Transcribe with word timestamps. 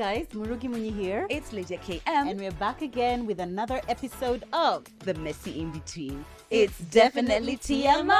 guys? 0.00 0.26
Murugi 0.28 0.64
Munyi 0.64 0.96
here. 0.96 1.26
It's 1.28 1.52
Lydia 1.52 1.76
KM. 1.76 2.00
And 2.06 2.40
we're 2.40 2.52
back 2.52 2.80
again 2.80 3.26
with 3.26 3.38
another 3.38 3.82
episode 3.86 4.44
of 4.50 4.86
the 5.00 5.12
messy 5.12 5.60
in 5.60 5.70
between. 5.72 6.24
It's 6.48 6.78
definitely 6.78 7.58
TMI. 7.58 8.14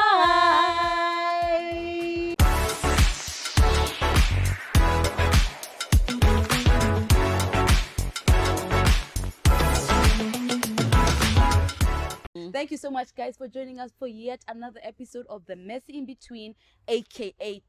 Thank 12.53 12.71
you 12.71 12.77
so 12.77 12.91
much, 12.91 13.15
guys, 13.17 13.39
for 13.39 13.49
joining 13.49 13.79
us 13.81 13.91
for 13.99 14.07
yet 14.07 14.45
another 14.49 14.81
episode 14.83 15.25
of 15.31 15.47
the 15.47 15.57
Messy 15.57 15.97
in 15.97 16.05
Between, 16.05 16.55
aka 16.89 17.63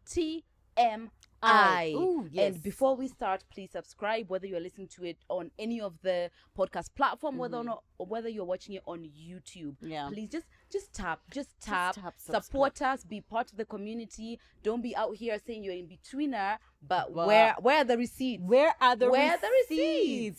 TMI. 0.77 1.93
Ooh, 1.95 2.27
yes. 2.31 2.53
And 2.53 2.63
before 2.63 2.95
we 2.95 3.07
start, 3.07 3.43
please 3.51 3.71
subscribe 3.71 4.29
whether 4.29 4.45
you're 4.47 4.59
listening 4.59 4.88
to 4.89 5.05
it 5.05 5.17
on 5.29 5.51
any 5.57 5.81
of 5.81 5.93
the 6.02 6.29
podcast 6.57 6.93
platform, 6.95 7.38
whether 7.38 7.57
or 7.57 7.63
not 7.63 7.84
or 7.98 8.05
whether 8.05 8.29
you're 8.29 8.45
watching 8.45 8.76
it 8.76 8.84
on 8.85 8.99
YouTube. 8.99 9.77
Mm-hmm. 9.77 9.91
Yeah. 9.91 10.09
Please 10.12 10.29
just 10.29 10.45
just 10.71 10.93
tap, 10.93 11.21
just 11.31 11.49
tap, 11.59 11.95
tap, 11.95 12.13
support 12.17 12.81
us, 12.81 13.03
be 13.03 13.21
part 13.21 13.52
of 13.52 13.57
the 13.57 13.65
community. 13.65 14.39
Don't 14.63 14.81
be 14.81 14.95
out 14.95 15.15
here 15.15 15.38
saying 15.45 15.63
you're 15.63 15.73
in 15.73 15.88
betweener, 15.88 16.57
but 16.88 17.13
But- 17.13 17.27
where 17.27 17.55
where 17.62 17.77
are 17.77 17.84
the 17.84 17.98
receipts? 17.98 18.41
Where 18.44 18.73
are 18.81 18.95
the 18.95 19.09
Where 19.09 19.34
are 19.34 19.38
the 19.38 19.48
receipts? 19.48 19.70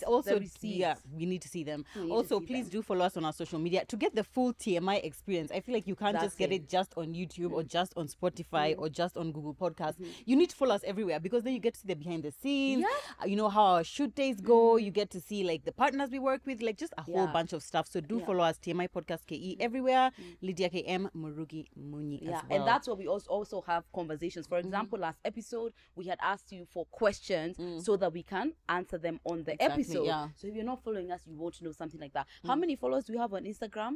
receipts? 0.01 0.02
Also, 0.02 0.34
The 0.34 0.41
receipts. 0.41 0.77
yeah, 0.77 0.95
we 1.12 1.24
need 1.27 1.41
to 1.42 1.48
see 1.48 1.62
them. 1.65 1.84
We 1.95 2.02
need 2.02 2.09
to 2.09 2.15
Also, 2.15 2.41
please 2.41 2.65
them. 2.68 2.80
do 2.80 2.82
follow 2.82 3.05
us 3.05 3.16
on 3.16 3.24
our 3.24 3.32
social 3.32 3.59
media 3.59 3.84
to 3.87 3.96
get 3.96 4.15
the 4.15 4.24
full 4.24 4.52
TMI 4.52 4.96
experience. 4.96 5.51
I 5.52 5.60
feel 5.60 5.74
like 5.74 5.87
you 5.87 5.95
can't 5.95 6.15
That's 6.15 6.24
just 6.27 6.38
get 6.38 6.51
it. 6.52 6.56
it 6.62 6.68
just 6.68 6.92
on 6.96 7.15
YouTube 7.15 7.52
or 7.52 7.62
just 7.62 7.92
on 7.96 8.09
Spotify 8.09 8.74
or 8.77 8.88
just 8.88 9.16
on 9.16 9.32
Google 9.32 9.55
Podcasts. 9.55 9.95
Mm-hmm. 10.01 10.10
You 10.27 10.37
need 10.37 10.51
to 10.51 10.56
follow 10.56 10.74
us 10.74 10.82
everywhere 10.84 11.20
because 11.20 11.42
then 11.45 11.52
you 11.52 11.59
get 11.60 11.74
to 11.74 11.80
see 11.80 11.88
the 11.88 11.95
behind 11.96 12.23
the 12.24 12.32
scenes. 12.32 12.80
Yeah. 12.82 12.87
Mm-hmm. 12.88 13.23
uh, 13.23 13.27
You 13.27 13.37
know 13.37 13.48
how 13.48 13.65
our 13.77 13.84
shoot 13.84 14.15
days 14.15 14.40
go. 14.40 14.77
You 14.77 14.90
get 14.90 15.10
to 15.10 15.20
see 15.20 15.45
like 15.45 15.65
the 15.65 15.73
partners 15.73 16.10
we 16.10 16.18
work 16.18 16.43
with, 16.45 16.60
like 16.60 16.77
just 16.77 16.93
a 16.98 17.02
whole 17.02 17.27
Yeah. 17.27 17.32
bunch 17.32 17.52
of 17.52 17.63
stuff. 17.63 17.87
So 17.87 18.01
do 18.01 18.15
Yeah. 18.16 18.20
Mm-hmm. 18.20 18.26
follow 18.26 18.45
us 18.45 18.59
TMI 18.59 18.88
Podcast 18.88 19.26
KE 19.26 19.57
everywhere. 19.60 20.10
Lydia 20.40 20.68
KM 20.70 21.09
Murugi 21.15 21.66
Munyi 21.79 22.20
yeah 22.23 22.38
as 22.38 22.43
well. 22.48 22.59
and 22.59 22.66
that's 22.66 22.88
what 22.88 22.98
we 22.98 23.07
also 23.07 23.30
also 23.30 23.60
have 23.63 23.85
conversations 23.93 24.46
for 24.46 24.59
example 24.59 24.98
last 24.98 25.18
episode 25.24 25.73
we 25.95 26.07
had 26.07 26.18
asked 26.20 26.32
you 26.51 26.66
for 26.73 26.87
questions 26.87 27.57
so 27.85 27.97
that 27.97 28.13
we 28.13 28.23
can 28.23 28.52
answer 28.69 28.99
them 28.99 29.19
on 29.25 29.45
the 29.45 29.52
Exactly, 29.52 29.83
episode 29.85 30.07
yeah. 30.07 30.29
so 30.37 30.47
if 30.49 30.55
you're 30.55 30.65
not 30.65 30.83
following 30.83 31.11
us 31.11 31.21
you 31.27 31.37
won't 31.37 31.61
know 31.63 31.73
something 31.73 32.01
like 32.01 32.13
that 32.13 32.27
how 32.47 32.55
many 32.55 32.77
followers 32.77 33.05
do 33.05 33.13
you 33.13 33.19
have 33.19 33.33
on 33.35 33.45
instagram 33.45 33.95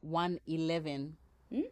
one 0.00 0.38
eleven. 0.46 1.16
Hmm? 1.52 1.62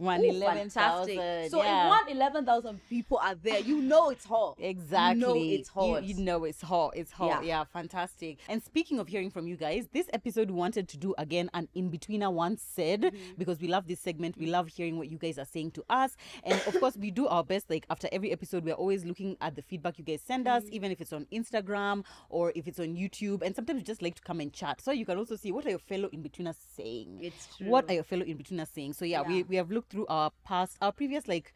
One 0.00 0.24
Ooh, 0.24 0.40
fantastic. 0.40 1.18
thousand. 1.18 1.50
so 1.50 1.62
yeah. 1.62 1.84
if 1.84 1.88
one 1.90 2.08
eleven 2.08 2.46
thousand 2.46 2.80
people 2.88 3.18
are 3.22 3.34
there 3.34 3.60
you 3.60 3.82
know 3.82 4.08
it's 4.10 4.24
hot 4.24 4.56
Exactly. 4.58 5.20
you 5.20 5.26
know 5.26 5.34
it's 5.58 5.68
hot 5.68 6.02
You, 6.04 6.14
you 6.14 6.24
know 6.24 6.44
it's 6.44 6.62
hot. 6.62 6.92
It's 6.96 7.12
hot. 7.12 7.44
Yeah. 7.44 7.58
Yeah. 7.60 7.64
fantastic. 7.64 8.38
And 8.48 8.62
speaking 8.62 8.98
of 8.98 9.08
hearing 9.08 9.30
from 9.30 9.46
you 9.46 9.56
guys, 9.56 9.88
this 9.92 10.06
episode 10.12 10.48
we 10.50 10.56
wanted 10.56 10.88
to 10.88 10.96
do 10.96 11.14
again 11.18 11.50
an 11.54 11.68
in 11.74 11.90
betweener 11.90 12.32
once 12.32 12.62
said 12.62 13.02
Mm-hmm. 13.02 13.34
because 13.38 13.60
we 13.60 13.68
love 13.68 13.86
this 13.86 14.00
segment. 14.00 14.36
We 14.38 14.46
love 14.46 14.68
hearing 14.68 14.96
what 14.96 15.08
you 15.10 15.18
guys 15.18 15.38
are 15.38 15.44
saying 15.44 15.72
to 15.72 15.84
us. 15.90 16.16
And 16.44 16.54
of 16.66 16.78
course, 16.80 16.96
we 16.96 17.10
do 17.10 17.26
our 17.28 17.44
best. 17.44 17.68
Like 17.68 17.84
after 17.90 18.08
every 18.12 18.32
episode, 18.32 18.64
we're 18.64 18.74
always 18.74 19.04
looking 19.04 19.36
at 19.40 19.54
the 19.54 19.62
feedback 19.62 19.98
you 19.98 20.04
guys 20.04 20.22
send 20.26 20.48
us, 20.48 20.64
Mm-hmm. 20.64 20.74
even 20.74 20.90
if 20.92 21.00
it's 21.00 21.12
on 21.12 21.26
Instagram 21.32 22.04
or 22.28 22.52
if 22.54 22.66
it's 22.68 22.78
on 22.80 22.96
YouTube. 22.96 23.42
And 23.42 23.54
sometimes 23.54 23.78
we 23.78 23.82
just 23.82 24.02
like 24.02 24.14
to 24.16 24.22
come 24.22 24.40
and 24.40 24.52
chat. 24.52 24.80
So 24.80 24.92
you 24.92 25.04
can 25.04 25.18
also 25.18 25.36
see 25.36 25.52
what 25.52 25.66
are 25.66 25.70
your 25.70 25.78
fellow 25.78 26.08
in 26.12 26.22
betweeners 26.22 26.56
saying. 26.76 27.18
It's 27.22 27.56
true. 27.56 27.68
What 27.68 27.88
are 27.90 27.94
your 27.94 28.02
fellow 28.04 28.24
in 28.24 28.38
betweeners 28.38 28.72
saying? 28.72 28.94
So 28.94 29.04
yeah, 29.04 29.22
we, 29.22 29.38
Yeah. 29.38 29.42
we 29.48 29.56
have 29.56 29.70
looked 29.70 29.89
through 29.90 30.06
our 30.08 30.30
past, 30.44 30.76
our 30.80 30.92
previous 30.92 31.28
like 31.28 31.52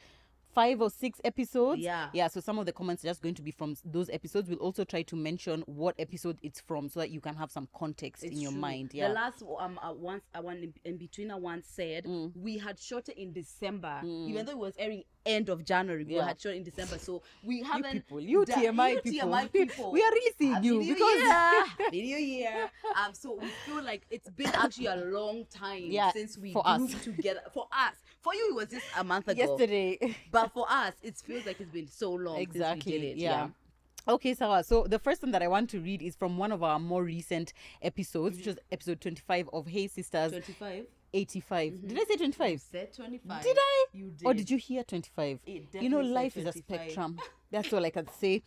five 0.54 0.80
or 0.80 0.90
six 0.90 1.20
episodes. 1.24 1.80
Yeah. 1.80 2.08
Yeah. 2.12 2.28
So 2.28 2.40
some 2.40 2.58
of 2.58 2.66
the 2.66 2.72
comments 2.72 3.04
are 3.04 3.08
just 3.08 3.22
going 3.22 3.34
to 3.34 3.42
be 3.42 3.50
from 3.50 3.76
those 3.84 4.08
episodes. 4.10 4.48
We'll 4.48 4.58
also 4.58 4.84
try 4.84 5.02
to 5.02 5.16
mention 5.16 5.62
what 5.66 5.94
episode 5.98 6.38
it's 6.42 6.60
from 6.60 6.88
so 6.88 7.00
that 7.00 7.10
you 7.10 7.20
can 7.20 7.34
have 7.34 7.50
some 7.50 7.68
context 7.76 8.22
in 8.22 8.38
your 8.40 8.52
true. 8.52 8.60
mind. 8.60 8.90
Yeah. 8.94 9.08
The 9.08 9.14
last 9.14 9.42
um 9.58 9.78
uh, 9.82 9.92
once 9.92 10.22
uh, 10.34 10.42
one 10.42 10.56
in, 10.58 10.74
in 10.84 10.96
between 10.96 11.30
I 11.30 11.36
once 11.36 11.66
said 11.66 12.04
Mm. 12.04 12.32
we 12.36 12.58
had 12.58 12.78
shot 12.78 13.08
it 13.08 13.18
in 13.20 13.32
December, 13.32 14.00
even 14.04 14.44
though 14.46 14.52
it 14.52 14.58
was 14.58 14.74
airing 14.78 15.04
end 15.26 15.48
of 15.48 15.64
January. 15.64 16.04
We 16.04 16.14
had 16.14 16.38
shot 16.40 16.54
in 16.54 16.62
December, 16.62 16.98
so 16.98 17.22
we 17.42 17.62
haven't. 17.62 17.92
people, 17.92 18.20
you 18.20 18.44
done- 18.44 18.62
TMI 18.62 18.90
you 18.94 19.00
people, 19.00 19.28
TMI 19.30 19.52
people. 19.52 19.90
we 19.92 20.02
are 20.02 20.10
really 20.10 20.32
seeing 20.38 20.52
Happy 20.52 20.66
you 20.66 20.80
because 20.80 21.18
year. 21.18 21.90
New 21.92 22.16
Year. 22.18 22.70
Um, 23.02 23.14
so 23.14 23.38
we 23.40 23.48
feel 23.64 23.82
like 23.82 24.02
it's 24.10 24.28
been 24.30 24.48
actually 24.54 24.86
a 24.86 24.96
long 24.96 25.46
time 25.50 25.84
Yeah, 25.86 26.10
since 26.12 26.36
we 26.38 26.52
for 26.52 26.62
us. 26.66 26.92
together. 27.02 27.40
For 27.54 27.66
us, 27.72 27.94
for 28.20 28.34
you, 28.34 28.48
it 28.50 28.54
was 28.54 28.68
just 28.68 28.84
a 28.98 29.02
month 29.04 29.28
ago. 29.28 29.40
yesterday. 29.40 30.14
But 30.30 30.43
for 30.52 30.66
us, 30.70 30.94
it 31.02 31.16
feels 31.16 31.46
like 31.46 31.60
it's 31.60 31.70
been 31.72 31.88
so 31.88 32.12
long 32.12 32.38
exactly. 32.40 32.92
since 32.92 33.02
we 33.02 33.08
did 33.08 33.16
it. 33.16 33.16
yeah. 33.18 33.48
Okay, 34.06 34.34
Sarah. 34.34 34.62
So 34.62 34.84
the 34.86 34.98
first 34.98 35.22
one 35.22 35.30
that 35.32 35.42
I 35.42 35.48
want 35.48 35.70
to 35.70 35.80
read 35.80 36.02
is 36.02 36.14
from 36.14 36.36
one 36.36 36.52
of 36.52 36.62
our 36.62 36.78
more 36.78 37.02
recent 37.02 37.54
episodes, 37.80 38.36
which 38.36 38.46
was 38.46 38.58
episode 38.70 39.00
25 39.00 39.48
of 39.52 39.66
Hey 39.66 39.88
Sisters 39.88 40.30
Twenty-five. 40.30 40.84
85. 41.14 41.72
Mm-hmm. 41.72 41.86
Did 41.88 41.98
I 42.00 42.04
say 42.04 42.16
25? 42.16 42.60
Said 42.60 42.92
twenty-five. 42.92 43.42
Did 43.42 43.56
I? 43.58 43.84
You 43.92 44.10
did. 44.10 44.26
Or 44.26 44.34
did 44.34 44.50
you 44.50 44.58
hear 44.58 44.82
25? 44.82 45.38
It 45.46 45.62
You 45.72 45.88
know, 45.88 46.00
life 46.00 46.36
is 46.36 46.46
a 46.46 46.52
spectrum. 46.52 47.18
That's 47.54 47.72
all 47.72 47.84
I 47.84 47.90
can 47.90 48.08
say. 48.20 48.42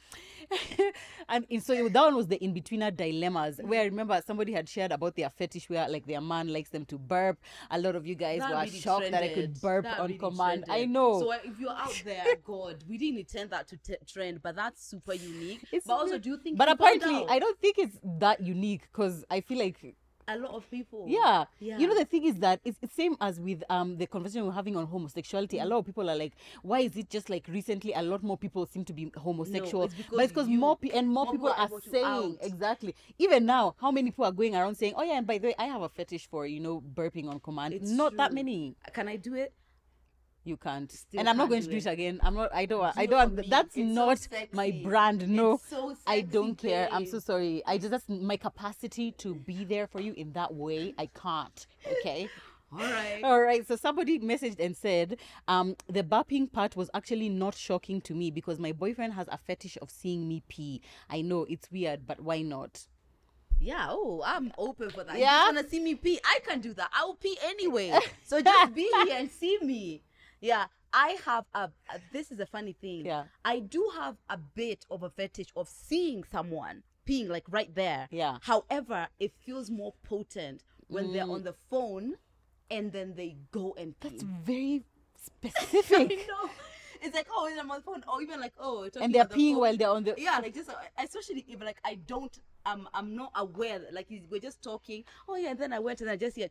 and 1.30 1.46
so 1.64 1.88
that 1.88 2.02
one 2.02 2.16
was 2.16 2.28
the 2.28 2.44
in 2.44 2.54
betweener 2.54 2.96
dilemmas, 2.96 3.60
where 3.64 3.82
I 3.82 3.86
remember 3.86 4.22
somebody 4.26 4.52
had 4.52 4.68
shared 4.68 4.92
about 4.92 5.16
their 5.16 5.30
fetish 5.30 5.70
where 5.70 5.88
like 5.88 6.06
their 6.06 6.20
man 6.20 6.52
likes 6.52 6.70
them 6.70 6.84
to 6.86 6.98
burp. 6.98 7.40
A 7.72 7.80
lot 7.80 7.96
of 7.96 8.06
you 8.06 8.16
guys 8.16 8.40
That 8.40 8.52
were 8.52 8.58
really 8.58 8.80
shocked 8.80 9.12
that 9.12 9.24
I 9.24 9.30
could 9.30 9.60
burp 9.62 9.84
That 9.86 10.00
on 10.00 10.08
really 10.08 10.20
command. 10.20 10.66
I 10.70 10.86
know. 10.86 11.20
So 11.22 11.32
uh, 11.32 11.38
if 11.44 11.58
you're 11.58 11.72
out 11.72 12.02
there, 12.04 12.26
God, 12.44 12.84
we 12.88 12.98
didn't 12.98 13.20
intend 13.20 13.52
that 13.52 13.68
to 13.70 13.78
t- 13.78 13.96
trend, 14.06 14.42
but 14.42 14.56
that's 14.56 14.86
super 14.86 15.14
unique. 15.14 15.66
It's 15.72 15.88
but 15.88 15.94
also, 15.94 16.18
do 16.18 16.32
you 16.32 16.38
think? 16.38 16.58
but 16.58 16.70
apparently. 16.70 17.26
I 17.30 17.40
don't 17.40 17.60
think 17.62 17.78
it's 17.78 17.98
that 18.20 18.42
unique 18.42 18.88
because 18.92 19.24
I 19.30 19.40
feel 19.40 19.60
like 19.60 19.96
a 20.28 20.38
lot 20.38 20.52
of 20.52 20.70
people. 20.70 21.06
yeah. 21.08 21.46
Yeah. 21.60 21.78
you 21.78 21.88
know 21.88 21.96
the 21.98 22.06
thing 22.06 22.26
is 22.26 22.36
that 22.40 22.60
it's 22.66 22.78
the 22.80 22.88
same 22.88 23.16
as 23.22 23.40
with 23.40 23.64
um 23.70 23.98
the 23.98 24.06
conversation 24.08 24.46
we're 24.46 24.52
having 24.52 24.76
on 24.76 24.86
homosexuality 24.88 25.58
a 25.60 25.64
Mm. 25.64 25.70
lot 25.70 25.78
of 25.80 25.86
people 25.86 26.10
are 26.10 26.16
like 26.16 26.34
why 26.64 26.80
is 26.82 26.96
it 26.98 27.10
just 27.10 27.30
like 27.30 27.46
recently 27.48 27.94
a 27.94 28.02
lot 28.02 28.22
more 28.24 28.38
people 28.38 28.66
seem 28.66 28.84
to 28.86 28.94
be 28.94 29.12
homosexual 29.18 29.84
it's 29.86 29.94
because 29.94 30.16
but 30.16 30.24
it's 30.24 30.32
because 30.34 30.48
more 30.48 30.76
pe- 30.78 30.90
and 30.90 31.08
more, 31.08 31.26
more 31.26 31.34
people, 31.34 31.50
people 31.50 31.64
are 31.64 31.70
are 31.74 31.82
saying 31.82 32.38
exactly 32.42 32.94
even 33.18 33.46
now 33.46 33.76
how 33.80 33.92
many 33.92 34.12
people 34.12 34.26
are 34.26 34.32
going 34.32 34.56
around 34.56 34.76
saying 34.76 34.94
oh 34.98 35.04
yeah 35.04 35.18
and 35.18 35.28
by 35.28 35.38
the 35.38 35.48
way 35.48 35.56
i 35.58 35.66
have 35.66 35.82
a 35.82 35.90
fetish 35.90 36.28
for 36.30 36.46
you 36.46 36.60
know 36.60 36.82
burping 36.82 37.30
on 37.30 37.40
command 37.40 37.74
It's 37.74 37.90
not 37.90 38.16
that 38.18 38.34
many 38.34 38.76
Can 38.94 39.08
I 39.08 39.16
do 39.16 39.34
it? 39.36 39.54
You 40.48 40.58
can't 40.58 40.92
Still 40.92 41.20
and 41.20 41.30
i'm 41.30 41.38
not 41.38 41.50
going 41.50 41.62
to 41.62 41.68
do 41.70 41.76
it. 41.78 41.86
it 41.86 41.90
again 41.90 42.20
i'm 42.24 42.36
not 42.36 42.54
i 42.54 42.66
don't 42.66 42.80
want 42.80 42.96
Do 42.96 43.02
i 43.02 43.06
don't 43.06 43.36
me. 43.36 43.48
that's 43.50 43.76
It's 43.76 43.94
so 43.96 44.06
not 44.06 44.28
my 44.54 44.72
brand 44.84 45.28
no 45.28 45.60
so 45.70 45.96
i 46.08 46.22
don't 46.22 46.56
care 46.56 46.88
i'm 46.92 47.06
so 47.06 47.20
sorry 47.20 47.62
i 47.66 47.78
just 47.78 47.92
that's 47.92 48.08
my 48.08 48.38
capacity 48.38 49.12
to 49.14 49.36
be 49.36 49.66
there 49.66 49.88
for 49.88 50.00
you 50.02 50.14
in 50.14 50.34
that 50.34 50.54
way 50.54 50.94
i 50.98 51.08
can't 51.08 51.68
okay 51.92 52.30
All 52.70 52.80
right. 52.80 53.22
all 53.24 53.40
right 53.42 53.66
so 53.66 53.78
somebody 53.78 54.20
messaged 54.20 54.60
and 54.60 54.76
said 54.76 55.18
um 55.48 55.76
the 55.88 56.04
burping 56.04 56.52
part 56.52 56.76
was 56.76 56.90
actually 56.94 57.30
not 57.30 57.56
shocking 57.56 58.02
to 58.02 58.14
me 58.14 58.30
because 58.30 58.60
my 58.60 58.74
boyfriend 58.74 59.14
has 59.14 59.28
a 59.30 59.38
fetish 59.38 59.78
of 59.82 59.90
seeing 59.90 60.28
me 60.28 60.44
pee 60.50 60.82
i 61.10 61.22
know 61.22 61.46
it's 61.50 61.72
weird 61.72 62.06
but 62.06 62.20
why 62.20 62.42
not 62.42 62.86
Yeah. 63.60 63.88
Oh, 63.90 64.22
I'm 64.24 64.52
open 64.58 64.92
for 64.92 65.04
that. 65.04 65.18
Yeah? 65.18 65.24
You 65.24 65.26
just 65.26 65.56
wanna 65.56 65.70
see 65.70 65.80
me 65.80 65.96
pee? 65.96 66.20
I 66.24 66.40
can 66.46 66.60
do 66.62 66.74
that. 66.76 66.90
I 66.94 67.06
will 67.06 67.16
pee 67.16 67.38
anyway. 67.44 67.90
So 68.24 68.40
just 68.40 68.74
be 68.76 68.84
here 69.08 69.18
and 69.18 69.32
see 69.32 69.58
me. 69.64 70.04
Yeah. 70.42 70.66
I 70.94 71.18
have 71.26 71.46
a, 71.54 71.70
a- 71.90 72.00
This 72.12 72.32
is 72.32 72.40
a 72.40 72.46
funny 72.46 72.74
thing. 72.74 73.06
Yeah. 73.06 73.26
I 73.44 73.60
do 73.60 73.92
have 73.96 74.18
a 74.30 74.38
bit 74.38 74.86
of 74.90 75.04
a 75.04 75.10
fetish 75.10 75.48
of 75.56 75.68
seeing 75.68 76.24
someone 76.24 76.84
peeing 77.08 77.30
like 77.30 77.46
right 77.50 77.74
there. 77.74 78.08
Yeah. 78.12 78.38
However, 78.42 79.08
it 79.20 79.34
feels 79.46 79.72
more 79.72 79.94
potent 80.04 80.64
when 80.88 81.12
they're 81.12 81.26
mm. 81.26 81.34
on 81.34 81.44
the 81.44 81.56
phone, 81.70 82.16
and 82.70 82.92
then 82.92 83.14
they 83.16 83.38
go 83.52 83.76
and 83.78 84.00
pee. 84.00 84.10
it's 84.10 84.24
very 84.24 84.84
I 85.44 85.50
specific 85.50 86.28
know. 86.28 86.50
It's 87.02 87.16
like 87.16 87.28
oh, 87.32 87.50
I'm 87.60 87.70
on 87.70 87.78
the 87.78 87.84
phone, 87.84 88.04
or 88.12 88.22
even 88.22 88.40
like 88.40 88.54
oh, 88.60 88.90
and 89.00 89.14
they're 89.14 89.24
on 89.24 89.30
the 89.30 89.36
peeing 89.36 89.58
while 89.58 89.78
they're 89.78 89.90
on 89.90 90.04
the 90.04 90.16
yeah 90.18 90.40
like 90.42 90.54
just 90.54 90.70
especially 90.98 91.46
if 91.48 91.62
like 91.62 91.78
i 91.84 91.96
don't 92.08 92.40
i'm 92.66 92.88
i'm 92.94 93.16
not 93.16 93.32
aware 93.36 93.80
like 93.92 94.08
we're 94.32 94.42
just 94.42 94.64
talking 94.64 95.04
oh 95.30 95.36
yeah 95.36 95.52
and 95.52 95.60
then 95.60 95.74
i 95.74 95.80
went 95.80 96.02
and 96.02 96.10
i 96.10 96.16
just 96.16 96.36
hear. 96.36 96.50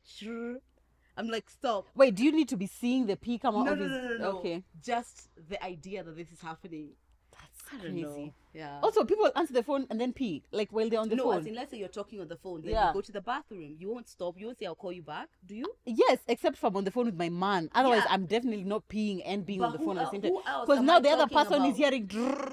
I'm 1.16 1.28
like 1.28 1.48
stop 1.50 1.86
wait 1.94 2.14
do 2.14 2.24
you 2.24 2.32
need 2.32 2.48
to 2.48 2.56
be 2.56 2.66
seeing 2.66 3.06
the 3.06 3.16
pee 3.16 3.38
come 3.38 3.56
out 3.56 3.66
no 3.66 3.72
of 3.72 3.78
no, 3.78 3.84
his 3.84 3.92
no 3.92 4.08
no 4.08 4.16
no 4.32 4.38
okay 4.38 4.62
just 4.82 5.28
the 5.48 5.62
idea 5.64 6.02
that 6.02 6.16
this 6.16 6.30
is 6.32 6.40
happening 6.40 6.90
that's 7.32 7.62
I 7.72 7.82
don't 7.82 7.94
know. 7.96 8.12
crazy 8.14 8.32
yeah 8.54 8.80
Also, 8.82 9.04
people 9.04 9.30
answer 9.36 9.52
the 9.52 9.62
phone 9.62 9.86
and 9.90 10.00
then 10.00 10.12
pee, 10.14 10.42
like 10.52 10.70
while 10.72 10.88
they're 10.88 11.00
on 11.00 11.10
the 11.10 11.16
no, 11.16 11.24
phone. 11.24 11.46
in, 11.46 11.54
let's 11.54 11.70
say 11.72 11.76
you're 11.78 11.88
talking 11.88 12.18
on 12.22 12.28
the 12.28 12.36
phone, 12.36 12.62
then 12.62 12.70
Yeah. 12.70 12.88
you 12.88 12.94
go 12.94 13.00
to 13.02 13.12
the 13.12 13.20
bathroom. 13.20 13.76
You 13.78 13.90
won't 13.92 14.08
stop. 14.08 14.38
You 14.38 14.46
won't 14.46 14.58
say, 14.58 14.64
I'll 14.64 14.74
call 14.74 14.92
you 14.92 15.02
back. 15.02 15.28
Do 15.44 15.54
you? 15.54 15.66
Yes, 15.84 16.20
except 16.26 16.56
if 16.56 16.64
I'm 16.64 16.74
on 16.76 16.84
the 16.84 16.90
phone 16.90 17.04
with 17.04 17.16
my 17.18 17.28
man. 17.28 17.68
Otherwise, 17.74 18.04
Yeah. 18.06 18.14
I'm 18.14 18.24
definitely 18.24 18.64
not 18.64 18.88
peeing 18.88 19.20
and 19.26 19.44
being 19.44 19.58
But 19.60 19.66
on 19.66 19.72
the 19.72 19.78
phone 19.80 19.98
at 19.98 20.04
the 20.06 20.10
same 20.12 20.22
time. 20.22 20.32
Because 20.64 20.80
now 20.80 20.96
I 20.96 21.00
the 21.00 21.10
other 21.10 21.26
person 21.26 21.64
is 21.66 21.76
hearing. 21.76 22.08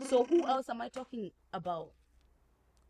So 0.10 0.26
who 0.26 0.46
else 0.46 0.68
am 0.68 0.82
I 0.82 0.90
talking 0.90 1.32
about? 1.54 1.92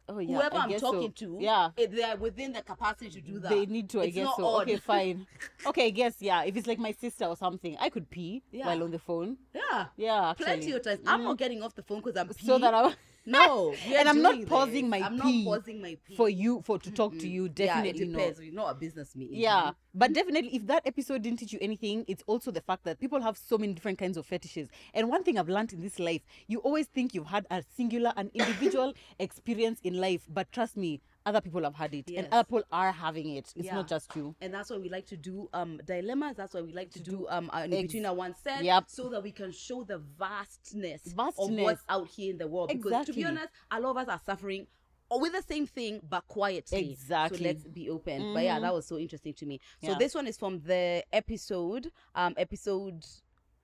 Oh, 0.09 0.19
yeah, 0.19 0.35
Whoever 0.37 0.55
I 0.55 0.59
I'm 0.63 0.69
guess 0.69 0.81
so. 0.81 0.91
talking 0.93 1.11
to, 1.13 1.37
Yeah. 1.39 1.69
eh, 1.77 1.87
they 1.89 2.03
are 2.03 2.15
within 2.17 2.53
the 2.53 2.61
capacity 2.61 3.09
to 3.11 3.21
do 3.21 3.39
that. 3.39 3.49
They 3.49 3.65
need 3.65 3.89
to, 3.91 4.01
I 4.01 4.05
It's 4.05 4.15
guess 4.15 4.27
so. 4.35 4.45
odd. 4.45 4.61
Okay, 4.63 4.77
fine. 4.77 5.27
okay, 5.67 5.87
I 5.87 5.89
guess, 5.89 6.15
yeah. 6.19 6.43
If 6.43 6.55
it's 6.57 6.67
like 6.67 6.79
my 6.79 6.91
sister 6.91 7.25
or 7.25 7.35
something, 7.35 7.77
I 7.79 7.89
could 7.89 8.09
pee 8.09 8.43
Yeah. 8.51 8.67
while 8.67 8.83
on 8.83 8.91
the 8.91 8.99
phone. 8.99 9.37
Yeah. 9.53 9.85
Yeah, 9.97 10.29
actually. 10.31 10.45
Plenty 10.45 10.71
of 10.73 10.83
times. 10.83 10.99
I'm 11.07 11.23
not 11.23 11.37
getting 11.37 11.61
off 11.63 11.73
the 11.75 11.83
phone 11.83 12.01
because 12.01 12.17
I'm 12.17 12.31
So 12.33 12.57
that 12.59 12.73
I. 12.73 12.93
No, 13.25 13.73
And 13.95 14.09
I'm 14.09 14.21
not 14.21 14.45
pausing 14.47 14.89
this. 14.89 14.99
my 14.99 15.05
I'm 15.05 15.19
pee 15.19 15.45
not 15.45 15.55
pausing 15.55 15.81
my 15.81 15.97
pee. 16.05 16.15
for 16.15 16.27
you 16.29 16.61
for 16.61 16.77
to 16.79 16.91
talk 16.91 17.17
to 17.19 17.27
you. 17.27 17.47
Definitely 17.49 18.05
yeah, 18.11 18.27
it 18.27 18.53
not. 18.53 18.65
not 18.65 18.71
a 18.71 18.75
business 18.75 19.15
meeting. 19.15 19.39
Yeah, 19.39 19.71
but 19.93 20.11
definitely, 20.13 20.55
if 20.55 20.67
that 20.67 20.85
episode 20.85 21.21
didn't 21.21 21.39
teach 21.39 21.53
you 21.53 21.59
anything, 21.61 22.03
it's 22.07 22.23
also 22.27 22.51
the 22.51 22.61
fact 22.61 22.83
that 22.83 22.99
people 22.99 23.21
have 23.21 23.37
so 23.37 23.57
many 23.57 23.73
different 23.73 23.97
kinds 23.97 24.17
of 24.17 24.25
fetishes. 24.25 24.67
And 24.93 25.07
one 25.09 25.23
thing 25.23 25.37
I've 25.37 25.47
learned 25.49 25.71
in 25.73 25.81
this 25.81 25.99
life, 25.99 26.21
you 26.47 26.59
always 26.59 26.87
think 26.87 27.13
you've 27.13 27.27
had 27.27 27.45
a 27.49 27.63
singular, 27.77 28.11
an 28.17 28.29
individual 28.33 28.93
experience 29.19 29.79
in 29.83 29.93
life, 29.99 30.27
but 30.29 30.51
trust 30.51 30.75
me, 30.75 30.99
other 31.25 31.41
people 31.41 31.63
have 31.63 31.75
had 31.75 31.93
it, 31.93 32.09
Yes. 32.09 32.25
and 32.25 32.33
other 32.33 32.43
people 32.43 32.63
are 32.71 32.91
having 32.91 33.29
it. 33.35 33.53
It's 33.55 33.65
Yeah. 33.65 33.75
not 33.75 33.87
just 33.87 34.15
you. 34.15 34.35
And 34.41 34.53
that's 34.53 34.69
why 34.69 34.77
we 34.77 34.89
like 34.89 35.05
to 35.07 35.17
do 35.17 35.49
um 35.53 35.79
dilemmas. 35.85 36.35
That's 36.35 36.53
why 36.53 36.61
we 36.61 36.73
like 36.73 36.91
to, 36.91 36.99
do 37.01 37.27
um 37.29 37.49
uh, 37.53 37.59
in 37.65 37.73
Ex- 37.73 37.81
between 37.83 38.05
our 38.05 38.13
one 38.15 38.35
set, 38.43 38.63
Yep. 38.63 38.85
so 38.87 39.09
that 39.09 39.23
we 39.23 39.31
can 39.31 39.51
show 39.51 39.83
the 39.83 39.99
vastness, 39.99 41.05
of 41.07 41.13
Vastness. 41.13 41.63
what's 41.63 41.83
out 41.89 42.07
here 42.09 42.31
in 42.31 42.37
the 42.37 42.47
world. 42.47 42.69
Because 42.69 43.05
to 43.05 43.13
be 43.13 43.23
honest, 43.25 43.49
a 43.71 43.79
lot 43.79 43.91
of 43.91 43.97
us 43.97 44.07
are 44.09 44.21
suffering 44.25 44.67
or 45.09 45.21
with 45.21 45.33
the 45.33 45.43
same 45.43 45.67
thing 45.67 46.01
but 46.09 46.27
quietly. 46.27 46.91
Exactly. 46.91 47.37
So 47.37 47.43
let's 47.43 47.63
be 47.67 47.89
open. 47.89 48.33
But 48.33 48.43
yeah, 48.43 48.59
that 48.59 48.73
was 48.73 48.85
so 48.87 48.97
interesting 48.97 49.33
to 49.35 49.45
me. 49.45 49.59
So 49.83 49.91
Yeah. 49.91 49.97
this 49.99 50.15
one 50.15 50.27
is 50.27 50.37
from 50.37 50.59
the 50.61 51.03
episode, 51.13 51.91
um, 52.15 52.33
episode 52.37 53.05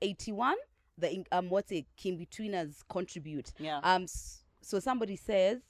eighty-one. 0.02 0.56
The 0.98 1.24
um, 1.32 1.50
what's 1.50 1.72
it? 1.72 1.86
Came 1.96 2.18
between 2.18 2.54
us 2.54 2.84
contribute. 2.90 3.52
Yeah. 3.58 3.80
Um. 3.84 4.06
So 4.62 4.80
somebody 4.80 5.16
says, 5.16 5.62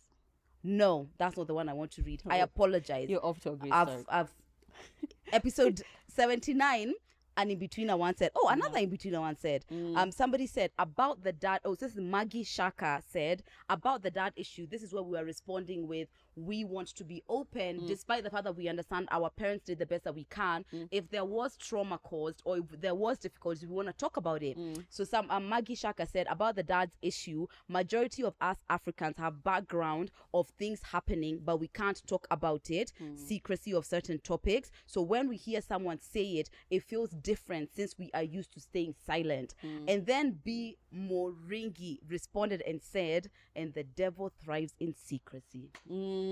no, 0.63 1.07
that's 1.17 1.38
not 1.38 1.47
the 1.47 1.53
one 1.53 1.69
I 1.69 1.73
want 1.73 1.91
to 1.91 2.01
read. 2.03 2.21
I 2.29 2.41
Oh. 2.41 2.44
apologize. 2.44 3.09
You're 3.09 3.25
off 3.25 3.39
to 3.41 3.51
a 3.51 3.56
great 3.56 3.71
I've, 3.73 3.88
start. 3.88 4.06
I've 4.09 4.33
episode 5.33 5.81
79 6.07 6.94
and 7.38 7.51
in 7.51 7.59
between 7.59 7.89
I 7.89 7.95
one 7.95 8.15
said 8.15 8.31
oh 8.35 8.47
another 8.50 8.79
in 8.79 8.89
between 8.89 9.15
I 9.15 9.19
one 9.19 9.35
said 9.35 9.63
Mm. 9.71 9.95
um 9.97 10.11
somebody 10.11 10.47
said 10.47 10.71
about 10.77 11.23
the 11.23 11.31
dad 11.31 11.61
oh 11.63 11.75
so 11.75 11.85
this 11.85 11.95
is 11.95 12.01
Maggie 12.01 12.44
Shaka 12.44 13.01
said 13.07 13.44
about 13.69 14.01
the 14.03 14.11
dad 14.11 14.33
issue 14.35 14.67
this 14.67 14.83
is 14.83 14.94
what 14.94 15.06
we 15.06 15.17
were 15.17 15.23
responding 15.25 15.88
with 15.88 16.09
we 16.45 16.63
want 16.63 16.88
to 16.89 17.03
be 17.03 17.24
open 17.30 17.80
Mm. 17.81 17.88
despite 17.88 18.24
the 18.24 18.30
fact 18.30 18.44
that 18.45 18.56
we 18.56 18.68
understand 18.68 19.07
our 19.12 19.30
parents 19.30 19.65
did 19.65 19.80
the 19.80 19.86
best 19.86 20.03
that 20.06 20.15
we 20.15 20.25
can. 20.25 20.65
If 20.91 21.09
there 21.09 21.25
was 21.25 21.56
trauma 21.57 21.97
caused 21.97 22.41
or 22.45 22.57
if 22.57 22.65
there 22.81 22.95
was 22.95 23.18
difficulties 23.19 23.65
we 23.68 23.75
want 23.75 23.88
to 23.88 23.94
talk 23.94 24.18
about 24.18 24.41
it. 24.44 24.57
Mm. 24.57 24.86
so 24.89 25.03
some 25.03 25.30
um, 25.30 25.47
Maggie 25.50 25.75
Shaka 25.75 26.06
said 26.06 26.27
about 26.30 26.56
the 26.56 26.63
dad's 26.63 26.95
issue 27.01 27.47
majority 27.68 28.24
of 28.24 28.36
us 28.41 28.57
Africans 28.69 29.18
have 29.18 29.44
background 29.44 30.12
of 30.33 30.47
things 30.50 30.81
happening 30.83 31.39
but 31.44 31.57
we 31.59 31.68
can't 31.68 32.01
talk 32.07 32.27
about 32.31 32.69
it. 32.69 32.92
Secrecy 33.15 33.74
of 33.74 33.85
certain 33.85 34.19
topics. 34.19 34.71
So 34.85 35.01
when 35.01 35.27
we 35.30 35.38
hear 35.38 35.62
someone 35.62 36.00
say 36.00 36.24
it 36.39 36.50
it 36.69 36.83
feels 36.83 37.09
different 37.12 37.69
since 37.75 37.97
we 37.97 38.09
are 38.13 38.24
used 38.24 38.53
to 38.53 38.59
staying 38.59 38.95
silent. 39.06 39.56
And 39.88 40.06
then 40.06 40.39
B. 40.44 40.77
Moringi 40.94 42.00
responded 42.07 42.62
and 42.65 42.81
said 42.81 43.30
and 43.56 43.74
the 43.74 43.83
devil 43.83 44.31
thrives 44.44 44.74
in 44.80 44.94
secrecy. 44.95 45.69
Mm. 45.92 46.28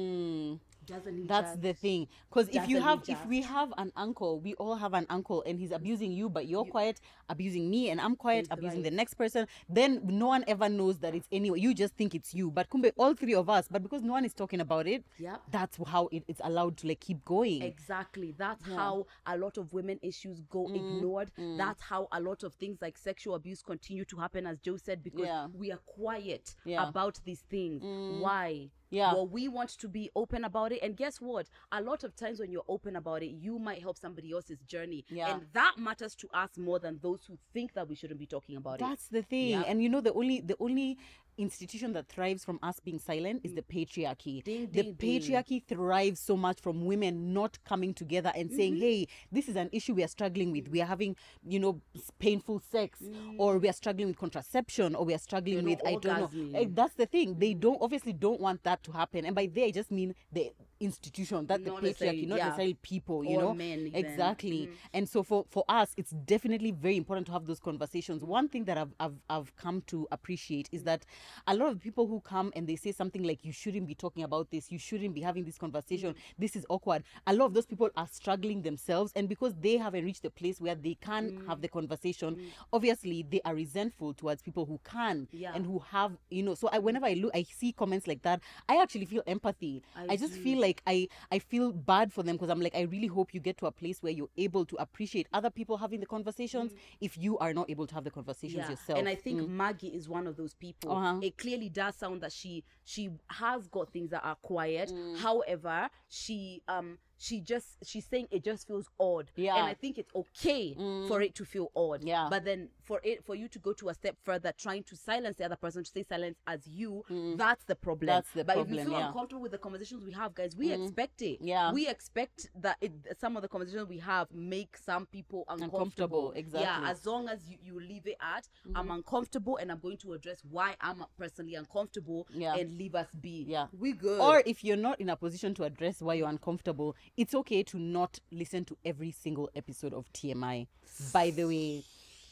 Doesn't 0.88 1.28
That's 1.28 1.52
just- 1.52 1.62
the 1.62 1.74
thing. 1.74 2.08
Because 2.30 2.48
if 2.50 2.68
you 2.68 2.82
have, 2.82 3.04
if 3.08 3.24
we 3.26 3.42
have 3.42 3.74
an 3.78 3.92
uncle, 3.96 4.40
we 4.40 4.54
all 4.56 4.76
have 4.76 4.94
an 4.94 5.06
uncle, 5.10 5.44
and 5.46 5.60
he's 5.60 5.72
abusing 5.72 6.12
you, 6.12 6.30
but 6.30 6.48
you're 6.48 6.66
quiet, 6.66 7.00
abusing 7.30 7.70
me, 7.70 7.90
and 7.90 8.00
I'm 8.00 8.16
quiet, 8.16 8.48
abusing 8.50 8.82
the 8.82 8.90
right. 8.90 8.96
next 8.96 9.16
person. 9.16 9.48
Then 9.70 10.02
no 10.06 10.28
one 10.28 10.44
ever 10.48 10.70
knows 10.70 11.00
that 11.00 11.14
it's 11.14 11.28
anyone. 11.32 11.60
You 11.60 11.74
just 11.74 11.96
think 11.96 12.16
it's 12.16 12.34
you, 12.34 12.50
but 12.50 12.70
kumbe 12.70 12.92
all 12.98 13.14
three 13.14 13.36
of 13.36 13.50
us. 13.50 13.68
But 13.70 13.84
because 13.84 14.02
no 14.02 14.14
one 14.14 14.26
is 14.26 14.34
talking 14.34 14.62
about 14.62 14.88
it, 14.88 15.04
Yep. 15.20 15.42
that's 15.52 15.78
how 15.86 16.08
it, 16.12 16.24
it's 16.28 16.42
allowed 16.44 16.78
to 16.78 16.88
like 16.88 17.02
keep 17.02 17.24
going. 17.26 17.62
Exactly. 17.62 18.34
That's 18.38 18.66
how 18.66 19.08
a 19.26 19.38
lot 19.38 19.58
of 19.58 19.74
women 19.74 20.00
issues 20.02 20.42
go 20.50 20.68
mm-hmm. 20.68 20.76
ignored. 20.76 21.32
Mm. 21.38 21.58
That's 21.58 21.82
how 21.82 22.08
a 22.12 22.22
lot 22.22 22.44
of 22.44 22.54
things 22.54 22.78
like 22.82 22.98
sexual 22.98 23.36
abuse 23.36 23.62
continue 23.62 24.06
to 24.06 24.18
happen, 24.18 24.48
as 24.48 24.60
Joe 24.60 24.78
said, 24.78 25.04
because 25.04 25.26
Yeah. 25.26 25.48
we 25.54 25.72
are 25.72 25.80
quiet 25.86 26.56
Yeah. 26.66 26.88
about 26.88 27.20
these 27.26 27.42
things. 27.50 27.84
Mm. 27.84 28.22
Why? 28.22 28.70
Yeah. 28.90 29.14
Well, 29.14 29.28
we 29.28 29.48
want 29.48 29.70
to 29.70 29.88
be 29.88 30.10
open 30.16 30.44
about 30.44 30.72
it. 30.72 30.80
And 30.82 30.96
guess 30.96 31.20
what? 31.20 31.48
A 31.72 31.82
lot 31.82 32.04
of 32.04 32.16
times 32.16 32.40
when 32.40 32.52
you're 32.52 32.64
open 32.68 32.96
about 32.96 33.24
it, 33.24 33.32
you 33.40 33.60
might 33.60 33.82
help 33.82 33.98
somebody 33.98 34.32
else's 34.32 34.60
journey. 34.68 35.06
Yeah. 35.10 35.34
And 35.34 35.46
that 35.54 35.76
matters 35.78 36.16
to 36.16 36.28
us 36.34 36.58
more 36.58 36.80
than 36.80 37.00
those 37.02 37.22
who 37.28 37.38
think 37.54 37.74
that 37.74 37.88
we 37.88 37.96
shouldn't 37.96 38.20
be 38.20 38.26
talking 38.26 38.58
about 38.58 38.76
it. 38.76 38.86
That's 38.86 39.08
the 39.08 39.22
thing. 39.22 39.50
Yep. 39.50 39.66
And 39.68 39.84
you 39.84 39.90
know 39.90 40.02
the 40.02 40.14
only 40.14 40.42
the 40.42 40.56
only 40.60 40.98
institution 41.38 41.94
that 41.94 42.08
thrives 42.08 42.44
from 42.44 42.60
us 42.64 42.80
being 42.80 43.00
silent 43.00 43.42
is 43.44 43.54
the 43.54 43.62
patriarchy. 43.62 44.44
Ding, 44.44 44.68
the 44.72 44.84
ding, 44.84 44.94
ding. 44.94 45.22
patriarchy 45.22 45.64
thrives 45.64 46.20
so 46.20 46.36
much 46.36 46.60
from 46.62 46.86
women 46.86 47.34
not 47.34 47.58
coming 47.66 47.94
together 47.94 48.32
and 48.36 48.52
saying, 48.52 48.74
Mm-hmm. 48.74 48.82
"Hey, 48.82 49.08
this 49.32 49.48
is 49.48 49.56
an 49.56 49.70
issue 49.72 49.94
we 49.94 50.04
are 50.04 50.08
struggling 50.08 50.52
with. 50.52 50.68
We 50.70 50.82
are 50.82 50.86
having, 50.86 51.16
you 51.48 51.60
know, 51.60 51.82
painful 52.20 52.62
sex 52.72 53.02
or 53.38 53.58
we 53.58 53.70
are 53.70 53.74
struggling 53.74 54.08
with 54.08 54.18
contraception 54.18 54.96
or 54.96 55.06
we 55.06 55.14
are 55.14 55.20
struggling 55.20 55.38
Mm. 55.58 55.58
You 55.58 55.62
know, 55.62 55.70
with 55.70 55.88
I 55.88 55.96
don't 55.96 56.34
know." 56.54 56.66
That's 56.70 56.96
the 56.96 57.06
thing. 57.06 57.38
They 57.40 57.54
don't 57.54 57.82
obviously 57.82 58.14
don't 58.14 58.42
want 58.42 58.64
that 58.64 58.84
to 58.84 58.92
happen. 58.92 59.26
And 59.26 59.36
by 59.36 59.46
they 59.48 59.66
I 59.66 59.72
just 59.72 59.92
mean 59.92 60.16
the 60.32 60.52
institution 60.80 61.48
that 61.48 61.64
the 61.64 61.72
Not 61.72 61.84
necessarily- 61.84 62.24
patriarchy, 62.24 62.28
not 62.28 62.38
yeah. 62.38 62.46
necessarily 62.46 62.74
people, 62.76 63.24
you 63.24 63.38
Or 63.38 63.42
know. 63.42 63.54
men. 63.54 63.92
Exactly. 63.94 64.68
Mm. 64.68 64.74
And 64.94 65.10
so 65.10 65.24
for, 65.24 65.46
for 65.50 65.64
us, 65.68 65.94
it's 65.98 66.12
definitely 66.12 66.72
very 66.72 66.98
important 66.98 67.26
to 67.28 67.34
have 67.34 67.46
those 67.48 67.60
conversations. 67.60 68.24
One 68.24 68.48
thing 68.48 68.66
that 68.66 68.78
I've, 68.78 68.94
I've, 69.00 69.16
I've 69.30 69.56
come 69.56 69.82
to 69.88 70.08
appreciate 70.12 70.70
is 70.72 70.84
that 70.84 71.04
a 71.48 71.56
lot 71.56 71.72
of 71.72 71.80
people 71.80 72.08
who 72.08 72.20
come 72.22 72.52
and 72.56 72.68
they 72.68 72.76
say 72.76 72.92
something 72.92 73.24
like, 73.24 73.44
you 73.46 73.52
shouldn't 73.52 73.88
be 73.88 73.96
talking 73.96 74.24
about 74.24 74.50
this, 74.52 74.72
you 74.72 74.80
shouldn't 74.80 75.14
be 75.14 75.22
having 75.22 75.44
this 75.46 75.58
conversation, 75.58 76.14
Mm. 76.14 76.18
this 76.38 76.56
is 76.56 76.66
awkward. 76.70 77.04
A 77.26 77.34
lot 77.34 77.46
of 77.46 77.54
those 77.54 77.66
people 77.66 77.90
are 77.96 78.08
struggling 78.08 78.62
themselves. 78.62 79.12
And 79.16 79.28
because 79.30 79.54
they 79.56 79.78
haven't 79.78 80.06
reached 80.06 80.24
the 80.24 80.30
place 80.30 80.60
where 80.62 80.76
they 80.76 80.96
can 80.96 81.32
Mm. 81.32 81.48
have 81.48 81.62
the 81.62 81.68
conversation, 81.68 82.38
obviously 82.74 83.24
they 83.30 83.42
are 83.46 83.56
resentful 83.56 84.14
towards 84.14 84.42
people 84.42 84.66
who 84.66 84.80
can 84.84 85.28
Yeah. 85.32 85.54
and 85.54 85.66
who 85.66 85.80
have, 85.80 86.18
you 86.30 86.44
know. 86.44 86.56
So 86.56 86.68
I, 86.72 86.80
whenever 86.80 87.06
I 87.06 87.14
look, 87.14 87.32
I 87.36 87.44
see 87.44 87.72
comments 87.72 88.08
like 88.08 88.22
that, 88.24 88.42
I 88.70 88.82
actually 88.82 89.06
feel 89.06 89.24
empathy. 89.28 89.84
I 89.96 90.06
I, 90.14 90.16
just 90.18 90.34
feel 90.34 90.60
like 90.60 90.82
I, 90.88 91.08
I 91.32 91.40
feel 91.40 91.72
bad 91.72 92.12
for 92.14 92.24
them 92.24 92.36
because 92.38 92.50
I'm 92.50 92.62
like, 92.62 92.76
I 92.76 92.82
really 92.82 93.08
hope 93.08 93.34
you 93.34 93.40
get 93.40 93.58
to 93.60 93.66
a 93.68 93.72
place 93.72 94.02
where 94.02 94.12
you're 94.12 94.30
able 94.38 94.66
to 94.66 94.76
appreciate 94.78 95.28
other 95.34 95.50
people 95.50 95.78
having 95.78 96.00
the 96.00 96.06
conversations 96.06 96.74
if 97.02 97.18
you 97.18 97.38
are 97.40 97.54
not 97.54 97.70
able 97.70 97.88
to 97.88 97.96
have 97.96 98.04
the 98.04 98.12
conversations 98.12 98.70
yourself. 98.70 99.00
And 99.00 99.08
I 99.10 99.16
think 99.16 99.48
Maggie 99.48 99.88
is 99.94 100.08
one 100.10 100.28
of 100.28 100.36
those 100.38 100.54
people. 100.54 100.92
Uh-huh. 100.92 101.17
It 101.24 101.38
clearly 101.38 101.70
does 101.70 101.96
sound 101.96 102.22
that 102.22 102.32
she 102.32 102.64
she 102.84 103.10
has 103.28 103.68
got 103.68 103.92
things 103.92 104.10
that 104.12 104.24
are 104.24 104.36
quiet. 104.36 104.90
Mm. 104.90 105.18
However, 105.18 105.90
she 106.10 106.62
um 106.68 106.98
she 107.18 107.42
just 107.42 107.78
she's 107.86 108.06
saying 108.06 108.28
it 108.32 108.44
just 108.44 108.68
feels 108.68 108.88
odd. 109.00 109.32
Yeah. 109.36 109.54
Mm. 109.54 109.58
And 109.58 109.66
I 109.66 109.74
think 109.74 109.98
it's 109.98 110.14
okay 110.16 110.76
for 111.08 111.22
it 111.22 111.36
to 111.36 111.46
feel 111.46 111.72
odd. 111.76 112.04
Yeah. 112.04 112.28
But 112.30 112.46
then 112.46 112.70
for 112.84 113.02
it 113.04 113.26
for 113.26 113.36
you 113.36 113.48
to 113.50 113.60
go 113.60 113.74
to 113.74 113.90
a 113.90 113.94
step 113.94 114.16
further, 114.24 114.54
trying 114.58 114.84
to 114.84 114.96
silence 114.96 115.38
the 115.38 115.46
other 115.46 115.56
person 115.56 115.84
to 115.84 115.90
stay 115.90 116.04
silent 116.08 116.38
as 116.46 116.68
you, 116.68 117.04
that's 117.38 117.64
the 117.66 117.76
problem. 117.76 118.08
Mm. 118.10 118.14
That's 118.18 118.32
the 118.32 118.44
but 118.44 118.54
if 118.54 118.58
problem, 118.58 118.78
you 118.78 118.84
feel 118.86 118.94
yeah. 118.94 119.00
Mm. 119.00 119.08
uncomfortable 119.08 119.42
with 119.42 119.52
the 119.52 119.58
conversations 119.58 120.04
we 120.04 120.12
have, 120.14 120.34
guys, 120.36 120.56
we 120.56 120.72
expect 120.72 121.22
it. 121.22 121.40
Yeah. 121.42 121.72
We 121.72 121.88
expect 121.88 122.50
that 122.62 122.78
it, 122.82 122.92
some 123.20 123.36
of 123.36 123.42
the 123.42 123.48
conversations 123.48 123.88
we 123.88 123.98
have 124.00 124.28
make 124.32 124.78
some 124.78 125.06
people 125.08 125.46
uncomfortable. 125.50 125.78
Uncomfortable, 125.78 126.32
Yeah, 126.34 126.40
exactly. 126.40 126.68
Mm-hmm. 126.68 126.86
as 126.86 127.06
long 127.06 127.30
as 127.30 127.40
you, 127.50 127.58
you 127.64 127.80
leave 127.80 128.08
it 128.08 128.18
at 128.22 128.48
I'm 128.76 128.92
uncomfortable 128.92 129.58
and 129.58 129.72
I'm 129.72 129.80
going 129.80 129.98
to 129.98 130.14
address 130.14 130.40
why 130.50 130.76
I'm 130.82 131.04
personally 131.18 131.56
uncomfortable 131.56 132.28
Yeah. 132.34 132.56
and 132.56 132.78
leave 132.78 132.96
us 132.96 133.08
be. 133.20 133.46
Yeah. 133.48 133.68
We 133.78 133.94
good. 133.94 134.20
or 134.20 134.44
if 134.46 134.64
you're 134.64 134.78
not 134.78 135.00
in 135.02 135.10
a 135.10 135.16
position 135.16 135.54
to 135.56 135.64
address 135.64 136.02
why 136.02 136.16
you're 136.16 136.30
uncomfortable, 136.30 136.96
it's 137.16 137.34
okay 137.36 137.64
to 137.64 137.78
not 137.80 138.20
listen 138.32 138.66
to 138.66 138.78
every 138.84 139.12
single 139.12 139.50
episode 139.56 139.94
of 139.94 140.12
TMI. 140.14 140.68
By 141.14 141.30
the 141.32 141.46
way, 141.46 141.84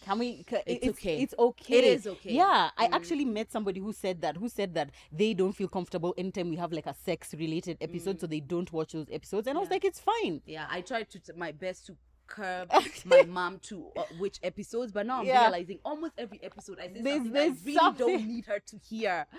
can 0.03 0.19
we? 0.19 0.43
ca- 0.43 0.61
It's 0.65 0.87
okay. 0.89 1.21
It's 1.21 1.33
okay. 1.37 1.77
It 1.77 1.83
is 1.83 2.07
okay. 2.07 2.31
Mm. 2.31 2.35
Yeah, 2.35 2.69
I 2.77 2.85
actually 2.87 3.25
met 3.25 3.51
somebody 3.51 3.79
who 3.79 3.93
said 3.93 4.21
that. 4.21 4.37
Who 4.37 4.49
said 4.49 4.73
that 4.75 4.89
they 5.11 5.33
don't 5.33 5.53
feel 5.53 5.67
comfortable 5.67 6.13
anytime 6.17 6.49
we 6.49 6.55
have 6.57 6.71
like 6.73 6.85
a 6.85 6.93
sex-related 6.93 7.77
episode, 7.81 8.19
so 8.21 8.27
they 8.27 8.39
don't 8.39 8.71
watch 8.71 8.93
those 8.93 9.07
episodes. 9.11 9.47
And 9.47 9.57
I 9.57 9.61
was 9.61 9.69
Mm. 9.69 9.73
Like, 9.73 9.85
it's 9.85 9.99
fine. 9.99 10.41
yeah, 10.45 10.67
I 10.69 10.81
tried 10.81 11.09
to 11.11 11.19
t- 11.19 11.33
my 11.35 11.51
best 11.51 11.87
to 11.87 11.95
curb 12.27 12.71
my 13.05 13.21
mom 13.23 13.59
to 13.59 13.87
uh, 13.95 14.03
which 14.17 14.39
episodes, 14.41 14.91
but 14.91 15.05
now 15.05 15.19
I'm 15.19 15.25
Yeah. 15.27 15.41
realizing 15.43 15.79
almost 15.85 16.13
every 16.17 16.39
episode 16.43 16.79
I 16.79 16.87
say 16.87 17.01
There's- 17.01 17.17
something 17.17 17.33
there's 17.33 17.51
I 17.51 17.65
really 17.65 17.77
something. 17.77 18.07
don't 18.07 18.27
need 18.27 18.45
her 18.45 18.59
to 18.59 18.77
hear. 18.89 19.25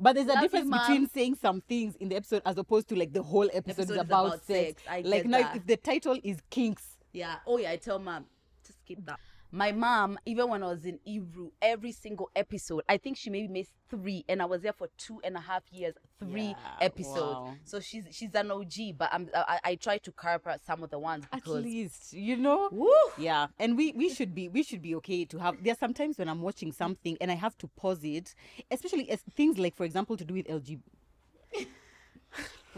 But 0.00 0.14
there's 0.14 0.26
a 0.28 0.30
Love 0.32 0.40
difference 0.40 0.66
Mom. 0.68 0.80
between 0.80 1.08
saying 1.08 1.34
some 1.36 1.60
things 1.60 1.94
in 1.96 2.08
the 2.08 2.16
episode 2.16 2.42
as 2.46 2.56
opposed 2.56 2.88
to 2.88 2.96
like 2.96 3.12
the 3.12 3.22
whole 3.22 3.48
episode, 3.52 3.82
Episode 3.82 3.82
is 3.82 3.90
is 3.90 3.96
about, 3.98 4.26
about 4.28 4.44
sex. 4.46 4.82
sex. 4.82 5.06
Like 5.06 5.26
now, 5.26 5.52
if 5.54 5.66
the 5.66 5.76
title 5.76 6.18
is 6.24 6.38
kinks, 6.50 6.96
Yeah. 7.12 7.36
Oh 7.46 7.58
yeah, 7.58 7.70
I 7.72 7.76
tell 7.76 7.98
mom 7.98 8.24
to 8.64 8.72
skip 8.72 8.98
that. 9.04 9.20
My 9.52 9.72
mom, 9.72 10.18
even 10.26 10.48
when 10.48 10.62
I 10.62 10.68
was 10.68 10.84
in 10.84 11.00
Ebru, 11.06 11.50
every 11.60 11.90
single 11.92 12.30
episode, 12.36 12.82
I 12.88 12.98
think 12.98 13.16
she 13.16 13.30
maybe 13.30 13.48
missed 13.48 13.72
three, 13.88 14.24
and 14.28 14.40
I 14.40 14.44
was 14.44 14.62
there 14.62 14.72
for 14.72 14.88
two 14.96 15.20
and 15.24 15.36
a 15.36 15.40
half 15.40 15.62
years, 15.72 15.94
three 16.20 16.54
Yeah, 16.56 16.76
episodes. 16.80 17.40
wow. 17.40 17.54
So 17.64 17.80
she's 17.80 18.04
she's 18.12 18.32
an 18.34 18.50
OG, 18.52 18.96
but 18.96 19.08
I'm 19.12 19.28
I, 19.34 19.58
I 19.64 19.74
try 19.74 19.98
to 19.98 20.12
curb 20.12 20.44
her 20.44 20.56
some 20.64 20.84
of 20.84 20.90
the 20.90 20.98
ones 20.98 21.24
at 21.32 21.46
least 21.46 22.12
you 22.12 22.36
know. 22.36 22.68
Woo! 22.70 22.90
Yeah, 23.18 23.48
and 23.58 23.76
we 23.76 23.92
we 23.92 24.08
should 24.10 24.34
be 24.34 24.48
we 24.48 24.62
should 24.62 24.82
be 24.82 24.94
okay 24.96 25.24
to 25.24 25.38
have. 25.38 25.56
There's 25.62 25.78
sometimes 25.78 26.18
when 26.18 26.28
I'm 26.28 26.42
watching 26.42 26.70
something 26.70 27.16
and 27.20 27.30
I 27.30 27.34
have 27.34 27.58
to 27.58 27.66
pause 27.68 28.04
it, 28.04 28.34
especially 28.70 29.10
as 29.10 29.20
things 29.34 29.58
like, 29.58 29.74
for 29.74 29.84
example, 29.84 30.16
to 30.16 30.24
do 30.24 30.34
with 30.34 30.46
LG. 30.46 30.78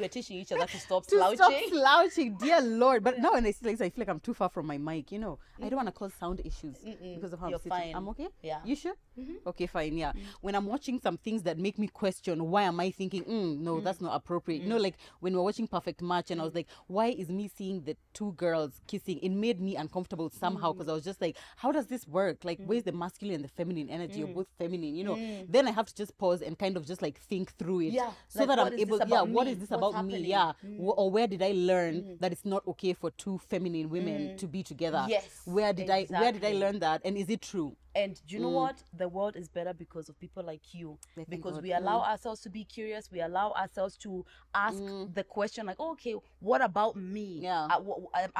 We're 0.03 0.09
teaching 0.09 0.39
each 0.39 0.53
other 0.53 0.67
to 0.67 0.79
stop 0.87 1.07
To 1.07 1.17
slouching. 1.17 1.37
stop 1.37 1.53
slouching, 1.71 2.37
dear 2.37 2.61
Lord. 2.83 3.05
But 3.05 3.19
now 3.19 3.33
when 3.33 3.47
I 3.47 3.53
see 3.53 3.67
this, 3.67 3.81
I 3.81 3.91
feel 3.91 4.03
like 4.03 4.09
I'm 4.09 4.21
too 4.21 4.35
far 4.35 4.49
from 4.49 4.67
my 4.67 4.79
mic. 4.79 5.13
You 5.13 5.21
know, 5.21 5.39
I 5.59 5.63
don't 5.63 5.73
mm. 5.73 5.77
want 5.77 5.89
to 5.89 5.93
cause 5.93 6.13
sound 6.19 6.41
issues 6.45 6.77
because 7.15 7.33
of 7.33 7.41
how 7.41 7.49
you're 7.49 7.57
I'm 7.57 7.63
sitting. 7.63 7.79
fine. 7.79 7.95
I'm 7.95 8.09
okay. 8.11 8.29
Yeah. 8.43 8.59
You 8.65 8.77
sure? 8.77 8.95
Mm-hmm. 9.19 9.49
Okay, 9.49 9.67
fine. 9.67 9.97
Yeah. 9.97 10.13
Mm. 10.13 10.21
When 10.41 10.55
I'm 10.55 10.67
watching 10.67 11.01
some 11.01 11.17
things 11.17 11.43
that 11.45 11.59
make 11.59 11.79
me 11.79 11.89
question, 11.89 12.51
why 12.51 12.63
am 12.63 12.81
I 12.81 12.91
thinking, 12.91 13.25
mm, 13.25 13.61
no, 13.61 13.81
that's 13.81 13.99
mm. 13.99 14.03
not 14.03 14.17
appropriate? 14.17 14.63
You 14.63 14.69
know, 14.69 14.77
like 14.77 14.97
when 15.21 15.33
we 15.33 15.39
we're 15.39 15.45
watching 15.45 15.67
Perfect 15.67 16.03
Match, 16.03 16.31
and 16.31 16.41
I 16.41 16.45
was 16.45 16.55
like, 16.55 16.67
why 16.87 17.09
is 17.09 17.29
me 17.29 17.49
seeing 17.49 17.83
the 17.83 17.97
two 18.13 18.33
girls 18.33 18.81
kissing? 18.87 19.19
It 19.23 19.31
made 19.31 19.61
me 19.61 19.77
uncomfortable 19.77 20.31
somehow 20.31 20.73
because 20.73 20.89
I 20.89 20.93
was 20.93 21.05
just 21.05 21.21
like, 21.21 21.37
how 21.57 21.71
does 21.73 21.87
this 21.87 22.07
work? 22.09 22.45
Like, 22.45 22.59
where's 22.65 22.83
the 22.83 22.93
masculine 22.93 23.37
and 23.37 23.45
the 23.45 23.49
feminine 23.49 23.89
energy? 23.89 24.21
You're 24.21 24.29
both 24.29 24.49
feminine, 24.59 24.95
you 24.97 25.05
know. 25.05 25.19
Then 25.49 25.69
I 25.69 25.71
have 25.71 25.87
to 25.87 25.95
just 25.95 26.17
pause 26.19 26.43
and 26.43 26.59
kind 26.59 26.77
of 26.77 26.87
just 26.87 27.03
like 27.03 27.19
think 27.21 27.53
through 27.59 27.81
it, 27.83 27.93
Yeah, 27.93 28.11
so 28.29 28.41
like, 28.41 28.49
that 28.49 28.59
I'm 28.59 28.79
able. 28.79 28.99
Yeah, 28.99 29.05
about 29.05 29.29
what 29.29 29.47
is 29.47 29.59
this 29.59 29.71
What's 29.71 29.92
about 29.93 30.05
happening? 30.05 30.23
me? 30.23 30.29
Yeah, 30.29 30.53
Wh- 30.63 30.67
mm. 30.67 30.95
or 30.97 31.11
where 31.11 31.27
did 31.27 31.43
I 31.43 31.53
learn 31.53 31.95
mm-hmm. 31.95 32.15
that 32.21 32.33
it's 32.33 32.45
not 32.45 32.67
okay 32.67 32.93
for 32.93 33.11
two 33.13 33.39
feminine 33.49 33.89
women 33.89 34.29
mm. 34.29 34.39
to 34.39 34.47
be 34.47 34.63
together? 34.63 35.07
Yes, 35.09 35.43
Where 35.45 35.73
did 35.73 35.91
I? 35.91 36.05
Where 36.05 36.33
did 36.33 36.45
I 36.45 36.53
learn 36.53 36.79
that? 36.81 37.03
And 37.05 37.17
is 37.17 37.29
it 37.29 37.43
true? 37.43 37.77
And 37.95 38.21
do 38.27 38.35
you 38.35 38.41
know 38.41 38.51
mm. 38.51 38.55
what? 38.55 38.83
The 38.97 39.09
world 39.09 39.37
is 39.37 39.49
better 39.49 39.75
because 39.75 40.09
of 40.09 40.19
people 40.19 40.43
like 40.43 40.63
you. 40.73 40.99
Thank 41.15 41.29
Because 41.29 41.55
God. 41.55 41.63
we 41.63 41.73
allow 41.73 42.01
ourselves 42.01 42.41
to 42.43 42.49
be 42.49 42.65
curious. 42.65 43.11
We 43.13 43.21
allow 43.21 43.53
ourselves 43.53 43.97
to 43.99 44.25
ask 44.55 44.79
the 45.13 45.25
question, 45.25 45.67
like, 45.67 45.77
oh, 45.79 45.93
okay, 45.93 46.15
what 46.41 46.63
about 46.63 46.97
me? 46.97 47.41
Yeah. 47.43 47.67
Uh, 47.67 47.81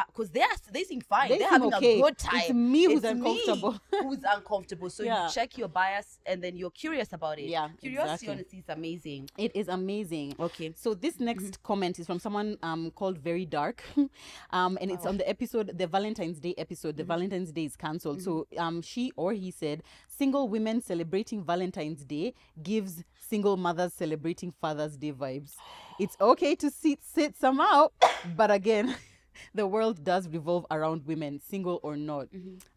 because 0.07 0.29
uh, 0.29 0.31
uh, 0.31 0.33
they 0.33 0.41
are 0.41 0.57
they 0.73 0.85
seem 0.85 1.01
fine. 1.03 1.29
They 1.29 1.43
are 1.43 1.51
having 1.51 1.75
okay. 1.75 1.99
a 1.99 2.03
good 2.03 2.19
time 2.19 2.41
It's 2.41 2.51
me 2.53 2.85
who's 2.85 3.03
me 3.03 3.09
uncomfortable. 3.11 3.79
who's 3.91 4.25
uncomfortable. 4.27 4.91
So 4.91 5.03
Yeah. 5.03 5.27
you 5.27 5.33
check 5.33 5.59
your 5.59 5.69
bias 5.69 6.19
and 6.25 6.43
then 6.43 6.57
you're 6.57 6.71
curious 6.71 7.13
about 7.13 7.39
it. 7.39 7.47
Yeah, 7.47 7.69
Curiosity, 7.81 8.13
exactly. 8.13 8.29
honestly, 8.29 8.59
is 8.61 8.69
amazing. 8.69 9.31
It 9.37 9.55
is 9.55 9.69
amazing. 9.69 10.35
Okay. 10.41 10.73
So 10.77 10.95
this 10.95 11.21
next 11.21 11.32
comment 11.63 11.99
is 11.99 12.07
from 12.07 12.19
someone 12.19 12.57
um 12.63 12.91
called 12.93 13.19
Very 13.19 13.45
Dark, 13.47 13.83
um 14.51 14.79
and 14.81 14.91
it's 14.91 15.07
on 15.07 15.17
the 15.17 15.29
episode 15.29 15.77
the 15.77 15.87
Valentine's 15.87 16.39
Day 16.39 16.55
episode. 16.59 16.97
The 16.97 17.05
Valentine's 17.05 17.53
Day 17.53 17.65
is 17.65 17.77
cancelled. 17.77 18.23
So 18.23 18.47
um 18.59 18.83
she 18.83 19.13
or 19.17 19.33
he 19.33 19.51
said 19.51 19.83
single 20.09 20.49
women 20.49 20.81
celebrating 20.81 21.43
Valentine's 21.45 22.05
Day 22.05 22.35
gives 22.63 23.05
single 23.19 23.57
mothers 23.57 23.93
celebrating 23.93 24.53
Father's 24.61 24.97
Day 24.97 25.13
vibes. 25.13 25.53
It's 25.99 26.17
okay 26.21 26.55
to 26.57 26.71
sit 26.71 27.03
sit 27.03 27.37
some 27.37 27.61
out, 27.61 27.93
but 28.37 28.51
again. 28.51 28.95
The 29.55 29.67
world 29.67 30.05
does 30.05 30.29
revolve 30.29 30.67
around 30.71 31.07
women, 31.07 31.41
single 31.41 31.81
or 31.83 31.97
not. 31.97 32.29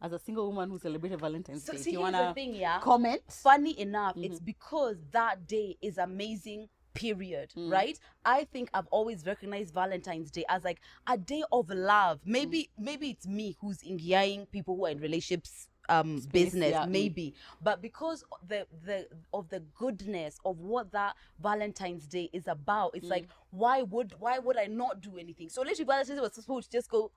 As 0.01 0.13
a 0.13 0.19
single 0.19 0.47
woman 0.47 0.69
who 0.69 0.79
celebrated 0.79 1.19
Valentine's 1.19 1.65
So 1.65 1.73
Day, 1.73 1.79
see, 1.79 1.91
you 1.91 1.99
wanna 1.99 2.33
thing, 2.33 2.55
yeah. 2.55 2.79
comment? 2.79 3.21
funny 3.27 3.77
enough 3.77 4.15
Mm-hmm. 4.15 4.23
it's 4.23 4.39
because 4.39 4.95
that 5.11 5.47
day 5.47 5.75
is 5.81 5.97
amazing 5.97 6.69
period 6.95 7.51
Mm. 7.55 7.71
right 7.71 7.99
i 8.25 8.43
think 8.45 8.69
i've 8.73 8.87
always 8.87 9.25
recognized 9.25 9.73
valentine's 9.73 10.31
day 10.31 10.45
as 10.49 10.63
like 10.63 10.79
a 11.07 11.17
day 11.17 11.43
of 11.51 11.69
love 11.69 12.19
maybe 12.25 12.69
Mm. 12.79 12.83
maybe 12.85 13.09
it's 13.11 13.27
me 13.27 13.55
who's 13.61 13.81
enjoying 13.83 14.45
people 14.47 14.75
who 14.75 14.85
are 14.87 14.89
in 14.91 14.99
relationships 14.99 15.67
um 15.87 16.19
business 16.33 16.71
yeah, 16.71 16.85
mm. 16.85 16.89
maybe 16.89 17.35
but 17.61 17.79
because 17.81 18.23
the 18.47 18.65
the 18.85 19.07
of 19.33 19.47
the 19.49 19.59
goodness 19.77 20.39
of 20.43 20.57
what 20.59 20.91
that 20.91 21.13
valentine's 21.39 22.07
day 22.07 22.27
is 22.33 22.47
about 22.47 22.91
it's 22.95 23.05
Mm. 23.05 23.11
like 23.11 23.27
why 23.51 23.83
would 23.83 24.15
why 24.19 24.39
would 24.39 24.57
i 24.57 24.65
not 24.65 25.01
do 25.01 25.17
anything 25.17 25.47
so 25.49 25.61
literally 25.61 25.85
valentine's 25.85 26.17
day 26.17 26.21
was 26.21 26.33
supposed 26.33 26.71
to 26.71 26.77
just 26.77 26.89
go 26.89 27.11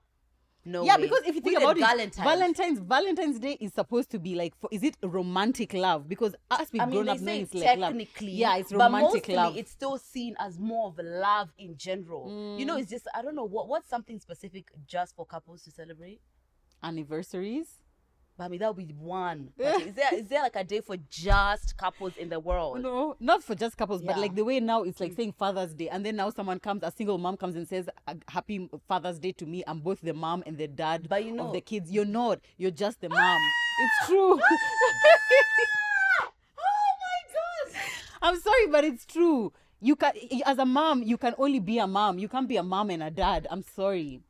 no 0.65 0.83
yeah 0.83 0.95
way. 0.97 1.03
because 1.03 1.21
if 1.25 1.35
you 1.35 1.41
think 1.41 1.57
about 1.57 1.77
it 1.77 1.81
valentine's. 1.81 2.15
valentine's 2.29 2.79
valentine's 2.79 3.39
day 3.39 3.57
is 3.61 3.73
supposed 3.73 4.09
to 4.11 4.19
be 4.19 4.35
like 4.35 4.53
for 4.59 4.69
is 4.71 4.83
it 4.83 4.95
romantic 5.03 5.73
love 5.73 6.07
because 6.09 6.35
us 6.51 6.67
we've 6.73 6.81
I 6.81 6.85
mean, 6.85 6.95
grown 6.95 7.09
up 7.09 7.19
knowing 7.21 7.41
it's 7.41 7.53
like 7.53 7.77
love 7.77 7.89
technically, 7.91 8.31
yeah 8.33 8.57
it's 8.57 8.71
but 8.71 8.79
romantic 8.79 9.13
mostly 9.13 9.35
love 9.35 9.57
it's 9.57 9.71
still 9.71 9.97
seen 9.97 10.35
as 10.37 10.59
more 10.59 10.89
of 10.89 10.99
a 10.99 11.03
love 11.03 11.49
in 11.57 11.77
general. 11.77 12.55
You 12.59 12.65
know, 12.65 12.75
Mm. 12.75 12.81
it's 12.81 12.89
just 12.91 13.07
I 13.15 13.21
don't 13.21 13.35
know 13.35 13.45
what 13.45 13.67
what's 13.67 13.89
something 13.89 14.19
specific 14.19 14.65
just 14.85 15.15
for 15.15 15.25
couples 15.25 15.63
to 15.63 15.71
celebrate. 15.71 16.19
anniversaries 16.83 17.67
But 18.39 18.45
I 18.45 18.47
mean, 18.47 18.59
that 18.61 18.73
would 18.73 18.87
be 18.87 18.93
one. 18.93 19.49
But 19.57 19.81
is 19.81 19.93
there 19.95 20.13
is 20.15 20.27
there 20.27 20.41
like 20.41 20.55
a 20.55 20.63
day 20.63 20.79
for 20.79 20.95
just 21.09 21.75
couples 21.75 22.13
in 22.15 22.29
the 22.29 22.39
world? 22.39 22.81
no 22.81 23.17
not 23.19 23.43
for 23.43 23.53
just 23.53 23.75
couples 23.77 24.01
but 24.01 24.11
Yeah. 24.11 24.15
Mm. 24.19 24.21
like 24.21 24.35
the 24.35 24.45
way 24.45 24.59
now 24.61 24.83
it's 24.83 24.99
like 25.01 25.13
saying 25.13 25.33
father's 25.33 25.73
day 25.73 25.89
and 25.89 26.05
then 26.05 26.15
now 26.15 26.29
someone 26.29 26.59
comes 26.59 26.81
a 26.83 26.91
single 26.91 27.17
mom 27.17 27.35
comes 27.35 27.55
and 27.55 27.67
says 27.67 27.89
"Uh, 28.07 28.13
happy 28.29 28.69
father's 28.87 29.19
day 29.19 29.33
to 29.33 29.45
me 29.45 29.61
i'm 29.67 29.79
both 29.81 29.99
the 30.01 30.13
mom 30.13 30.41
and 30.47 30.57
the 30.57 30.67
dad 30.67 31.07
But 31.09 31.25
you 31.25 31.31
of 31.31 31.35
know- 31.37 31.51
the 31.51 31.59
kids 31.61 31.91
you're 31.91 32.05
not 32.21 32.39
you're 32.57 32.71
just 32.85 33.01
the 33.01 33.09
mom 33.09 33.39
it's 33.83 34.07
true 34.07 34.39
Oh 36.57 36.91
my 37.03 37.19
god! 37.35 37.81
i'm 38.21 38.39
sorry 38.39 38.67
but 38.67 38.83
it's 38.85 39.05
true 39.05 39.51
you 39.81 39.95
can 39.97 40.13
as 40.45 40.57
a 40.57 40.65
mom 40.65 41.03
you 41.03 41.17
can 41.17 41.33
only 41.37 41.59
be 41.59 41.77
a 41.79 41.87
mom 41.87 42.17
you 42.19 42.27
can't 42.29 42.47
be 42.47 42.57
a 42.57 42.63
mom 42.63 42.89
and 42.89 43.03
a 43.03 43.11
dad 43.11 43.47
i'm 43.51 43.63
sorry 43.63 44.21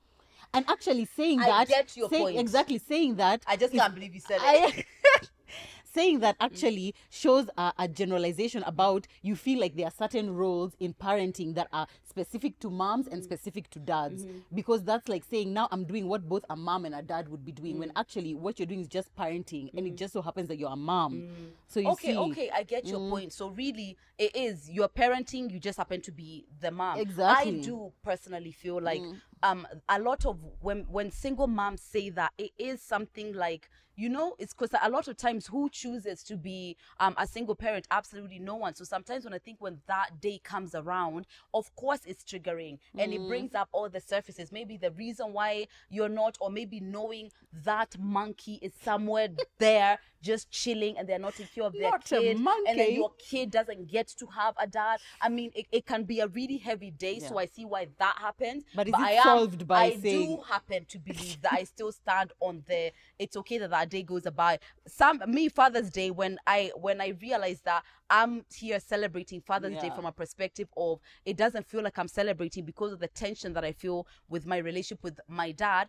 and 0.54 0.66
actually 0.70 1.06
saying 1.06 1.42
I 1.42 1.46
that 1.48 1.68
get 1.68 1.98
your 1.98 2.10
saying- 2.10 2.24
point. 2.24 2.40
exactly 2.40 2.78
saying 2.80 3.16
that 3.16 3.44
I 3.48 3.56
just 3.56 3.74
can't 3.74 3.94
believe 3.94 4.14
you 4.14 4.22
said 4.22 4.40
it. 4.42 4.44
I, 4.44 4.84
saying 5.94 6.20
that 6.20 6.36
actually 6.40 6.94
shows 7.10 7.50
a, 7.58 7.74
a 7.80 7.88
generalization 7.88 8.64
about 8.64 9.08
you 9.22 9.36
feel 9.36 9.60
like 9.60 9.76
there 9.76 9.88
are 9.88 9.92
certain 9.92 10.36
roles 10.36 10.76
in 10.80 10.94
parenting 10.94 11.56
that 11.56 11.68
are 11.74 11.88
specific 12.10 12.60
to 12.60 12.70
moms 12.70 13.08
and 13.08 13.16
mm-hmm. 13.22 13.24
specific 13.24 13.70
to 13.72 13.80
dads. 13.80 14.26
Mm-hmm. 14.26 14.38
Because 14.54 14.84
that's 14.84 15.08
like 15.08 15.24
saying 15.30 15.54
now 15.54 15.68
i'm 15.72 15.86
doing 15.86 16.08
what 16.08 16.28
both 16.28 16.44
a 16.50 16.56
mom 16.56 16.86
and 16.86 16.96
a 16.96 17.02
dad 17.02 17.30
would 17.30 17.46
be 17.46 17.52
doing 17.52 17.80
when 17.80 17.90
mm. 17.90 17.94
actually 17.96 18.34
what 18.34 18.60
you're 18.60 18.66
doing 18.66 18.82
is 18.82 18.88
just 18.88 19.14
parenting 19.16 19.70
and 19.76 19.86
it 19.86 19.94
mm. 19.94 19.98
just 19.98 20.14
so 20.14 20.22
happens 20.22 20.48
that 20.48 20.58
you're 20.58 20.72
a 20.72 20.76
mom. 20.76 21.14
Mm. 21.14 21.28
So 21.68 21.80
you 21.80 21.90
okay, 21.90 22.14
see. 22.14 22.18
okay, 22.18 22.52
I 22.54 22.64
get 22.64 22.86
your 22.86 23.10
point. 23.10 23.34
So 23.34 23.50
really, 23.50 23.98
it 24.18 24.36
is 24.36 24.70
you're 24.70 24.90
parenting. 24.90 25.52
You 25.52 25.60
just 25.60 25.78
happen 25.78 26.02
to 26.02 26.12
be 26.12 26.46
the 26.60 26.72
mom. 26.72 27.00
Exactly. 27.00 27.60
I 27.60 27.62
do 27.62 27.92
personally 28.04 28.52
feel 28.52 28.82
like 28.82 29.02
um 29.44 29.68
a 29.88 30.00
lot 30.00 30.26
of 30.26 30.38
when 30.62 30.86
when 30.90 31.12
single 31.12 31.48
moms 31.48 31.82
say 31.82 32.10
that 32.10 32.34
it 32.38 32.52
is 32.58 32.82
something 32.82 33.34
like 33.34 33.70
you 33.96 34.10
know 34.10 34.36
it's 34.40 34.54
because 34.54 34.70
a 34.82 34.90
lot 34.90 35.08
of 35.08 35.16
times 35.18 35.48
who 35.48 35.70
chooses 35.70 36.24
to 36.24 36.36
be 36.38 36.76
um 37.00 37.14
a 37.18 37.28
single 37.28 37.56
parent? 37.56 37.88
Absolutely 37.92 38.40
no 38.40 38.56
one. 38.56 38.74
So 38.76 38.84
sometimes 38.84 39.24
when 39.24 39.34
i 39.34 39.38
think 39.38 39.58
when 39.60 39.80
that 39.88 40.20
day 40.20 40.40
comes 40.44 40.76
around 40.76 41.26
of 41.54 41.74
course 41.76 42.02
it's 42.10 42.24
triggering 42.24 42.80
and 42.98 43.14
it 43.14 43.22
mm. 43.22 43.28
brings 43.28 43.54
up 43.56 43.70
all 43.72 43.88
the 43.88 44.02
surfaces. 44.02 44.52
Maybe 44.52 44.78
the 44.78 44.92
reason 44.92 45.32
why 45.32 45.68
you're 45.90 46.10
not 46.10 46.38
or 46.42 46.50
maybe 46.50 46.80
knowing 46.80 47.32
that 47.64 47.96
monkey 48.00 48.60
is 48.62 48.74
somewhere 48.84 49.30
there 49.60 50.00
just 50.22 50.50
chilling 50.52 50.98
and 50.98 51.08
they're 51.08 51.20
not 51.20 51.34
taking 51.34 51.48
care 51.56 51.64
of 51.66 51.74
their 51.74 51.84
Not 51.84 52.06
a 52.12 52.16
kid 52.22 52.38
and 52.68 52.80
then 52.80 52.94
your 52.94 53.12
kid 53.18 53.52
doesn't 53.52 53.88
get 53.88 54.08
to 54.20 54.26
have 54.28 54.56
a 54.60 54.68
dad. 54.68 55.00
I 55.22 55.30
mean 55.30 55.52
it, 55.56 55.66
it 55.72 55.86
can 55.86 56.04
be 56.04 56.20
a 56.20 56.28
really 56.28 56.58
heavy 56.58 56.92
day 56.92 57.20
so 57.20 57.38
i 57.38 57.46
see 57.46 57.66
why 57.66 57.88
that 58.00 58.16
happens 58.20 58.64
But 58.76 58.88
is 58.88 58.94
I 58.98 59.12
it 59.12 59.18
am- 59.18 59.24
solved 59.24 59.68
by 59.68 59.84
I 59.86 59.96
saying- 59.98 60.36
do 60.38 60.42
happen 60.44 60.86
to 60.90 61.00
believe 61.00 61.42
that 61.42 61.54
i 61.54 61.64
still 61.64 61.92
stand 61.92 62.32
on 62.40 62.64
the 62.68 62.92
it's 63.18 63.36
okay 63.38 63.58
that 63.60 63.70
that 63.72 63.90
day 63.90 64.04
goes 64.04 64.24
by. 64.36 64.60
Some 64.88 65.22
me 65.28 65.50
father's 65.50 65.90
day 65.90 66.12
when 66.12 66.38
i 66.48 66.72
when 66.76 67.00
i 67.02 67.10
realize 67.22 67.62
that 67.62 67.84
i'm 68.10 68.44
here 68.56 68.80
celebrating 68.80 69.40
father's 69.42 69.80
day 69.82 69.92
from 69.96 70.06
a 70.06 70.12
perspective 70.12 70.68
of 70.78 71.00
it 71.26 71.38
doesn't 71.38 71.66
feel 71.68 71.84
like 71.84 71.98
i'm 72.00 72.08
celebrating 72.08 72.66
because 72.66 72.92
of 72.92 73.00
the 73.00 73.08
tension 73.08 73.54
that 73.54 73.64
i 73.64 73.72
feel 73.72 74.08
with 74.30 74.46
my 74.48 74.58
relationship 74.58 75.04
with 75.04 75.20
my 75.28 75.52
dad 75.52 75.88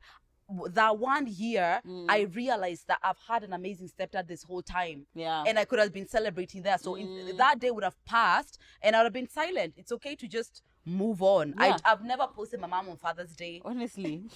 that 0.71 0.99
one 0.99 1.27
year 1.27 1.81
mm. 1.87 2.07
i 2.09 2.23
realized 2.23 2.87
that 2.89 2.99
i've 3.03 3.19
had 3.29 3.43
an 3.45 3.53
amazing 3.53 3.89
stepdad 3.89 4.27
this 4.27 4.43
whole 4.43 4.63
time 4.63 5.07
Yeah. 5.15 5.45
and 5.47 5.59
i 5.59 5.65
could 5.65 5.79
have 5.79 5.93
been 5.93 6.09
celebrating 6.09 6.63
there 6.63 6.79
so 6.79 6.95
in, 6.95 7.07
mm. 7.07 7.37
that 7.37 7.59
day 7.59 7.71
would 7.71 7.85
have 7.85 8.03
passed 8.05 8.59
and 8.83 8.97
i 8.97 9.01
would 9.01 9.05
have 9.05 9.13
been 9.13 9.29
silent 9.29 9.75
it's 9.77 9.93
okay 9.93 10.15
to 10.17 10.29
just 10.29 10.63
move 10.85 11.23
on 11.23 11.55
Yeah. 11.59 11.77
I, 11.85 11.93
i've 11.93 12.03
never 12.03 12.27
posted 12.27 12.61
my 12.61 12.67
mom 12.67 12.89
on 12.89 12.97
father's 12.97 13.35
day 13.37 13.63
honestly 13.65 14.25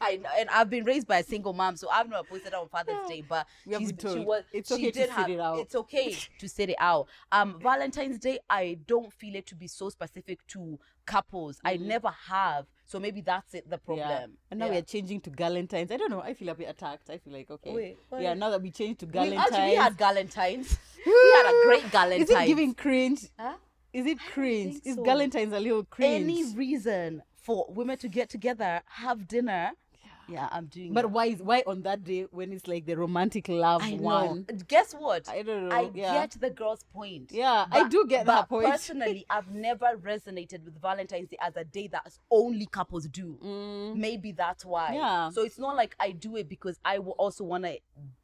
I 0.00 0.18
and 0.38 0.48
I've 0.48 0.70
been 0.70 0.84
raised 0.84 1.06
by 1.06 1.18
a 1.18 1.22
single 1.22 1.52
mom, 1.52 1.76
so 1.76 1.88
I've 1.90 2.08
never 2.08 2.22
posted 2.24 2.54
on 2.54 2.68
Father's 2.68 3.06
Day. 3.08 3.22
But 3.28 3.46
she's, 3.66 3.92
she 4.00 4.18
was 4.20 4.44
It's 4.52 4.68
she 4.74 4.88
okay 4.88 5.06
to 5.06 5.12
have, 5.12 5.30
it 5.30 5.40
out. 5.40 5.58
It's 5.58 5.74
okay 5.74 6.16
to 6.38 6.48
sit 6.48 6.70
it 6.70 6.76
out. 6.78 7.08
Um, 7.30 7.58
Valentine's 7.60 8.18
Day, 8.18 8.38
I 8.48 8.78
don't 8.86 9.12
feel 9.12 9.36
it 9.36 9.46
to 9.48 9.54
be 9.54 9.66
so 9.66 9.90
specific 9.90 10.46
to 10.48 10.78
couples. 11.06 11.60
I 11.64 11.76
mm-hmm. 11.76 11.88
never 11.88 12.08
have, 12.28 12.66
so 12.90 12.98
maybe 12.98 13.20
that's 13.20 13.54
it. 13.54 13.70
The 13.70 13.78
problem. 13.78 14.08
Yeah. 14.08 14.26
And 14.50 14.58
now 14.58 14.66
Yeah. 14.66 14.72
we're 14.72 14.82
changing 14.82 15.20
to 15.22 15.30
Galentine's. 15.30 15.92
I 15.92 15.96
don't 15.96 16.10
know. 16.10 16.20
I 16.20 16.34
feel 16.34 16.48
a 16.48 16.54
bit 16.54 16.68
attacked. 16.68 17.08
I 17.08 17.18
feel 17.18 17.32
like 17.32 17.48
okay. 17.48 17.72
Wait, 17.72 17.98
yeah. 18.18 18.34
Now 18.34 18.50
that 18.50 18.60
we 18.60 18.72
changed 18.72 19.00
to 19.00 19.06
We, 19.06 19.12
Galentine's, 19.12 19.52
actually, 19.52 19.70
we 19.70 19.74
had 19.76 19.96
Galentine's. 19.96 20.78
we 21.06 21.12
had 21.36 21.46
a 21.46 21.62
great 21.66 21.84
Galentine's. 21.92 22.30
is 22.30 22.36
it 22.36 22.46
giving 22.46 22.74
cringe? 22.74 23.20
Huh? 23.38 23.54
Is 23.92 24.06
it 24.06 24.18
cringe? 24.32 24.80
Is 24.84 24.96
so. 24.96 25.04
Galentine's 25.04 25.52
a 25.52 25.60
little 25.60 25.84
cringe? 25.84 26.24
any 26.24 26.54
reason 26.54 27.22
for 27.36 27.66
women 27.68 27.96
to 27.98 28.08
get 28.08 28.28
together, 28.28 28.82
have 28.86 29.28
dinner? 29.28 29.70
Yeah, 30.30 30.48
I'm 30.50 30.66
doing. 30.66 30.92
But 30.92 31.04
it. 31.04 31.10
why 31.10 31.26
is 31.26 31.42
why 31.42 31.62
on 31.66 31.82
that 31.82 32.04
day 32.04 32.26
when 32.30 32.52
it's 32.52 32.66
like 32.66 32.86
the 32.86 32.96
romantic 32.96 33.48
love 33.48 33.82
I 33.82 33.92
know. 33.92 34.02
one? 34.02 34.46
Guess 34.68 34.94
what? 34.94 35.28
I 35.28 35.42
don't 35.42 35.68
know, 35.68 35.74
I 35.74 35.90
yeah. 35.94 36.12
get 36.14 36.40
the 36.40 36.50
girl's 36.50 36.84
point. 36.92 37.30
Yeah, 37.32 37.66
I 37.70 37.88
do 37.88 38.06
get 38.08 38.26
but 38.26 38.32
that 38.32 38.48
point. 38.48 38.66
Personally, 38.66 39.26
I've 39.28 39.50
never 39.50 39.96
resonated 40.00 40.64
with 40.64 40.80
Valentine's 40.80 41.28
Day 41.28 41.38
as 41.40 41.56
a 41.56 41.64
day 41.64 41.88
that 41.88 42.12
only 42.30 42.66
couples 42.66 43.06
do. 43.08 43.38
Maybe 43.96 44.32
that's 44.32 44.64
why. 44.64 44.90
Mm. 44.90 44.94
Yeah. 44.94 45.30
So 45.30 45.42
it's 45.42 45.58
not 45.58 45.76
like 45.76 45.96
I 46.00 46.12
do 46.12 46.36
it 46.36 46.48
because 46.48 46.78
I 46.84 46.98
will 46.98 47.12
also 47.12 47.44
want 47.44 47.64
to 47.64 47.78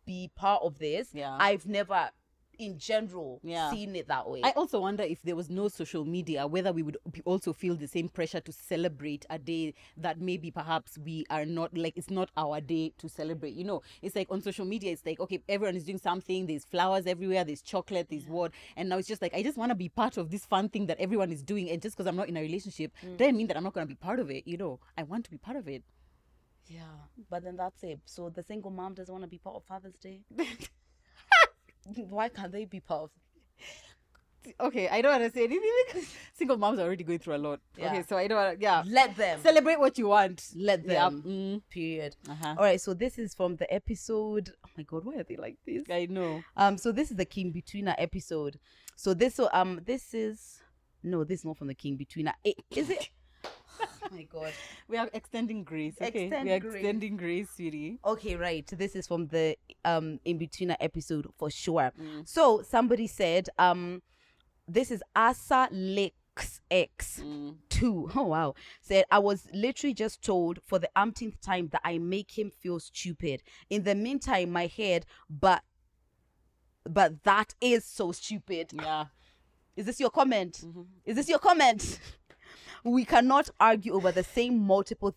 be 0.07 0.31
part 0.37 0.63
of 0.63 0.79
this. 0.79 1.09
Yeah. 1.13 1.37
I've 1.39 1.67
never 1.67 2.11
in 2.59 2.79
general 2.79 3.41
Yeah. 3.43 3.71
seen 3.71 3.97
it 3.97 4.09
that 4.09 4.29
way. 4.29 4.41
I 4.45 4.51
also 4.51 4.81
wonder 4.81 5.03
if 5.03 5.23
there 5.23 5.37
was 5.37 5.51
no 5.51 5.69
social 5.69 6.05
media, 6.05 6.47
whether 6.47 6.73
we 6.73 6.83
would 6.83 6.97
be 7.11 7.23
also 7.23 7.53
feel 7.53 7.75
the 7.75 7.89
same 7.89 8.09
pressure 8.09 8.41
to 8.41 8.53
celebrate 8.53 9.27
a 9.31 9.39
day 9.39 9.75
that 9.97 10.21
maybe 10.21 10.51
perhaps 10.51 10.99
we 10.99 11.25
are 11.31 11.45
not 11.45 11.77
like 11.77 11.97
it's 11.97 12.11
not 12.11 12.31
our 12.37 12.61
day 12.61 12.93
to 12.99 13.09
celebrate. 13.09 13.55
You 13.55 13.65
know, 13.65 13.83
it's 14.03 14.17
like 14.17 14.29
on 14.31 14.43
social 14.43 14.65
media, 14.65 14.93
it's 14.93 15.05
like 15.05 15.21
okay, 15.21 15.43
everyone 15.49 15.77
is 15.77 15.85
doing 15.85 15.99
something. 15.99 16.47
There's 16.47 16.65
flowers 16.65 17.07
everywhere. 17.07 17.45
There's 17.45 17.63
chocolate. 17.63 18.09
There's 18.11 18.27
what, 18.27 18.53
and 18.77 18.89
now 18.89 18.99
it's 18.99 19.09
just 19.09 19.23
like 19.23 19.35
I 19.35 19.43
just 19.43 19.59
want 19.59 19.71
to 19.71 19.75
be 19.77 19.89
part 19.89 20.17
of 20.17 20.31
this 20.31 20.47
fun 20.47 20.69
thing 20.69 20.87
that 20.87 20.99
everyone 20.99 21.33
is 21.33 21.43
doing, 21.43 21.71
and 21.71 21.81
just 21.81 21.97
because 21.97 22.07
I'm 22.07 22.17
not 22.17 22.29
in 22.29 22.37
a 22.37 22.41
relationship 22.41 22.93
mm. 23.05 23.17
doesn't 23.17 23.37
mean 23.37 23.47
that 23.49 23.57
I'm 23.57 23.65
not 23.65 23.73
going 23.73 23.87
to 23.87 23.89
be 23.89 23.97
part 23.97 24.21
of 24.21 24.31
it. 24.31 24.47
You 24.47 24.57
know, 24.57 24.81
I 24.97 25.03
want 25.03 25.25
to 25.25 25.31
be 25.31 25.39
part 25.39 25.57
of 25.57 25.69
it. 25.69 25.83
yeah, 26.69 26.81
but 27.31 27.45
then 27.45 27.57
that's 27.57 27.83
it. 27.83 28.01
So 28.07 28.29
the 28.31 28.43
single 28.43 28.71
mom 28.71 28.95
doesn't 28.95 29.13
want 29.13 29.25
to 29.25 29.29
be 29.29 29.39
part 29.39 29.57
of 29.57 29.65
Father's 29.65 29.97
Day. 29.97 30.23
Why 32.09 32.29
can't 32.29 32.53
they 32.53 32.65
be 32.65 32.81
part 32.81 33.05
of? 33.05 33.11
Okay, 34.61 34.89
I 34.89 35.03
don't 35.03 35.11
want 35.21 35.25
to 35.25 35.37
say 35.37 35.45
anything 35.45 35.73
because 35.89 36.09
single 36.35 36.57
moms 36.57 36.79
are 36.79 36.83
already 36.83 37.03
going 37.03 37.19
through 37.19 37.35
a 37.35 37.39
lot. 37.39 37.59
Yeah. 37.77 37.87
Okay, 37.91 38.05
so 38.09 38.17
I 38.17 38.29
don't. 38.29 38.39
Wanna, 38.39 38.57
yeah, 38.61 38.85
Let 38.87 39.17
them. 39.17 39.41
celebrate 39.43 39.81
what 39.81 39.99
you 39.99 40.07
want. 40.07 40.51
Let 40.55 40.85
Yeah, 40.85 41.09
them. 41.09 41.23
mm, 41.27 41.63
Period. 41.69 42.15
uh-huh. 42.29 42.55
All 42.57 42.63
right. 42.65 42.81
So 42.81 42.95
this 42.95 43.19
is 43.19 43.35
from 43.35 43.57
the 43.57 43.73
episode. 43.75 44.53
Oh 44.65 44.69
my 44.77 44.85
God, 44.85 45.05
why 45.05 45.17
are 45.17 45.25
they 45.25 45.37
like 45.37 45.57
this? 45.67 45.83
I 45.91 46.07
know. 46.09 46.45
Um. 46.57 46.79
So 46.79 46.93
this 46.93 47.11
is 47.11 47.17
the 47.17 47.25
King 47.25 47.53
Betweener 47.53 47.97
episode. 47.99 48.61
So 48.95 49.15
this. 49.15 49.35
So 49.35 49.49
um. 49.53 49.81
This 49.85 50.15
is. 50.15 50.61
No, 51.03 51.25
this 51.25 51.41
is 51.41 51.45
not 51.45 51.57
from 51.59 51.67
the 51.67 51.75
King 51.75 51.99
Betweener. 51.99 52.33
Eh, 52.45 52.53
Is 52.71 52.89
it? 52.91 53.11
Oh 54.11 54.15
my 54.17 54.23
God. 54.25 54.53
We 54.89 54.97
are 54.99 55.09
extending 55.13 55.65
grace. 55.65 55.95
Okay, 56.01 56.25
Extend 56.25 56.45
we 56.49 56.53
are 56.55 56.61
grace. 56.61 56.75
extending 56.75 57.17
grace, 57.17 57.49
sweetie. 57.55 57.99
Okay, 58.05 58.37
right. 58.37 58.67
This 58.67 58.95
is 58.97 59.07
from 59.07 59.27
the 59.29 59.57
um 59.85 60.21
in 60.25 60.39
betweener 60.39 60.77
episode 60.81 61.27
for 61.37 61.51
sure. 61.51 61.93
So 62.25 62.63
somebody 62.63 63.07
said 63.07 63.49
um 63.59 64.03
this 64.69 64.91
is 64.91 65.03
Asa 65.15 65.69
Lex 65.71 66.61
X 66.71 67.23
two. 67.69 68.11
Oh 68.17 68.25
wow. 68.25 68.55
Said 68.81 69.05
I 69.11 69.19
was 69.19 69.47
literally 69.53 69.95
just 69.95 70.23
told 70.23 70.59
for 70.65 70.79
the 70.79 70.91
umpteenth 70.97 71.41
time 71.41 71.69
that 71.73 71.81
I 71.85 71.99
make 71.99 72.37
him 72.39 72.51
feel 72.51 72.79
stupid. 72.81 73.43
In 73.71 73.85
the 73.85 73.95
meantime, 73.95 74.51
my 74.51 74.67
head, 74.67 75.07
but 75.31 75.63
but 76.89 77.23
that 77.25 77.55
is 77.61 77.85
so 77.85 78.13
stupid. 78.13 78.71
Yeah. 78.73 79.07
Is 79.77 79.87
this 79.87 80.01
your 80.01 80.11
comment? 80.11 80.65
Is 81.05 81.17
this 81.17 81.29
your 81.29 81.39
comment? 81.39 81.99
we 82.85 83.05
cannot 83.05 83.49
argue 83.61 83.93
over 83.95 84.13
the 84.13 84.25
same 84.25 84.59
multiple 84.59 85.15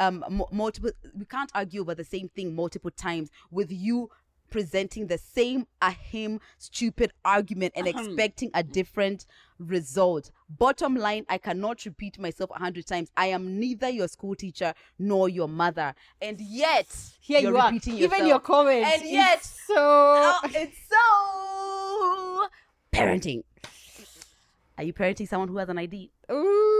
um 0.00 0.24
mu- 0.28 0.44
multiple 0.52 0.90
we 1.18 1.24
can't 1.24 1.50
argue 1.54 1.80
over 1.80 1.94
the 1.94 2.04
same 2.04 2.28
thing 2.28 2.54
multiple 2.54 2.90
times 2.90 3.30
with 3.50 3.70
you 3.72 4.10
presenting 4.48 5.08
the 5.08 5.18
same 5.18 5.66
ahem 5.82 6.38
stupid 6.58 7.12
argument 7.24 7.72
and 7.74 7.88
expecting 7.88 8.48
a 8.54 8.62
different 8.62 9.26
result 9.58 10.30
bottom 10.48 10.94
line 10.94 11.24
i 11.28 11.36
cannot 11.36 11.84
repeat 11.84 12.16
myself 12.20 12.48
a 12.54 12.58
hundred 12.58 12.86
times 12.86 13.10
i 13.16 13.26
am 13.26 13.58
neither 13.58 13.88
your 13.88 14.06
school 14.06 14.36
teacher 14.36 14.72
nor 15.00 15.28
your 15.28 15.48
mother 15.48 15.92
and 16.22 16.40
yet 16.40 16.86
Here 17.20 17.40
you're 17.40 17.50
you 17.52 17.58
are. 17.58 17.66
repeating 17.72 17.98
Even 17.98 18.26
your 18.26 18.38
comments. 18.38 18.88
and 18.94 19.02
yet 19.10 19.42
so. 19.42 19.74
Oh, 19.76 20.40
it's 20.44 20.78
so 20.88 22.48
parenting. 22.92 23.42
Are 24.78 24.84
you 24.84 24.92
parenting 24.92 25.26
someone 25.28 25.48
who 25.48 25.56
has 25.56 25.68
an 25.68 25.78
ID? 25.78 26.10
Ooh, 26.30 26.75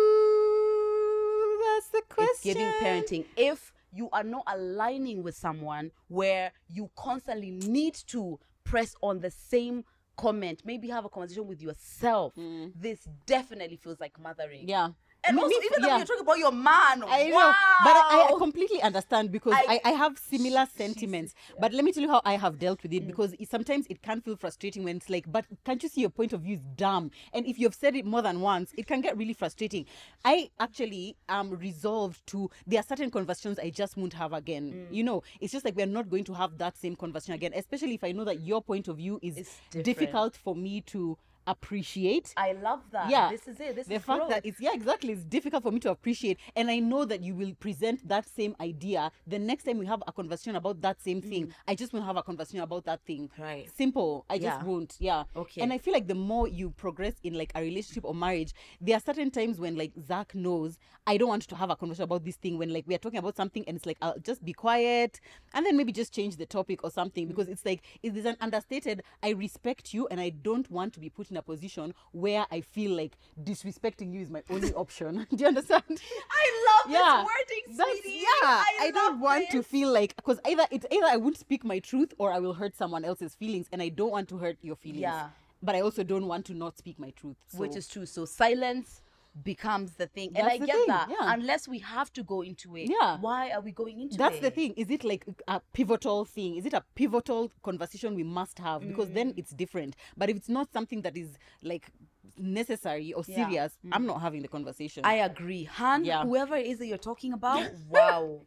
that's 1.92 2.06
the 2.08 2.14
question. 2.14 2.32
It's 2.32 2.42
giving 2.42 2.72
parenting. 2.82 3.24
If 3.36 3.72
you 3.92 4.08
are 4.12 4.24
not 4.24 4.44
aligning 4.46 5.22
with 5.22 5.36
someone 5.36 5.90
where 6.08 6.52
you 6.68 6.90
constantly 6.96 7.50
need 7.50 7.94
to 8.08 8.38
press 8.64 8.94
on 9.02 9.20
the 9.20 9.30
same 9.30 9.84
comment, 10.16 10.62
maybe 10.64 10.88
have 10.88 11.04
a 11.04 11.08
conversation 11.08 11.46
with 11.46 11.62
yourself. 11.62 12.34
Mm. 12.36 12.72
This 12.74 13.08
definitely 13.26 13.76
feels 13.76 14.00
like 14.00 14.18
mothering. 14.20 14.68
Yeah. 14.68 14.90
And 15.24 15.36
Me- 15.36 15.42
also, 15.42 15.58
me- 15.58 15.66
even 15.66 15.82
though 15.82 15.88
yeah. 15.88 15.96
you're 15.98 16.06
talking 16.06 16.22
about 16.22 16.38
your 16.38 16.52
man, 16.52 17.02
I 17.06 17.24
know, 17.28 17.36
wow. 17.36 17.54
but 17.82 17.96
I, 17.96 18.28
I 18.32 18.38
completely 18.38 18.80
understand 18.82 19.32
because 19.32 19.54
I, 19.54 19.80
I- 19.84 19.90
I, 19.90 19.92
have 19.92 20.18
similar 20.18 20.66
sentiments. 20.76 21.34
But 21.58 21.72
let 21.72 21.84
me 21.84 21.92
tell 21.92 22.02
you 22.02 22.08
how 22.10 22.22
I 22.24 22.36
have 22.36 22.58
dealt 22.58 22.82
with 22.82 22.92
Mm. 22.92 22.96
it 22.98 23.06
because 23.08 23.34
it, 23.38 23.50
sometimes 23.50 23.86
it 23.90 24.02
can 24.02 24.20
feel 24.20 24.36
frustrating 24.36 24.84
when 24.84 24.96
it's 24.98 25.10
like, 25.10 25.24
but 25.30 25.44
can't 25.64 25.82
you 25.82 25.88
see 25.88 26.00
your 26.02 26.10
point 26.10 26.32
of 26.32 26.42
view 26.42 26.54
is 26.56 26.62
dumb? 26.76 27.10
And 27.32 27.44
if 27.46 27.58
you've 27.58 27.74
said 27.74 27.96
it 27.96 28.04
more 28.04 28.22
than 28.22 28.40
once, 28.40 28.72
it 28.78 28.86
can 28.86 29.00
get 29.00 29.16
really 29.16 29.32
frustrating. 29.32 29.86
I 30.24 30.50
actually 30.60 31.16
am 31.28 31.50
resolved 31.50 32.24
to, 32.28 32.48
there 32.66 32.78
are 32.80 32.84
certain 32.84 33.10
conversations 33.10 33.58
I 33.58 33.70
just 33.70 33.96
won't 33.96 34.12
have 34.14 34.32
again. 34.32 34.86
Mm. 34.90 34.94
You 34.94 35.02
know, 35.04 35.22
it's 35.40 35.52
just 35.52 35.64
like 35.64 35.74
we're 35.76 35.86
not 35.86 36.08
going 36.08 36.24
to 36.24 36.34
have 36.34 36.56
that 36.58 36.76
same 36.76 36.94
conversation 36.94 37.34
again, 37.34 37.52
especially 37.54 37.94
if 37.94 38.04
I 38.04 38.12
know 38.12 38.24
that 38.24 38.40
your 38.42 38.62
point 38.62 38.86
of 38.86 38.98
view 38.98 39.18
is 39.22 39.50
difficult 39.70 40.36
for 40.36 40.54
me 40.54 40.82
to 40.82 41.18
appreciate 41.46 42.32
I 42.36 42.52
love 42.52 42.80
that. 42.92 43.10
yeah 43.10 43.30
This 43.30 43.46
is 43.48 43.58
it. 43.60 43.76
This 43.76 43.86
the 43.86 43.94
is 43.96 44.02
fact 44.02 44.18
growth. 44.20 44.30
that 44.30 44.46
it's 44.46 44.60
yeah 44.60 44.70
exactly 44.74 45.12
it's 45.12 45.24
difficult 45.24 45.62
for 45.62 45.70
me 45.72 45.80
to 45.80 45.90
appreciate 45.90 46.38
and 46.54 46.70
i 46.70 46.78
know 46.78 47.04
that 47.04 47.22
you 47.22 47.34
will 47.34 47.54
present 47.54 48.06
that 48.08 48.28
same 48.28 48.54
idea 48.60 49.10
the 49.26 49.38
next 49.38 49.64
time 49.64 49.78
we 49.78 49.86
have 49.86 50.02
a 50.06 50.12
conversation 50.12 50.56
about 50.56 50.80
that 50.80 51.00
same 51.00 51.20
thing 51.22 51.52
i 51.66 51.74
just 51.74 51.92
won't 51.92 52.04
have 52.04 52.16
a 52.16 52.22
conversation 52.22 52.60
about 52.60 52.84
that 52.84 53.00
thing 53.04 53.16
Mm. 53.38 53.42
Right. 53.42 53.70
simple 53.76 54.24
i 54.28 54.38
just 54.38 54.62
won't 54.62 54.96
yeah 54.98 55.24
Okay. 55.34 55.62
and 55.62 55.72
i 55.72 55.78
feel 55.78 55.92
like 55.94 56.06
the 56.06 56.14
more 56.14 56.46
you 56.48 56.70
progress 56.70 57.14
in 57.22 57.34
like 57.34 57.50
a 57.54 57.60
relationship 57.62 58.04
or 58.04 58.14
marriage 58.14 58.52
there 58.80 58.96
are 58.96 59.00
certain 59.00 59.30
times 59.30 59.58
when 59.58 59.76
like 59.76 59.92
zach 60.06 60.34
knows 60.34 60.78
i 61.06 61.16
don't 61.16 61.28
want 61.28 61.42
to 61.48 61.54
have 61.56 61.70
a 61.70 61.76
conversation 61.76 62.04
about 62.04 62.24
this 62.24 62.36
thing 62.36 62.58
when 62.58 62.72
like 62.72 62.84
we 62.86 62.94
are 62.94 62.98
talking 62.98 63.18
about 63.18 63.36
something 63.36 63.64
and 63.66 63.76
it's 63.76 63.86
like 63.86 63.96
i'll 64.02 64.18
just 64.18 64.44
be 64.44 64.52
quiet 64.52 65.20
and 65.54 65.64
then 65.64 65.76
maybe 65.76 65.92
just 65.92 66.12
change 66.12 66.36
the 66.36 66.46
topic 66.46 66.84
or 66.84 66.90
something 66.90 67.26
because 67.26 67.48
it's 67.48 67.64
like 67.64 67.82
it 68.02 68.16
is 68.16 68.24
an 68.26 68.36
understated 68.40 69.02
i 69.22 69.30
respect 69.30 69.94
you 69.94 70.06
and 70.08 70.20
i 70.20 70.28
don't 70.28 70.70
want 70.70 70.92
to 70.92 71.00
be 71.00 71.08
put 71.08 71.30
in 71.30 71.35
a 71.36 71.42
position 71.42 71.94
where 72.12 72.46
i 72.50 72.60
feel 72.60 72.92
like 72.96 73.16
disrespecting 73.42 74.12
you 74.12 74.20
is 74.20 74.30
my 74.30 74.42
only 74.50 74.72
option. 74.74 75.26
Do 75.34 75.36
you 75.36 75.46
understand? 75.46 75.82
I 75.88 76.64
love 76.68 76.92
yeah. 76.92 77.22
this 77.22 77.26
wording, 77.26 77.76
that's 77.76 78.00
sweetie. 78.00 78.18
yeah. 78.18 78.64
I, 78.80 78.90
don't 78.92 79.12
love 79.12 79.20
want 79.20 79.50
to 79.50 79.62
feel 79.62 79.92
like 79.92 80.16
because 80.16 80.38
either 80.46 80.64
it's 80.70 80.86
either 80.90 81.06
i 81.06 81.16
won't 81.16 81.38
speak 81.38 81.64
my 81.64 81.78
truth 81.78 82.12
or 82.18 82.32
i 82.32 82.38
will 82.38 82.54
hurt 82.54 82.76
someone 82.76 83.04
else's 83.04 83.34
feelings 83.34 83.68
and 83.72 83.82
i 83.82 83.88
don't 83.88 84.10
want 84.10 84.28
to 84.28 84.38
hurt 84.38 84.56
your 84.62 84.76
feelings. 84.76 85.02
Yeah. 85.02 85.28
but 85.62 85.74
i 85.74 85.80
also 85.80 86.02
don't 86.02 86.26
want 86.26 86.44
to 86.46 86.54
not 86.54 86.76
speak 86.78 86.98
my 86.98 87.10
truth. 87.10 87.36
Which 87.54 87.76
is 87.76 87.86
true. 87.88 88.06
So 88.06 88.24
silence 88.24 89.02
becomes 89.42 89.92
the 89.94 90.06
thing, 90.06 90.28
and 90.34 90.46
That's 90.46 90.54
I 90.54 90.58
get 90.58 90.74
thing, 90.76 90.84
that. 90.88 91.08
yeah. 91.10 91.32
Unless 91.34 91.68
we 91.68 91.78
have 91.80 92.12
to 92.14 92.22
go 92.22 92.42
into 92.42 92.76
it, 92.76 92.88
Yeah. 92.90 93.18
Why 93.20 93.50
are 93.50 93.60
we 93.60 93.70
going 93.72 94.00
into 94.00 94.16
that's 94.16 94.36
it? 94.36 94.42
the 94.42 94.50
thing 94.50 94.72
is 94.76 94.90
it 94.90 95.04
like 95.04 95.24
a 95.48 95.60
pivotal 95.72 96.24
thing 96.24 96.56
is 96.56 96.64
it 96.66 96.72
a 96.72 96.82
pivotal 96.94 97.52
conversation 97.62 98.14
we 98.14 98.22
must 98.22 98.58
have 98.58 98.80
because 98.86 99.10
then 99.10 99.32
Mm. 99.32 99.38
it's 99.38 99.50
different 99.52 99.94
but 100.16 100.30
if 100.30 100.36
it's 100.36 100.48
not 100.48 100.72
something 100.72 101.02
that 101.02 101.16
is 101.16 101.36
like 101.62 101.90
necessary 102.38 103.12
or 103.12 103.22
Yeah. 103.26 103.36
Mm. 103.36 103.44
serious 103.44 103.78
i'm 103.92 104.06
not 104.06 104.20
having 104.20 104.42
the 104.42 104.48
conversation 104.48 105.04
I 105.04 105.14
agree, 105.30 105.64
Han. 105.64 106.04
Yeah. 106.04 106.22
Whoever 106.24 106.56
it 106.56 106.66
is 106.66 106.78
that 106.78 106.86
you're 106.86 106.98
talking 106.98 107.32
about, 107.32 107.62
wow, 107.88 108.40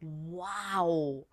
wow. 0.00 1.24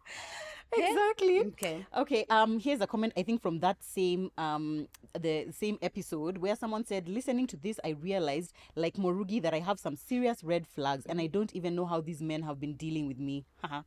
exactly 0.90 1.40
Okay. 1.42 1.86
Okay, 1.96 2.26
um, 2.30 2.60
here's 2.60 2.82
a 2.82 2.88
comment 2.88 3.14
I 3.16 3.24
think 3.24 3.42
from 3.42 3.60
that 3.60 3.84
same 3.84 4.32
um 4.38 4.88
the 5.20 5.48
same 5.52 5.78
episode 5.82 6.40
where 6.40 6.56
someone 6.56 6.86
said, 6.86 7.08
listening 7.08 7.46
to 7.48 7.58
this, 7.58 7.80
I 7.84 7.90
realized, 7.90 8.54
like 8.76 8.96
Murugi, 8.96 9.42
that 9.44 9.54
I 9.54 9.60
have 9.60 9.80
some 9.80 9.96
serious 9.96 10.44
red 10.44 10.66
flags 10.66 11.06
and 11.06 11.22
I 11.22 11.28
don't 11.28 11.54
even 11.56 11.76
know 11.76 11.86
how 11.86 12.02
these 12.02 12.22
men 12.22 12.42
have 12.44 12.60
been 12.60 12.74
dealing 12.74 13.08
with 13.08 13.20
me. 13.20 13.46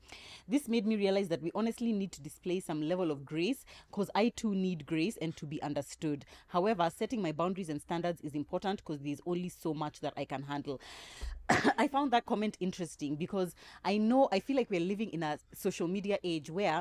This 0.48 0.68
made 0.68 0.86
me 0.86 0.94
realize 0.96 1.28
that 1.28 1.42
we 1.42 1.50
honestly 1.54 1.92
need 1.92 2.12
to 2.12 2.22
display 2.22 2.60
some 2.60 2.80
level 2.80 3.10
of 3.10 3.24
grace 3.24 3.64
because 3.90 4.08
I 4.14 4.28
too 4.28 4.54
need 4.54 4.86
grace 4.86 5.16
and 5.16 5.36
to 5.38 5.46
be 5.46 5.60
understood. 5.60 6.24
However, 6.48 6.88
setting 6.94 7.20
my 7.20 7.32
boundaries 7.32 7.68
and 7.68 7.80
standards 7.80 8.20
is 8.20 8.34
important 8.34 8.78
because 8.84 9.00
there's 9.00 9.20
only 9.26 9.48
so 9.48 9.74
much 9.74 10.00
that 10.00 10.12
I 10.16 10.24
can 10.24 10.44
handle. 10.44 10.80
I 11.78 11.88
found 11.88 12.12
that 12.12 12.26
comment 12.26 12.56
interesting 12.60 13.16
because 13.16 13.54
I 13.84 13.98
know 13.98 14.28
I 14.30 14.40
feel 14.40 14.56
like 14.56 14.70
we're 14.70 14.80
living 14.80 15.10
in 15.10 15.22
a 15.22 15.38
social 15.54 15.88
media 15.88 16.18
age 16.22 16.50
where 16.50 16.75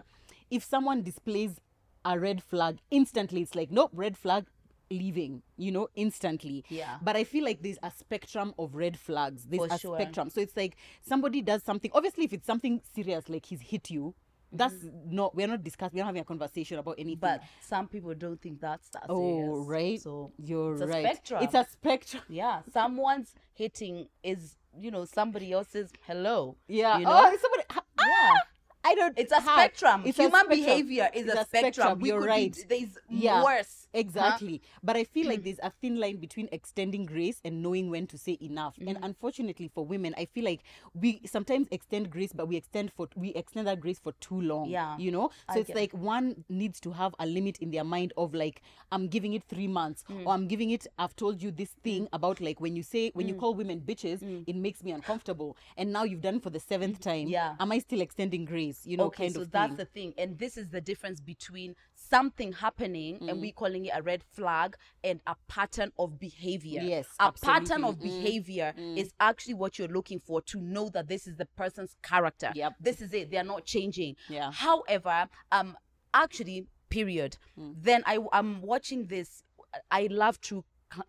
if 0.49 0.63
someone 0.63 1.01
displays 1.03 1.59
a 2.03 2.19
red 2.19 2.41
flag 2.43 2.77
instantly 2.91 3.41
it's 3.41 3.55
like 3.55 3.71
nope 3.71 3.89
red 3.93 4.15
flag 4.17 4.45
leaving 4.91 5.41
you 5.57 5.71
know 5.71 5.87
instantly 5.95 6.63
Yeah. 6.69 6.97
but 7.01 7.15
i 7.15 7.23
feel 7.23 7.43
like 7.43 7.63
there's 7.63 7.79
a 7.81 7.89
spectrum 7.89 8.53
of 8.59 8.75
red 8.75 8.97
flags 8.99 9.45
there's 9.45 9.67
For 9.67 9.75
a 9.75 9.79
sure. 9.79 9.97
spectrum 9.97 10.29
so 10.29 10.39
it's 10.41 10.55
like 10.55 10.75
somebody 11.01 11.41
does 11.41 11.63
something 11.63 11.89
obviously 11.93 12.25
if 12.25 12.33
it's 12.33 12.45
something 12.45 12.81
serious 12.93 13.27
like 13.27 13.45
he's 13.47 13.61
hit 13.61 13.89
you 13.89 14.13
that's 14.51 14.75
mm-hmm. 14.75 15.15
not 15.15 15.35
we're 15.35 15.47
not 15.47 15.63
discussing 15.63 15.97
we're 15.97 16.03
not 16.03 16.09
having 16.09 16.21
a 16.21 16.25
conversation 16.25 16.77
about 16.77 16.95
anything 16.99 17.17
But 17.19 17.41
some 17.61 17.87
people 17.87 18.13
don't 18.13 18.39
think 18.39 18.61
that's 18.61 18.87
that 18.89 19.05
oh 19.09 19.65
serious. 19.65 19.67
right 19.67 20.01
So 20.01 20.31
you're 20.37 20.73
it's 20.73 20.81
a 20.83 20.87
right 20.87 21.03
spectrum. 21.05 21.43
it's 21.43 21.53
a 21.55 21.65
spectrum 21.71 22.23
yeah, 22.29 22.61
someone's 22.71 23.33
hitting 23.55 24.07
is 24.23 24.55
you 24.77 24.91
know 24.91 25.05
somebody 25.05 25.51
else's 25.51 25.89
hello. 26.05 26.57
yeah 26.67 26.99
You 26.99 27.05
know? 27.05 27.11
oh 27.11 27.37
somebody 27.41 27.63
ha- 27.71 27.83
yeah. 27.99 28.29
Ah! 28.33 28.41
I 28.85 28.93
don't. 28.95 29.17
It's 29.17 29.31
a 29.31 29.41
how? 29.41 29.55
spectrum. 29.57 30.03
It's 30.05 30.19
a 30.19 30.23
Human 30.23 30.41
spectrum. 30.45 30.59
behavior 30.65 31.09
is 31.13 31.25
It's 31.25 31.35
a 31.41 31.45
spectrum. 31.45 31.99
We 31.99 32.09
You're 32.09 32.19
could 32.21 32.27
right. 32.29 32.53
Be, 32.55 32.63
there's 32.79 32.97
Yeah, 33.09 33.43
worse. 33.43 33.87
Huh? 33.93 33.99
Exactly. 34.01 34.61
But 34.83 34.95
I 34.97 35.05
feel 35.05 35.27
like 35.27 35.43
there's 35.43 35.59
a 35.63 35.71
thin 35.81 35.99
line 35.99 36.17
between 36.17 36.49
extending 36.51 37.05
grace 37.05 37.39
and 37.45 37.63
knowing 37.63 37.89
when 37.89 38.05
to 38.07 38.17
say 38.17 38.37
enough. 38.41 38.77
And 38.77 38.89
Mm-hmm. 38.95 39.03
unfortunately 39.03 39.69
for 39.73 39.85
women, 39.85 40.13
I 40.17 40.25
feel 40.25 40.43
like 40.45 40.61
we 40.93 41.21
sometimes 41.25 41.67
extend 41.71 42.11
grace, 42.11 42.31
but 42.33 42.47
we 42.47 42.57
extend 42.57 42.91
for 42.93 43.07
we 43.15 43.29
extend 43.33 43.67
that 43.67 43.79
grace 43.79 43.97
for 43.99 44.11
too 44.19 44.39
long. 44.41 44.69
Yeah. 44.69 44.97
You 44.97 45.11
know? 45.11 45.31
So 45.51 45.55
I 45.57 45.59
it's 45.61 45.73
like 45.73 45.91
one 45.93 46.43
needs 46.49 46.79
to 46.81 46.91
have 46.91 47.15
a 47.19 47.25
limit 47.25 47.57
in 47.59 47.71
their 47.71 47.83
mind 47.85 48.13
of 48.17 48.33
like, 48.35 48.61
I'm 48.91 49.07
giving 49.07 49.33
it 49.33 49.43
three 49.47 49.67
months. 49.67 50.03
Mm. 50.11 50.25
Or 50.27 50.33
I'm 50.33 50.47
giving 50.47 50.69
it 50.71 50.85
I've 50.99 51.15
told 51.15 51.41
you 51.41 51.51
this 51.51 51.71
thing 51.83 52.07
about 52.13 52.39
like 52.41 52.59
when 52.61 52.75
you 52.75 52.83
say 52.83 53.11
when 53.15 53.27
you 53.27 53.33
call 53.35 53.55
women 53.55 53.81
bitches, 53.81 54.19
it 54.45 54.55
makes 54.55 54.83
me 54.83 54.91
uncomfortable. 54.91 55.57
And 55.77 55.91
now 55.91 56.03
you've 56.03 56.21
done 56.21 56.35
it 56.35 56.43
for 56.43 56.51
the 56.51 56.59
seventh 56.59 56.99
time. 56.99 57.27
Mm. 57.27 57.31
Yeah. 57.31 57.55
Am 57.59 57.71
I 57.71 57.79
still 57.79 58.01
extending 58.01 58.45
grace? 58.45 58.74
You 58.83 58.97
know, 58.97 59.05
okay, 59.05 59.25
kind 59.25 59.35
so 59.35 59.41
of 59.41 59.51
that's 59.51 59.69
thing. 59.69 59.77
the 59.77 59.85
thing, 59.85 60.13
and 60.17 60.37
this 60.39 60.57
is 60.57 60.69
the 60.69 60.81
difference 60.81 61.19
between 61.21 61.75
something 61.93 62.53
happening 62.53 63.17
and 63.29 63.37
Mm. 63.37 63.41
we 63.41 63.51
calling 63.51 63.85
it 63.85 63.91
a 63.95 64.01
red 64.01 64.23
flag 64.23 64.75
and 65.03 65.19
a 65.27 65.35
pattern 65.47 65.91
of 65.97 66.19
behavior. 66.19 66.81
Yes, 66.81 67.07
a 67.19 67.31
pattern 67.31 67.83
of 67.83 67.97
Mm. 67.97 68.03
behavior 68.03 68.73
is 68.95 69.13
actually 69.19 69.53
what 69.55 69.77
you're 69.79 69.87
looking 69.87 70.19
for 70.19 70.41
to 70.43 70.59
know 70.59 70.89
that 70.89 71.07
this 71.07 71.27
is 71.27 71.35
the 71.37 71.45
person's 71.45 71.95
character. 72.01 72.51
Yep. 72.55 72.73
This 72.79 73.01
is 73.01 73.13
it. 73.13 73.29
They 73.31 73.37
are 73.37 73.43
not 73.43 73.65
changing. 73.65 74.15
Yeah. 74.29 74.51
However, 74.51 75.27
um, 75.51 75.77
actually, 76.13 76.67
period. 76.89 77.37
Mm. 77.57 77.75
Then 77.77 78.03
I 78.05 78.19
I'm 78.31 78.61
watching 78.61 79.07
this. 79.07 79.43
I 79.91 80.07
love 80.09 80.39
true 80.39 80.63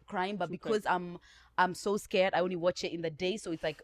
crime, 0.07 0.37
but 0.37 0.51
because 0.51 0.85
I'm 0.87 1.19
I'm 1.59 1.75
so 1.75 1.97
scared, 1.97 2.35
I 2.35 2.41
only 2.41 2.57
watch 2.57 2.85
it 2.85 2.93
in 2.93 3.03
the 3.03 3.11
day. 3.11 3.37
So 3.37 3.53
it's 3.53 3.63
like 3.63 3.83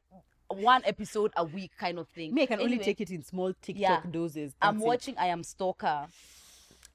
one 0.48 0.82
episode 0.84 1.32
a 1.36 1.44
week 1.44 1.72
kind 1.78 1.98
of 1.98 2.08
thing. 2.08 2.34
Me, 2.34 2.42
I 2.42 2.46
can 2.46 2.60
only 2.60 2.78
take 2.78 3.00
it 3.00 3.10
in 3.10 3.22
small 3.22 3.52
TikTok 3.62 4.04
Yeah. 4.04 4.10
doses. 4.10 4.54
I'm 4.60 4.74
That's 4.76 4.84
it. 4.84 4.86
watching 4.86 5.14
I 5.18 5.26
Am 5.26 5.42
Stalker. 5.42 6.06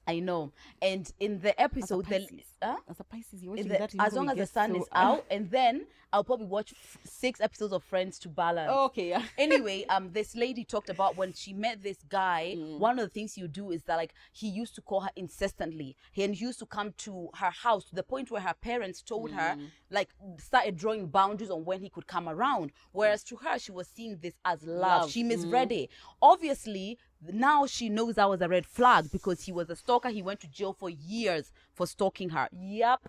I 0.06 0.20
know. 0.20 0.52
And 0.80 1.10
in 1.20 1.40
the 1.40 1.58
episode, 1.60 2.06
the, 2.06 2.20
Pisces. 2.20 2.46
huh? 2.62 2.76
As 2.88 2.98
a 3.00 3.04
Pisces, 3.04 3.44
watching 3.44 3.68
the- 3.68 3.78
that. 3.78 3.94
as 3.98 4.14
long 4.14 4.30
as 4.30 4.36
the 4.38 4.46
sun 4.46 4.70
so- 4.72 4.80
is 4.82 4.88
out, 4.92 5.24
and 5.30 5.50
then 5.50 5.86
I'll 6.12 6.24
probably 6.24 6.46
watch 6.46 6.72
f- 6.72 6.98
six 7.04 7.40
episodes 7.40 7.72
of 7.72 7.84
Friends 7.84 8.18
to 8.20 8.28
balance. 8.28 8.70
Okay, 8.70 9.10
yeah. 9.10 9.22
anyway, 9.38 9.84
um, 9.88 10.10
this 10.12 10.34
lady 10.34 10.64
talked 10.64 10.88
about 10.88 11.16
when 11.16 11.32
she 11.32 11.52
met 11.52 11.82
this 11.82 11.98
guy. 12.08 12.54
Mm. 12.56 12.78
One 12.78 12.98
of 12.98 13.04
the 13.04 13.10
things 13.10 13.36
you 13.36 13.46
do 13.48 13.70
is 13.70 13.82
that 13.84 13.96
like 13.96 14.14
he 14.32 14.48
used 14.48 14.74
to 14.76 14.80
call 14.80 15.00
her 15.00 15.10
incessantly. 15.16 15.96
He 16.12 16.24
used 16.24 16.58
to 16.60 16.66
come 16.66 16.92
to 16.98 17.28
her 17.34 17.50
house 17.50 17.84
to 17.84 17.94
the 17.94 18.02
point 18.02 18.30
where 18.30 18.40
her 18.40 18.54
parents 18.60 19.02
told 19.02 19.30
her 19.32 19.56
Mm. 19.56 19.70
like 19.90 20.08
started 20.38 20.76
drawing 20.76 21.06
boundaries 21.08 21.50
on 21.50 21.64
when 21.64 21.80
he 21.80 21.88
could 21.88 22.06
come 22.06 22.28
around. 22.28 22.72
Whereas 22.92 23.22
to 23.24 23.36
her, 23.36 23.58
she 23.58 23.72
was 23.72 23.86
seeing 23.88 24.18
this 24.18 24.34
as 24.44 24.62
love. 24.62 25.02
Love, 25.02 25.10
She 25.10 25.22
mm. 25.22 25.28
misread 25.28 25.72
it. 25.72 25.90
Obviously, 26.22 26.98
now 27.32 27.66
she 27.66 27.88
knows 27.88 28.14
that 28.14 28.28
was 28.28 28.40
a 28.40 28.48
red 28.48 28.64
flag 28.66 29.10
because 29.10 29.42
he 29.42 29.52
was 29.52 29.68
a 29.70 29.76
stalker. 29.76 30.08
He 30.10 30.22
went 30.22 30.40
to 30.40 30.46
jail 30.48 30.72
for 30.72 30.88
years 30.90 31.50
for 31.74 31.86
stalking 31.86 32.30
her. 32.30 32.48
Yep. 32.52 33.08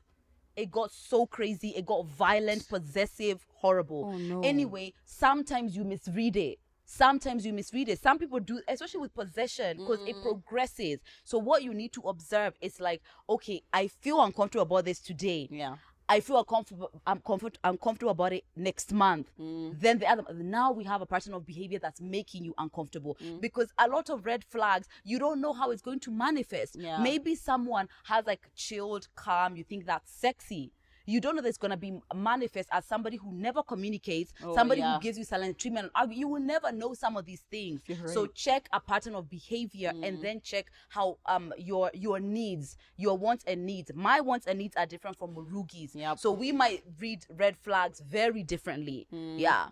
It 0.55 0.71
got 0.71 0.91
so 0.91 1.25
crazy. 1.25 1.69
It 1.69 1.85
got 1.85 2.05
violent, 2.05 2.67
possessive, 2.67 3.45
horrible. 3.55 4.11
Oh, 4.13 4.17
no. 4.17 4.41
Anyway, 4.41 4.93
sometimes 5.05 5.75
you 5.75 5.83
misread 5.83 6.35
it. 6.35 6.59
Sometimes 6.91 7.45
you 7.45 7.53
misread 7.53 7.87
it. 7.87 8.01
Some 8.01 8.17
people 8.17 8.39
do, 8.39 8.61
especially 8.67 9.01
with 9.01 9.13
possession, 9.13 9.77
because 9.77 9.99
it 10.07 10.15
mm. 10.15 10.23
progresses. 10.23 10.99
So 11.23 11.37
what 11.37 11.61
you 11.61 11.71
need 11.71 11.93
to 11.93 12.01
observe 12.01 12.55
is 12.61 12.79
like, 12.79 13.03
okay, 13.29 13.61
I 13.71 13.87
feel 13.87 14.19
uncomfortable 14.23 14.63
about 14.63 14.85
this 14.85 14.99
today. 14.99 15.47
Yeah. 15.51 15.75
I 16.09 16.19
feel 16.21 16.39
uncomfortable. 16.39 16.89
I'm 17.05 17.19
comfort. 17.19 17.57
I'm 17.63 17.77
comfortable 17.77 18.11
about 18.11 18.33
it 18.33 18.43
next 18.55 18.91
month. 18.91 19.31
Mm. 19.39 19.79
Then 19.79 19.99
the 19.99 20.07
other. 20.07 20.23
Now 20.33 20.71
we 20.71 20.83
have 20.85 21.01
a 21.01 21.05
pattern 21.05 21.33
of 21.35 21.45
behavior 21.45 21.77
that's 21.79 22.01
making 22.01 22.43
you 22.45 22.53
uncomfortable 22.57 23.15
Mm. 23.23 23.39
because 23.39 23.71
a 23.77 23.87
lot 23.87 24.09
of 24.09 24.25
red 24.25 24.43
flags. 24.43 24.87
You 25.03 25.19
don't 25.19 25.39
know 25.39 25.53
how 25.53 25.69
it's 25.71 25.83
going 25.83 25.99
to 26.01 26.11
manifest. 26.11 26.75
Yeah. 26.77 26.97
Maybe 26.97 27.35
someone 27.35 27.87
has 28.05 28.25
like 28.25 28.49
chilled, 28.55 29.07
calm. 29.15 29.55
You 29.55 29.63
think 29.63 29.85
that's 29.85 30.11
sexy. 30.11 30.71
You 31.09 31.19
don't 31.19 31.35
know 31.35 31.41
that 31.41 31.49
it's 31.49 31.57
gonna 31.57 31.75
be 31.77 31.99
manifest 32.13 32.69
as 32.71 32.85
somebody 32.85 33.17
who 33.17 33.33
never 33.33 33.63
communicates, 33.63 34.31
Oh, 34.43 34.53
somebody 34.53 34.81
yeah. 34.81 34.93
who 34.95 35.01
gives 35.01 35.17
you 35.17 35.23
silent 35.23 35.57
treatment. 35.57 35.91
You 36.11 36.27
will 36.27 36.41
never 36.41 36.71
know 36.71 36.93
some 36.93 37.17
of 37.17 37.25
these 37.25 37.41
things. 37.49 37.81
You're 37.87 38.07
So 38.07 38.27
check 38.27 38.69
a 38.71 38.79
pattern 38.79 39.15
of 39.15 39.29
behavior 39.29 39.91
Mm. 39.93 40.07
and 40.07 40.21
then 40.21 40.41
check 40.41 40.67
how 40.89 41.17
um 41.25 41.51
your 41.57 41.89
your 41.93 42.19
needs, 42.19 42.77
your 42.95 43.17
wants 43.17 43.43
and 43.45 43.65
needs. 43.65 43.91
My 43.95 44.19
wants 44.21 44.45
and 44.45 44.59
needs 44.59 44.75
are 44.75 44.85
different 44.85 45.17
from 45.17 45.33
Murugi's. 45.35 45.95
Yep. 45.95 46.19
So 46.19 46.31
we 46.31 46.51
might 46.51 46.83
read 46.99 47.25
red 47.29 47.57
flags 47.57 48.01
very 48.01 48.43
differently. 48.43 49.07
Mm. 49.11 49.39
Yeah. 49.39 49.69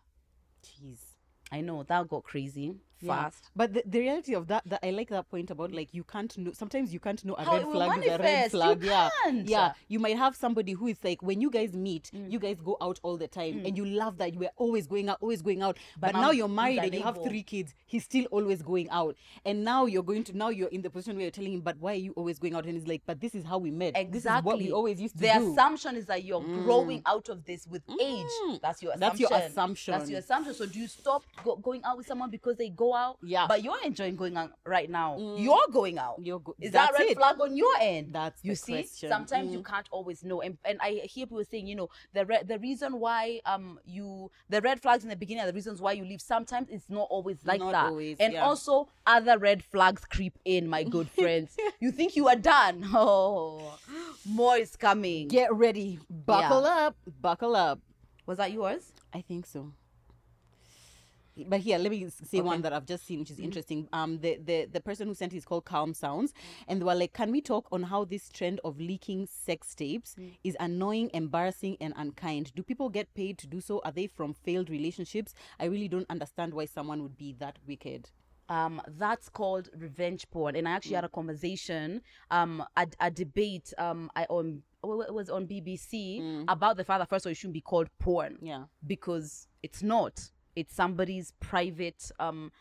Jeez. 0.63 0.99
I 1.51 1.61
know 1.61 1.83
that 1.83 2.07
got 2.07 2.23
crazy 2.23 2.75
Yeah. 3.01 3.29
But 3.55 3.73
the, 3.73 3.83
the 3.85 3.99
reality 3.99 4.35
of 4.35 4.47
that, 4.47 4.63
that 4.67 4.79
I 4.83 4.91
like 4.91 5.09
that 5.09 5.29
point 5.29 5.49
about 5.49 5.71
like 5.71 5.93
you 5.93 6.03
can't 6.03 6.35
know. 6.37 6.51
Sometimes 6.53 6.93
you 6.93 6.99
can't 6.99 7.23
know 7.25 7.33
a 7.33 7.43
How 7.43 7.57
red 7.57 7.65
flag 7.71 7.99
is 8.03 8.05
a 8.05 8.09
red 8.11 8.21
manifest. 8.21 8.53
You 8.53 8.89
yeah, 8.89 9.09
can't. 9.23 9.47
yeah. 9.47 9.73
You 9.87 9.99
might 9.99 10.17
have 10.17 10.35
somebody 10.35 10.73
who 10.73 10.87
is 10.87 10.97
like 11.03 11.21
when 11.21 11.41
you 11.41 11.49
guys 11.49 11.73
meet, 11.73 12.11
Mm. 12.13 12.31
you 12.31 12.39
guys 12.39 12.57
go 12.63 12.77
out 12.79 12.99
all 13.03 13.17
the 13.17 13.27
time, 13.27 13.55
mm. 13.55 13.67
and 13.67 13.75
you 13.77 13.83
love 13.85 14.17
that 14.19 14.33
you 14.33 14.39
were 14.39 14.51
always 14.55 14.87
going 14.87 15.09
out, 15.09 15.17
always 15.19 15.41
going 15.41 15.61
out. 15.61 15.77
But, 15.99 16.13
now 16.13 16.27
now 16.27 16.31
you're 16.31 16.47
married 16.47 16.79
and 16.79 16.93
you 16.93 17.03
have 17.03 17.17
three 17.23 17.43
kids. 17.43 17.73
He's 17.85 18.03
still 18.03 18.25
always 18.31 18.61
going 18.61 18.89
out, 18.89 19.15
and 19.45 19.63
now 19.63 19.85
you're 19.85 20.03
going 20.03 20.23
to 20.25 20.37
now 20.37 20.49
you're 20.49 20.69
in 20.69 20.81
the 20.81 20.89
position 20.89 21.15
where 21.15 21.23
you're 21.23 21.31
telling 21.31 21.53
him, 21.53 21.61
but 21.61 21.77
why 21.79 21.93
are 21.93 21.95
you 21.95 22.11
always 22.13 22.39
going 22.39 22.55
out? 22.55 22.65
And 22.65 22.75
he's 22.75 22.87
like, 22.87 23.01
but 23.05 23.19
this 23.19 23.33
is 23.35 23.43
how 23.45 23.57
we 23.57 23.71
met. 23.71 23.93
Exactly. 23.95 24.11
This 24.11 24.25
is 24.25 24.43
what 24.43 24.57
we 24.59 24.71
always 24.71 24.99
used 24.99 25.15
to 25.15 25.21
the 25.21 25.33
do. 25.33 25.51
assumption 25.53 25.95
is 25.95 26.05
that 26.07 26.23
you're 26.23 26.41
mm. 26.41 26.63
growing 26.63 27.01
out 27.05 27.29
of 27.29 27.45
this 27.45 27.67
with 27.67 27.83
age. 28.01 28.25
Mm. 28.45 28.61
That's 28.61 28.81
your 28.83 28.93
assumption. 28.93 28.99
That's 28.99 29.19
your 29.19 29.39
assumption. 29.39 29.91
That's 29.93 30.09
your 30.09 30.19
assumption. 30.19 30.53
So 30.53 30.65
do 30.65 30.79
you 30.79 30.87
stop 30.87 31.23
go- 31.43 31.55
going 31.55 31.83
out 31.83 31.97
with 31.97 32.07
someone 32.07 32.29
because 32.29 32.57
they 32.57 32.69
go 32.69 32.86
out? 32.95 33.17
Yeah. 33.23 33.45
But 33.47 33.63
you're 33.63 33.81
enjoying 33.83 34.15
going 34.15 34.37
out 34.37 34.51
right 34.65 34.89
now. 34.89 35.17
You're 35.37 35.67
going 35.71 35.97
out. 35.97 36.15
You're 36.21 36.39
go- 36.39 36.55
is 36.59 36.71
that 36.71 36.91
red 36.93 37.07
it. 37.09 37.17
flag 37.17 37.39
on 37.41 37.55
your 37.55 37.73
end? 37.81 38.13
That's 38.13 38.43
you 38.43 38.55
see. 38.55 38.73
question. 38.73 39.09
Sometimes 39.09 39.51
you 39.51 39.59
Mm. 39.59 39.65
can't 39.65 39.87
always 39.91 40.23
know, 40.23 40.41
and 40.41 40.57
and 40.65 40.79
I 40.81 41.01
hear 41.05 41.25
people 41.27 41.43
saying, 41.49 41.67
you 41.67 41.75
know, 41.75 41.89
the 42.13 42.25
re- 42.25 42.43
the 42.43 42.59
reason 42.59 42.99
why 42.99 43.41
um 43.45 43.79
you 43.85 44.31
the 44.49 44.61
red 44.61 44.81
flags 44.81 45.03
in 45.03 45.09
the 45.09 45.15
beginning 45.15 45.43
are 45.43 45.47
the 45.47 45.53
reasons 45.53 45.81
why 45.81 45.93
you 45.93 46.05
leave. 46.05 46.21
Sometimes 46.21 46.67
it's 46.69 46.89
not 46.89 47.07
always 47.09 47.37
like 47.45 47.59
Not 47.59 47.71
that, 47.71 47.85
always, 47.87 48.17
and 48.19 48.33
yeah. 48.33 48.43
also 48.45 48.89
other 49.05 49.37
red 49.37 49.63
flags 49.63 50.05
creep 50.05 50.37
in, 50.45 50.67
my 50.67 50.83
good 50.95 51.09
friends. 51.09 51.55
you 51.79 51.91
think 51.91 52.15
you 52.15 52.27
are 52.27 52.35
done? 52.35 52.85
Oh, 52.93 53.77
more 54.25 54.57
is 54.57 54.75
coming. 54.75 55.27
Get 55.27 55.53
ready, 55.53 55.99
buckle 56.09 56.65
up, 56.65 56.95
buckle 57.21 57.55
up. 57.55 57.79
Was 58.25 58.37
that 58.39 58.51
yours? 58.51 58.91
I 59.13 59.21
think 59.21 59.45
so. 59.45 59.71
But 61.47 61.59
here, 61.61 61.77
let 61.77 61.91
me 61.91 62.07
say 62.09 62.41
one 62.41 62.61
that 62.61 62.73
I've 62.73 62.85
just 62.85 63.05
seen, 63.05 63.19
which 63.19 63.31
is 63.31 63.39
interesting. 63.39 63.87
Um, 63.93 64.19
the, 64.19 64.37
the 64.43 64.65
the 64.71 64.81
person 64.81 65.07
who 65.07 65.13
sent 65.13 65.33
it 65.33 65.37
is 65.37 65.45
called 65.45 65.65
Calm 65.65 65.93
Sounds, 65.93 66.33
and 66.67 66.79
they 66.81 66.85
were 66.85 66.95
like, 66.95 67.13
"Can 67.13 67.31
we 67.31 67.41
talk 67.41 67.67
on 67.71 67.83
how 67.83 68.05
this 68.05 68.29
trend 68.29 68.59
of 68.63 68.79
leaking 68.79 69.27
sex 69.27 69.75
tapes 69.75 70.15
is 70.43 70.55
annoying, 70.59 71.11
embarrassing, 71.13 71.77
and 71.79 71.93
unkind? 71.97 72.51
Do 72.55 72.63
people 72.63 72.89
get 72.89 73.13
paid 73.13 73.37
to 73.39 73.47
do 73.47 73.61
so? 73.61 73.81
Are 73.85 73.91
they 73.91 74.07
from 74.07 74.33
failed 74.33 74.69
relationships? 74.69 75.33
I 75.59 75.65
really 75.65 75.87
don't 75.87 76.09
understand 76.09 76.53
why 76.53 76.65
someone 76.65 77.01
would 77.03 77.17
be 77.17 77.33
that 77.39 77.57
wicked." 77.67 78.09
um 78.49 78.81
that's 78.97 79.27
called 79.27 79.67
revenge 79.77 80.25
porn 80.31 80.55
and 80.55 80.69
i 80.69 80.71
actually 80.71 80.95
had 80.95 81.03
a 81.03 81.09
conversation 81.09 82.01
um 82.31 82.63
a, 82.77 82.87
a 83.01 83.11
debate 83.11 83.73
um 83.77 84.09
i 84.15 84.23
on 84.29 84.63
it 84.85 85.13
was 85.13 85.29
on 85.29 85.45
bbc 85.45 86.45
about 86.47 86.77
the 86.77 86.83
fact 86.85 86.99
that 87.01 87.09
first 87.09 87.25
of 87.25 87.29
all 87.29 87.31
it 87.31 87.35
shouldn't 87.35 87.53
be 87.53 87.59
called 87.59 87.89
porn 87.99 88.37
Yeah. 88.41 88.63
because 88.85 89.49
it's 89.63 89.83
not 89.83 90.31
it's 90.57 90.73
somebody's 90.73 91.31
private 91.39 92.11
um 92.19 92.51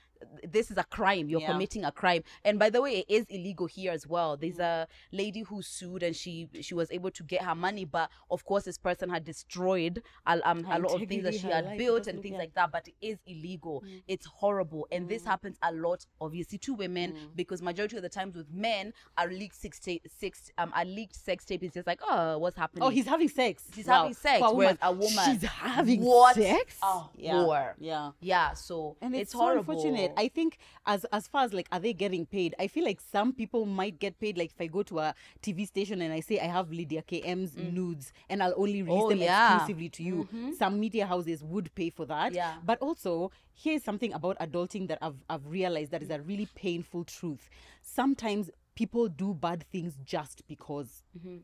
this 0.44 0.70
is 0.70 0.76
a 0.79 0.85
crime 0.85 1.29
you're 1.29 1.40
Yeah. 1.40 1.52
committing 1.52 1.85
a 1.85 1.92
crime 1.92 2.22
and 2.44 2.59
by 2.59 2.70
the 2.70 2.81
way 2.81 2.98
it 3.00 3.07
is 3.09 3.26
illegal 3.29 3.66
here 3.66 3.92
as 3.92 4.07
well 4.07 4.37
there's 4.37 4.59
a 4.59 4.87
lady 5.12 5.40
who 5.42 5.62
sued 5.62 6.02
and 6.02 6.14
she 6.16 6.48
she 6.61 6.74
was 6.74 6.90
able 6.90 7.11
to 7.11 7.22
get 7.24 7.42
her 7.42 7.55
money 7.55 7.85
but 7.85 8.11
of 8.31 8.44
course 8.44 8.64
this 8.64 8.79
person 8.79 9.09
had 9.11 9.24
destroyed 9.24 10.02
a, 10.26 10.40
um, 10.48 10.64
a 10.70 10.79
lot 10.79 11.00
of 11.00 11.09
things 11.09 11.22
that 11.24 11.35
she 11.35 11.46
had 11.46 11.76
built 11.79 12.07
and 12.07 12.22
things 12.22 12.33
yeah. 12.33 12.38
like 12.38 12.55
that 12.55 12.70
but 12.72 12.87
it 12.88 12.94
is 13.00 13.18
illegal 13.26 13.83
it's 14.09 14.26
horrible 14.26 14.87
and 14.90 15.09
this 15.09 15.24
happens 15.24 15.57
a 15.62 15.72
lot 15.72 16.05
obviously 16.20 16.59
to 16.59 16.74
women 16.74 17.14
because 17.35 17.62
majority 17.62 17.96
of 17.96 18.02
the 18.02 18.09
times 18.09 18.35
with 18.37 18.50
men 18.52 18.92
are 19.18 19.29
leaked 19.29 19.57
six 19.57 19.79
tape 19.81 20.02
six 20.09 20.50
um 20.59 20.72
are 20.74 20.85
leaked 20.85 21.14
sex 21.16 21.44
tape 21.44 21.62
is 21.62 21.72
just 21.72 21.87
like 21.87 22.00
oh 22.09 22.38
what's 22.38 22.57
happening 22.57 22.83
Oh, 22.83 22.88
he's 22.90 23.07
having 23.07 23.29
sex. 23.29 23.64
he's 23.74 23.87
Wow. 23.87 24.02
having 24.02 24.14
sex, 24.14 24.38
For 24.40 24.55
whereas 24.55 24.79
a 24.83 24.92
woman- 24.92 25.24
she's 25.24 25.42
having 25.42 26.02
What 26.02 26.35
sex. 26.37 26.76
a 26.83 27.02
yeah. 27.16 27.72
Yeah. 27.79 28.11
yeah 28.20 28.52
so 28.55 28.96
and 29.00 29.14
it's, 29.14 29.22
it's, 29.22 29.33
so 29.33 29.38
horrible 29.38 29.74
unfortunate 30.07 30.25
i 30.25 30.29
think 30.29 30.59
as 30.87 31.05
as 31.12 31.27
far 31.29 31.45
as 31.45 31.53
like 31.53 31.69
are 31.73 31.81
they 31.81 31.92
getting 31.92 32.27
paid 32.27 32.55
i 32.59 32.66
feel 32.66 32.85
like 32.85 33.01
some 33.01 33.33
people 33.33 33.66
might 33.66 33.99
get 33.99 34.19
paid 34.19 34.37
like 34.37 34.51
if 34.51 34.61
i 34.61 34.66
go 34.66 34.83
to 34.83 34.99
a 34.99 35.14
tv 35.42 35.66
station 35.66 36.01
and 36.03 36.12
i 36.12 36.21
say 36.21 36.38
i 36.40 36.47
have 36.47 36.71
lydia 36.71 37.03
km's 37.03 37.53
mm. 37.53 37.73
nudes 37.73 38.12
and 38.29 38.42
i'll 38.42 38.55
only 38.57 38.83
release 38.83 39.03
Oh, 39.07 39.11
them 39.11 39.19
yeah. 39.19 39.55
exclusively 39.57 39.88
to 39.90 40.03
you. 40.03 40.16
Mm-hmm. 40.25 40.53
Some 40.53 40.81
media 40.81 41.07
houses 41.07 41.42
would 41.42 41.75
pay 41.75 41.90
for 41.90 42.07
that. 42.07 42.33
Yeah. 42.33 42.55
but 42.64 42.79
also 42.81 43.31
here's 43.55 43.83
something 43.83 44.12
about 44.12 44.38
adulting 44.38 44.88
that 44.88 44.99
i've, 45.03 45.16
I've 45.29 45.47
realized 45.47 45.90
that 45.92 46.03
is 46.03 46.11
a 46.11 46.21
really 46.21 46.49
painful 46.55 47.05
truth. 47.05 47.49
Sometimes 47.83 48.51
people 48.75 49.09
do 49.09 49.35
bad 49.35 49.64
things 49.73 49.99
just 50.05 50.47
because 50.47 51.03
mm-hmm. 51.19 51.38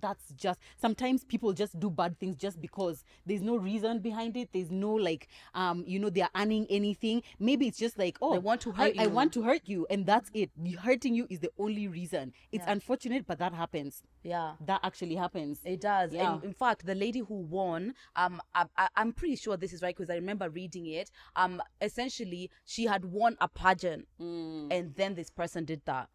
That's 0.00 0.32
just 0.36 0.58
sometimes 0.76 1.24
people 1.24 1.52
just 1.52 1.78
do 1.78 1.90
bad 1.90 2.18
things 2.18 2.36
just 2.36 2.60
because 2.60 3.04
there's 3.26 3.42
no 3.42 3.56
reason 3.56 4.00
behind 4.00 4.36
it 4.36 4.48
there's 4.52 4.70
no 4.70 4.92
like 4.92 5.28
um 5.54 5.84
you 5.86 5.98
know 5.98 6.10
they're 6.10 6.28
earning 6.36 6.66
anything 6.70 7.22
maybe 7.38 7.66
it's 7.66 7.78
just 7.78 7.98
like 7.98 8.16
oh 8.20 8.32
They 8.32 8.38
want 8.38 8.60
to 8.62 8.72
I, 8.72 8.76
hurt 8.76 8.98
I 8.98 9.02
you. 9.04 9.08
want 9.10 9.32
to 9.34 9.42
hurt 9.42 9.62
you 9.66 9.86
and 9.90 10.04
that's 10.06 10.30
it 10.34 10.50
hurting 10.82 11.14
you 11.14 11.26
is 11.30 11.40
the 11.40 11.50
only 11.58 11.88
reason 11.88 12.32
it's 12.52 12.64
Yeah. 12.66 12.72
unfortunate 12.72 13.26
but 13.26 13.38
that 13.38 13.54
happens 13.54 14.02
Yeah. 14.22 14.54
that 14.66 14.80
actually 14.82 15.14
happens 15.16 15.60
It 15.64 15.80
does. 15.80 16.12
Yeah. 16.12 16.34
And 16.34 16.44
in 16.44 16.52
fact, 16.52 16.86
the 16.86 16.94
lady 16.94 17.20
who 17.20 17.34
won, 17.34 17.94
um, 18.16 18.40
I, 18.54 18.64
I, 18.76 18.88
I'm 18.96 19.12
pretty 19.12 19.36
sure 19.36 19.56
this 19.56 19.72
is 19.72 19.82
right 19.82 19.94
because 19.94 20.10
I 20.10 20.14
remember 20.14 20.48
reading 20.48 20.86
it. 20.86 21.10
Um, 21.36 21.62
essentially, 21.80 22.50
she 22.64 22.84
had 22.86 23.04
won 23.04 23.36
a 23.40 23.48
pageant, 23.48 24.06
Mm. 24.20 24.68
and 24.70 24.94
then 24.94 25.14
this 25.14 25.30
person 25.30 25.64
did 25.64 25.82
that. 25.86 26.08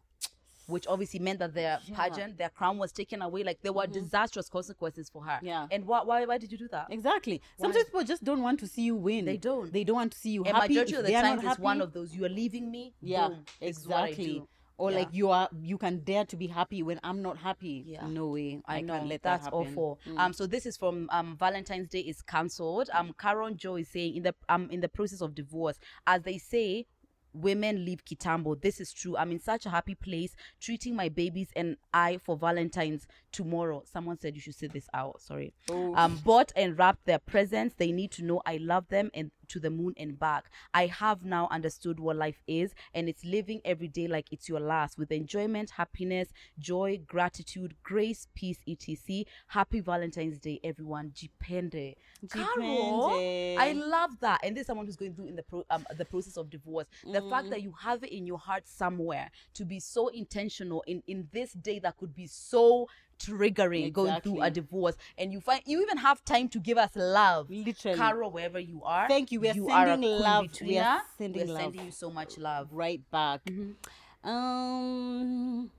Which 0.70 0.86
obviously 0.86 1.20
meant 1.20 1.38
that 1.40 1.54
their 1.54 1.78
pageant, 1.94 2.38
their 2.38 2.48
crown 2.50 2.78
was 2.78 2.92
taken 2.92 3.22
away. 3.22 3.42
Like 3.44 3.58
there 3.62 3.72
were 3.72 3.86
disastrous 3.86 4.48
consequences 4.48 5.10
for 5.10 5.22
her. 5.24 5.32
Mm-hmm. 5.38 5.46
Yeah. 5.46 5.66
And 5.70 5.86
why, 5.86 6.02
why, 6.02 6.24
why 6.24 6.38
did 6.38 6.50
you 6.52 6.58
do 6.58 6.68
that? 6.68 6.86
exactly 6.90 7.40
sometimes 7.60 7.84
people 7.86 8.04
just 8.04 8.22
don't 8.24 8.42
want 8.42 8.58
to 8.60 8.66
see 8.66 8.82
you 8.82 8.94
win 8.96 9.24
They 9.24 9.36
don't. 9.36 9.72
they 9.72 9.84
don't 9.84 9.96
want 9.96 10.12
to 10.12 10.18
see 10.18 10.30
you 10.30 10.44
And 10.44 10.56
happy 10.56 10.74
majority 10.74 10.92
If 10.94 10.98
of 11.00 11.06
the 11.06 11.12
time, 11.12 11.40
it's 11.46 11.58
one 11.58 11.80
of 11.80 11.92
those. 11.92 12.14
You 12.14 12.24
are 12.24 12.28
leaving 12.28 12.70
me. 12.70 12.94
yeah 13.00 13.28
boom, 13.28 13.44
this 13.60 13.78
is 13.78 13.88
what 13.88 13.96
I 13.98 14.08
exactly 14.08 14.42
or 14.78 14.90
Yeah. 14.90 14.98
like 14.98 15.08
you 15.12 15.30
are 15.30 15.48
you 15.60 15.76
can 15.76 15.98
dare 16.04 16.24
to 16.24 16.36
be 16.36 16.46
happy 16.46 16.82
when 16.82 16.98
i'm 17.04 17.20
not 17.20 17.36
happy 17.36 17.84
Yeah. 17.86 18.06
no 18.06 18.28
way 18.28 18.62
i, 18.66 18.78
I 18.78 18.82
can't 18.82 19.06
let 19.08 19.22
that's 19.22 19.44
that 19.44 19.52
happen. 19.52 19.66
Mm. 19.66 19.70
awful. 19.72 19.98
Um, 20.16 20.32
so 20.32 20.46
this 20.46 20.64
is 20.64 20.76
from 20.78 21.08
um 21.12 21.36
Valentine's 21.36 21.88
Day 21.88 22.00
is 22.00 22.22
cancelled. 22.22 22.88
Um, 22.94 23.14
Caron 23.18 23.56
Joe 23.58 23.76
is 23.76 23.88
saying 23.88 24.16
in 24.16 24.22
the 24.22 24.34
um 24.48 24.70
in 24.70 24.80
the 24.80 24.88
process 24.88 25.20
of 25.20 25.34
divorce, 25.34 25.78
as 26.06 26.22
they 26.22 26.38
say, 26.38 26.86
women 27.32 27.84
leave 27.84 28.04
Kitambo. 28.04 28.60
This 28.60 28.80
is 28.80 28.92
true. 28.92 29.16
I'm 29.16 29.32
in 29.32 29.40
such 29.40 29.66
a 29.66 29.70
happy 29.70 29.94
place, 29.94 30.34
treating 30.60 30.94
my 30.96 31.08
babies 31.08 31.48
and 31.56 31.76
I 31.92 32.18
for 32.18 32.36
Valentine's 32.36 33.06
tomorrow. 33.32 33.82
Someone 33.90 34.18
said 34.18 34.34
you 34.34 34.40
should 34.40 34.54
say 34.54 34.66
this 34.66 34.88
out. 34.94 35.20
Sorry. 35.20 35.54
Oh. 35.70 35.94
Um, 35.94 36.16
bought 36.24 36.52
and 36.56 36.78
wrapped 36.78 37.06
their 37.06 37.18
presents. 37.18 37.74
They 37.76 37.92
need 37.92 38.10
to 38.12 38.24
know 38.24 38.42
I 38.46 38.58
love 38.58 38.88
them 38.88 39.10
and 39.14 39.30
to 39.50 39.60
the 39.60 39.70
moon 39.70 39.94
and 39.96 40.18
back. 40.18 40.50
I 40.72 40.86
have 40.86 41.24
now 41.24 41.48
understood 41.50 42.00
what 42.00 42.16
life 42.16 42.42
is, 42.46 42.72
and 42.94 43.08
it's 43.08 43.24
living 43.24 43.60
every 43.64 43.88
day 43.88 44.06
like 44.06 44.28
it's 44.30 44.48
your 44.48 44.60
last 44.60 44.98
with 44.98 45.12
enjoyment, 45.12 45.70
happiness, 45.70 46.28
joy, 46.58 47.00
gratitude, 47.06 47.74
grace, 47.82 48.28
peace, 48.34 48.58
etc. 48.66 49.24
Happy 49.48 49.80
Valentine's 49.80 50.38
Day, 50.38 50.60
everyone. 50.64 51.10
Jipende. 51.10 51.94
Caro, 52.28 52.46
Jipende. 52.56 53.56
I 53.58 53.72
love 53.72 54.10
that. 54.20 54.40
And 54.44 54.56
this 54.56 54.62
is 54.62 54.66
someone 54.68 54.86
who's 54.86 54.96
going 54.96 55.14
through 55.14 55.26
in 55.26 55.36
the 55.36 55.42
pro- 55.42 55.66
um, 55.70 55.86
the 55.96 56.04
process 56.04 56.36
of 56.36 56.48
divorce. 56.48 56.86
The 57.04 57.22
fact 57.28 57.50
that 57.50 57.62
you 57.62 57.74
have 57.80 58.04
it 58.04 58.14
in 58.14 58.26
your 58.26 58.38
heart 58.38 58.66
somewhere 58.66 59.30
to 59.54 59.64
be 59.64 59.80
so 59.80 60.08
intentional 60.08 60.82
in 60.86 61.02
in 61.06 61.28
this 61.32 61.52
day 61.52 61.78
that 61.80 61.96
could 61.96 62.14
be 62.14 62.26
so 62.26 62.88
triggering 63.20 63.92
going 63.92 64.20
through 64.20 64.40
a 64.42 64.50
divorce 64.50 64.96
and 65.18 65.32
you 65.32 65.40
find 65.40 65.62
you 65.66 65.82
even 65.82 65.98
have 65.98 66.24
time 66.24 66.48
to 66.48 66.58
give 66.58 66.78
us 66.78 66.90
love 66.94 67.50
Literally. 67.50 67.96
Caro 67.96 68.28
wherever 68.28 68.58
you 68.58 68.82
are 68.84 69.08
Thank 69.08 69.32
you. 69.32 69.40
We 69.40 69.48
are 69.50 69.70
are 69.70 69.86
a 69.86 69.90
sending 69.90 70.18
love. 70.18 70.46
We 70.60 70.78
are 70.78 71.02
sending 71.18 71.46
We're 71.46 71.52
love. 71.52 71.62
sending 71.62 71.84
you 71.86 71.90
so 71.90 72.10
much 72.10 72.38
love 72.38 72.68
right 72.72 73.00
back. 73.10 73.44
Mm-hmm. 73.44 74.28
Um, 74.28 75.70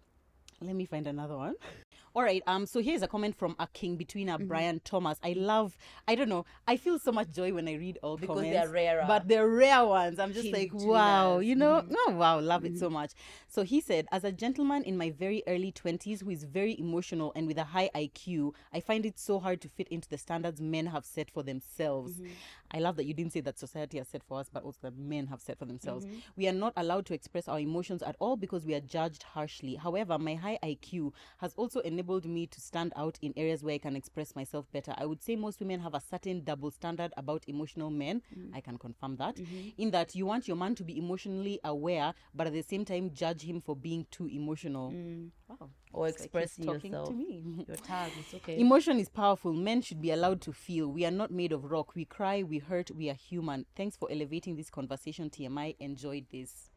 let 0.61 0.75
me 0.75 0.85
find 0.85 1.07
another 1.07 1.37
one. 1.37 1.55
All 2.13 2.23
right. 2.23 2.43
Um. 2.47 2.65
So 2.65 2.81
here's 2.81 3.01
a 3.01 3.07
comment 3.07 3.35
from 3.37 3.55
a 3.59 3.67
king 3.67 3.95
between 3.95 4.27
Mm-hmm. 4.27 4.43
a 4.43 4.45
Brian 4.45 4.81
Thomas. 4.83 5.17
I 5.23 5.33
love. 5.33 5.75
I 6.07 6.15
don't 6.15 6.29
know. 6.29 6.45
I 6.67 6.77
feel 6.77 6.99
so 6.99 7.11
much 7.11 7.31
joy 7.31 7.53
when 7.53 7.67
I 7.67 7.73
read 7.75 7.97
all 8.03 8.17
Because 8.17 8.37
comments. 8.37 8.57
they're 8.59 8.69
rarer. 8.69 9.03
But 9.07 9.27
they're 9.27 9.47
rare 9.49 9.85
ones. 9.85 10.19
I'm 10.19 10.31
just 10.33 10.51
King 10.51 10.53
like, 10.53 10.73
wow. 10.73 11.39
You 11.39 11.55
know. 11.55 11.81
Mm-hmm. 11.81 11.93
Oh 12.07 12.13
wow. 12.15 12.39
Love 12.39 12.65
it 12.65 12.77
so 12.77 12.89
much. 12.89 13.11
So 13.47 13.63
he 13.63 13.81
said, 13.81 14.07
as 14.11 14.23
a 14.23 14.31
gentleman 14.31 14.83
in 14.83 14.97
my 14.97 15.09
very 15.11 15.43
early 15.47 15.71
twenties 15.71 16.21
who 16.21 16.29
is 16.29 16.43
very 16.43 16.77
emotional 16.79 17.31
and 17.35 17.47
with 17.47 17.57
a 17.57 17.63
high 17.63 17.89
IQ, 17.95 18.53
I 18.73 18.79
find 18.81 19.05
it 19.05 19.17
so 19.17 19.39
hard 19.39 19.61
to 19.61 19.69
fit 19.69 19.87
into 19.87 20.07
the 20.09 20.17
standards 20.17 20.61
men 20.61 20.87
have 20.87 21.05
set 21.05 21.31
for 21.31 21.43
themselves. 21.43 22.13
Mm-hmm. 22.13 22.31
I 22.73 22.79
love 22.79 22.95
that 22.97 23.05
you 23.05 23.13
didn't 23.13 23.33
say 23.33 23.41
that 23.41 23.59
society 23.59 23.97
has 23.97 24.07
set 24.07 24.23
for 24.23 24.39
us, 24.39 24.49
but 24.51 24.63
also 24.63 24.77
that 24.83 24.97
men 24.97 25.27
have 25.27 25.41
set 25.41 25.59
for 25.59 25.65
themselves. 25.65 26.05
Mm-hmm. 26.05 26.17
We 26.37 26.47
are 26.47 26.53
not 26.53 26.71
allowed 26.77 27.05
to 27.07 27.13
express 27.13 27.47
our 27.49 27.59
emotions 27.59 28.01
at 28.01 28.15
all 28.19 28.37
because 28.37 28.65
we 28.65 28.73
are 28.75 28.79
judged 28.79 29.23
harshly. 29.23 29.75
However, 29.75 30.17
my 30.17 30.35
high 30.35 30.57
IQ 30.63 31.11
has 31.39 31.53
also 31.57 31.81
enabled 31.81 32.00
me 32.25 32.47
to 32.47 32.61
stand 32.61 32.93
out 32.95 33.17
in 33.21 33.33
areas 33.35 33.63
where 33.63 33.75
I 33.75 33.77
can 33.77 33.95
express 33.95 34.35
myself 34.35 34.65
better. 34.71 34.93
I 34.97 35.05
would 35.05 35.21
say 35.21 35.35
most 35.35 35.59
women 35.59 35.79
have 35.79 35.93
a 35.93 35.99
certain 35.99 36.43
double 36.43 36.71
standard 36.71 37.13
about 37.17 37.43
emotional 37.47 37.89
men. 37.89 38.21
Mm. 38.37 38.51
I 38.55 38.61
can 38.61 38.77
confirm 38.77 39.17
that. 39.17 39.35
Mm-hmm. 39.35 39.69
In 39.77 39.91
that 39.91 40.15
you 40.15 40.25
want 40.25 40.47
your 40.47 40.57
man 40.57 40.75
to 40.75 40.83
be 40.83 40.97
emotionally 40.97 41.59
aware, 41.63 42.13
but 42.33 42.47
at 42.47 42.53
the 42.53 42.61
same 42.61 42.85
time 42.85 43.11
judge 43.13 43.43
him 43.43 43.61
for 43.61 43.75
being 43.75 44.05
too 44.11 44.27
emotional. 44.27 44.89
Wow. 45.49 45.57
Mm. 45.61 45.67
or 45.93 46.07
It's 46.07 46.19
like 46.19 46.19
he's 46.19 46.25
expressing 46.25 46.65
talking 46.65 46.91
yourself 46.91 47.09
to 47.09 47.13
me. 47.13 47.43
your 47.67 47.77
tag 47.77 48.11
it's 48.19 48.33
okay 48.33 48.59
Emotion 48.59 48.99
is 48.99 49.09
powerful. 49.09 49.53
Men 49.53 49.81
should 49.81 50.01
be 50.01 50.11
allowed 50.11 50.41
to 50.41 50.53
feel. 50.53 50.87
We 50.87 51.05
are 51.05 51.11
not 51.11 51.31
made 51.31 51.51
of 51.51 51.65
rock. 51.65 51.95
We 51.95 52.05
cry, 52.05 52.43
we 52.43 52.59
hurt, 52.59 52.91
we 52.91 53.09
are 53.09 53.15
human. 53.15 53.65
Thanks 53.75 53.95
for 53.97 54.09
elevating 54.11 54.55
this 54.55 54.69
conversation, 54.69 55.29
TMI. 55.29 55.75
Enjoyed 55.79 56.25
this. 56.31 56.70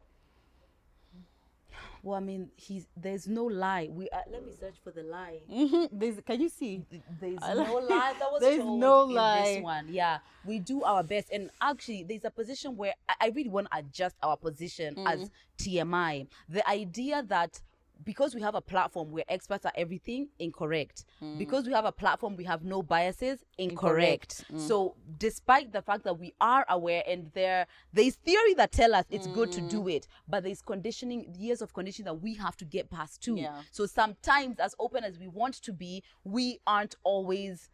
Well 2.05 2.15
i 2.15 2.19
mean 2.21 2.49
he's 2.55 2.87
there's 2.95 3.27
no 3.27 3.43
lie 3.45 3.89
we 3.91 4.07
uh, 4.09 4.17
let 4.31 4.45
me 4.45 4.51
search 4.57 4.75
for 4.83 4.91
the 4.91 5.01
lie 5.03 5.39
Mhm. 5.51 5.89
There's, 5.91 6.19
can 6.21 6.39
you 6.39 6.49
see? 6.49 6.85
there's 7.19 7.39
no 7.41 7.73
lie 7.89 8.13
that 8.19 8.31
was 8.31 8.41
There's 8.41 8.59
told 8.61 8.79
no 8.79 9.03
in 9.09 9.15
lie. 9.15 9.43
this 9.55 9.63
one 9.63 9.85
yeah 9.89 10.19
we 10.45 10.59
do 10.59 10.83
our 10.83 11.03
best 11.03 11.29
and 11.31 11.49
actually 11.61 12.03
there's 12.07 12.23
a 12.23 12.31
position 12.31 12.77
where 12.77 12.93
i, 13.09 13.15
I 13.21 13.27
really 13.35 13.49
want 13.49 13.67
to 13.71 13.77
adjust 13.79 14.15
our 14.21 14.37
position 14.37 14.95
Mm. 14.95 15.07
as 15.13 15.31
tmi 15.57 16.27
the 16.47 16.67
idea 16.69 17.23
that 17.27 17.59
because 18.03 18.35
we 18.35 18.41
have 18.41 18.55
a 18.55 18.61
platform 18.61 19.11
we're 19.11 19.23
experts 19.29 19.65
at 19.65 19.73
everything 19.77 20.27
incorrect 20.39 21.05
because 21.37 21.65
we 21.65 21.73
have 21.73 21.85
a 21.85 21.91
platform 21.91 22.35
we 22.35 22.43
have 22.43 22.63
no 22.63 22.83
biases 22.83 23.43
incorrect, 23.57 24.43
Mm. 24.51 24.59
So 24.59 24.95
despite 25.17 25.71
the 25.71 25.81
fact 25.81 26.03
that 26.03 26.19
we 26.19 26.33
are 26.41 26.65
aware 26.69 27.03
and 27.07 27.31
there 27.33 27.67
there's 27.93 28.15
theory 28.15 28.53
that 28.55 28.71
tell 28.71 28.93
us 28.93 29.05
it's 29.09 29.27
good 29.27 29.51
to 29.53 29.61
Mm. 29.61 29.69
do 29.69 29.87
it 29.87 30.07
but 30.27 30.43
there's 30.43 30.61
conditioning 30.61 31.33
years 31.37 31.61
of 31.61 31.73
conditioning 31.73 32.05
that 32.05 32.21
we 32.21 32.33
have 32.35 32.57
to 32.57 32.65
get 32.65 32.89
past 32.89 33.21
too 33.23 33.35
Yeah. 33.35 33.61
so 33.71 33.85
sometimes 33.85 34.59
as 34.59 34.75
open 34.79 35.03
as 35.03 35.17
we 35.17 35.27
want 35.27 35.55
to 35.63 35.73
be 35.73 36.03
we 36.23 36.59
aren't 36.67 36.95
always 37.03 37.69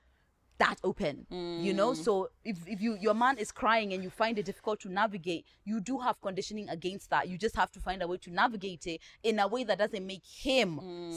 that 0.63 0.77
open. 0.83 1.15
You 1.65 1.73
know 1.79 1.93
so 1.93 2.29
if, 2.51 2.57
if 2.67 2.79
you 2.85 2.91
your 3.05 3.13
man 3.13 3.35
is 3.43 3.51
crying 3.51 3.93
and 3.93 4.03
you 4.05 4.09
find 4.21 4.37
it 4.39 4.45
difficult 4.51 4.79
to 4.81 4.89
navigate 4.89 5.43
you 5.69 5.79
do 5.89 5.99
have 6.05 6.15
conditioning 6.21 6.67
against 6.69 7.09
that. 7.09 7.27
You 7.29 7.37
just 7.37 7.55
have 7.61 7.71
to 7.75 7.79
find 7.87 8.01
a 8.01 8.07
way 8.07 8.17
to 8.17 8.29
navigate 8.31 8.85
it 8.93 8.99
in 9.23 9.39
a 9.39 9.47
way 9.47 9.63
that 9.69 9.77
doesn't 9.83 10.05
make 10.13 10.25
him 10.25 10.71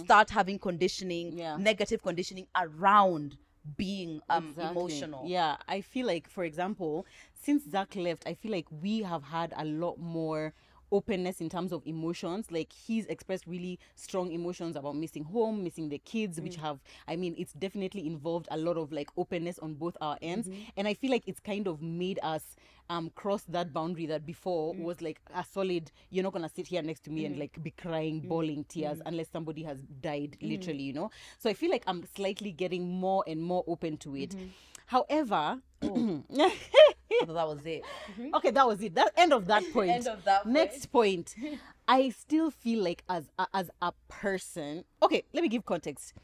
start 0.04 0.30
having 0.30 0.58
conditioning 0.58 1.26
Yeah. 1.42 1.56
negative 1.70 2.00
conditioning 2.02 2.46
around 2.64 3.36
being 3.76 4.20
um 4.28 4.48
Exactly. 4.50 4.70
emotional. 4.70 5.22
Yeah, 5.26 5.56
I 5.68 5.80
feel 5.92 6.06
like, 6.06 6.26
for 6.36 6.44
example, 6.44 7.06
since 7.44 7.60
Zach 7.74 7.90
left, 7.96 8.22
I 8.26 8.34
feel 8.34 8.52
like 8.58 8.66
we 8.70 8.94
have 9.02 9.24
had 9.24 9.50
a 9.56 9.64
lot 9.64 9.96
more 9.98 10.52
openness 10.94 11.40
in 11.40 11.48
terms 11.48 11.72
of 11.72 11.82
emotions 11.86 12.46
like 12.52 12.72
he's 12.72 13.04
expressed 13.06 13.46
really 13.48 13.80
strong 13.96 14.30
emotions 14.30 14.76
about 14.76 14.94
missing 14.94 15.24
home 15.24 15.64
missing 15.64 15.88
the 15.88 15.98
kids 15.98 16.40
which 16.40 16.56
mm. 16.56 16.60
have 16.60 16.78
i 17.08 17.16
mean 17.16 17.34
it's 17.36 17.52
definitely 17.54 18.06
involved 18.06 18.46
a 18.52 18.56
lot 18.56 18.76
of 18.76 18.92
like 18.92 19.10
openness 19.16 19.58
on 19.58 19.74
both 19.74 19.96
our 20.00 20.16
ends. 20.22 20.48
Mm-hmm. 20.48 20.60
And 20.76 20.86
i 20.88 20.94
feel 20.94 21.10
like 21.10 21.24
it's 21.26 21.40
kind 21.40 21.66
of 21.66 21.82
made 21.82 22.20
us 22.22 22.56
um 22.90 23.10
cross 23.16 23.42
that 23.48 23.72
boundary 23.72 24.06
that 24.06 24.24
before 24.24 24.72
mm. 24.72 24.84
was 24.84 25.02
like 25.02 25.20
a 25.34 25.44
solid 25.44 25.90
you're 26.10 26.22
not 26.22 26.32
gonna 26.32 26.50
sit 26.54 26.68
here 26.68 26.82
next 26.82 27.02
to 27.04 27.10
me 27.10 27.24
and 27.26 27.36
mm. 27.36 27.40
like 27.40 27.60
be 27.62 27.72
crying 27.72 28.20
bawling 28.20 28.64
tears 28.68 29.00
unless 29.04 29.28
somebody 29.32 29.64
has 29.64 29.78
died 30.00 30.36
literally 30.40 30.84
you 30.84 30.92
know? 30.92 31.10
So 31.38 31.50
i 31.50 31.54
feel 31.54 31.70
like 31.72 31.82
i'm 31.88 32.04
slightly 32.14 32.52
getting 32.52 32.88
more 32.88 33.24
and 33.26 33.42
more 33.42 33.64
open 33.66 33.96
to 33.98 34.16
it. 34.16 34.30
Mm-hmm. 34.30 34.46
However 34.86 35.60
oh. 35.82 36.22
So 37.26 37.32
that 37.32 37.46
was 37.46 37.64
it. 37.64 37.82
Mm-hmm. 38.12 38.34
Okay 38.36 38.50
that 38.50 38.66
was 38.66 38.80
it. 38.82 38.94
That 38.94 39.12
end 39.16 39.32
of 39.32 39.46
that 39.46 39.62
point. 39.72 39.90
End 39.90 40.06
of 40.08 40.24
that 40.24 40.46
next 40.46 40.86
point. 40.86 41.34
I 41.88 42.08
still 42.10 42.50
feel 42.50 42.82
like 42.82 43.04
as 43.08 43.28
a, 43.38 43.46
as 43.52 43.70
a 43.82 43.92
person 44.08 44.84
okay 45.02 45.24
let 45.32 45.42
me 45.42 45.48
give 45.48 45.64
context. 45.64 46.14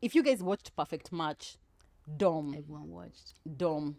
If 0.00 0.14
you 0.14 0.22
guys 0.22 0.42
watched 0.42 0.74
perfect 0.76 1.12
match 1.12 1.56
dom. 2.16 2.54
Everyone 2.56 2.88
watched. 2.90 3.34
Dom. 3.56 3.96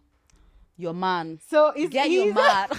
Your 0.77 0.93
man. 0.93 1.39
So 1.49 1.67
it's 1.75 1.89
get 1.91 2.09
your 2.09 2.25
he's- 2.25 2.35
man. 2.35 2.69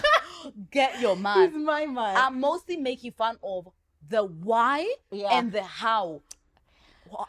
Get 0.70 1.00
your 1.00 1.14
he's 1.16 1.22
man 1.22 1.64
my 1.64 1.86
man. 1.86 2.16
I'm 2.16 2.40
mostly 2.40 2.76
making 2.78 3.12
fun 3.12 3.36
of 3.42 3.68
the 4.08 4.24
why 4.24 4.90
Yeah. 5.10 5.28
and 5.38 5.52
the 5.52 5.62
how 5.62 6.22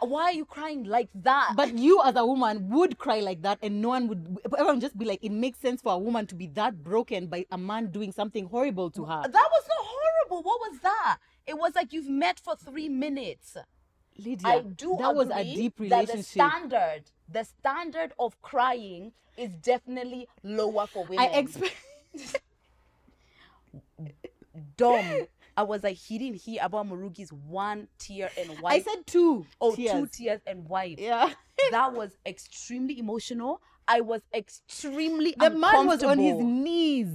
why 0.02 0.24
are 0.24 0.34
you 0.34 0.46
crying 0.46 0.84
like 0.84 1.10
that? 1.16 1.54
But 1.56 1.78
you 1.78 2.02
as 2.04 2.16
a 2.16 2.26
woman 2.26 2.70
would 2.70 2.98
cry 2.98 3.20
like 3.20 3.42
that 3.44 3.60
and 3.62 3.82
no 3.82 3.90
one 3.90 4.08
would 4.08 4.40
everyone 4.46 4.76
would 4.76 4.82
just 4.82 4.98
be 4.98 5.06
like 5.06 5.20
it 5.24 5.32
makes 5.32 5.60
sense 5.60 5.82
for 5.82 5.94
a 5.94 5.98
woman 5.98 6.26
to 6.28 6.36
be 6.36 6.48
that 6.48 6.84
broken 6.84 7.28
by 7.28 7.46
a 7.52 7.58
man 7.58 7.88
doing 7.92 8.12
something 8.12 8.46
horrible 8.46 8.90
to 8.92 9.06
her. 9.06 9.22
That 9.24 9.34
was 9.34 9.64
not 9.68 9.86
horrible. 9.88 10.44
What 10.44 10.60
was 10.72 10.80
that? 10.82 11.18
It 11.48 11.58
was 11.58 11.76
like 11.76 11.94
you've 11.94 12.10
met 12.10 12.40
for 12.40 12.56
three 12.56 12.90
minutes. 12.90 13.58
Lydia, 14.18 14.48
I 14.48 14.60
do 14.62 14.98
that 15.00 15.16
was 15.16 15.30
a 15.30 15.44
deep 15.44 15.78
that 15.90 16.08
the 16.08 16.22
standard 16.22 17.04
the 17.32 17.44
standard 17.44 18.14
of 18.20 18.40
crying 18.42 19.14
is 19.38 19.52
definitely 19.52 20.28
lower 20.44 20.86
for 20.86 21.06
women. 21.06 21.20
i 21.20 21.38
expect 21.38 21.74
Dom, 24.78 25.28
I 25.62 25.64
was 25.64 25.84
like, 25.84 25.98
he 25.98 26.18
didn't 26.18 26.42
hear 26.42 26.60
about 26.64 26.90
Murugi's 26.90 27.32
one 27.32 27.88
tear 28.00 28.32
and 28.36 28.50
white. 28.62 28.82
I 28.82 28.82
said 28.82 29.06
two. 29.06 29.46
oh, 29.62 29.76
tears. 29.76 29.92
two 29.92 30.08
tears 30.08 30.42
and 30.48 30.68
wipe. 30.68 31.00
Yeah. 31.00 31.32
that 31.72 31.94
was 31.94 32.18
extremely 32.26 32.98
emotional. 32.98 33.62
I 33.88 34.02
was 34.02 34.22
extremely 34.34 35.36
the 35.38 35.52
man 35.52 35.86
was 35.86 36.02
on 36.02 36.18
his 36.18 36.38
knees 36.38 37.10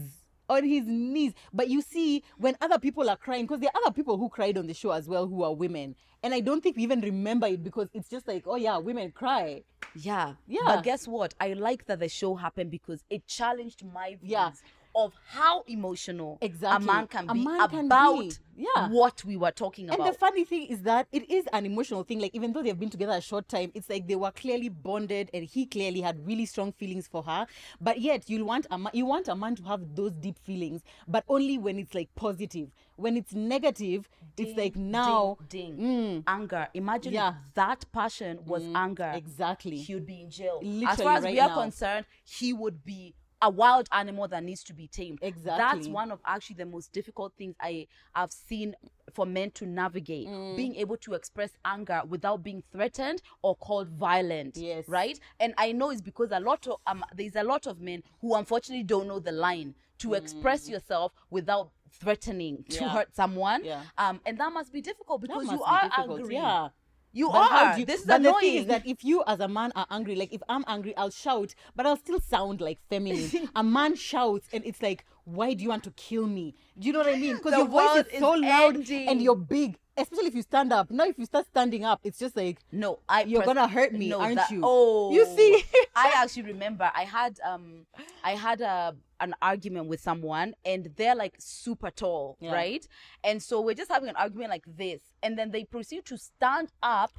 on 0.49 0.63
his 0.63 0.85
knees 0.87 1.33
but 1.53 1.69
you 1.69 1.83
see 1.83 2.23
when 2.39 2.57
other 2.61 2.79
people 2.79 3.11
are 3.11 3.17
crying 3.17 3.45
because 3.47 3.59
there 3.59 3.71
are 3.75 3.81
other 3.85 3.93
people 3.93 4.17
who 4.17 4.29
cried 4.29 4.57
on 4.57 4.69
the 4.69 4.75
show 4.75 4.93
as 4.93 5.09
well 5.09 5.27
who 5.27 5.43
are 5.43 5.53
women 5.53 5.97
and 6.23 6.33
i 6.33 6.39
don't 6.39 6.63
think 6.63 6.77
we 6.77 6.85
even 6.85 7.01
remember 7.01 7.49
it 7.49 7.65
because 7.65 7.89
it's 7.93 8.09
just 8.09 8.29
like 8.29 8.45
oh 8.47 8.55
yeah 8.55 8.79
women 8.79 9.11
cry 9.11 9.65
Yeah. 9.95 10.35
Yeah. 10.47 10.61
But 10.67 10.83
guess 10.85 11.09
what? 11.09 11.35
I 11.41 11.55
like 11.55 11.87
that 11.87 12.01
the 12.01 12.09
show 12.09 12.35
happened 12.35 12.71
because 12.71 13.05
it 13.09 13.27
challenged 13.27 13.85
my 13.85 14.11
views 14.21 14.31
Yeah. 14.31 14.51
Of 14.97 15.13
how 15.29 15.63
emotional 15.69 16.39
Exactly. 16.41 16.85
a 16.89 16.93
man 16.93 17.07
can 17.07 17.29
A 17.31 17.35
be 17.35 17.45
man 17.45 17.69
can 17.69 17.85
about 17.87 18.19
be. 18.21 18.33
Yeah. 18.59 18.89
what 18.89 19.23
we 19.25 19.37
were 19.37 19.51
talking 19.51 19.89
about. 19.91 20.01
and 20.01 20.09
the 20.15 20.19
funny 20.19 20.45
thing 20.45 20.67
is 20.69 20.81
that 20.83 21.07
it 21.13 21.31
is 21.31 21.47
an 21.53 21.67
emotional 21.67 22.03
thing 22.05 22.21
like 22.21 22.35
even 22.35 22.53
though 22.55 22.63
they've 22.63 22.79
been 22.79 22.89
together 22.89 23.13
a 23.13 23.21
short 23.21 23.47
time 23.49 23.71
it's 23.75 23.91
like 23.91 24.09
they 24.09 24.17
were 24.17 24.31
clearly 24.31 24.71
bonded 24.71 25.31
and 25.35 25.45
he 25.45 25.67
clearly 25.67 26.01
had 26.01 26.27
really 26.27 26.47
strong 26.47 26.73
feelings 26.73 27.07
for 27.07 27.23
her 27.23 27.47
but 27.83 28.01
yet 28.01 28.31
you'll 28.31 28.47
want 28.47 28.67
a 28.71 28.79
man 28.79 28.91
you 28.95 29.05
want 29.05 29.29
a 29.29 29.37
man 29.37 29.55
to 29.57 29.63
have 29.65 29.95
those 29.95 30.13
deep 30.13 30.39
feelings 30.39 30.81
but 31.07 31.23
only 31.29 31.59
when 31.59 31.79
it's 31.79 31.95
like 31.95 32.09
positive 32.15 32.71
when 32.97 33.17
it's 33.19 33.35
negative 33.35 34.09
it's 34.39 34.57
like 34.57 34.75
now 34.77 35.37
ding, 35.49 35.77
Mm. 35.79 36.23
anger. 36.27 36.69
Imagine 36.75 37.13
Yeah. 37.13 37.29
if 37.31 37.55
that 37.55 37.85
passion 37.93 38.39
was 38.47 38.63
anger. 38.75 39.13
exactly. 39.15 39.77
He 39.79 39.95
would 39.95 40.07
be 40.07 40.21
in 40.23 40.31
jail. 40.31 40.61
as 40.87 41.01
far 41.01 41.17
as 41.19 41.25
right 41.25 41.33
we 41.33 41.41
are 41.41 41.49
now. 41.49 41.55
concerned, 41.63 42.05
he 42.25 42.53
would 42.53 42.85
be 42.85 43.15
a 43.43 43.51
wild 43.51 43.89
animal 43.93 44.27
that 44.29 44.43
needs 44.43 44.65
to 44.65 44.73
be 44.75 44.89
tamed. 44.89 45.19
Exactly. 45.23 45.81
That's 45.81 45.89
one 45.89 46.11
of 46.11 46.21
actually 46.27 46.57
the 46.57 46.67
most 46.67 46.93
difficult 46.93 47.35
things 47.37 47.55
I 47.61 47.87
have 48.15 48.33
seen 48.33 48.75
for 49.13 49.27
men 49.27 49.51
to 49.53 49.67
navigate. 49.67 50.27
Mm. 50.27 50.57
Being 50.57 50.77
able 50.77 50.97
to 50.99 51.15
express 51.15 51.51
anger 51.65 52.03
without 52.09 52.43
being 52.43 52.63
threatened 52.73 53.21
or 53.43 53.55
called 53.57 53.89
violent. 53.89 54.57
Yes. 54.57 54.89
Right? 54.89 55.19
And 55.39 55.55
I 55.59 55.73
know 55.73 55.91
it's 55.91 56.01
because 56.01 56.31
a 56.33 56.41
lot 56.41 56.67
of 56.67 56.79
um 56.87 57.05
there's 57.15 57.37
a 57.37 57.45
lot 57.45 57.67
of 57.67 57.81
men 57.81 58.03
who 58.21 58.35
unfortunately 58.35 58.85
don't 58.85 59.07
know 59.07 59.19
the 59.21 59.33
line 59.33 59.75
to 59.99 60.15
express 60.15 60.69
yourself 60.69 61.13
without 61.31 61.71
threatening 62.01 62.65
to 62.71 62.79
Mm. 62.79 62.81
Yeah. 62.81 62.89
hurt 62.89 63.15
someone. 63.15 63.65
Yeah. 63.65 63.83
Um 63.99 64.21
and 64.27 64.39
that 64.39 64.53
must 64.53 64.73
be 64.73 64.81
difficult 64.81 65.21
because 65.23 65.45
you 65.51 65.63
are 65.63 65.91
angry. 65.99 66.35
Yeah. 66.35 66.69
You 67.17 67.29
But 67.31 67.51
are. 67.53 67.79
you- 67.79 67.87
this 67.87 68.01
is 68.01 68.07
but 68.07 68.21
annoying. 68.21 68.35
the 68.35 68.41
thing 68.41 68.55
is 68.63 68.67
that 68.67 68.87
if 68.87 69.03
you 69.03 69.25
as 69.27 69.41
a 69.41 69.49
man 69.49 69.73
are 69.75 69.87
angry, 69.91 70.15
like 70.17 70.33
if 70.35 70.43
I'm 70.51 70.65
angry, 70.69 70.95
I'll 70.99 71.11
shout, 71.25 71.55
but 71.75 71.87
I'll 71.87 71.97
still 71.97 72.21
sound 72.21 72.61
like 72.61 72.79
feminine. 72.91 73.49
a 73.57 73.63
man 73.63 73.97
shouts 73.97 74.47
and 74.53 74.63
it's 74.67 74.83
like, 74.83 75.05
why 75.25 75.55
do 75.55 75.63
you 75.65 75.71
want 75.71 75.85
to 75.85 75.91
kill 75.93 76.27
me? 76.27 76.55
Do 76.79 76.87
you 76.87 76.93
know 76.93 76.99
what 77.01 77.09
I 77.09 77.17
mean? 77.17 77.37
Because 77.37 77.53
your 77.57 77.67
voice 77.69 78.05
is 78.07 78.13
is 78.13 78.19
so 78.21 78.33
loud 78.33 78.75
ending. 78.77 79.09
and 79.09 79.23
you're 79.23 79.35
big. 79.35 79.79
Especially 79.97 80.27
if 80.27 80.35
you 80.35 80.43
stand 80.43 80.73
up. 80.73 80.91
Now 80.91 81.05
if 81.05 81.19
you 81.19 81.25
start 81.25 81.47
standing 81.47 81.85
up, 81.85 82.01
it's 82.05 82.19
just 82.19 82.37
like 82.37 82.59
No, 82.73 82.99
I 83.09 83.23
You're 83.25 83.41
pers- 83.43 83.47
gonna 83.47 83.69
hurt 83.69 83.93
me, 83.93 84.09
no, 84.11 84.21
aren't 84.21 84.37
that- 84.37 84.51
you? 84.51 84.61
Oh, 84.65 85.13
You 85.13 85.25
see? 85.27 85.65
I 85.97 86.13
actually 86.17 86.43
remember 86.43 86.91
I 86.95 87.05
had 87.05 87.39
um 87.45 87.87
I 88.23 88.33
had 88.33 88.61
a 88.61 88.95
an 89.21 89.35
argument 89.41 89.87
with 89.87 90.01
someone 90.01 90.55
and 90.65 90.91
they're 90.97 91.15
like 91.15 91.35
super 91.39 91.91
tall, 91.91 92.37
Yeah. 92.41 92.53
right? 92.53 92.87
And 93.25 93.43
so 93.43 93.61
we're 93.63 93.75
just 93.75 93.91
having 93.91 94.11
an 94.11 94.17
argument 94.17 94.51
like 94.51 94.65
this, 94.67 95.01
and 95.23 95.39
then 95.39 95.51
they 95.51 95.65
proceed 95.65 96.05
to 96.07 96.19
stand 96.19 96.71
up 96.83 97.13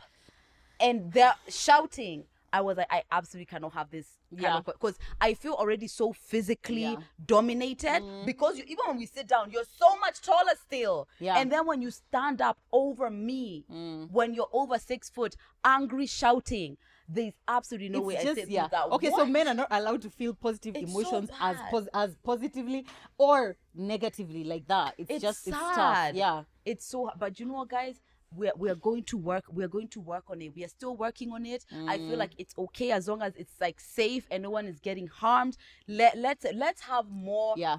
and 0.80 1.12
they're 1.12 1.34
shouting. 1.50 2.26
I 2.58 2.62
was 2.62 2.78
like, 2.78 2.88
I 2.90 3.04
absolutely 3.12 3.46
cannot 3.46 3.74
have 3.74 3.90
this 3.92 4.08
kind 4.32 4.42
Yeah. 4.42 4.62
because 4.66 4.98
I 5.22 5.36
feel 5.36 5.54
already 5.54 5.88
so 5.88 6.12
physically 6.12 6.82
Yeah. 6.82 6.96
Mm. 6.96 7.04
dominated 7.26 8.02
because 8.26 8.58
you, 8.58 8.64
even 8.68 8.84
when 8.88 8.98
we 8.98 9.06
sit 9.06 9.28
down, 9.28 9.52
you're 9.52 9.64
so 9.78 9.96
much 10.00 10.22
taller 10.22 10.56
still. 10.66 11.08
Yeah. 11.20 11.36
Mm. 11.36 11.42
And 11.42 11.52
then 11.52 11.68
when 11.68 11.82
you 11.82 11.92
stand 11.92 12.42
up 12.42 12.58
over 12.72 13.10
me, 13.10 13.66
when 14.12 14.34
you're 14.34 14.50
over 14.52 14.80
six 14.80 15.10
foot, 15.10 15.36
angry 15.64 16.08
shouting, 16.08 16.78
there's 17.10 17.34
absolutely 17.48 17.90
no 17.90 18.02
way 18.02 18.16
it's 18.16 18.24
I 18.24 18.26
just 18.26 18.40
sit 18.42 18.50
yeah. 18.50 18.68
that. 18.70 18.88
Okay, 18.92 19.12
so 19.12 19.26
men 19.26 19.48
are 19.48 19.54
not 19.54 19.68
allowed 19.72 20.02
to 20.02 20.10
feel 20.10 20.34
positive 20.34 20.76
It's 20.76 20.92
so 20.92 21.00
emotions 21.00 21.30
as 21.40 21.56
bad. 21.58 21.72
pos- 21.72 21.88
as 21.94 22.16
positively 22.24 22.86
or 23.18 23.56
negatively 23.74 24.44
like 24.44 24.68
that. 24.68 24.96
It's, 24.98 25.10
it's 25.12 25.22
just 25.22 25.44
sad. 25.46 25.54
it's 25.54 25.58
tough. 25.76 26.16
Yeah. 26.16 26.44
It's 26.66 26.86
so 26.86 27.10
but 27.18 27.40
you 27.40 27.46
know 27.46 27.54
what 27.54 27.70
guys? 27.70 28.02
We're, 28.36 28.52
we're 28.56 28.76
going 28.76 29.04
to 29.06 29.18
work 29.18 29.46
we're 29.50 29.68
going 29.70 29.88
to 29.90 30.02
work 30.02 30.26
on 30.30 30.42
it 30.42 30.54
we 30.56 30.64
are 30.64 30.68
still 30.70 30.96
working 30.98 31.32
on 31.32 31.46
it 31.46 31.66
i 31.88 31.98
Mm. 31.98 32.08
feel 32.08 32.18
like 32.18 32.32
it's 32.38 32.54
okay 32.58 32.92
as 32.92 33.08
long 33.08 33.22
as 33.22 33.36
it's 33.36 33.54
like 33.62 33.80
safe 33.80 34.28
and 34.30 34.44
no 34.44 34.50
one 34.50 34.66
is 34.68 34.80
getting 34.80 35.08
harmed 35.08 35.56
let 35.88 36.18
let's 36.18 36.46
let's 36.54 36.82
have 36.82 37.10
more 37.10 37.54
Yeah. 37.58 37.78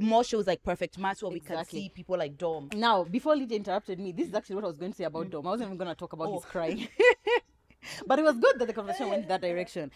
more 0.00 0.22
shows 0.24 0.46
like 0.46 0.62
perfect 0.62 0.98
match 0.98 1.22
where 1.22 1.32
we 1.32 1.40
can 1.40 1.64
see 1.64 1.88
people 1.88 2.18
like 2.18 2.36
dom 2.36 2.68
Now, 2.74 3.04
before 3.04 3.34
Lydia 3.36 3.56
interrupted 3.56 3.98
me, 4.00 4.12
this 4.12 4.28
is 4.28 4.34
actually 4.34 4.56
what 4.56 4.64
I 4.64 4.68
was 4.68 4.78
going 4.78 4.92
to 4.92 4.96
say 4.96 5.04
about 5.04 5.30
Dom. 5.30 5.46
I 5.46 5.50
wasn't 5.50 5.68
even 5.68 5.78
going 5.78 5.88
to 5.88 5.94
talk 5.94 6.12
about 6.12 6.32
his 6.32 6.42
Oh. 6.44 6.48
crying. 6.48 6.88
but 8.06 8.18
it 8.18 8.22
was 8.22 8.36
good 8.38 8.58
that 8.58 8.66
the 8.66 8.72
conversation 8.72 9.08
went 9.10 9.28
that 9.28 9.40
direction. 9.48 9.90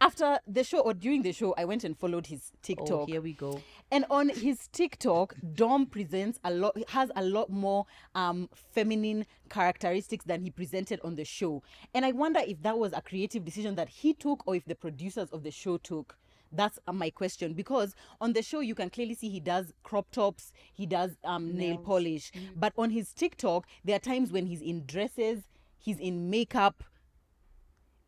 After 0.00 0.38
the 0.46 0.62
show 0.62 0.78
or 0.80 0.94
during 0.94 1.22
the 1.22 1.32
show, 1.32 1.54
I 1.58 1.64
went 1.64 1.82
and 1.84 1.96
followed 1.98 2.26
his 2.28 2.52
TikTok. 2.62 2.86
oh 2.90 2.98
TikTok. 3.00 3.08
here 3.08 3.20
we 3.20 3.32
go 3.32 3.60
And 3.90 4.04
on 4.10 4.28
his 4.28 4.68
TikTok, 4.68 5.34
Dom 5.54 5.86
presents 5.86 6.38
a 6.44 6.52
lot 6.52 6.76
has 6.90 7.10
a 7.16 7.22
lot 7.24 7.50
more 7.50 7.86
um 8.14 8.48
feminine 8.72 9.26
characteristics 9.50 10.24
than 10.24 10.42
he 10.42 10.50
presented 10.50 11.00
on 11.02 11.16
the 11.16 11.24
show. 11.24 11.62
And 11.94 12.04
I 12.04 12.12
wonder 12.12 12.40
if 12.46 12.62
that 12.62 12.78
was 12.78 12.92
a 12.92 13.00
creative 13.02 13.44
decision 13.44 13.74
that 13.74 13.88
he 13.88 14.14
took 14.14 14.42
or 14.46 14.54
if 14.54 14.64
the 14.66 14.74
producers 14.74 15.30
of 15.30 15.42
the 15.42 15.50
show 15.50 15.78
took. 15.78 16.16
That's 16.52 16.78
uh, 16.86 16.92
my 16.92 17.10
question 17.10 17.52
because 17.52 17.94
on 18.20 18.32
the 18.32 18.42
show 18.42 18.60
you 18.60 18.74
can 18.74 18.90
clearly 18.90 19.14
see 19.14 19.28
he 19.28 19.40
does 19.40 19.72
crop 19.82 20.10
tops, 20.12 20.52
he 20.72 20.86
does 20.86 21.16
um 21.24 21.56
nail 21.56 21.76
polish, 21.76 22.30
but 22.56 22.72
on 22.78 22.90
his 22.90 23.12
TikTok 23.12 23.66
there 23.84 23.96
are 23.96 24.00
times 24.00 24.30
when 24.32 24.46
he's 24.46 24.62
in 24.62 24.84
dresses, 24.86 25.42
he's 25.78 25.98
in 25.98 26.30
makeup, 26.30 26.84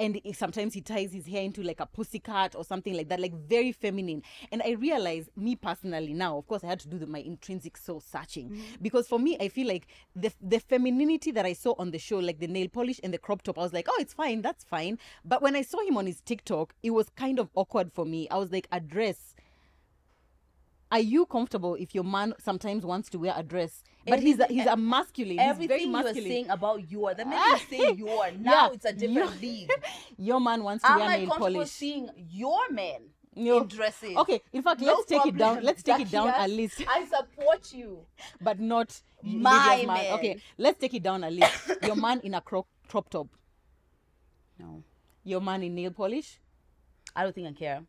and 0.00 0.20
sometimes 0.32 0.72
he 0.72 0.80
ties 0.80 1.12
his 1.12 1.26
hair 1.26 1.42
into 1.42 1.62
like 1.62 1.78
a 1.78 1.86
pussycat 1.86 2.56
or 2.56 2.64
something 2.64 2.96
like 2.96 3.08
that, 3.10 3.20
like 3.20 3.34
very 3.46 3.70
feminine. 3.70 4.22
And 4.50 4.62
I 4.62 4.70
realize, 4.70 5.28
me 5.36 5.54
personally, 5.54 6.14
now, 6.14 6.38
of 6.38 6.46
course, 6.48 6.64
I 6.64 6.68
had 6.68 6.80
to 6.80 6.88
do 6.88 6.98
the, 6.98 7.06
my 7.06 7.20
intrinsic 7.20 7.76
soul 7.76 8.00
searching 8.00 8.48
mm-hmm. 8.48 8.62
because 8.80 9.06
for 9.06 9.18
me, 9.18 9.36
I 9.38 9.48
feel 9.48 9.68
like 9.68 9.86
the 10.16 10.32
the 10.40 10.58
femininity 10.58 11.30
that 11.32 11.44
I 11.44 11.52
saw 11.52 11.74
on 11.78 11.90
the 11.90 11.98
show, 11.98 12.18
like 12.18 12.40
the 12.40 12.48
nail 12.48 12.68
polish 12.68 12.98
and 13.04 13.12
the 13.12 13.18
crop 13.18 13.42
top, 13.42 13.58
I 13.58 13.62
was 13.62 13.74
like, 13.74 13.86
oh, 13.88 13.98
it's 14.00 14.14
fine, 14.14 14.40
that's 14.40 14.64
fine. 14.64 14.98
But 15.24 15.42
when 15.42 15.54
I 15.54 15.62
saw 15.62 15.80
him 15.86 15.98
on 15.98 16.06
his 16.06 16.20
TikTok, 16.22 16.74
it 16.82 16.90
was 16.90 17.10
kind 17.10 17.38
of 17.38 17.50
awkward 17.54 17.92
for 17.92 18.06
me. 18.06 18.26
I 18.30 18.38
was 18.38 18.50
like, 18.50 18.68
a 18.72 18.80
dress. 18.80 19.34
Are 20.90 21.00
you 21.00 21.26
comfortable 21.26 21.74
if 21.76 21.94
your 21.94 22.04
man 22.04 22.34
sometimes 22.38 22.84
wants 22.84 23.10
to 23.10 23.18
wear 23.18 23.34
a 23.36 23.42
dress? 23.42 23.84
But 24.06 24.20
he's 24.20 24.38
a, 24.40 24.46
he's 24.46 24.66
a 24.66 24.76
masculine. 24.76 25.38
He's 25.38 25.38
very 25.38 25.50
everything 25.50 25.80
you 25.80 25.86
were 25.92 26.02
masculine. 26.02 26.28
saying 26.30 26.50
about 26.50 26.90
you 26.90 27.06
are 27.06 27.14
the 27.14 27.24
minute 27.24 27.60
you 27.70 27.78
say 27.78 27.92
you 27.92 28.08
are 28.08 28.30
now 28.38 28.68
Yeah, 28.68 28.72
it's 28.74 28.84
a 28.86 28.92
different 28.92 29.34
you- 29.42 29.48
league 29.48 29.70
Your 30.18 30.40
man 30.40 30.62
wants 30.64 30.84
to 30.84 30.90
am 30.90 30.98
wear 31.00 31.18
nail 31.18 31.30
polish. 31.30 31.70
seeing 31.70 32.08
your 32.16 32.70
men 32.70 33.02
No. 33.36 33.58
in 33.58 33.68
dresses 33.68 34.16
Okay, 34.16 34.40
in 34.52 34.62
fact, 34.62 34.80
No 34.80 34.86
let's 34.86 35.04
take 35.06 35.26
it 35.26 35.36
down. 35.36 35.62
Let's 35.62 35.82
take 35.82 36.00
it 36.00 36.10
down 36.10 36.28
a 36.28 36.32
Zacchaeus. 36.32 36.56
list, 36.78 36.82
i 36.88 37.04
support 37.06 37.72
you 37.72 38.06
but 38.40 38.58
not 38.58 39.00
My 39.22 39.76
man. 39.78 39.86
man. 39.86 40.12
Okay, 40.14 40.40
let's 40.58 40.78
take 40.80 40.94
it 40.94 41.02
down 41.02 41.22
a 41.24 41.30
list. 41.30 41.70
Your 41.82 41.96
man 41.96 42.20
in 42.24 42.34
a 42.34 42.40
crop 42.40 42.66
crop 42.88 43.08
top. 43.10 43.28
no 44.58 44.82
Your 45.24 45.40
man 45.40 45.62
in 45.62 45.74
nail 45.74 45.90
polish. 45.90 46.40
I 47.14 47.22
don't 47.24 47.34
think 47.34 47.48
I 47.48 47.52
care. 47.52 47.82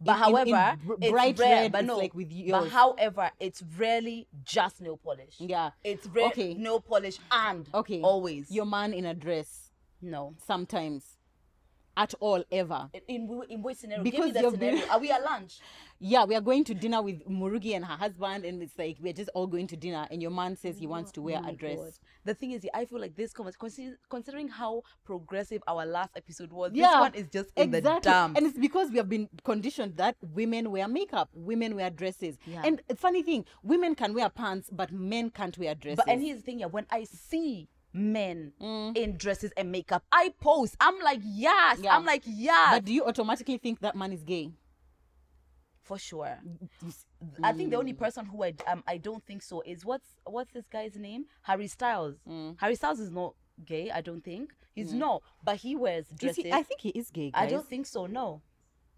But 0.00 0.16
In- 0.16 0.34
in- 0.34 0.48
in 0.48 0.54
however, 0.54 0.78
br- 0.84 0.94
it's 1.00 1.10
bright 1.10 1.38
rare, 1.38 1.48
red, 1.62 1.72
but 1.72 1.78
it's 1.80 1.86
no, 1.88 1.98
like 1.98 2.14
with 2.14 2.30
but 2.50 2.68
however, 2.70 3.30
it's 3.38 3.62
rarely 3.78 4.26
just 4.44 4.80
nail 4.80 4.96
polish. 4.96 5.36
Yeah. 5.38 5.70
It's 5.84 6.06
rare 6.06 6.26
Okay. 6.28 6.54
nail 6.54 6.80
polish 6.80 7.18
and 7.30 7.68
Okay. 7.74 8.00
always. 8.00 8.50
Your 8.50 8.64
man 8.66 8.92
in 8.94 9.04
a 9.04 9.14
dress. 9.14 9.70
no. 10.02 10.34
Sometimes. 10.46 11.04
At 12.00 12.14
all, 12.18 12.42
ever. 12.50 12.88
In, 12.94 13.02
in, 13.28 13.42
in 13.50 13.62
which 13.62 13.76
scenario? 13.76 14.02
Because 14.02 14.32
Give 14.32 14.52
scenario. 14.52 14.78
being- 14.78 14.90
Are 14.90 14.98
we 14.98 15.10
at 15.10 15.22
lunch? 15.22 15.58
Yeah, 16.02 16.24
we 16.24 16.34
are 16.34 16.40
going 16.40 16.64
to 16.64 16.72
dinner 16.74 17.02
with 17.02 17.28
Murugi 17.28 17.76
and 17.76 17.84
her 17.84 17.94
husband, 17.94 18.46
and 18.46 18.62
it's 18.62 18.78
like 18.78 18.96
we're 19.02 19.12
just 19.12 19.28
all 19.34 19.46
going 19.46 19.66
to 19.66 19.76
dinner, 19.76 20.06
and 20.10 20.22
your 20.22 20.30
man 20.30 20.56
says 20.56 20.78
he 20.78 20.86
oh 20.86 20.90
wants 20.90 21.12
to 21.12 21.20
wear 21.20 21.42
Oh 21.44 21.48
a 21.50 21.52
dress. 21.52 21.76
God. 21.76 21.92
The 22.24 22.34
thing 22.34 22.52
is, 22.52 22.66
I 22.72 22.86
feel 22.86 23.00
like 23.00 23.16
this 23.16 23.34
convers- 23.34 23.58
considering 24.08 24.48
how 24.48 24.82
progressive 25.04 25.62
our 25.68 25.84
last 25.84 26.12
episode 26.16 26.52
was, 26.52 26.72
Yeah, 26.72 26.86
this 26.88 26.96
one 27.00 27.14
is 27.16 27.26
just 27.30 27.50
in 27.54 27.74
exactly. 27.74 27.80
the 27.96 28.00
dump. 28.00 28.36
And 28.38 28.46
it's 28.46 28.58
because 28.58 28.90
we 28.90 28.96
have 28.96 29.10
been 29.10 29.28
conditioned 29.44 29.98
that 29.98 30.16
women 30.22 30.70
wear 30.70 30.88
makeup, 30.88 31.28
women 31.34 31.76
wear 31.76 31.90
dresses. 31.90 32.38
Yeah. 32.46 32.62
And 32.64 32.80
funny 32.96 33.22
thing, 33.22 33.44
women 33.62 33.94
can 33.94 34.14
wear 34.14 34.30
pants, 34.30 34.70
but 34.72 34.90
men 34.92 35.28
can't 35.28 35.56
wear 35.58 35.74
dresses. 35.74 35.98
But 35.98 36.08
and 36.08 36.22
here's 36.22 36.38
the 36.38 36.44
thing, 36.44 36.60
yeah, 36.60 36.66
when 36.66 36.86
I 36.90 37.04
see 37.04 37.68
men 37.92 38.52
Mm. 38.60 38.96
in 38.96 39.16
dresses 39.16 39.52
and 39.56 39.70
makeup, 39.72 40.04
I 40.12 40.32
post. 40.40 40.76
I'm 40.80 40.98
like, 41.00 41.20
yes. 41.24 41.78
Yeah. 41.82 41.96
I'm 41.96 42.04
like, 42.04 42.22
yes. 42.26 42.74
but 42.74 42.84
do 42.84 42.92
you 42.92 43.04
automatically 43.04 43.58
think 43.58 43.80
that 43.80 43.96
man 43.96 44.12
is 44.12 44.22
gay? 44.24 44.52
for 45.82 45.98
sure. 45.98 46.38
S- 46.86 47.04
I 47.42 47.52
think 47.52 47.70
the 47.70 47.76
only 47.76 47.94
person 47.94 48.24
who 48.24 48.44
I 48.44 48.54
um 48.68 48.84
I 48.86 48.96
don't 48.96 49.24
think 49.26 49.42
so 49.42 49.60
is 49.66 49.84
what's 49.84 50.06
what's 50.24 50.52
this 50.52 50.68
guy's 50.68 50.94
name? 50.96 51.24
Harry 51.42 51.66
Styles. 51.66 52.14
Mm. 52.28 52.54
Harry 52.60 52.76
Styles 52.76 53.00
is 53.00 53.10
not 53.10 53.34
gay. 53.64 53.90
I 53.90 54.00
don't 54.00 54.22
think 54.22 54.52
he's 54.72 54.92
no, 54.92 55.20
but 55.42 55.56
he 55.56 55.74
wears 55.74 56.06
dresses. 56.16 56.44
he- 56.44 56.52
I 56.52 56.62
think 56.62 56.80
he 56.80 56.90
is 56.90 57.10
gay. 57.10 57.32
I 57.34 57.46
don't 57.46 57.66
think 57.68 57.86
so. 57.86 58.06
No, 58.06 58.40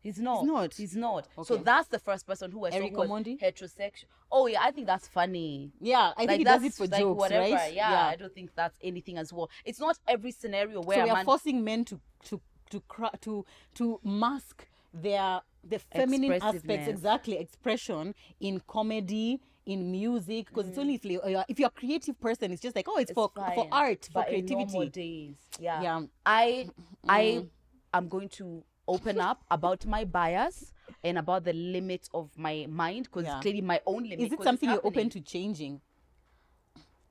He's 0.03 0.19
not. 0.19 0.45
not? 0.45 0.75
He's 0.75 0.97
not. 0.97 1.29
So 1.45 1.57
that's 1.57 1.89
the 1.89 1.99
first 1.99 2.27
person 2.27 2.51
who 2.51 2.67
I 2.67 2.71
Eric 2.71 2.97
was 2.97 3.09
heterosexual. 3.09 4.05
Oh 4.31 4.47
yeah, 4.47 4.61
I 4.63 4.73
think 4.73 4.87
that's 4.87 5.07
funny. 5.07 5.71
Yeah, 5.81 6.13
I 6.17 6.23
like 6.23 6.29
think 6.29 6.39
he 6.39 6.45
does 6.45 6.65
it 6.65 6.75
for 6.75 6.87
like 6.87 7.01
jokes, 7.01 7.21
whatever. 7.21 7.55
right? 7.55 7.73
Yeah, 7.73 8.09
I 8.09 8.17
don't 8.17 8.35
think 8.35 8.51
that's 8.55 8.77
anything 8.83 9.17
as 9.19 9.33
well. 9.33 9.49
It's 9.65 9.79
not 9.79 9.99
every 10.09 10.33
scenario 10.33 10.83
where 10.83 10.99
so 10.99 11.05
we 11.05 11.11
are 11.11 11.17
man 11.17 11.25
forcing 11.25 11.63
men 11.63 11.85
to 11.87 12.01
to 12.25 12.41
to 12.71 12.81
cra- 12.89 13.17
to 13.21 13.45
to 13.77 14.01
mask 14.03 14.67
their 14.93 15.41
the 15.63 15.79
feminine 15.79 16.33
aspects 16.33 16.89
exactly 16.89 17.39
expression 17.39 18.15
in 18.41 18.61
comedy 18.67 19.41
in 19.67 19.93
music 19.93 20.49
because 20.49 20.69
it's 20.69 20.79
only 20.79 20.95
if 20.95 21.05
uh, 21.05 21.45
if 21.49 21.59
you're 21.59 21.69
a 21.69 21.71
creative 21.71 22.21
person 22.21 22.51
it's 22.51 22.61
just 22.61 22.75
like 22.75 22.87
oh 22.89 22.97
it's, 22.97 23.11
it's 23.11 23.15
for 23.15 23.31
for 23.35 23.45
fine. 23.45 23.69
art 23.71 24.05
for 24.07 24.25
But 24.25 24.33
in 24.33 24.47
creativity 24.47 24.89
days, 24.89 25.37
yeah. 25.61 25.83
Yeah. 25.83 26.01
Mm. 26.01 26.09
I 26.27 26.69
I 27.09 27.47
am 27.95 28.09
going 28.09 28.29
to 28.31 28.65
open 28.89 29.21
up 29.21 29.45
about 29.51 29.87
my 29.87 30.05
bias 30.05 30.73
and 31.05 31.19
about 31.19 31.45
the 31.45 31.53
limits 31.53 32.09
of 32.15 32.31
my 32.37 32.67
mind 32.69 33.05
because 33.05 33.25
Yeah. 33.25 33.41
clearly 33.41 33.61
my 33.61 33.81
own 33.87 34.03
limit. 34.05 34.21
is 34.21 34.33
it 34.33 34.43
something 34.43 34.69
you're 34.69 34.87
open 34.87 35.09
to 35.11 35.21
changing 35.21 35.81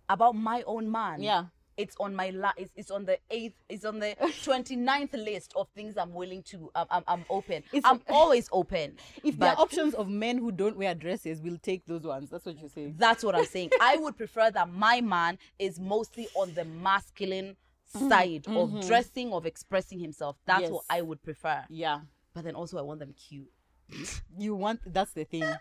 about 0.09 0.35
my 0.35 0.63
own 0.65 0.91
man? 0.91 1.21
Yeah. 1.21 1.45
It's 1.77 1.95
on 1.99 2.13
my 2.13 2.29
la- 2.31 2.51
it's, 2.57 2.69
it's 2.75 2.91
on 2.91 3.05
the 3.05 3.17
eighth 3.31 3.55
it's 3.69 3.85
on 3.85 3.99
the 3.99 4.15
29th 4.21 5.13
list 5.13 5.53
of 5.55 5.67
things 5.73 5.97
I'm 5.97 6.13
willing 6.13 6.43
to 6.43 6.69
um, 6.75 6.85
I'm, 6.91 7.03
I'm 7.07 7.25
open. 7.29 7.63
It's- 7.71 7.83
I'm 7.85 8.01
always 8.09 8.49
open. 8.51 8.97
if 9.23 9.39
there 9.39 9.51
are 9.51 9.55
options 9.59 9.93
of 9.95 10.09
men 10.09 10.37
who 10.37 10.51
don't 10.51 10.77
wear 10.77 10.93
dresses 10.93 11.41
we'll 11.41 11.57
take 11.57 11.85
those 11.85 12.03
ones 12.03 12.29
that's 12.29 12.45
what 12.45 12.59
you're 12.59 12.69
saying 12.69 12.95
That's 12.97 13.23
what 13.23 13.35
I'm 13.35 13.45
saying. 13.45 13.71
I 13.79 13.95
would 13.97 14.17
prefer 14.17 14.51
that 14.51 14.71
my 14.71 14.99
man 15.01 15.39
is 15.57 15.79
mostly 15.79 16.27
on 16.35 16.53
the 16.53 16.65
masculine 16.65 17.55
side 17.91 18.47
of 18.47 18.85
dressing, 18.87 19.33
of 19.33 19.45
expressing 19.45 19.99
himself. 19.99 20.37
That's 20.45 20.69
what 20.69 20.83
Mm-hmm. 20.83 20.97
I 20.97 21.01
would 21.01 21.21
prefer. 21.23 21.63
yeah 21.69 22.01
But 22.33 22.43
then 22.45 22.55
also, 22.55 22.77
I 22.77 22.81
want 22.81 22.99
them 22.99 23.13
cute. 23.13 23.51
you 24.37 24.55
want 24.55 24.79
that's 24.85 25.11
the 25.13 25.25
thing 25.25 25.43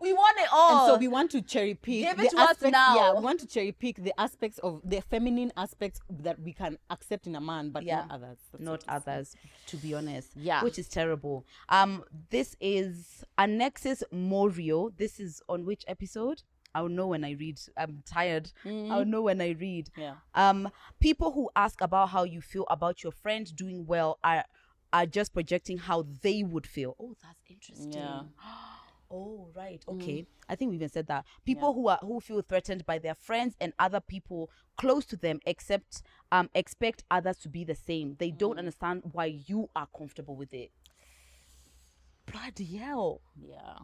We 0.00 0.12
want 0.12 0.36
it 0.38 0.48
all. 0.52 0.86
and 0.88 0.92
so 0.94 0.98
we 0.98 1.06
want 1.08 1.30
to 1.30 1.40
cherry 1.40 1.74
pick 1.74 2.02
Give 2.04 2.18
it 2.18 2.30
the 2.30 2.36
to 2.36 2.42
us 2.42 2.50
aspects, 2.50 2.72
now. 2.72 2.96
Yeah, 2.96 3.14
we 3.14 3.20
want 3.24 3.38
to 3.40 3.46
cherry 3.46 3.70
pick 3.72 3.96
the 4.02 4.12
aspects 4.20 4.58
of 4.58 4.80
the 4.84 5.00
feminine 5.00 5.52
aspects 5.56 6.00
that 6.10 6.40
we 6.40 6.52
can 6.52 6.76
accept 6.90 7.26
in 7.28 7.36
a 7.36 7.40
man, 7.40 7.70
but 7.70 7.84
Yeah. 7.84 8.00
not 8.02 8.10
others. 8.10 8.38
That's 8.52 8.64
not 8.64 8.84
others, 8.88 9.36
to 9.68 9.76
be 9.76 9.94
honest. 9.94 10.30
Yeah. 10.34 10.62
Which 10.64 10.78
is 10.78 10.88
terrible. 10.88 11.46
Um, 11.68 12.04
this 12.30 12.56
is 12.60 13.24
Annexis 13.38 14.02
Morio. 14.10 14.90
This 14.90 15.20
is 15.20 15.40
on 15.48 15.64
which 15.64 15.84
episode? 15.86 16.42
I'll 16.74 16.88
know 16.88 17.08
when 17.08 17.24
I 17.24 17.32
read. 17.32 17.60
I'm 17.76 18.02
tired. 18.04 18.50
I'll 18.66 19.04
know 19.04 19.22
when 19.22 19.40
I 19.40 19.50
read. 19.50 19.90
Yeah. 19.96 20.14
Um, 20.34 20.70
people 21.00 21.32
who 21.32 21.50
ask 21.54 21.80
about 21.80 22.10
how 22.10 22.24
you 22.24 22.40
feel 22.40 22.66
about 22.68 23.02
your 23.02 23.12
friend 23.12 23.54
doing 23.54 23.86
well 23.86 24.18
are 24.24 24.44
are 24.92 25.06
just 25.06 25.32
projecting 25.34 25.78
how 25.78 26.06
they 26.22 26.42
would 26.44 26.66
feel. 26.66 26.96
Oh, 27.00 27.14
that's 27.22 27.40
interesting. 27.48 27.92
Yeah. 27.92 28.22
Oh, 29.10 29.48
right. 29.54 29.84
Okay. 29.86 30.26
I 30.48 30.56
think 30.56 30.70
we 30.70 30.76
even 30.76 30.88
said 30.88 31.06
that. 31.06 31.24
People 31.44 31.72
who 31.74 31.86
are 31.88 31.98
who 32.00 32.20
feel 32.20 32.40
threatened 32.42 32.84
by 32.84 32.98
their 32.98 33.14
friends 33.14 33.54
and 33.60 33.72
other 33.78 34.00
people 34.00 34.50
close 34.76 35.04
to 35.06 35.16
them 35.16 35.38
except 35.46 36.02
um 36.32 36.50
expect 36.54 37.04
others 37.10 37.36
to 37.38 37.48
be 37.48 37.62
the 37.64 37.76
same. 37.76 38.16
They 38.18 38.30
don't 38.32 38.58
understand 38.58 39.02
why 39.12 39.26
you 39.46 39.68
are 39.76 39.86
comfortable 39.96 40.34
with 40.34 40.52
it. 40.52 40.72
Bloody 42.26 42.64
hell. 42.76 43.20
Yeah. 43.36 43.74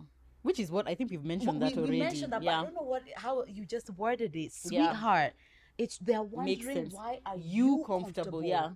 Which 0.42 0.58
is 0.58 0.70
what 0.70 0.88
I 0.88 0.94
think 0.94 1.10
we've 1.10 1.24
mentioned 1.24 1.60
we, 1.60 1.68
that 1.68 1.76
we 1.76 1.82
already. 1.82 1.98
mentioned 2.00 2.32
that, 2.32 2.42
yeah. 2.42 2.52
but 2.52 2.60
I 2.60 2.64
don't 2.64 2.74
know 2.74 2.88
what 2.88 3.02
how 3.16 3.44
you 3.46 3.66
just 3.66 3.90
worded 3.90 4.34
it. 4.36 4.52
Yeah. 4.64 4.92
Sweetheart. 4.92 5.32
It's 5.78 5.98
they're 5.98 6.22
wondering 6.22 6.90
why 6.90 7.20
are 7.26 7.36
you 7.36 7.78
you 7.78 7.84
comfortable, 7.86 8.42
yeah. 8.44 8.70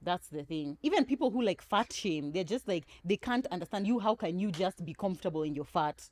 That's 0.00 0.28
the 0.28 0.44
thing. 0.44 0.78
Even 0.82 1.04
people 1.04 1.30
who 1.30 1.42
like 1.42 1.60
fat 1.60 1.92
shame, 1.92 2.32
they're 2.32 2.44
just 2.44 2.68
like 2.68 2.84
they 3.04 3.16
can't 3.16 3.46
understand 3.48 3.86
you. 3.86 3.98
How 3.98 4.14
can 4.14 4.38
you 4.38 4.50
just 4.52 4.84
be 4.84 4.94
comfortable 4.94 5.42
in 5.42 5.54
your 5.54 5.64
fat? 5.64 6.08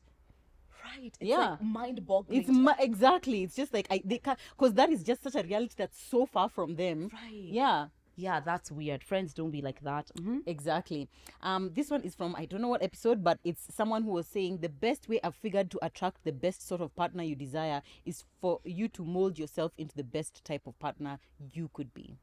Right. 0.85 1.07
It's 1.07 1.19
Yeah. 1.21 1.51
like 1.51 1.63
mind 1.63 2.07
boggling. 2.07 2.41
It's 2.41 2.49
ma- 2.49 2.75
exactly. 2.79 3.43
It's 3.43 3.55
just 3.55 3.73
like 3.73 3.87
I 3.91 4.03
they 4.05 4.19
can't 4.19 4.39
because 4.57 4.75
that 4.75 4.91
is 4.91 5.03
just 5.03 5.23
such 5.23 5.35
a 5.37 5.43
reality 5.43 5.75
that's 5.77 6.01
so 6.01 6.27
far 6.27 6.49
from 6.49 6.77
them. 6.77 7.11
Right. 7.13 7.33
Yeah. 7.33 7.87
Yeah, 8.17 8.41
that's 8.41 8.73
weird. 8.73 9.05
Friends 9.05 9.35
don't 9.35 9.51
be 9.51 9.61
like 9.61 9.81
that. 9.83 10.11
Mhm. 10.17 10.41
Exactly. 10.47 11.09
Um, 11.43 11.73
this 11.75 11.91
one 11.91 12.03
is 12.03 12.15
from 12.15 12.35
I 12.37 12.47
don't 12.47 12.63
know 12.63 12.69
what 12.69 12.83
episode, 12.83 13.23
but 13.23 13.39
it's 13.45 13.73
someone 13.75 14.03
who 14.05 14.11
was 14.11 14.27
saying 14.27 14.59
the 14.59 14.69
best 14.71 15.09
way 15.09 15.21
I've 15.23 15.35
figured 15.35 15.71
to 15.73 15.79
attract 15.85 16.25
the 16.25 16.33
best 16.33 16.67
sort 16.67 16.81
of 16.81 16.95
partner 16.97 17.23
you 17.23 17.37
desire 17.37 17.83
is 18.05 18.25
for 18.41 18.61
you 18.65 18.89
to 18.89 19.05
mold 19.05 19.39
yourself 19.39 19.73
into 19.77 19.95
the 19.95 20.05
best 20.05 20.45
type 20.45 20.67
of 20.67 20.79
partner 20.79 21.19
you 21.53 21.69
could 21.73 21.93
be. 21.93 22.17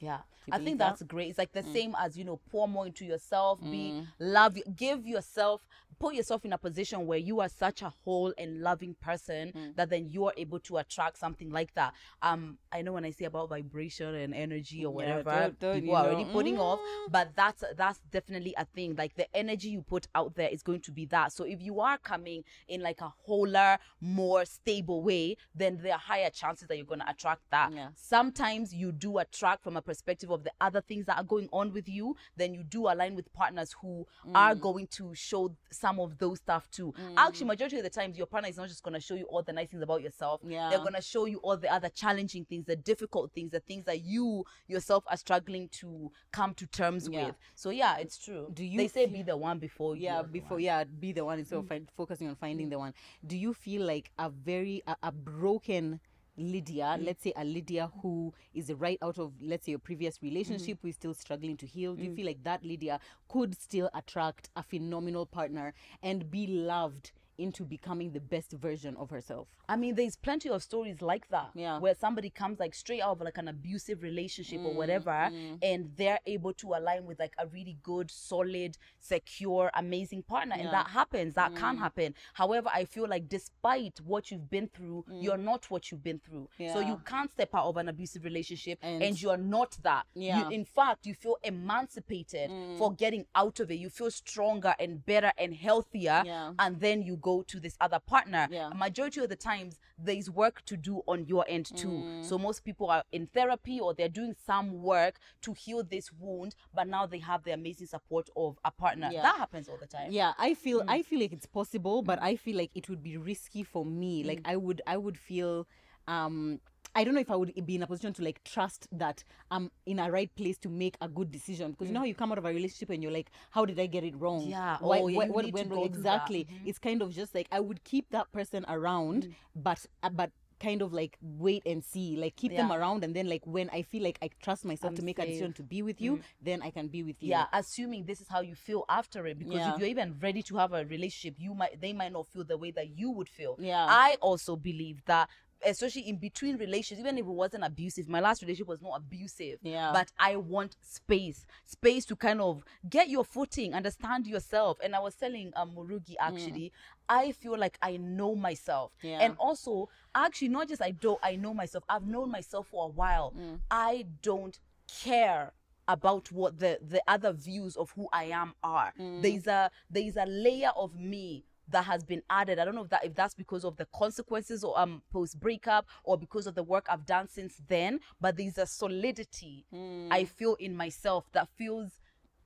Yeah, 0.00 0.20
I 0.50 0.58
think 0.58 0.78
that? 0.78 0.88
that's 0.90 1.02
great. 1.02 1.28
It's 1.28 1.38
like 1.38 1.52
the 1.52 1.62
mm. 1.62 1.72
same 1.72 1.94
as 1.98 2.16
you 2.16 2.24
know, 2.24 2.40
pour 2.50 2.66
more 2.66 2.86
into 2.86 3.04
yourself, 3.04 3.60
be 3.62 3.92
mm. 3.92 4.06
love, 4.18 4.56
give 4.74 5.06
yourself, 5.06 5.66
put 5.98 6.14
yourself 6.14 6.44
in 6.46 6.52
a 6.54 6.58
position 6.58 7.06
where 7.06 7.18
you 7.18 7.40
are 7.40 7.48
such 7.48 7.82
a 7.82 7.92
whole 8.04 8.32
and 8.38 8.62
loving 8.62 8.96
person 9.02 9.52
mm. 9.54 9.76
that 9.76 9.90
then 9.90 10.08
you 10.08 10.24
are 10.26 10.32
able 10.38 10.58
to 10.60 10.78
attract 10.78 11.18
something 11.18 11.50
like 11.50 11.74
that. 11.74 11.92
Um, 12.22 12.56
I 12.72 12.80
know 12.80 12.92
when 12.94 13.04
I 13.04 13.10
say 13.10 13.26
about 13.26 13.50
vibration 13.50 14.14
and 14.14 14.34
energy 14.34 14.84
or 14.86 15.02
Yeah, 15.02 15.18
whatever, 15.18 15.30
don't- 15.40 15.60
don't 15.60 15.74
people 15.74 15.88
you 15.88 15.94
are 15.94 16.04
know? 16.04 16.10
already 16.14 16.32
putting 16.32 16.58
off, 16.58 16.80
but 17.10 17.36
that's 17.36 17.62
that's 17.76 18.00
definitely 18.10 18.54
a 18.56 18.64
thing. 18.64 18.96
Like 18.96 19.14
the 19.16 19.28
energy 19.36 19.68
you 19.68 19.82
put 19.82 20.08
out 20.14 20.34
there 20.34 20.48
is 20.48 20.62
going 20.62 20.80
to 20.82 20.92
be 20.92 21.04
that. 21.06 21.32
So 21.32 21.44
if 21.44 21.60
you 21.60 21.80
are 21.80 21.98
coming 21.98 22.44
in 22.68 22.80
like 22.80 23.02
a 23.02 23.12
wholer, 23.26 23.78
more 24.00 24.46
stable 24.46 25.02
way, 25.02 25.36
then 25.54 25.78
there 25.82 25.92
are 25.92 25.98
higher 25.98 26.30
chances 26.30 26.66
that 26.68 26.76
you're 26.78 26.86
going 26.86 27.00
to 27.00 27.10
attract 27.10 27.42
that 27.50 27.72
Yeah. 27.72 27.88
sometimes 27.94 28.72
you 28.74 28.90
do 28.92 29.18
attract 29.18 29.62
from 29.62 29.76
a 29.76 29.82
perspective 29.90 30.30
of 30.30 30.44
the 30.44 30.52
other 30.60 30.80
things 30.90 31.04
that 31.06 31.16
are 31.20 31.24
going 31.34 31.48
on 31.52 31.72
with 31.72 31.88
you 31.88 32.14
then 32.36 32.54
you 32.54 32.62
do 32.76 32.80
align 32.92 33.14
with 33.18 33.32
partners 33.32 33.74
who 33.80 34.06
are 34.34 34.54
Mm. 34.54 34.60
going 34.68 34.86
to 34.98 35.04
show 35.14 35.42
some 35.70 35.98
of 36.04 36.16
those 36.18 36.38
stuff 36.38 36.64
too. 36.70 36.92
Mm. 36.92 37.14
Actually 37.16 37.46
majority 37.54 37.76
of 37.78 37.82
the 37.88 37.90
times 37.90 38.16
your 38.16 38.26
partner 38.26 38.48
is 38.52 38.56
not 38.56 38.68
just 38.68 38.82
going 38.82 38.94
to 38.94 39.00
show 39.08 39.14
you 39.14 39.24
all 39.32 39.42
the 39.42 39.52
nice 39.52 39.68
things 39.70 39.82
about 39.82 40.00
yourself. 40.02 40.40
Yeah. 40.46 40.68
they're 40.70 40.78
going 40.88 40.94
to 40.94 41.02
show 41.14 41.24
you 41.32 41.38
all 41.38 41.56
the 41.56 41.72
other 41.76 41.88
challenging 42.02 42.44
things 42.50 42.64
the 42.66 42.76
difficult 42.76 43.32
things 43.34 43.50
the 43.50 43.60
things 43.60 43.84
that 43.86 44.00
you 44.02 44.44
yourself 44.68 45.02
are 45.12 45.16
struggling 45.16 45.68
to 45.80 45.88
come 46.32 46.54
to 46.54 46.66
terms 46.66 47.08
Yeah. 47.10 47.26
with. 47.26 47.34
So 47.62 47.70
yeah 47.70 47.96
it's 47.98 48.18
true 48.26 48.44
Do 48.52 48.64
you 48.64 48.78
they 48.78 48.88
say 48.88 49.06
be 49.06 49.22
the 49.22 49.36
one 49.36 49.58
before 49.58 49.96
you 49.96 50.04
yeah 50.04 50.22
before 50.22 50.60
yeah 50.60 50.84
be 50.84 51.10
the 51.12 51.24
one 51.24 51.38
instead 51.40 51.58
of 51.58 51.64
mm. 51.64 51.68
find, 51.68 51.88
focusing 51.96 52.28
on 52.28 52.36
finding 52.36 52.66
mm. 52.68 52.70
the 52.74 52.78
one. 52.78 52.94
Do 53.26 53.36
you 53.44 53.52
feel 53.54 53.82
like 53.94 54.06
a 54.18 54.28
very 54.30 54.82
a, 54.86 54.94
a 55.02 55.12
broken 55.12 56.00
lydia 56.40 56.96
mm. 56.98 57.04
let's 57.04 57.22
say 57.22 57.32
a 57.36 57.44
lydia 57.44 57.90
who 58.02 58.32
is 58.54 58.72
right 58.72 58.98
out 59.02 59.18
of 59.18 59.32
let's 59.40 59.66
say 59.66 59.72
your 59.72 59.78
previous 59.78 60.16
mm-hmm. 60.16 60.26
relationship 60.26 60.78
who 60.82 60.88
is 60.88 60.94
still 60.94 61.14
struggling 61.14 61.56
to 61.56 61.66
heal. 61.66 61.94
Do 61.94 62.02
you 62.02 62.10
mm. 62.10 62.16
feel 62.16 62.26
like 62.26 62.42
that 62.44 62.64
lydia 62.64 62.98
could 63.28 63.60
still 63.60 63.90
attract 63.94 64.48
a 64.56 64.62
phenomenal 64.62 65.26
partner 65.26 65.74
and 66.02 66.30
be 66.30 66.46
loved 66.46 67.12
into 67.40 67.64
becoming 67.64 68.12
the 68.12 68.20
best 68.20 68.52
version 68.52 68.94
of 68.96 69.10
herself 69.10 69.48
I 69.68 69.76
mean, 69.76 69.94
there's 69.94 70.16
plenty 70.16 70.48
of 70.50 70.60
stories 70.64 71.00
like 71.00 71.28
that. 71.28 71.50
Yeah. 71.54 71.78
Where 71.78 71.94
somebody 71.94 72.28
comes 72.28 72.58
like 72.58 72.74
straight 72.74 73.02
out 73.02 73.12
of 73.12 73.20
like 73.20 73.38
an 73.38 73.46
abusive 73.48 74.02
relationship 74.02 74.58
Mm, 74.60 74.66
or 74.66 74.74
whatever, 74.74 75.30
and 75.62 75.80
they're 75.96 76.18
able 76.26 76.52
to 76.54 76.66
align 76.74 77.06
with 77.06 77.18
like 77.20 77.34
a 77.38 77.46
really 77.46 77.76
good, 77.84 78.10
solid, 78.10 78.76
secure, 78.98 79.70
amazing 79.74 80.22
partner. 80.24 80.54
And 80.54 80.64
Yeah. 80.64 80.68
Mm. 80.70 80.78
that 80.78 80.88
happens. 80.90 81.34
That 81.34 81.54
can 81.54 81.76
happen. 81.76 82.14
However, 82.34 82.68
I 82.80 82.84
feel 82.84 83.06
like 83.14 83.28
despite 83.28 84.00
what 84.00 84.30
you've 84.32 84.50
been 84.50 84.68
through, 84.76 85.04
you're 85.24 85.38
not 85.52 85.70
what 85.70 85.82
you've 85.92 86.02
been 86.02 86.18
through. 86.18 86.48
So 86.58 86.64
Mm. 86.82 86.88
You 86.90 86.96
can't 87.12 87.30
step 87.30 87.50
out 87.54 87.66
of 87.66 87.76
an 87.76 87.88
abusive 87.88 88.24
relationship 88.24 88.78
and, 88.82 89.02
And- 89.04 89.22
you're 89.22 89.36
not 89.56 89.78
that. 89.82 90.04
Yeah. 90.14 90.40
Mm. 90.42 90.50
You, 90.50 90.56
in 90.58 90.64
fact, 90.64 91.06
you 91.06 91.14
feel 91.14 91.36
emancipated 91.44 92.50
for 92.78 92.92
getting 92.92 93.24
out 93.34 93.60
of 93.60 93.70
it. 93.70 93.76
You 93.76 93.90
feel 93.90 94.10
stronger 94.10 94.74
and 94.78 95.04
better 95.06 95.32
and 95.38 95.54
healthier. 95.54 96.22
Yeah. 96.26 96.54
And 96.58 96.80
then 96.80 97.02
you 97.02 97.16
go 97.16 97.29
to 97.46 97.60
this 97.60 97.76
other 97.80 97.98
partner. 97.98 98.48
Yeah. 98.50 98.70
majority 98.74 99.20
of 99.20 99.28
the 99.28 99.36
times 99.36 99.78
there's 99.98 100.28
work 100.30 100.56
to 100.66 100.76
do 100.76 101.02
on 101.06 101.26
your 101.26 101.44
end 101.48 101.66
too. 101.76 101.88
Mm. 101.88 102.24
so 102.24 102.38
most 102.38 102.64
people 102.64 102.88
are 102.90 103.04
in 103.12 103.26
therapy 103.26 103.76
or 103.80 103.94
they're 103.94 104.08
doing 104.20 104.34
some 104.46 104.82
work 104.82 105.14
to 105.42 105.52
heal 105.52 105.82
this 105.82 106.10
wound 106.18 106.54
but 106.74 106.86
now 106.88 107.06
they 107.06 107.18
have 107.18 107.42
the 107.44 107.52
amazing 107.52 107.86
support 107.86 108.26
of 108.36 108.58
a 108.64 108.70
partner. 108.70 109.08
Yeah. 109.12 109.22
that 109.22 109.36
happens 109.36 109.68
all 109.68 109.78
the 109.80 109.86
time. 109.86 110.08
Yeah 110.10 110.32
i 110.38 110.54
feel 110.54 110.82
i 110.88 111.02
feel 111.02 111.20
like 111.20 111.32
it's 111.32 111.46
possible 111.60 112.02
but 112.02 112.18
i 112.22 112.36
feel 112.36 112.56
like 112.56 112.70
it 112.74 112.88
would 112.88 113.02
be 113.02 113.16
risky 113.16 113.62
for 113.62 113.84
me. 113.84 114.24
Like 114.24 114.40
i 114.44 114.56
would 114.56 114.80
i 114.86 114.96
would 114.96 115.18
feel 115.18 115.66
um 116.08 116.60
I 116.94 117.04
don't 117.04 117.14
know 117.14 117.20
if 117.20 117.30
I 117.30 117.36
would 117.36 117.54
be 117.66 117.76
in 117.76 117.82
a 117.82 117.86
position 117.86 118.12
to 118.14 118.22
like 118.22 118.42
trust 118.44 118.88
that 118.92 119.22
I'm 119.50 119.70
in 119.86 119.98
a 119.98 120.10
right 120.10 120.34
place 120.34 120.58
to 120.58 120.68
make 120.68 120.96
a 121.00 121.08
good 121.08 121.30
decision 121.30 121.70
because 121.72 121.86
you 121.88 121.94
know 121.94 122.00
mm. 122.00 122.02
how 122.02 122.06
you 122.06 122.14
come 122.14 122.32
out 122.32 122.38
of 122.38 122.44
a 122.44 122.48
relationship 122.48 122.90
and 122.90 123.02
you're 123.02 123.12
like, 123.12 123.30
how 123.50 123.64
did 123.64 123.78
I 123.78 123.86
get 123.86 124.04
it 124.04 124.16
wrong? 124.16 124.46
Yeah. 124.46 124.78
Why, 124.80 125.00
Oh, 125.00 125.06
yeah, 125.08 125.18
why- 125.18 125.28
what 125.28 125.52
went 125.52 125.70
wrong? 125.70 125.84
Exactly. 125.84 126.44
Mm-hmm. 126.44 126.68
It's 126.68 126.78
kind 126.78 127.02
of 127.02 127.12
just 127.14 127.34
like 127.34 127.48
I 127.52 127.60
would 127.60 127.84
keep 127.84 128.10
that 128.10 128.30
person 128.32 128.64
around, 128.68 129.24
mm. 129.24 129.34
but 129.54 129.86
uh, 130.02 130.10
but 130.10 130.30
kind 130.60 130.82
of 130.82 130.92
like 130.92 131.16
wait 131.22 131.62
and 131.64 131.82
see, 131.82 132.16
like 132.16 132.36
keep 132.36 132.54
them 132.54 132.70
around, 132.70 133.02
and 133.02 133.16
then 133.16 133.28
like 133.28 133.42
when 133.46 133.70
I 133.70 133.80
feel 133.82 134.02
like 134.02 134.18
I 134.20 134.28
trust 134.42 134.64
myself 134.64 134.90
I'm 134.90 134.96
to 134.96 135.02
make 135.02 135.18
a 135.18 135.24
decision 135.24 135.54
to 135.54 135.62
be 135.62 135.80
with 135.80 136.00
you, 136.00 136.18
mm. 136.18 136.22
then 136.42 136.60
I 136.60 136.70
can 136.70 136.88
be 136.88 137.02
with 137.02 137.16
you. 137.22 137.30
yeah 137.30 137.46
assuming 137.52 138.04
this 138.04 138.20
is 138.20 138.28
how 138.28 138.40
you 138.40 138.54
feel 138.54 138.84
after 138.88 139.26
it 139.26 139.38
because 139.38 139.54
Yeah. 139.54 139.72
if 139.72 139.80
you're 139.80 139.88
even 139.88 140.16
ready 140.20 140.42
to 140.44 140.56
have 140.56 140.72
a 140.72 140.84
relationship 140.84 141.36
you 141.38 141.54
might 141.54 141.80
they 141.80 141.92
might 141.92 142.12
not 142.12 142.26
feel 142.26 142.44
the 142.44 142.58
way 142.58 142.70
that 142.72 142.90
you 142.98 143.10
would 143.10 143.28
feel 143.28 143.56
Yeah. 143.58 143.86
i 143.88 144.16
also 144.20 144.56
believe 144.56 145.02
that 145.06 145.28
especially 145.64 146.08
in 146.08 146.16
between 146.16 146.56
relationships, 146.56 147.00
even 147.00 147.18
if 147.18 147.24
it 147.24 147.30
wasn't 147.30 147.64
abusive, 147.64 148.08
my 148.08 148.20
last 148.20 148.42
relationship 148.42 148.68
was 148.68 148.82
not 148.82 148.96
abusive. 148.96 149.58
Yeah. 149.62 149.90
But 149.92 150.12
I 150.18 150.36
want 150.36 150.76
space, 150.80 151.46
space 151.66 152.04
to 152.06 152.16
kind 152.16 152.40
of 152.40 152.64
get 152.88 153.08
your 153.08 153.24
footing, 153.24 153.74
understand 153.74 154.26
yourself. 154.26 154.78
And 154.82 154.94
I 154.94 155.00
was 155.00 155.14
telling 155.14 155.52
um, 155.56 155.72
Murugi 155.72 156.10
mm. 156.10 156.16
actually, 156.20 156.72
I 157.08 157.32
feel 157.32 157.58
like 157.58 157.78
I 157.82 157.96
know 157.96 158.34
myself. 158.34 158.92
Yeah. 159.02 159.18
And 159.20 159.36
also, 159.38 159.88
actually, 160.14 160.48
not 160.48 160.68
just 160.68 160.82
I 160.82 160.92
don't, 160.92 161.18
I 161.22 161.36
know 161.36 161.54
myself. 161.54 161.84
I've 161.88 162.06
known 162.06 162.30
myself 162.30 162.68
for 162.68 162.86
a 162.86 162.88
while. 162.88 163.34
Mm. 163.38 163.60
I 163.70 164.06
don't 164.22 164.58
care 165.02 165.52
about 165.88 166.30
what 166.30 166.58
the 166.58 166.78
the 166.80 167.02
other 167.08 167.32
views 167.32 167.76
of 167.76 167.90
who 167.96 168.08
I 168.12 168.24
am 168.24 168.54
are. 168.62 168.92
Mm. 168.98 169.22
There's 169.22 169.46
a 169.48 169.70
there's 169.90 170.16
a 170.16 170.24
layer 170.26 170.70
of 170.76 170.94
me 170.94 171.44
that 171.70 171.84
has 171.84 172.04
been 172.04 172.22
added. 172.30 172.58
I 172.58 172.64
don't 172.64 172.74
know 172.74 172.84
if 172.84 172.90
that 172.90 173.04
if 173.04 173.14
that's 173.14 173.34
because 173.34 173.64
of 173.64 173.76
the 173.76 173.86
consequences 173.94 174.64
or 174.64 174.78
um 174.78 175.02
post 175.12 175.40
breakup 175.40 175.86
or 176.04 176.18
because 176.18 176.46
of 176.46 176.54
the 176.54 176.62
work 176.62 176.86
I've 176.88 177.06
done 177.06 177.28
since 177.28 177.60
then, 177.68 178.00
but 178.20 178.36
there's 178.36 178.58
a 178.58 178.66
solidity 178.66 179.66
hmm. 179.72 180.08
I 180.10 180.24
feel 180.24 180.54
in 180.56 180.76
myself 180.76 181.26
that 181.32 181.48
feels 181.56 181.98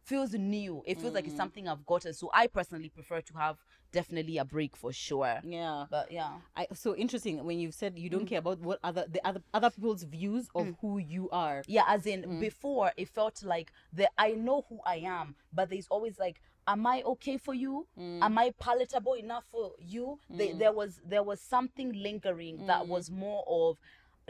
feels 0.04 0.34
new. 0.34 0.82
It 0.86 1.00
feels 1.00 1.14
like 1.14 1.24
it's 1.24 1.32
hmm. 1.32 1.38
something 1.38 1.68
I've 1.68 1.86
gotten. 1.86 2.12
So 2.12 2.30
I 2.34 2.46
personally 2.46 2.90
prefer 2.90 3.20
to 3.22 3.34
have 3.38 3.56
definitely 3.94 4.38
a 4.38 4.44
break 4.44 4.76
for 4.76 4.92
sure. 4.92 5.40
Yeah. 5.42 5.86
But 5.90 6.12
yeah. 6.12 6.32
I, 6.56 6.66
so 6.74 6.94
interesting 6.94 7.42
when 7.44 7.58
you've 7.58 7.74
said 7.74 7.98
you 7.98 8.10
don't 8.10 8.24
mm. 8.24 8.28
care 8.28 8.40
about 8.40 8.58
what 8.60 8.80
other 8.82 9.06
the 9.08 9.26
other 9.26 9.40
other 9.54 9.70
people's 9.70 10.02
views 10.02 10.48
of 10.54 10.66
mm. 10.66 10.76
who 10.80 10.98
you 10.98 11.30
are. 11.30 11.62
Yeah, 11.66 11.84
as 11.88 12.04
in 12.04 12.22
mm. 12.22 12.40
before 12.40 12.92
it 12.96 13.08
felt 13.08 13.42
like 13.42 13.72
the 13.92 14.10
I 14.18 14.32
know 14.32 14.66
who 14.68 14.80
I 14.84 14.96
am, 14.96 15.36
but 15.52 15.70
there's 15.70 15.86
always 15.88 16.18
like, 16.18 16.40
am 16.66 16.86
I 16.86 17.02
okay 17.02 17.36
for 17.36 17.54
you? 17.54 17.86
Mm. 17.98 18.22
Am 18.22 18.38
I 18.38 18.52
palatable 18.58 19.14
enough 19.14 19.44
for 19.50 19.72
you? 19.78 20.18
They, 20.30 20.48
mm. 20.48 20.58
there 20.58 20.72
was 20.72 21.00
there 21.06 21.22
was 21.22 21.40
something 21.40 21.92
lingering 21.92 22.66
that 22.66 22.82
mm. 22.82 22.88
was 22.88 23.10
more 23.10 23.44
of 23.46 23.78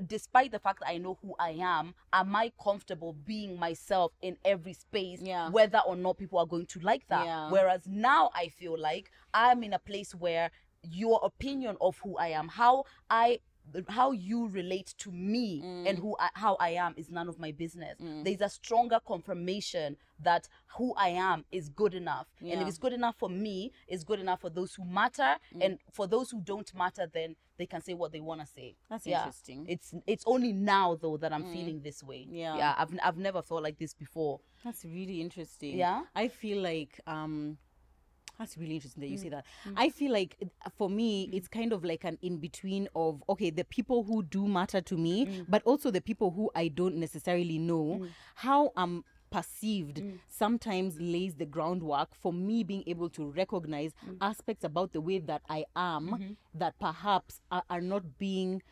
despite 0.07 0.51
the 0.51 0.59
fact 0.59 0.81
that 0.81 0.89
I 0.89 0.99
know 0.99 1.19
who 1.23 1.35
I 1.39 1.51
am, 1.51 1.95
am 2.13 2.35
I 2.35 2.53
comfortable 2.63 3.13
being 3.13 3.59
myself 3.59 4.13
in 4.23 4.37
every 4.45 4.73
space, 4.73 5.21
Yeah. 5.23 5.51
whether 5.51 5.79
or 5.87 5.97
not 5.97 6.19
people 6.19 6.39
are 6.39 6.47
going 6.47 6.67
to 6.67 6.81
like 6.81 7.07
that? 7.09 7.25
Yeah. 7.25 7.51
Whereas 7.51 7.87
now 7.87 8.31
I 8.35 8.49
feel 8.49 8.77
like 8.79 9.11
I'm 9.33 9.63
in 9.63 9.73
a 9.73 9.79
place 9.79 10.15
where 10.15 10.51
your 10.83 11.21
opinion 11.23 11.77
of 11.81 11.99
who 11.99 12.17
I 12.17 12.29
am, 12.29 12.49
how 12.49 12.85
I 13.09 13.41
how 13.89 14.13
you 14.13 14.49
relate 14.49 14.95
to 14.99 15.11
me 15.11 15.61
Mm. 15.63 15.89
and 15.89 15.99
who 15.99 16.17
I, 16.21 16.29
how 16.35 16.57
I 16.61 16.71
am 16.71 16.95
is 16.97 17.11
none 17.11 17.29
of 17.29 17.39
my 17.39 17.53
business. 17.53 17.97
There's 17.99 18.41
a 18.41 18.49
stronger 18.49 19.01
confirmation 19.07 19.97
that 20.21 20.49
who 20.77 20.95
I 20.97 21.09
am 21.09 21.45
is 21.51 21.69
good 21.69 21.95
enough. 21.95 22.27
And 22.41 22.61
if 22.63 22.69
it's 22.69 22.79
good 22.79 22.93
enough 22.93 23.17
for 23.17 23.29
me, 23.29 23.73
it's 23.89 24.05
good 24.05 24.21
enough 24.21 24.41
for 24.41 24.51
those 24.51 24.75
who 24.75 24.85
matter. 24.85 25.37
Mm. 25.55 25.65
And 25.65 25.79
for 25.93 26.07
those 26.07 26.31
who 26.31 26.41
don't 26.41 26.73
matter, 26.75 27.07
then 27.13 27.37
they 27.57 27.67
can 27.67 27.81
say 27.83 27.95
what 27.95 28.13
they 28.13 28.21
want 28.21 28.41
to 28.41 28.47
say. 28.47 28.77
That's 28.91 29.07
Yeah. 29.07 29.19
interesting. 29.21 29.67
It's 29.69 29.95
it's 30.07 30.25
only 30.27 30.53
now 30.53 30.97
though 30.97 31.17
that 31.19 31.33
I'm 31.33 31.45
feeling 31.53 31.81
this 31.83 32.03
way. 32.03 32.27
Yeah. 32.31 32.57
Yeah. 32.57 32.75
I've 32.77 32.93
I've 33.03 33.17
never 33.19 33.43
felt 33.43 33.63
like 33.63 33.79
this 33.79 33.95
before. 33.95 34.41
That's 34.65 34.85
really 34.85 35.21
interesting. 35.21 35.77
Yeah? 35.79 36.05
I 36.15 36.29
feel 36.29 36.63
like 36.63 37.01
um 37.07 37.59
that's 38.39 38.57
really 38.57 38.75
interesting 38.77 39.01
that 39.03 39.09
you 39.09 39.17
Mm. 39.19 39.23
say 39.23 39.29
that. 39.31 39.45
I 39.77 39.91
feel 39.91 40.13
like 40.13 40.37
for 40.77 40.91
me, 40.91 41.29
it's 41.33 41.49
kind 41.49 41.73
of 41.73 41.85
like 41.85 42.05
an 42.05 42.19
in 42.23 42.39
between 42.39 42.89
of 42.95 43.23
okay, 43.29 43.51
the 43.51 43.65
people 43.65 44.03
who 44.05 44.23
do 44.23 44.47
matter 44.49 44.81
to 44.81 44.97
me, 44.97 45.27
Mm. 45.27 45.45
but 45.49 45.63
also 45.65 45.91
the 45.91 46.01
people 46.01 46.31
who 46.31 46.51
I 46.55 46.69
don't 46.69 46.97
necessarily 46.97 47.59
know. 47.59 48.07
How 48.37 48.73
I'm 48.77 49.05
perceived 49.31 49.99
Mm. 50.01 50.19
sometimes 50.29 51.01
lays 51.01 51.35
the 51.37 51.47
groundwork 51.47 52.15
for 52.15 52.33
me 52.33 52.63
being 52.63 52.85
able 52.87 53.09
to 53.11 53.31
recognize 53.31 53.93
Mm. 54.07 54.17
aspects 54.21 54.65
about 54.65 54.93
the 54.93 55.01
way 55.01 55.19
that 55.19 55.43
I 55.49 55.65
am 55.75 56.09
Mm-hmm. 56.11 56.33
that 56.59 56.79
perhaps 56.79 57.41
are, 57.51 57.65
are 57.69 57.81
not 57.81 58.17
being 58.19 58.63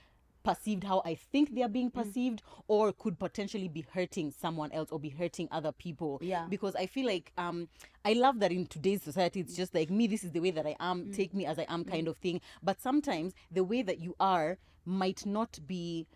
perceived 0.42 0.84
how 0.84 1.02
I 1.04 1.14
think 1.14 1.54
they 1.54 1.62
are 1.62 1.68
being 1.68 1.90
Mm. 1.90 1.94
perceived, 1.94 2.42
or 2.68 2.92
could 2.92 3.18
potentially 3.18 3.68
be 3.68 3.84
hurting 3.92 4.30
someone 4.32 4.72
else 4.72 4.90
or 4.90 4.98
be 4.98 5.08
hurting 5.10 5.48
other 5.50 5.72
people. 5.72 6.18
Yeah. 6.22 6.46
Because 6.48 6.74
I 6.76 6.86
feel 6.86 7.06
like 7.06 7.32
um 7.38 7.68
I 8.04 8.12
love 8.14 8.40
that 8.40 8.52
in 8.52 8.66
today's 8.66 9.02
society 9.02 9.40
it's 9.40 9.54
just 9.56 9.74
like 9.74 9.90
me, 9.90 10.06
this 10.06 10.24
is 10.24 10.32
the 10.32 10.40
way 10.40 10.50
that 10.50 10.66
I 10.66 10.76
am, 10.80 11.12
take 11.12 11.32
me 11.34 11.46
as 11.46 11.58
I 11.58 11.66
am 11.68 11.84
kind 11.84 12.08
of 12.08 12.16
thing. 12.18 12.40
But 12.62 12.80
sometimes 12.80 13.34
the 13.50 13.64
way 13.64 13.82
that 13.82 14.00
you 14.00 14.14
are 14.18 14.58
might 14.84 15.24
not 15.24 15.58
be 15.66 16.06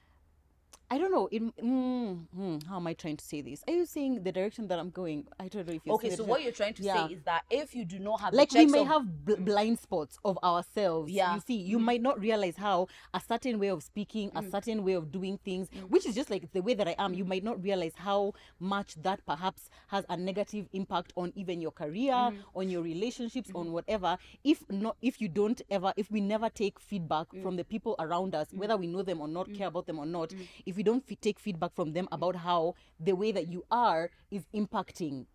I 0.88 0.98
don't 0.98 1.10
know. 1.10 1.26
In 1.32 1.52
mm, 1.52 2.26
hmm, 2.34 2.58
how 2.68 2.76
am 2.76 2.86
I 2.86 2.94
trying 2.94 3.16
to 3.16 3.24
say 3.24 3.40
this? 3.40 3.64
Are 3.66 3.72
you 3.74 3.86
saying 3.86 4.22
the 4.22 4.30
direction 4.30 4.68
that 4.68 4.78
I'm 4.78 4.90
going? 4.90 5.26
I 5.40 5.48
don't 5.48 5.66
know 5.66 5.74
if 5.74 5.84
you're 5.84 5.96
Okay, 5.96 6.10
so 6.14 6.22
what 6.22 6.42
you're 6.44 6.52
trying 6.52 6.74
to 6.74 6.82
Yeah. 6.84 7.08
say 7.08 7.14
is 7.14 7.22
that 7.24 7.42
if 7.50 7.74
you 7.74 7.84
do 7.84 7.98
not 7.98 8.20
have 8.20 8.32
like 8.32 8.52
we 8.52 8.66
may 8.66 8.80
of- 8.82 8.86
have 8.86 9.24
bl- 9.24 9.34
mm. 9.34 9.44
blind 9.44 9.78
spots 9.80 10.16
of 10.24 10.38
ourselves 10.44 11.10
Yeah. 11.10 11.34
You 11.34 11.40
see 11.40 11.56
you 11.56 11.78
mm. 11.78 11.82
might 11.82 12.02
not 12.02 12.20
realize 12.20 12.56
how 12.56 12.86
a 13.12 13.20
certain 13.20 13.58
way 13.58 13.68
of 13.68 13.82
speaking 13.82 14.30
a 14.36 14.42
mm. 14.42 14.50
certain 14.50 14.84
way 14.84 14.92
of 14.92 15.10
doing 15.10 15.38
things 15.38 15.68
Mm. 15.70 15.90
which 15.90 16.06
is 16.06 16.14
just 16.14 16.30
like 16.30 16.52
the 16.52 16.62
way 16.62 16.74
that 16.74 16.86
i 16.86 16.94
am 16.98 17.14
you 17.14 17.24
might 17.24 17.42
not 17.42 17.60
realize 17.62 17.92
how 17.96 18.32
much 18.60 18.94
that 19.02 19.24
perhaps 19.26 19.68
has 19.88 20.04
a 20.08 20.16
negative 20.16 20.68
impact 20.72 21.12
on 21.16 21.32
even 21.34 21.60
your 21.60 21.72
career 21.72 22.30
on 22.54 22.68
your 22.68 22.82
relationships 22.82 23.50
on 23.54 23.72
whatever 23.72 24.16
if 24.44 24.62
not 24.70 24.96
if 25.02 25.20
you 25.20 25.28
don't 25.28 25.62
ever 25.70 25.92
if 25.96 26.10
we 26.12 26.20
never 26.20 26.48
take 26.48 26.78
feedback 26.78 27.26
Mm. 27.32 27.42
from 27.42 27.56
the 27.56 27.64
people 27.64 27.96
around 27.98 28.34
us 28.36 28.52
whether 28.52 28.76
we 28.76 28.86
know 28.86 29.02
them 29.02 29.20
or 29.20 29.26
not 29.28 29.52
care 29.52 29.66
about 29.66 29.86
them 29.86 29.98
or 29.98 30.06
not 30.06 30.32
if 30.64 30.75
we 30.76 30.82
don't 30.82 31.04
f- 31.10 31.20
take 31.20 31.38
feedback 31.38 31.74
from 31.74 31.92
them 31.92 32.08
about 32.12 32.36
how 32.36 32.74
the 33.00 33.12
way 33.14 33.32
that 33.32 33.48
you 33.48 33.64
are 33.70 34.10
is 34.30 34.44
impacting 34.54 35.26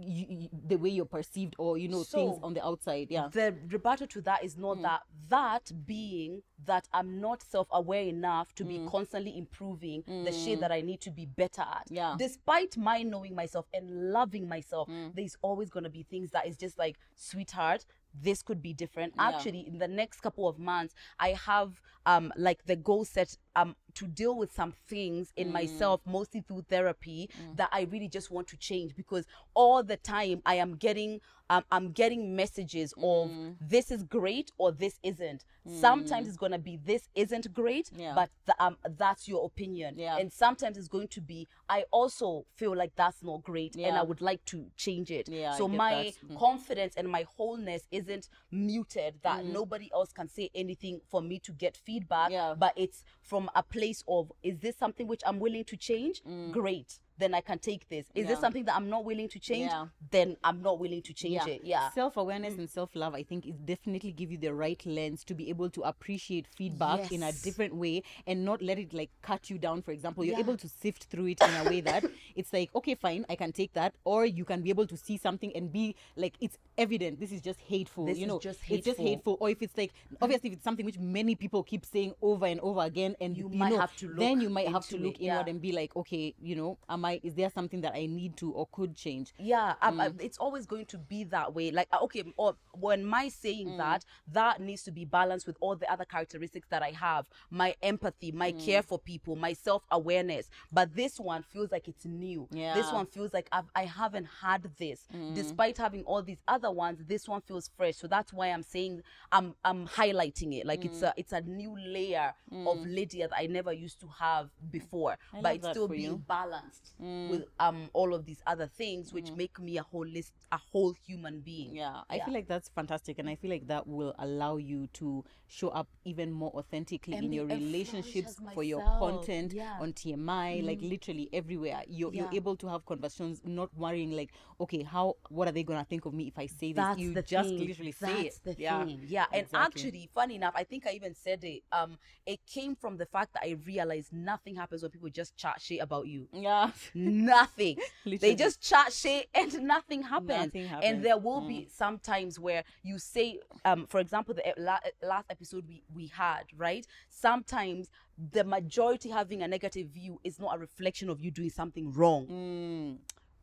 you, 0.00 0.26
you, 0.28 0.48
the 0.66 0.76
way 0.76 0.88
you're 0.88 1.04
perceived 1.04 1.54
or 1.58 1.76
you 1.78 1.88
know 1.88 2.02
things 2.04 2.38
on 2.42 2.54
the 2.54 2.64
outside 2.64 3.08
yeah 3.10 3.28
the 3.32 3.54
rebuttal 3.68 4.06
to 4.06 4.20
that 4.22 4.42
is 4.42 4.54
Mm. 4.56 4.60
not 4.60 4.82
that 4.82 5.00
that 5.28 5.72
being 5.86 6.42
that 6.64 6.88
I'm 6.92 7.20
not 7.20 7.42
self-aware 7.42 8.04
enough 8.04 8.54
to 8.54 8.64
be 8.64 8.78
constantly 8.88 9.36
improving 9.36 10.02
the 10.06 10.32
shit 10.32 10.60
that 10.60 10.72
I 10.72 10.80
need 10.80 11.00
to 11.02 11.10
be 11.10 11.26
better 11.26 11.62
at. 11.62 11.86
Mm. 11.90 11.96
Yeah. 11.96 12.12
Mm. 12.14 12.18
Despite 12.18 12.76
my 12.76 13.02
knowing 13.02 13.34
myself 13.34 13.66
and 13.74 14.12
loving 14.12 14.48
myself, 14.48 14.88
there's 15.14 15.36
always 15.42 15.68
gonna 15.70 15.90
be 15.90 16.02
things 16.04 16.30
that 16.30 16.46
is 16.46 16.56
just 16.56 16.78
like, 16.78 16.96
sweetheart, 17.16 17.84
this 18.14 18.42
could 18.42 18.62
be 18.62 18.72
different. 18.72 19.12
Yeah. 19.16 19.28
Actually, 19.28 19.66
in 19.66 19.78
the 19.78 19.88
next 19.88 20.20
couple 20.20 20.48
of 20.48 20.58
months, 20.58 20.94
I 21.18 21.30
have 21.32 21.80
um 22.06 22.32
like 22.36 22.64
the 22.64 22.76
goal 22.76 23.04
set 23.04 23.36
um 23.56 23.74
to 23.94 24.06
deal 24.06 24.34
with 24.36 24.52
some 24.52 24.72
things 24.88 25.28
Mm. 25.28 25.32
in 25.42 25.52
myself, 25.52 26.00
mostly 26.06 26.40
through 26.40 26.62
therapy, 26.68 27.28
that 27.56 27.68
I 27.72 27.82
really 27.82 28.08
just 28.08 28.30
want 28.30 28.48
to 28.48 28.56
change 28.56 28.94
because 28.96 29.26
all 29.54 29.82
the 29.82 29.96
time 29.96 30.42
I 30.46 30.54
am 30.56 30.76
getting 30.76 31.20
um, 31.50 31.62
I'm 31.70 31.92
getting 31.92 32.34
messages 32.34 32.94
of 32.96 33.28
Mm. 33.28 33.56
this 33.60 33.90
is 33.90 34.02
great 34.02 34.50
or 34.56 34.72
this 34.72 34.98
isn't. 35.02 35.44
Sometimes 35.66 36.26
it's 36.26 36.38
gonna 36.38 36.58
be 36.58 36.78
this 36.78 37.08
isn't 37.14 37.52
great, 37.52 37.90
Yeah. 37.94 38.14
but 38.14 38.30
the, 38.46 38.54
um 38.64 38.78
that's 38.96 39.28
your 39.28 39.44
opinion. 39.44 39.98
Yeah. 39.98 40.16
And 40.16 40.32
sometimes 40.32 40.78
it's 40.78 40.88
going 40.88 41.08
to 41.08 41.20
be 41.20 41.46
I 41.68 41.84
also 41.90 42.46
feel 42.54 42.74
like 42.74 42.94
that's 42.96 43.22
not 43.22 43.42
great 43.42 43.76
and 43.76 43.94
I 43.94 44.02
would 44.02 44.22
like 44.22 44.42
to 44.46 44.70
change 44.76 45.10
it. 45.10 45.28
Yeah, 45.28 45.52
so 45.56 45.68
my 45.68 46.14
that. 46.22 46.30
Mm. 46.30 46.38
confidence 46.38 46.94
and 46.96 47.08
my 47.10 47.24
wholeness 47.36 47.86
isn't 47.90 48.28
muted 48.50 49.20
that 49.22 49.44
nobody 49.44 49.90
else 49.92 50.12
can 50.14 50.28
say 50.28 50.50
anything 50.54 51.02
for 51.10 51.20
me 51.20 51.38
to 51.40 51.52
get 51.52 51.76
feedback. 51.76 52.30
Yeah. 52.30 52.54
But 52.58 52.72
it's 52.76 53.04
from 53.24 53.50
a 53.54 53.62
place 53.62 54.04
of 54.06 54.30
is 54.42 54.58
this 54.58 54.76
something 54.76 55.06
which 55.06 55.22
I'm 55.26 55.40
willing 55.40 55.64
to 55.64 55.76
change? 55.76 56.22
Mm. 56.28 56.52
Great. 56.52 56.98
Then 57.18 57.34
I 57.34 57.40
can 57.40 57.58
take 57.58 57.88
this. 57.88 58.06
Is 58.06 58.10
Mm. 58.12 58.16
Yeah. 58.16 58.26
this 58.34 58.40
something 58.40 58.64
that 58.64 58.74
I'm 58.76 58.88
not 58.88 59.04
willing 59.04 59.28
to 59.28 59.38
change? 59.38 59.70
Yeah. 59.70 59.86
Then 60.10 60.36
I'm 60.42 60.62
not 60.62 60.78
willing 60.80 61.02
to 61.02 61.12
change 61.12 61.46
it. 61.46 61.62
Yeah. 61.64 61.88
Mm. 61.90 61.94
Self 61.94 62.16
awareness 62.16 62.54
and 62.58 62.68
self 62.68 62.94
love, 62.96 63.14
I 63.14 63.22
think, 63.22 63.46
is 63.46 63.54
definitely 63.56 64.12
give 64.12 64.32
you 64.32 64.38
the 64.38 64.52
right 64.52 64.84
lens 64.84 65.24
to 65.24 65.34
be 65.34 65.48
able 65.48 65.70
to 65.70 65.82
appreciate 65.82 66.46
feedback 66.46 67.12
in 67.12 67.22
a 67.22 67.32
different 67.32 67.74
way 67.76 68.02
and 68.26 68.44
not 68.44 68.60
let 68.62 68.78
it 68.78 68.92
like 68.92 69.10
cut 69.22 69.48
you 69.50 69.58
down. 69.58 69.82
For 69.82 69.92
example, 69.92 70.24
you're 70.24 70.34
Yeah. 70.34 70.40
able 70.40 70.56
to 70.56 70.68
sift 70.68 71.04
through 71.04 71.26
it 71.26 71.42
in 71.42 71.66
a 71.66 71.70
way 71.70 71.80
that 71.82 72.04
it's 72.36 72.52
like, 72.52 72.70
okay, 72.74 72.94
fine, 72.94 73.24
I 73.28 73.36
can 73.36 73.52
take 73.52 73.72
that, 73.74 73.94
or 74.04 74.26
you 74.26 74.44
can 74.44 74.62
be 74.62 74.70
able 74.70 74.86
to 74.88 74.96
see 74.96 75.16
something 75.16 75.54
and 75.54 75.70
be 75.72 75.94
like, 76.16 76.34
it's 76.40 76.58
evident. 76.76 77.20
This 77.20 77.30
is 77.32 77.40
just 77.40 77.60
hateful. 77.60 78.06
This 78.06 78.18
you 78.18 78.24
is 78.24 78.28
know, 78.28 78.38
just 78.40 78.58
it's 78.68 78.84
just 78.84 78.98
hateful. 78.98 79.04
hateful. 79.06 79.36
Or 79.40 79.50
if 79.50 79.62
it's 79.62 79.76
like, 79.76 79.92
obviously, 80.20 80.50
if 80.50 80.56
it's 80.56 80.64
something 80.64 80.84
which 80.84 80.98
many 80.98 81.34
people 81.34 81.62
keep 81.62 81.84
saying 81.86 82.14
over 82.20 82.46
and 82.46 82.60
over 82.60 82.80
again, 82.82 83.14
and 83.20 83.36
You 83.36 83.48
you, 83.50 83.56
might 83.58 83.70
know, 83.72 83.78
have 83.80 83.94
to 83.96 84.08
then 84.08 84.34
look 84.34 84.42
you 84.42 84.50
might 84.50 84.68
have 84.68 84.86
to 84.88 84.96
look 84.98 85.20
it, 85.20 85.24
inward 85.26 85.46
yeah. 85.46 85.50
and 85.50 85.60
be 85.60 85.72
like, 85.72 85.94
okay, 85.96 86.34
you 86.40 86.56
know, 86.56 86.78
am 87.04 87.10
I? 87.10 87.20
Is 87.22 87.34
there 87.34 87.50
something 87.50 87.80
that 87.82 87.94
I 87.94 88.06
need 88.06 88.36
to 88.38 88.50
or 88.52 88.66
could 88.72 88.94
change? 88.96 89.32
yeah 89.38 89.74
um, 89.82 90.00
uh, 90.00 90.08
Mm. 90.10 90.22
it's 90.22 90.38
always 90.38 90.66
going 90.66 90.86
to 90.86 90.98
be 90.98 91.24
that 91.24 91.54
way 91.54 91.70
like 91.70 91.88
uh, 91.92 91.98
okay 92.02 92.22
or 92.36 92.56
when 92.72 93.04
my 93.04 93.28
saying 93.28 93.68
Mm. 93.68 93.76
that 93.78 94.04
that 94.32 94.60
needs 94.60 94.82
to 94.84 94.90
be 94.92 95.04
balanced 95.04 95.46
with 95.46 95.56
all 95.60 95.76
the 95.76 95.90
other 95.92 96.04
characteristics 96.04 96.68
that 96.70 96.82
i 96.82 96.90
have 96.90 97.28
my 97.50 97.74
empathy 97.82 98.30
my 98.32 98.52
care 98.52 98.82
Mm. 98.82 98.86
for 98.86 98.98
people 98.98 99.36
my 99.36 99.52
self-awareness 99.52 100.48
but 100.72 100.94
this 100.94 101.18
one 101.18 101.42
feels 101.42 101.70
like 101.70 101.88
it's 101.88 102.04
new 102.04 102.48
this 102.50 102.58
Yeah. 102.58 102.82
Mm. 102.82 102.92
one 102.94 103.06
feels 103.06 103.32
like 103.32 103.48
I've, 103.52 103.70
i 103.74 103.84
haven't 103.84 104.28
had 104.42 104.62
this 104.78 105.06
despite 105.32 105.76
having 105.78 106.04
all 106.04 106.22
these 106.22 106.42
other 106.48 106.70
ones 106.70 107.00
this 107.06 107.28
one 107.28 107.40
feels 107.40 107.68
fresh 107.76 107.96
so 107.96 108.06
that's 108.06 108.32
why 108.32 108.48
i'm 108.48 108.62
saying 108.62 109.02
i'm 109.32 109.54
i'm 109.64 109.86
highlighting 109.86 110.54
it 110.58 110.66
like 110.66 110.84
it's 110.84 111.00
Mm. 111.00 111.08
a 111.08 111.14
it's 111.16 111.32
a 111.32 111.40
new 111.42 111.76
layer 111.78 112.34
of 112.66 112.84
lydia 112.86 113.28
that 113.28 113.38
i 113.38 113.46
never 113.46 113.72
used 113.72 114.00
to 114.00 114.08
have 114.18 114.50
before 114.70 115.16
I 115.32 115.40
but 115.42 115.54
it's 115.56 115.68
still 115.70 115.88
being 115.88 116.02
you. 116.02 116.24
balanced 116.28 116.93
with 116.98 117.44
um 117.58 117.88
all 117.92 118.14
of 118.14 118.24
these 118.24 118.40
other 118.46 118.66
things 118.66 119.12
which 119.12 119.30
make 119.32 119.58
me 119.58 119.78
a 119.78 119.82
whole 119.82 120.06
list 120.06 120.32
a 120.52 120.58
whole 120.72 120.94
human 121.06 121.40
being 121.40 121.74
Yeah, 121.74 122.02
I 122.08 122.20
feel 122.20 122.34
like 122.34 122.46
that's 122.48 122.68
fantastic, 122.68 123.18
and 123.18 123.28
I 123.28 123.34
feel 123.34 123.50
like 123.50 123.66
that 123.66 123.86
will 123.86 124.14
allow 124.18 124.56
you 124.56 124.86
to 124.94 125.24
show 125.48 125.68
up 125.68 125.88
even 126.04 126.30
more 126.32 126.50
authentically 126.54 127.14
And 127.14 127.26
in 127.26 127.32
your 127.32 127.46
relationships 127.46 128.36
for 128.54 128.62
your 128.62 128.80
content 128.98 129.52
Yeah. 129.52 129.76
on 129.80 129.92
TMI, 129.92 130.64
like 130.64 130.80
literally 130.82 131.28
everywhere. 131.32 131.82
You're, 131.88 132.12
you're 132.14 132.28
able 132.32 132.56
to 132.56 132.68
have 132.68 132.84
conversations, 132.86 133.40
not 133.44 133.70
worrying 133.76 134.12
like, 134.12 134.30
okay, 134.60 134.82
how 134.82 135.16
what 135.28 135.48
are 135.48 135.52
they 135.52 135.62
gonna 135.64 135.84
think 135.84 136.04
of 136.06 136.14
me 136.14 136.28
if 136.28 136.38
I 136.38 136.46
say 136.46 136.72
this? 136.72 136.76
that's 136.76 136.98
you 137.00 137.14
the 137.14 137.22
just 137.22 137.48
thing. 137.50 137.66
literally 137.68 137.92
say 137.92 138.22
it. 138.22 138.38
the 138.44 138.54
yeah, 138.58 138.84
thing. 138.84 139.00
Yeah, 139.08 139.26
and 139.32 139.42
exactly. 139.42 139.82
actually, 139.82 140.10
funny 140.14 140.36
enough, 140.36 140.54
I 140.56 140.64
think 140.64 140.86
I 140.86 140.92
even 140.92 141.14
said 141.14 141.42
it. 141.44 141.62
Um, 141.72 141.98
it 142.26 142.40
came 142.46 142.76
from 142.76 142.96
the 142.96 143.06
fact 143.06 143.34
that 143.34 143.42
I 143.44 143.56
realized 143.66 144.12
nothing 144.12 144.54
happens 144.54 144.82
when 144.82 144.90
people 144.90 145.08
just 145.08 145.36
chat 145.36 145.60
shit 145.60 145.80
about 145.80 146.06
you. 146.06 146.28
yeah, 146.32 146.70
nothing. 146.94 147.78
they 148.06 148.34
just 148.34 148.60
chat 148.60 148.92
shit 148.92 149.28
and 149.34 149.52
nothing 149.62 150.02
happens. 150.02 150.46
Nothing 150.46 150.66
happens. 150.66 150.90
And 150.90 151.04
there 151.04 151.16
will 151.18 151.40
be 151.46 151.68
some 151.72 151.98
times 151.98 152.38
where 152.38 152.64
you 152.82 152.98
say, 152.98 153.38
um, 153.64 153.86
for 153.88 154.00
example, 154.00 154.34
the 154.34 154.42
la- 154.56 154.78
last 155.02 155.26
episode 155.30 155.64
we, 155.68 155.82
we 155.94 156.06
had, 156.08 156.44
right? 156.56 156.86
Sometimes 157.08 157.90
the 158.32 158.44
majority 158.44 159.10
having 159.10 159.42
a 159.42 159.48
negative 159.48 159.88
view 159.88 160.20
is 160.24 160.38
not 160.38 160.54
a 160.56 160.58
reflection 160.58 161.08
of 161.08 161.20
you 161.20 161.30
doing 161.30 161.50
something 161.50 161.92
wrong. 161.92 162.26
Mm. 162.26 162.96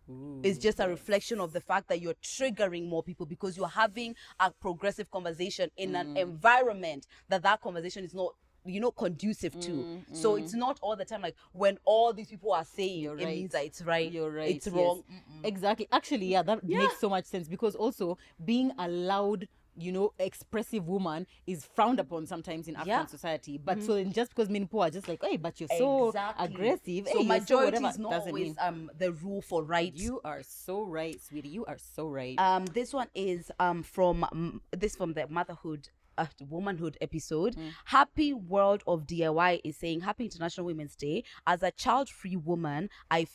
Ooh. 0.10 0.42
It's 0.44 0.58
just 0.58 0.80
a 0.80 0.88
reflection 0.90 1.40
of 1.40 1.54
the 1.54 1.62
fact 1.62 1.88
that 1.90 2.02
you're 2.02 2.16
triggering 2.16 2.88
more 2.88 3.04
people 3.04 3.26
because 3.26 3.56
you're 3.56 3.68
having 3.68 4.16
a 4.40 4.52
progressive 4.52 5.10
conversation 5.12 5.70
in 5.78 5.92
Mm. 5.92 6.02
an 6.02 6.18
environment 6.18 7.08
that 7.30 7.44
that 7.44 7.62
conversation 7.62 8.04
is 8.04 8.14
not 8.14 8.34
you 8.66 8.80
know 8.80 8.92
conducive 8.92 9.60
to 9.60 9.72
Mm, 9.72 10.04
so 10.16 10.36
it's 10.36 10.54
not 10.54 10.78
all 10.82 10.96
the 10.96 11.06
time 11.06 11.22
like 11.22 11.36
when 11.54 11.78
all 11.86 12.14
these 12.14 12.28
people 12.28 12.52
are 12.54 12.64
saying 12.66 13.00
You're 13.02 13.18
it 13.18 13.26
right. 13.26 13.36
means 13.36 13.52
that 13.54 13.66
it's 13.66 13.82
right 13.82 14.12
You're 14.12 14.30
right. 14.32 14.56
it's 14.56 14.68
yes. 14.68 14.76
wrong 14.76 15.04
Exactly. 15.44 15.88
Actually, 15.92 16.28
yeah, 16.28 16.44
that 16.44 16.64
makes 16.64 17.00
so 17.00 17.10
much 17.10 17.26
sense 17.26 17.48
because 17.48 17.74
also 17.74 18.20
being 18.46 18.72
a 18.78 18.88
loud, 18.88 19.48
you 19.76 19.92
know, 19.92 20.14
expressive 20.20 20.88
woman 20.88 21.26
is 21.48 21.66
frowned 21.74 22.00
upon 22.00 22.28
sometimes 22.28 22.68
in 22.68 22.76
African 22.76 22.90
Yeah. 22.92 23.00
Mm-hmm. 23.02 23.10
society. 23.10 23.58
But 23.58 23.82
so 23.82 23.96
then 23.96 24.12
just 24.12 24.30
because 24.36 24.50
men 24.50 24.64
people 24.64 24.84
are 24.84 24.92
just 24.92 25.08
like, 25.08 25.20
hey, 25.24 25.38
but 25.38 25.60
you're 25.60 25.70
so 25.76 26.10
Exactly. 26.10 26.46
aggressive. 26.46 27.08
so 27.12 27.20
hey, 27.22 27.26
majority 27.28 27.66
whatever," 27.78 27.88
is 27.88 27.98
not 27.98 28.12
doesn't 28.12 28.28
always 28.30 28.44
mean- 28.50 28.56
um 28.60 28.92
the 29.00 29.14
rule 29.14 29.42
for 29.42 29.64
right 29.64 29.92
You 29.96 30.22
are 30.24 30.44
so 30.44 30.84
right, 30.84 31.20
sweetie. 31.20 31.50
You 31.50 31.66
are 31.66 31.80
so 31.80 32.08
right. 32.08 32.38
Um, 32.40 32.66
this 32.68 32.94
one 32.94 33.08
is 33.16 33.52
um 33.60 33.82
from 33.82 34.24
um, 34.26 34.62
this 34.78 34.96
from 34.96 35.14
the 35.14 35.28
motherhood. 35.28 35.90
Uh, 36.22 36.28
womanhood 36.50 36.98
episode. 37.02 37.56
Happy 37.86 38.32
World 38.32 38.84
of 38.86 39.08
DIY 39.08 39.62
is 39.64 39.76
saying 39.78 40.02
Happy 40.02 40.26
International 40.26 40.68
Women's 40.68 40.96
Day. 40.96 41.24
As 41.48 41.64
a 41.64 41.72
child-free 41.72 42.36
woman, 42.36 42.90
I 43.10 43.26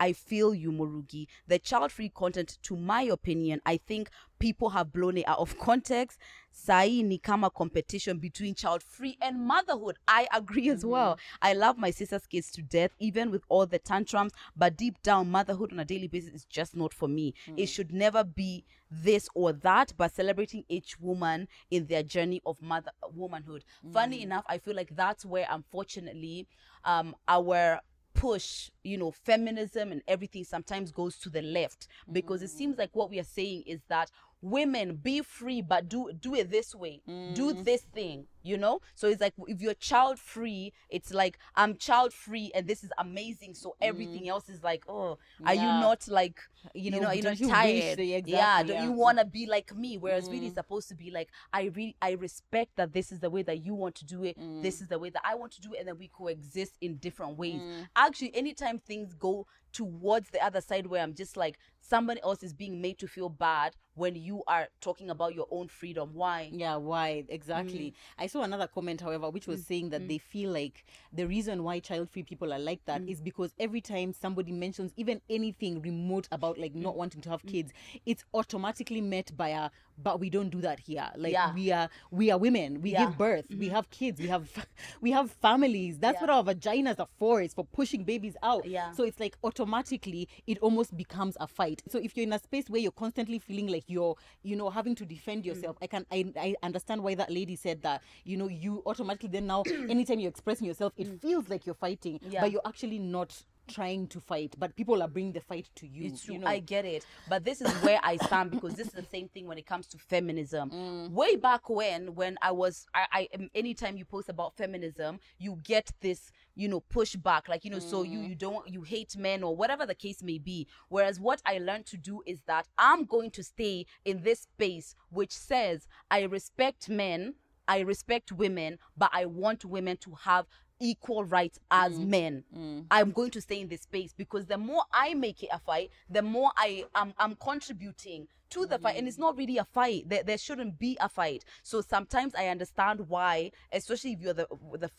I 0.00 0.12
feel 0.12 0.54
you, 0.54 0.70
Murugi. 0.72 1.26
The 1.46 1.58
child-free 1.58 2.10
content, 2.10 2.58
to 2.62 2.76
my 2.76 3.02
opinion, 3.02 3.60
I 3.66 3.78
think 3.78 4.10
people 4.38 4.70
have 4.70 4.92
blown 4.92 5.16
it 5.18 5.26
out 5.26 5.38
of 5.38 5.58
context. 5.60 6.18
Sai 6.50 7.02
ni 7.02 7.18
kama 7.18 7.50
competition 7.50 8.18
between 8.18 8.54
child-free 8.54 9.18
and 9.20 9.46
motherhood. 9.46 9.96
I 10.08 10.26
agree 10.34 10.68
as 10.70 10.80
mm-hmm. 10.80 10.90
well. 10.90 11.18
I 11.40 11.52
love 11.52 11.78
my 11.78 11.90
sister's 11.90 12.26
kids 12.26 12.50
to 12.52 12.62
death, 12.62 12.90
even 12.98 13.30
with 13.30 13.42
all 13.48 13.66
the 13.66 13.78
tantrums. 13.78 14.32
But 14.56 14.76
deep 14.76 15.00
down, 15.02 15.30
motherhood 15.30 15.72
on 15.72 15.78
a 15.80 15.84
daily 15.84 16.08
basis 16.08 16.34
is 16.34 16.44
just 16.44 16.76
not 16.76 16.92
for 16.92 17.08
me. 17.08 17.34
It 17.56 17.64
mm. 17.64 17.68
should 17.68 17.92
never 17.92 18.24
be 18.24 18.64
this 18.90 19.28
or 19.34 19.52
that, 19.52 19.92
but 19.96 20.14
celebrating 20.14 20.64
each 20.68 20.98
woman 20.98 21.46
in 21.70 21.86
their 21.86 22.02
journey 22.02 22.40
of 22.44 22.60
mother 22.60 22.90
womanhood. 23.14 23.64
Funny 23.92 24.20
mm. 24.20 24.22
enough, 24.22 24.44
I 24.48 24.58
feel 24.58 24.74
like 24.74 24.96
that's 24.96 25.24
where, 25.24 25.46
unfortunately, 25.50 26.48
um, 26.84 27.14
our 27.28 27.80
push, 28.18 28.70
you 28.82 28.98
know, 28.98 29.12
feminism 29.12 29.92
and 29.92 30.02
everything 30.08 30.42
sometimes 30.42 30.90
goes 30.90 31.16
to 31.18 31.30
the 31.30 31.40
left 31.40 31.86
because 32.10 32.42
it 32.42 32.48
seems 32.50 32.74
mm. 32.74 32.80
like 32.80 32.90
what 32.94 33.10
we 33.10 33.20
are 33.20 33.24
saying 33.24 33.62
is 33.64 33.80
that 33.88 34.10
women 34.40 34.94
be 34.96 35.20
free 35.20 35.60
but 35.60 35.88
do 35.88 36.12
do 36.20 36.34
it 36.34 36.50
this 36.50 36.74
way. 36.74 37.00
Do 37.06 37.54
mm. 37.54 37.64
this 37.64 37.82
thing 37.82 38.26
you 38.42 38.56
know? 38.56 38.80
So 38.94 39.08
it's 39.08 39.20
like 39.20 39.34
if 39.46 39.60
you're 39.60 39.74
child 39.74 40.18
free 40.18 40.72
it's 40.88 41.12
like 41.12 41.38
i'm 41.56 41.76
child 41.76 42.12
free 42.12 42.50
and 42.54 42.66
this 42.66 42.84
is 42.84 42.90
amazing. 42.98 43.54
So 43.54 43.76
everything 43.80 44.24
mm. 44.24 44.28
else 44.28 44.48
is 44.48 44.62
like 44.62 44.84
oh 44.88 45.18
are 45.44 45.54
you 45.54 45.62
not 45.62 46.06
like 46.08 46.40
You 46.74 46.84
you 46.84 46.90
know, 46.92 47.10
you're 47.10 47.22
don't 47.22 47.24
not 47.24 47.40
you 47.40 47.46
wish 47.48 47.56
tired? 47.56 47.98
that- 47.98 48.28
yeah 48.28 48.62
don't 48.62 48.76
yeah. 48.76 48.84
you 48.84 48.92
want 48.92 49.18
to 49.18 49.24
be 49.24 49.46
like 49.46 49.74
me? 49.74 49.98
Whereas 49.98 50.28
really 50.28 50.46
it's 50.46 50.52
mm. 50.52 50.62
supposed 50.62 50.88
to 50.88 50.94
be 50.94 51.10
like 51.10 51.30
i 51.52 51.64
really 51.74 51.96
i 52.00 52.12
respect 52.12 52.76
that 52.76 52.92
this 52.92 53.10
is 53.12 53.20
the 53.20 53.30
way 53.30 53.42
that 53.42 53.64
you 53.64 53.74
want 53.74 53.94
to 53.96 54.04
do 54.04 54.24
it 54.24 54.36
this 54.62 54.80
is 54.80 54.88
the 54.88 54.98
way 54.98 55.10
that 55.10 55.22
i 55.24 55.34
want 55.34 55.52
to 55.52 55.60
do 55.60 55.74
it 55.74 55.78
and 55.78 55.88
then 55.88 55.98
we 55.98 56.08
coexist 56.08 56.76
in 56.80 56.96
different 56.96 57.36
ways. 57.36 57.60
Actually 57.96 58.34
anytime 58.36 58.78
things 58.78 59.14
go 59.14 59.46
towards 59.72 60.30
the 60.30 60.44
other 60.44 60.60
side 60.60 60.86
where 60.86 61.02
i'm 61.02 61.14
just 61.14 61.36
like 61.36 61.58
somebody 61.80 62.20
else 62.22 62.42
is 62.42 62.52
being 62.52 62.80
made 62.80 62.98
to 62.98 63.06
feel 63.06 63.28
bad 63.28 63.74
when 63.98 64.14
you 64.14 64.42
are 64.46 64.68
talking 64.80 65.10
about 65.10 65.34
your 65.34 65.46
own 65.50 65.68
freedom 65.68 66.10
why 66.14 66.50
Yeah, 66.52 66.76
why 66.76 67.24
exactly? 67.28 67.90
Mm. 67.90 67.94
I 68.18 68.26
saw 68.28 68.42
another 68.42 68.66
comment, 68.66 69.00
however, 69.00 69.28
which 69.30 69.46
was 69.46 69.60
mm. 69.62 69.66
saying 69.66 69.90
that 69.90 70.02
mm. 70.02 70.08
they 70.08 70.18
feel 70.18 70.50
like 70.52 70.84
the 71.12 71.26
reason 71.26 71.64
why 71.64 71.80
child-free 71.80 72.22
people 72.22 72.52
are 72.52 72.58
like 72.58 72.84
that 72.86 73.02
is 73.08 73.20
because 73.20 73.54
every 73.58 73.80
time 73.80 74.12
somebody 74.12 74.52
mentions 74.52 74.92
even 74.96 75.20
anything 75.28 75.82
remote 75.82 76.28
about 76.30 76.58
like 76.58 76.74
not 76.74 76.96
wanting 76.96 77.20
to 77.22 77.30
have 77.30 77.44
kids, 77.46 77.72
it's 78.06 78.24
automatically 78.34 79.00
met 79.00 79.36
by 79.36 79.48
a 79.48 79.70
"but 80.00 80.20
we 80.20 80.30
don't 80.30 80.50
do 80.50 80.60
that 80.60 80.78
here." 80.80 81.10
Like 81.16 81.32
Yeah. 81.32 81.52
we 81.54 81.72
are 81.72 81.88
we 82.10 82.30
are 82.30 82.38
women, 82.38 82.80
we 82.82 82.92
Yeah. 82.92 83.06
give 83.06 83.18
birth, 83.18 83.46
we 83.50 83.66
mm-hmm. 83.66 83.74
have 83.74 83.90
kids, 83.90 84.20
we 84.20 84.28
have 84.28 84.48
we 85.00 85.10
have 85.10 85.30
families. 85.30 85.98
That's 85.98 86.16
Yeah. 86.16 86.20
what 86.20 86.30
our 86.30 86.44
vaginas 86.44 87.00
are 87.00 87.08
for. 87.18 87.42
It's 87.42 87.54
for 87.54 87.64
pushing 87.64 88.04
babies 88.04 88.36
out. 88.42 88.64
Yeah. 88.64 88.92
So 88.92 89.02
it's 89.04 89.18
like 89.18 89.36
automatically 89.42 90.28
it 90.46 90.58
almost 90.58 90.96
becomes 90.96 91.36
a 91.40 91.46
fight. 91.46 91.82
So 91.88 91.98
if 91.98 92.16
you're 92.16 92.24
in 92.24 92.32
a 92.32 92.38
space 92.38 92.68
where 92.70 92.80
you're 92.80 92.92
constantly 92.92 93.38
feeling 93.38 93.66
like 93.66 93.84
you're, 93.88 94.16
you 94.42 94.56
know, 94.56 94.70
having 94.70 94.94
to 94.96 95.04
defend 95.04 95.42
mm. 95.42 95.46
yourself, 95.46 95.76
I 95.82 95.86
can 95.86 96.06
I, 96.10 96.32
I 96.36 96.54
understand 96.62 97.02
why 97.02 97.14
that 97.16 97.30
lady 97.30 97.56
said 97.56 97.82
that. 97.82 98.02
You 98.24 98.36
know, 98.36 98.48
you 98.48 98.82
automatically 98.86 99.28
then 99.28 99.46
now 99.46 99.62
anytime 99.88 100.20
you're 100.20 100.30
expressing 100.30 100.66
yourself, 100.66 100.92
it 100.96 101.08
mm. 101.08 101.20
feels 101.20 101.48
like 101.48 101.66
you're 101.66 101.74
fighting, 101.74 102.20
Yeah. 102.28 102.40
but 102.40 102.52
you're 102.52 102.66
actually 102.66 102.98
not 102.98 103.42
trying 103.68 104.06
to 104.08 104.20
fight. 104.20 104.54
But 104.58 104.74
people 104.74 105.02
are 105.02 105.08
bringing 105.08 105.32
the 105.32 105.40
fight 105.40 105.68
to 105.76 105.86
you. 105.86 106.06
It's 106.06 106.24
true. 106.24 106.34
You 106.34 106.40
know? 106.40 106.46
I 106.48 106.58
get 106.58 106.84
it. 106.84 107.06
But 107.28 107.44
this 107.44 107.60
is 107.60 107.70
where 107.82 108.00
I 108.02 108.16
stand 108.16 108.50
because 108.50 108.74
this 108.74 108.88
is 108.88 108.92
the 108.94 109.04
same 109.04 109.28
thing 109.28 109.46
when 109.46 109.58
it 109.58 109.66
comes 109.66 109.86
to 109.88 109.98
feminism. 109.98 110.70
Mm. 110.70 111.10
Way 111.12 111.36
back 111.36 111.68
when, 111.70 112.14
when 112.14 112.36
I 112.42 112.50
was, 112.52 112.86
I, 112.94 113.06
I, 113.12 113.28
um, 113.38 113.48
anytime 113.54 113.96
you 113.96 114.04
post 114.04 114.28
about 114.28 114.56
feminism, 114.56 115.20
you 115.38 115.58
get 115.62 115.90
this, 116.00 116.32
you 116.54 116.68
know, 116.68 116.80
pushback. 116.92 117.48
Like, 117.48 117.64
you 117.64 117.70
know, 117.70 117.78
so 117.78 118.02
you, 118.02 118.18
Mm. 118.18 118.28
you 118.30 118.34
don't, 118.34 118.68
you 118.68 118.82
hate 118.82 119.16
men 119.16 119.42
or 119.42 119.54
whatever 119.54 119.86
the 119.86 119.94
case 119.94 120.22
may 120.22 120.38
be. 120.38 120.66
Whereas 120.88 121.20
what 121.20 121.40
I 121.46 121.58
learned 121.58 121.86
to 121.86 121.96
do 121.96 122.22
is 122.26 122.42
that 122.46 122.66
I'm 122.78 123.04
going 123.04 123.30
to 123.32 123.42
stay 123.42 123.86
in 124.04 124.22
this 124.22 124.40
space 124.40 124.94
which 125.10 125.32
says 125.32 125.86
I 126.10 126.22
respect 126.22 126.88
men, 126.88 127.34
I 127.66 127.80
respect 127.80 128.32
women, 128.32 128.78
but 128.96 129.10
I 129.12 129.26
want 129.26 129.64
women 129.64 129.98
to 129.98 130.12
have 130.22 130.46
equal 130.80 131.24
rights 131.24 131.58
as 131.70 131.92
mm-hmm. 131.92 132.02
Mm. 132.02 132.08
men. 132.08 132.84
I'm 132.90 133.10
going 133.12 133.30
to 133.32 133.40
stay 133.40 133.60
in 133.60 133.68
this 133.68 133.82
space 133.82 134.14
because 134.16 134.46
the 134.46 134.58
more 134.58 134.82
I 134.92 135.14
make 135.14 135.42
it 135.42 135.50
a 135.52 135.58
fight, 135.58 135.90
the 136.08 136.22
more 136.22 136.50
I 136.56 136.84
am 136.94 137.14
I'm 137.18 137.34
contributing 137.36 138.28
to 138.50 138.66
the 138.66 138.78
fight. 138.78 138.96
And 138.96 139.06
it's 139.06 139.16
mm. 139.16 139.20
not 139.20 139.36
really 139.36 139.58
a 139.58 139.64
fight. 139.64 140.08
There, 140.08 140.22
there 140.22 140.38
shouldn't 140.38 140.78
be 140.78 140.96
a 141.00 141.08
fight. 141.08 141.44
So 141.62 141.80
sometimes 141.80 142.34
I 142.34 142.46
understand 142.48 143.00
why, 143.08 143.52
especially 143.72 144.12
if 144.12 144.20
you're 144.20 144.32
the 144.32 144.46
the 144.78 144.90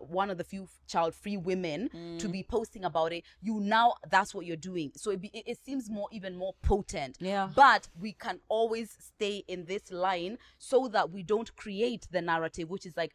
one 0.00 0.30
of 0.30 0.38
the 0.38 0.44
few 0.44 0.68
child-free 0.88 1.36
women 1.36 1.88
to 2.18 2.28
mm. 2.28 2.32
be 2.32 2.42
posting 2.42 2.84
about 2.84 3.12
it. 3.12 3.24
You 3.40 3.60
now 3.60 3.94
that's 4.10 4.34
what 4.34 4.46
you're 4.46 4.56
doing. 4.56 4.92
So 4.96 5.10
it, 5.12 5.20
be, 5.20 5.28
it, 5.28 5.44
it 5.46 5.58
seems 5.64 5.88
more 5.88 6.08
even 6.12 6.36
more 6.36 6.54
potent. 6.62 7.18
Yeah. 7.20 7.48
But 7.54 7.88
we 8.00 8.12
can 8.12 8.40
always 8.48 8.96
stay 8.98 9.44
in 9.46 9.66
this 9.66 9.90
line 9.92 10.38
so 10.58 10.88
that 10.88 11.10
we 11.10 11.22
don't 11.22 11.54
create 11.56 12.06
the 12.10 12.22
narrative, 12.22 12.70
which 12.70 12.86
is 12.86 12.96
like 12.96 13.12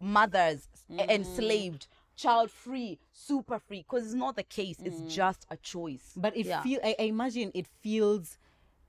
mothers 0.00 0.68
e- 0.98 1.04
enslaved 1.08 1.86
child 2.16 2.50
free 2.50 2.98
super 3.12 3.58
free 3.58 3.84
because 3.88 4.04
it's 4.06 4.14
not 4.14 4.36
the 4.36 4.42
case 4.42 4.80
it's 4.84 5.00
just 5.02 5.46
a 5.50 5.56
choice. 5.56 6.12
But 6.16 6.36
it 6.36 6.46
Yeah. 6.46 6.62
feel 6.62 6.80
I, 6.84 6.94
I 6.98 7.02
imagine 7.04 7.50
it 7.54 7.66
feels 7.82 8.38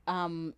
um 0.08 0.54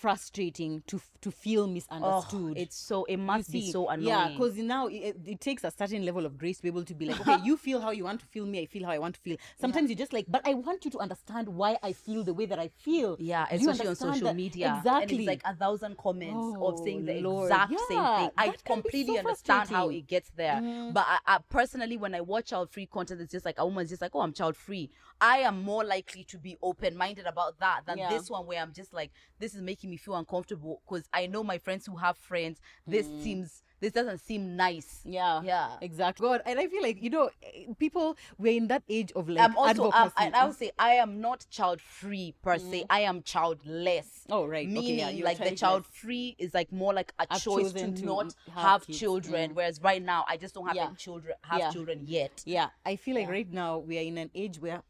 frustrating 0.00 0.82
to 0.86 1.00
to 1.20 1.30
feel 1.30 1.64
oh, 1.64 1.66
misunderstood 1.66 2.56
it's 2.56 2.76
so 2.76 3.04
it 3.04 3.12
You 3.12 3.18
must 3.18 3.52
be 3.52 3.70
so 3.70 3.88
annoying 3.88 4.08
Yeah, 4.08 4.28
because 4.28 4.56
now 4.56 4.86
it, 4.86 5.16
it- 5.26 5.40
takes 5.40 5.64
a 5.64 5.70
certain 5.70 6.04
level 6.04 6.26
of 6.26 6.36
grace 6.38 6.56
to 6.58 6.62
be 6.62 6.68
able 6.68 6.84
to 6.84 6.94
be 6.94 7.06
like, 7.06 7.20
okay, 7.20 7.38
you 7.42 7.56
feel 7.56 7.80
how 7.80 7.90
you 7.90 8.04
want 8.04 8.20
to 8.20 8.26
feel 8.26 8.44
me, 8.46 8.60
I 8.60 8.66
feel 8.66 8.84
how 8.84 8.92
I 8.92 8.98
want 8.98 9.14
to 9.14 9.20
feel. 9.20 9.36
Sometimes 9.60 9.88
you're 9.88 9.96
just 9.96 10.12
like, 10.12 10.26
but 10.28 10.42
I 10.46 10.52
want 10.54 10.84
you 10.84 10.90
to 10.92 10.98
understand 10.98 11.48
why 11.48 11.78
I 11.82 11.92
feel 11.92 12.24
the 12.24 12.34
way 12.34 12.46
that 12.46 12.58
I 12.58 12.68
feel. 12.68 13.16
yeah, 13.18 13.46
especially 13.50 13.88
on 13.88 13.96
social 13.96 14.28
that? 14.28 14.36
media. 14.36 14.76
Exactly. 14.76 15.02
And 15.02 15.20
it's 15.20 15.26
like 15.28 15.42
a 15.44 15.54
thousand 15.56 15.96
comments 15.96 16.56
of 16.56 16.74
oh, 16.78 16.84
saying 16.84 17.04
the 17.06 17.16
Oh, 17.18 17.20
Lord. 17.20 17.50
exact 17.50 17.72
same 17.88 17.88
thing. 17.88 18.30
I 18.36 18.46
that 18.46 18.64
can 18.64 18.76
be 18.76 18.82
completely 18.82 19.14
so 19.14 19.18
understand 19.20 19.68
how. 19.70 19.88
It 19.88 20.06
gets 20.06 20.30
there. 20.36 20.54
Mm. 20.56 20.92
But 20.92 21.06
I, 21.08 21.18
I 21.26 21.38
personally, 21.48 21.96
when 21.96 22.14
I 22.14 22.20
watch 22.20 22.46
child 22.50 22.70
free 22.70 22.86
content, 22.86 23.20
it's 23.20 23.32
just 23.32 23.44
like 23.44 23.58
a 23.58 23.64
woman's 23.64 23.90
just 23.90 24.02
like, 24.02 24.12
oh, 24.14 24.20
I'm 24.20 24.32
child 24.32 24.56
free. 24.56 24.90
I 25.20 25.38
am 25.38 25.62
more 25.62 25.84
likely 25.84 26.24
to 26.24 26.38
be 26.38 26.56
open 26.62 26.96
minded 26.96 27.26
about 27.26 27.58
that 27.60 27.82
than 27.86 27.98
Yeah. 27.98 28.08
this 28.08 28.30
one 28.30 28.46
where 28.46 28.60
I'm 28.60 28.72
just 28.72 28.92
like, 28.92 29.10
this 29.38 29.54
is 29.54 29.62
making 29.62 29.90
me 29.90 29.96
feel 29.96 30.14
uncomfortable 30.16 30.80
because 30.86 31.08
I 31.12 31.26
know 31.26 31.42
my 31.44 31.58
friends 31.58 31.86
who 31.86 31.96
have 31.96 32.16
friends. 32.16 32.60
This 32.86 33.06
seems, 33.22 33.62
this 33.80 33.92
doesn't 33.92 34.18
seem 34.18 34.56
nice. 34.56 35.02
Mm. 35.06 35.12
Yeah. 35.12 35.42
Yeah. 35.42 35.76
Exactly. 35.80 36.26
God, 36.26 36.42
and 36.46 36.58
I 36.58 36.66
feel 36.68 36.82
like 36.82 37.02
you 37.02 37.10
know, 37.10 37.30
eh, 37.42 37.66
people 37.78 38.16
we're 38.38 38.56
in 38.56 38.68
that 38.68 38.82
age 38.88 39.12
of 39.12 39.28
like 39.28 39.44
I'm 39.44 39.56
also, 39.56 39.90
advocacy. 39.92 40.14
and 40.18 40.34
I 40.36 40.46
would 40.46 40.56
say 40.56 40.70
I 40.78 40.92
am 40.94 41.20
not 41.20 41.46
child 41.50 41.80
free 41.80 42.34
per 42.42 42.58
se. 42.58 42.84
I 42.90 43.00
am 43.00 43.22
childless. 43.22 44.26
Oh, 44.30 44.46
right. 44.46 44.66
Okay, 44.68 44.96
Meaning, 44.96 45.18
yeah, 45.18 45.24
like 45.24 45.38
the 45.38 45.54
child 45.56 45.86
free 45.86 46.34
is 46.38 46.54
like 46.54 46.70
more 46.72 46.92
like 46.94 47.12
a 47.18 47.26
I've 47.30 47.42
choice 47.42 47.72
to, 47.72 47.92
to 47.92 48.04
not 48.04 48.34
have 48.54 48.84
have, 48.84 48.86
children. 48.86 49.54
Whereas 49.54 49.80
right 49.82 50.02
now, 50.02 50.24
I 50.28 50.36
just 50.36 50.54
don't 50.54 50.66
have 50.66 50.76
Yeah. 50.76 50.90
children. 50.96 51.34
Have 51.42 51.58
Yeah. 51.58 51.70
children 51.70 52.00
yet. 52.06 52.42
yeah, 52.46 52.68
I 52.86 52.96
feel 52.96 53.16
like 53.16 53.28
right 53.28 53.50
now 53.52 53.78
we 53.78 53.98
are 53.98 54.02
in 54.02 54.18
an 54.18 54.30
age 54.34 54.60
where 54.60 54.82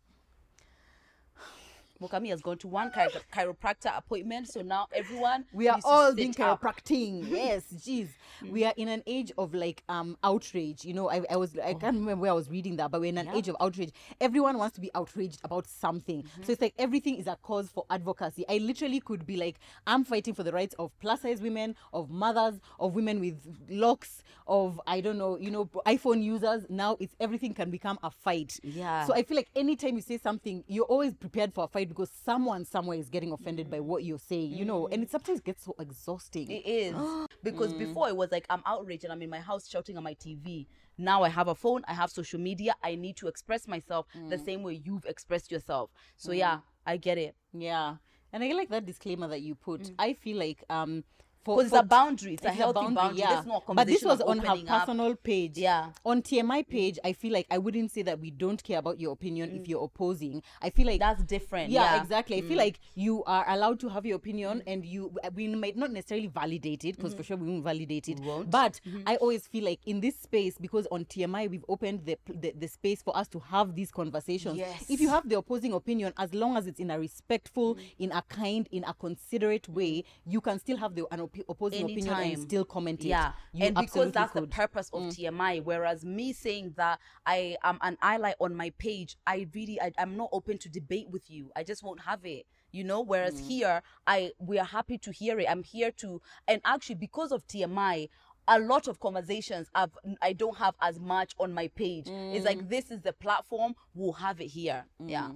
Mokami 2.00 2.28
has 2.30 2.40
gone 2.40 2.58
to 2.58 2.68
one 2.68 2.90
chiro- 2.90 3.20
chiropractor 3.32 3.96
appointment, 3.96 4.48
so 4.48 4.62
now 4.62 4.86
everyone 4.92 5.44
we 5.52 5.68
are 5.68 5.78
all 5.84 6.14
being 6.14 6.34
up. 6.40 6.60
chiropractic. 6.62 7.26
yes, 7.30 7.64
jeez. 7.74 8.08
We 8.48 8.64
are 8.64 8.72
in 8.76 8.88
an 8.88 9.02
age 9.06 9.32
of 9.36 9.52
like 9.54 9.82
um 9.88 10.16
outrage. 10.24 10.84
You 10.84 10.94
know, 10.94 11.10
I, 11.10 11.20
I 11.30 11.36
was 11.36 11.56
I 11.58 11.74
can't 11.74 11.96
remember 11.96 12.16
where 12.22 12.30
I 12.30 12.34
was 12.34 12.48
reading 12.48 12.76
that, 12.76 12.90
but 12.90 13.00
we're 13.00 13.08
in 13.08 13.18
an 13.18 13.26
Yeah. 13.26 13.36
age 13.36 13.48
of 13.48 13.56
outrage. 13.60 13.90
Everyone 14.20 14.56
wants 14.56 14.74
to 14.76 14.80
be 14.80 14.90
outraged 14.94 15.40
about 15.44 15.66
something. 15.66 16.24
So 16.42 16.52
it's 16.52 16.62
like 16.62 16.74
everything 16.78 17.16
is 17.16 17.26
a 17.26 17.36
cause 17.42 17.68
for 17.68 17.84
advocacy. 17.90 18.44
I 18.48 18.58
literally 18.58 19.00
could 19.00 19.26
be 19.26 19.36
like, 19.36 19.58
I'm 19.86 20.04
fighting 20.04 20.32
for 20.34 20.42
the 20.42 20.52
rights 20.52 20.74
of 20.78 20.90
plus 21.00 21.20
size 21.22 21.42
women, 21.42 21.76
of 21.92 22.10
mothers, 22.10 22.60
of 22.78 22.94
women 22.94 23.20
with 23.20 23.38
locks, 23.68 24.22
of 24.46 24.80
I 24.86 25.00
don't 25.02 25.18
know, 25.18 25.36
you 25.38 25.50
know, 25.50 25.66
iPhone 25.86 26.22
users. 26.22 26.64
Now 26.70 26.96
it's 26.98 27.14
everything 27.20 27.52
can 27.52 27.70
become 27.70 27.98
a 28.02 28.10
fight. 28.10 28.58
Yeah. 28.62 29.04
So 29.06 29.12
I 29.14 29.22
feel 29.22 29.36
like 29.36 29.50
anytime 29.54 29.96
you 29.96 30.02
say 30.02 30.16
something, 30.18 30.64
you're 30.66 30.84
always 30.86 31.14
prepared 31.14 31.52
for 31.52 31.64
a 31.64 31.68
fight 31.68 31.89
because 31.90 32.10
someone 32.24 32.64
somewhere 32.64 32.96
is 32.96 33.10
getting 33.10 33.32
offended 33.32 33.70
by 33.70 33.80
what 33.80 34.04
you're 34.04 34.18
saying, 34.18 34.52
you 34.52 34.64
know, 34.64 34.86
and 34.88 35.02
it 35.02 35.08
mm. 35.08 35.12
sometimes 35.12 35.40
gets 35.40 35.64
so 35.64 35.74
exhausting. 35.78 36.50
It 36.50 36.64
is 36.64 36.94
because 37.42 37.74
mm. 37.74 37.80
before 37.80 38.08
it 38.08 38.16
was 38.16 38.30
like 38.32 38.46
I'm 38.48 38.62
outraged 38.64 39.04
and 39.04 39.12
I'm 39.12 39.20
in 39.20 39.28
my 39.28 39.40
house 39.40 39.68
shouting 39.68 39.96
on 39.96 40.04
my 40.04 40.14
TV. 40.14 40.66
Now 40.96 41.22
I 41.22 41.28
have 41.28 41.48
a 41.48 41.54
phone, 41.54 41.82
I 41.88 41.94
have 41.94 42.10
social 42.10 42.40
media. 42.40 42.74
I 42.82 42.94
need 42.94 43.16
to 43.16 43.28
express 43.28 43.66
myself 43.66 44.06
the 44.14 44.36
mm. 44.36 44.44
same 44.44 44.62
way 44.62 44.80
you've 44.84 45.04
expressed 45.04 45.50
yourself. 45.50 45.90
So 46.16 46.32
yeah, 46.32 46.60
I 46.86 46.96
get 46.96 47.18
it. 47.18 47.34
Yeah. 47.52 47.96
And 48.32 48.44
I 48.44 48.52
like 48.52 48.70
that 48.70 48.86
disclaimer 48.86 49.26
that 49.28 49.40
you 49.40 49.56
put. 49.56 49.90
I 49.98 50.12
feel 50.12 50.38
like 50.38 50.62
um 50.70 51.04
Because 51.44 51.66
it's 51.66 51.74
a 51.74 51.82
boundary. 51.82 52.34
It's, 52.34 52.44
a 52.44 52.48
it's 52.48 52.56
healthy 52.56 52.94
boundary. 52.94 53.22
This 53.22 53.40
is 53.40 53.46
not 53.46 53.64
a 53.68 53.74
but 53.74 53.86
this 53.86 54.02
was 54.04 54.20
on 54.20 54.38
her 54.38 54.48
opening 54.50 54.68
up. 54.68 54.80
personal 54.80 55.14
page. 55.16 55.56
Yeah. 55.58 55.90
On 56.04 56.20
TMI 56.22 56.68
page, 56.68 56.98
I 57.04 57.12
feel 57.12 57.32
like 57.32 57.46
I 57.50 57.58
wouldn't 57.58 57.90
say 57.90 58.02
that 58.02 58.20
we 58.20 58.30
don't 58.30 58.62
care 58.62 58.78
about 58.78 59.00
your 59.00 59.12
opinion 59.12 59.50
if 59.54 59.66
you're 59.68 59.82
opposing. 59.84 60.42
I 60.60 60.70
feel 60.70 60.86
like 60.86 61.00
That's 61.00 61.22
different. 61.24 61.70
yeah, 61.70 61.80
Yeah, 61.94 61.98
Mm. 61.98 62.02
exactly. 62.02 62.36
I 62.38 62.40
feel 62.42 62.56
like 62.58 62.78
you 62.94 63.24
are 63.24 63.44
allowed 63.48 63.80
to 63.80 63.88
have 63.88 64.04
your 64.06 64.16
opinion, 64.16 64.62
and 64.66 64.84
you 64.84 65.12
we 65.34 65.48
might 65.48 65.76
not 65.76 65.90
necessarily 65.92 66.26
validate 66.26 66.84
it 66.84 66.96
because 66.96 67.14
for 67.14 67.22
sure 67.22 67.36
we 67.36 67.48
won't 67.48 67.64
validate 67.64 68.08
it. 68.08 68.18
Mm-hmm. 68.18 68.26
Won't. 68.26 68.50
But 68.50 68.80
I 69.06 69.16
always 69.16 69.46
feel 69.46 69.64
like 69.64 69.80
in 69.86 70.00
this 70.00 70.16
space, 70.18 70.56
because 70.58 70.86
on 70.92 71.04
TMI 71.06 71.48
we've 71.50 71.64
opened 71.68 72.04
the, 72.04 72.18
the 72.28 72.52
the 72.58 72.68
space 72.68 73.02
for 73.02 73.16
us 73.16 73.28
to 73.28 73.38
have 73.40 73.74
these 73.74 73.90
conversations. 73.90 74.56
Yes. 74.58 74.84
If 74.88 75.00
you 75.00 75.08
have 75.08 75.28
the 75.28 75.38
opposing 75.38 75.72
opinion, 75.72 76.12
as 76.18 76.34
long 76.34 76.56
as 76.56 76.66
it's 76.66 76.80
in 76.80 76.90
a 76.90 76.98
respectful, 76.98 77.74
Mm. 77.76 77.80
in 77.98 78.12
a 78.12 78.22
kind, 78.22 78.68
in 78.72 78.84
a 78.84 78.94
considerate 78.94 79.68
way, 79.68 80.04
you 80.26 80.40
can 80.40 80.58
still 80.58 80.76
have 80.76 80.94
the 80.94 81.06
an 81.10 81.20
op- 81.38 81.44
opposing 81.48 81.84
opinion 81.84 82.14
and 82.14 82.38
still 82.42 82.64
comment. 82.64 83.02
Yeah, 83.02 83.32
and 83.58 83.74
because 83.74 84.12
that's 84.12 84.32
could. 84.32 84.42
Mm. 84.42 84.46
the 84.50 84.54
purpose 84.54 84.90
of 84.92 85.02
TMI. 85.04 85.62
Whereas 85.64 86.04
me 86.04 86.32
saying 86.32 86.74
that 86.76 86.98
I 87.26 87.56
am 87.62 87.78
an 87.82 87.96
ally 88.02 88.32
on 88.40 88.54
my 88.54 88.70
page, 88.78 89.16
I 89.26 89.46
really 89.54 89.80
I, 89.80 89.92
I'm 89.98 90.16
not 90.16 90.30
open 90.32 90.58
to 90.58 90.68
debate 90.68 91.08
with 91.10 91.30
you. 91.30 91.50
I 91.56 91.62
just 91.64 91.82
won't 91.82 92.00
have 92.02 92.24
it. 92.24 92.46
You 92.72 92.84
know. 92.84 93.00
Whereas 93.00 93.34
Mm. 93.40 93.46
here, 93.48 93.82
I 94.06 94.32
we 94.38 94.58
are 94.58 94.64
happy 94.66 94.98
to 94.98 95.12
hear 95.12 95.38
it. 95.38 95.46
I'm 95.48 95.62
here 95.62 95.90
to, 95.92 96.20
and 96.48 96.60
actually 96.64 96.96
because 96.96 97.32
of 97.32 97.46
TMI. 97.46 98.08
A 98.48 98.58
lot 98.58 98.88
of 98.88 98.98
conversations 98.98 99.68
I've 99.76 99.96
I 100.20 100.32
don't 100.32 100.56
have 100.56 100.74
as 100.80 100.98
much 100.98 101.34
on 101.38 101.52
my 101.52 101.68
page. 101.68 102.06
It's 102.08 102.42
Mm. 102.42 102.44
like 102.44 102.68
this 102.68 102.90
is 102.90 103.00
the 103.02 103.12
platform. 103.12 103.76
We'll 103.94 104.14
have 104.14 104.40
it 104.40 104.46
here. 104.48 104.86
Yeah. 104.98 105.30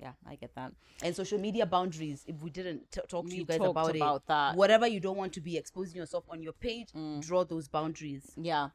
Yeah, 0.00 0.12
I 0.26 0.34
get 0.36 0.54
that. 0.54 0.72
and 1.02 1.14
social 1.14 1.38
media 1.38 1.66
boundaries 1.66 2.24
if 2.26 2.40
we 2.42 2.50
didn't 2.50 2.90
t- 2.90 3.00
talk 3.08 3.24
to 3.26 3.30
We 3.30 3.36
you 3.38 3.44
guys 3.44 3.56
about, 3.58 3.70
about 3.94 4.16
it 4.16 4.22
that. 4.28 4.54
Mm. 4.54 4.56
whatever 4.56 4.86
you 4.86 5.00
don't 5.00 5.16
want 5.16 5.32
to 5.34 5.40
be 5.40 5.56
exposing 5.56 5.96
yourself 5.96 6.24
on 6.30 6.42
your 6.42 6.52
page 6.54 6.88
draw 7.20 7.44
those 7.44 7.68
boundaries 7.68 8.32
Yeah. 8.36 8.68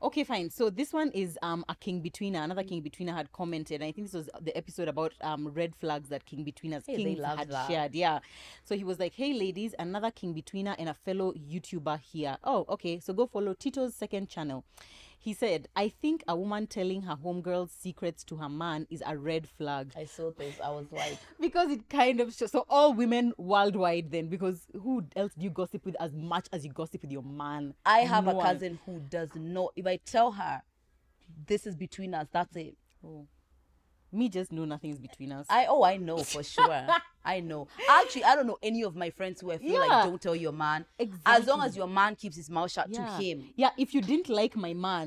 Okay, 0.00 0.22
fine. 0.22 0.48
So 0.48 0.70
this 0.70 0.92
one 0.92 1.10
is 1.10 1.36
um 1.42 1.64
a 1.68 1.74
Inbetweener. 1.74 2.40
Another 2.44 2.62
Inbetweener 2.62 3.12
had 3.12 3.32
commented. 3.32 3.80
And 3.80 3.88
I 3.88 3.90
think 3.90 4.06
this 4.06 4.14
was 4.14 4.30
the 4.40 4.56
episode 4.56 4.86
about 4.86 5.12
um 5.22 5.48
red 5.48 5.74
flags 5.74 6.08
that 6.10 6.24
Inbetweeners 6.26 6.84
Hey, 6.86 7.16
had 7.16 7.48
that. 7.50 7.66
shared. 7.68 7.94
Yeah. 7.96 8.20
So 8.64 8.76
he 8.76 8.84
was 8.84 9.00
like, 9.00 9.14
"Hey 9.14 9.32
ladies, 9.32 9.74
another 9.76 10.12
Inbetweener 10.12 10.76
and 10.78 10.88
a 10.88 10.94
fellow 10.94 11.32
YouTuber 11.32 11.98
here. 12.12 12.36
Oh, 12.44 12.64
okay. 12.68 13.00
So 13.00 13.12
go 13.12 13.26
follow 13.26 13.54
Tito's 13.54 13.96
second 13.96 14.28
channel." 14.28 14.62
He 15.20 15.34
said, 15.34 15.68
"I 15.74 15.88
think 15.88 16.22
a 16.28 16.36
woman 16.36 16.66
telling 16.68 17.02
her 17.02 17.16
homegirl's 17.16 17.72
secrets 17.72 18.22
to 18.24 18.36
her 18.36 18.48
man 18.48 18.86
is 18.88 19.02
a 19.04 19.16
red 19.18 19.48
flag." 19.48 19.92
i 19.96 20.04
saw 20.04 20.30
this 20.30 20.54
i 20.64 20.70
was 20.70 20.86
like 20.92 21.18
because 21.40 21.70
it 21.70 21.88
kind 21.88 22.20
of 22.20 22.32
shows 22.32 22.52
so 22.52 22.64
all 22.68 22.92
women 22.94 23.32
worldwide 23.36 24.10
then 24.10 24.28
because 24.28 24.66
who 24.82 25.04
else 25.16 25.32
do 25.36 25.44
you 25.44 25.50
gossip 25.50 25.84
with 25.84 25.96
as 26.00 26.12
much 26.14 26.46
as 26.52 26.64
you 26.64 26.72
gossip 26.72 27.02
with 27.02 27.10
your 27.10 27.22
man 27.22 27.74
i 27.84 28.00
have 28.00 28.24
No 28.26 28.30
a 28.30 28.34
one. 28.36 28.46
cousin 28.46 28.78
who 28.86 29.00
does 29.10 29.30
not 29.34 29.72
if 29.76 29.86
i 29.86 29.96
tell 30.04 30.32
her 30.32 30.62
this 31.46 31.66
is 31.66 31.74
between 31.76 32.14
us 32.14 32.28
that's 32.32 32.54
it 32.56 32.76
Oh. 33.04 33.26
me 34.12 34.28
just 34.28 34.52
know 34.52 34.64
nothing 34.64 34.90
is 34.90 34.98
between 34.98 35.32
us 35.32 35.46
i 35.50 35.66
oh 35.66 35.82
i 35.84 35.96
know 35.96 36.18
for 36.18 36.42
sure 36.42 36.86
i 37.34 37.40
know. 37.40 37.68
Actually 37.88 38.24
i 38.24 38.34
don't 38.34 38.46
know 38.46 38.58
any 38.62 38.82
of 38.82 38.96
my 38.96 39.10
friends 39.10 39.40
who 39.40 39.52
i 39.52 39.58
feel 39.58 39.74
Yeah. 39.74 39.80
like 39.80 40.04
don't 40.06 40.20
tell 40.20 40.36
your 40.36 40.52
man. 40.52 40.84
As 41.26 41.46
long 41.46 41.60
as 41.62 41.76
your 41.76 41.86
man 42.00 42.16
keeps 42.16 42.36
his 42.36 42.50
mouth 42.50 42.70
shut 42.72 42.88
yeah. 42.90 43.04
to 43.06 43.22
him. 43.22 43.36
Yeah 43.56 43.70
if 43.76 43.94
you 43.94 44.00
didn't 44.00 44.28
like 44.28 44.56
my 44.56 44.74
man 44.74 45.06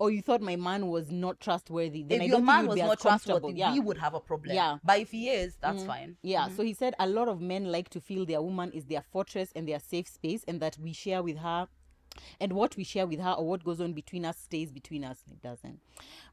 or 0.00 0.10
you 0.10 0.22
thought 0.22 0.40
my 0.40 0.54
man 0.56 0.86
was 0.86 1.10
not 1.10 1.40
trustworthy 1.40 2.02
then 2.04 2.20
if 2.20 2.22
I 2.22 2.24
your 2.26 2.36
don't 2.38 2.46
man 2.46 2.66
was 2.68 2.78
not 2.78 3.00
trustworthy 3.00 3.52
yeah 3.58 3.72
we 3.72 3.80
would 3.80 3.98
have 3.98 4.14
a 4.14 4.20
problem. 4.20 4.54
Yeah. 4.54 4.74
Mm. 4.74 4.80
but 4.84 5.00
if 5.00 5.10
he 5.10 5.28
is 5.28 5.56
that's 5.60 5.84
fine. 5.84 6.16
Yeah, 6.22 6.48
so 6.56 6.62
he 6.62 6.74
said 6.74 6.94
a 6.98 7.08
lot 7.08 7.28
of 7.28 7.40
men 7.40 7.64
like 7.76 7.88
to 7.90 8.00
feel 8.00 8.24
their 8.24 8.42
woman 8.42 8.70
is 8.72 8.84
their 8.86 9.02
fortress 9.02 9.52
and 9.56 9.66
their 9.68 9.80
safe 9.80 10.08
space, 10.08 10.44
and 10.48 10.60
that 10.60 10.78
we 10.78 10.92
share 10.92 11.22
with 11.22 11.38
her, 11.38 11.68
and 12.40 12.52
what 12.52 12.76
we 12.76 12.84
share 12.84 13.06
with 13.06 13.20
her 13.20 13.32
or 13.32 13.46
what 13.46 13.64
goes 13.64 13.80
on 13.80 13.92
between 13.92 14.24
us 14.24 14.38
stays 14.38 14.70
between 14.70 15.04
us. 15.04 15.18
It 15.30 15.42
doesn't. 15.42 15.80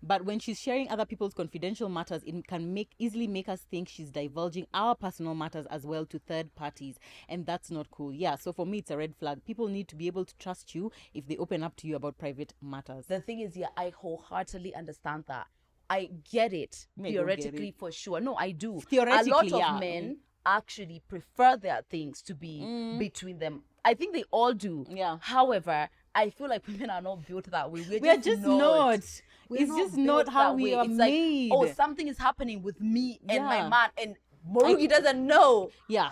But 0.03 0.25
when 0.25 0.39
she's 0.39 0.59
sharing 0.59 0.89
other 0.89 1.05
people's 1.05 1.33
confidential 1.33 1.89
matters, 1.89 2.23
it 2.25 2.47
can 2.47 2.73
make 2.73 2.91
easily 2.99 3.27
make 3.27 3.49
us 3.49 3.61
think 3.69 3.89
she's 3.89 4.11
divulging 4.11 4.67
our 4.73 4.95
personal 4.95 5.35
matters 5.35 5.65
as 5.67 5.85
well 5.85 6.05
to 6.07 6.19
third 6.19 6.53
parties, 6.55 6.97
and 7.29 7.45
that's 7.45 7.71
not 7.71 7.89
cool. 7.91 8.11
Yeah, 8.13 8.35
so 8.35 8.51
for 8.53 8.65
me, 8.65 8.79
it's 8.79 8.91
a 8.91 8.97
red 8.97 9.15
flag. 9.15 9.43
People 9.45 9.67
need 9.67 9.87
to 9.89 9.95
be 9.95 10.07
able 10.07 10.25
to 10.25 10.35
trust 10.37 10.75
you 10.75 10.91
if 11.13 11.27
they 11.27 11.37
open 11.37 11.63
up 11.63 11.75
to 11.77 11.87
you 11.87 11.95
about 11.95 12.17
private 12.17 12.53
matters. 12.61 13.05
the 13.07 13.19
thing 13.21 13.39
is 13.39 13.55
yeah 13.55 13.67
i 13.77 13.89
wholeheartedly 13.89 14.73
understand 14.75 15.23
that 15.27 15.47
i 15.89 16.09
get 16.31 16.53
it 16.53 16.87
don't 16.97 17.05
get 17.05 17.13
theoretically 17.13 17.69
it. 17.69 17.77
for 17.77 17.91
sure 17.91 18.19
no 18.19 18.35
i 18.35 18.51
do 18.51 18.79
Theoretically, 18.81 19.31
a 19.31 19.33
lot 19.33 19.45
of 19.45 19.59
yeah. 19.59 19.79
men 19.79 20.17
actually 20.45 21.01
prefer 21.07 21.57
their 21.57 21.81
things 21.89 22.21
to 22.23 22.35
be 22.35 22.61
mm. 22.63 22.99
between 22.99 23.39
them 23.39 23.63
i 23.85 23.93
think 23.93 24.13
they 24.13 24.23
all 24.31 24.53
do. 24.53 24.85
Yeah. 24.89 25.17
however 25.21 25.87
i 26.13 26.29
feel 26.29 26.49
like 26.49 26.67
women 26.67 26.89
are 26.89 27.01
not 27.01 27.25
built 27.27 27.45
that 27.51 27.71
way 27.71 27.85
we're 27.89 27.99
We 28.01 28.09
are 28.09 28.15
just, 28.15 28.25
just 28.27 28.41
not. 28.41 28.57
not. 28.57 29.21
We're 29.47 29.61
It's 29.61 29.75
just 29.75 29.95
not 29.95 30.27
how 30.27 30.55
we 30.55 30.63
way. 30.63 30.73
are 30.73 30.85
it's 30.85 30.93
made. 30.93 31.49
like 31.51 31.59
oh 31.59 31.71
something 31.73 32.07
is 32.07 32.17
happening 32.17 32.63
with 32.63 32.81
me 32.81 33.19
and 33.29 33.43
Yeah. 33.43 33.45
my 33.45 33.69
man 33.69 33.89
and 34.01 34.15
Murugi 34.51 34.89
doesn't 34.89 35.25
know 35.25 35.69
Yeah. 35.87 36.11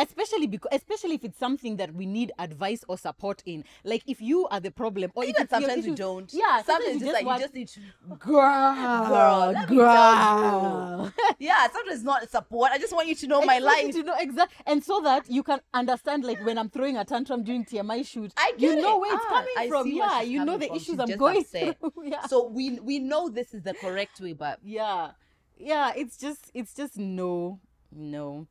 Especially 0.00 0.46
because, 0.46 0.70
especially 0.72 1.14
if 1.14 1.24
it's 1.24 1.38
something 1.38 1.76
that 1.76 1.94
we 1.94 2.06
need 2.06 2.32
advice 2.38 2.82
or 2.88 2.96
support 2.98 3.42
in. 3.46 3.64
Like 3.84 4.02
if 4.06 4.20
you 4.20 4.46
are 4.48 4.60
the 4.60 4.70
problem, 4.70 5.12
or 5.14 5.24
even 5.24 5.46
sometimes 5.48 5.74
we 5.84 5.92
issues- 5.92 5.98
don't 5.98 6.32
Yeah, 6.32 6.62
sometimes 6.62 6.96
it's 6.96 7.00
just 7.04 7.12
like 7.12 7.26
want- 7.26 7.40
you 7.40 7.44
just 7.46 7.54
need 7.54 7.68
to 7.68 7.80
girl, 8.18 9.06
Girl, 9.08 9.54
girl. 9.66 11.12
yeah 11.38 11.66
sometimes 11.72 11.96
it's 11.96 12.04
not 12.04 12.30
support 12.30 12.70
i 12.72 12.78
just 12.78 12.92
want 12.94 13.08
you 13.08 13.14
to 13.14 13.26
know 13.26 13.40
my 13.42 13.56
Exactly, 13.56 13.84
life 13.86 13.94
to 13.94 14.02
know 14.02 14.14
exact, 14.18 14.52
and 14.66 14.82
so 14.82 15.00
that 15.02 15.30
you 15.30 15.42
can 15.42 15.60
understand, 15.74 16.24
like 16.24 16.44
when 16.44 16.56
I'm 16.58 16.68
throwing 16.70 16.96
a 16.96 17.04
tantrum 17.04 17.42
during 17.44 17.64
TMI 17.64 18.06
shoot, 18.06 18.32
I 18.36 18.52
get 18.56 18.60
you 18.76 18.82
know 18.82 18.96
it. 18.96 19.00
where 19.00 19.14
it's 19.14 19.24
Ah, 19.26 19.34
coming 19.34 19.54
I 19.56 19.68
from. 19.68 19.86
Yeah, 19.88 20.22
you 20.22 20.44
know 20.44 20.56
the 20.56 20.66
from. 20.68 20.76
issues 20.76 20.86
She's 20.96 20.98
I'm 21.00 21.16
going 21.18 21.40
upset. 21.40 21.78
through. 21.80 21.92
yeah. 22.04 22.26
so 22.26 22.46
we 22.48 22.78
we 22.80 22.98
know 22.98 23.28
this 23.28 23.52
is 23.54 23.62
the 23.62 23.74
correct 23.74 24.20
way 24.20 24.32
but 24.32 24.58
yeah 24.64 25.10
yeah 25.58 25.92
it's 25.94 26.16
just 26.16 26.50
it's 26.54 26.74
just 26.74 26.96
no 26.98 27.60
no 27.92 28.46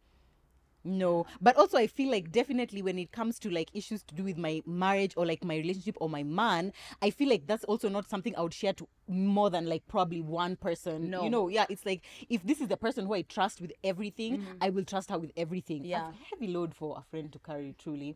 no 0.83 1.25
but 1.41 1.55
also 1.57 1.77
i 1.77 1.85
feel 1.87 2.09
like 2.09 2.31
definitely 2.31 2.81
when 2.81 2.97
it 2.97 3.11
comes 3.11 3.37
to 3.39 3.49
like 3.49 3.69
issues 3.73 4.01
to 4.03 4.15
do 4.15 4.23
with 4.23 4.37
my 4.37 4.61
marriage 4.65 5.13
or 5.17 5.25
like 5.25 5.43
my 5.43 5.55
relationship 5.57 5.95
or 5.99 6.09
my 6.09 6.23
man 6.23 6.71
i 7.01 7.09
feel 7.09 7.27
like 7.29 7.45
that's 7.47 7.63
also 7.65 7.89
not 7.89 8.09
something 8.09 8.33
i 8.37 8.41
would 8.41 8.53
share 8.53 8.73
to 8.73 8.87
more 9.07 9.49
than 9.49 9.65
like 9.65 9.85
probably 9.87 10.21
one 10.21 10.55
person 10.55 11.09
No. 11.09 11.23
you 11.23 11.29
know 11.29 11.47
yeah 11.49 11.65
it's 11.69 11.85
like 11.85 12.05
if 12.29 12.43
this 12.43 12.61
is 12.61 12.67
the 12.69 12.77
person 12.77 13.05
who 13.05 13.13
i 13.13 13.23
trust 13.23 13.59
with 13.59 13.73
everything 13.83 14.45
i 14.61 14.69
will 14.69 14.85
trust 14.85 15.09
her 15.09 15.17
with 15.19 15.31
everything 15.35 15.79
Mm-hmm. 15.81 15.89
Yeah. 15.89 16.11
Heavy 16.31 16.47
load 16.47 16.73
for 16.73 16.97
a 16.97 17.01
friend 17.09 17.31
to 17.33 17.39
carry 17.39 17.75
truly 17.77 18.15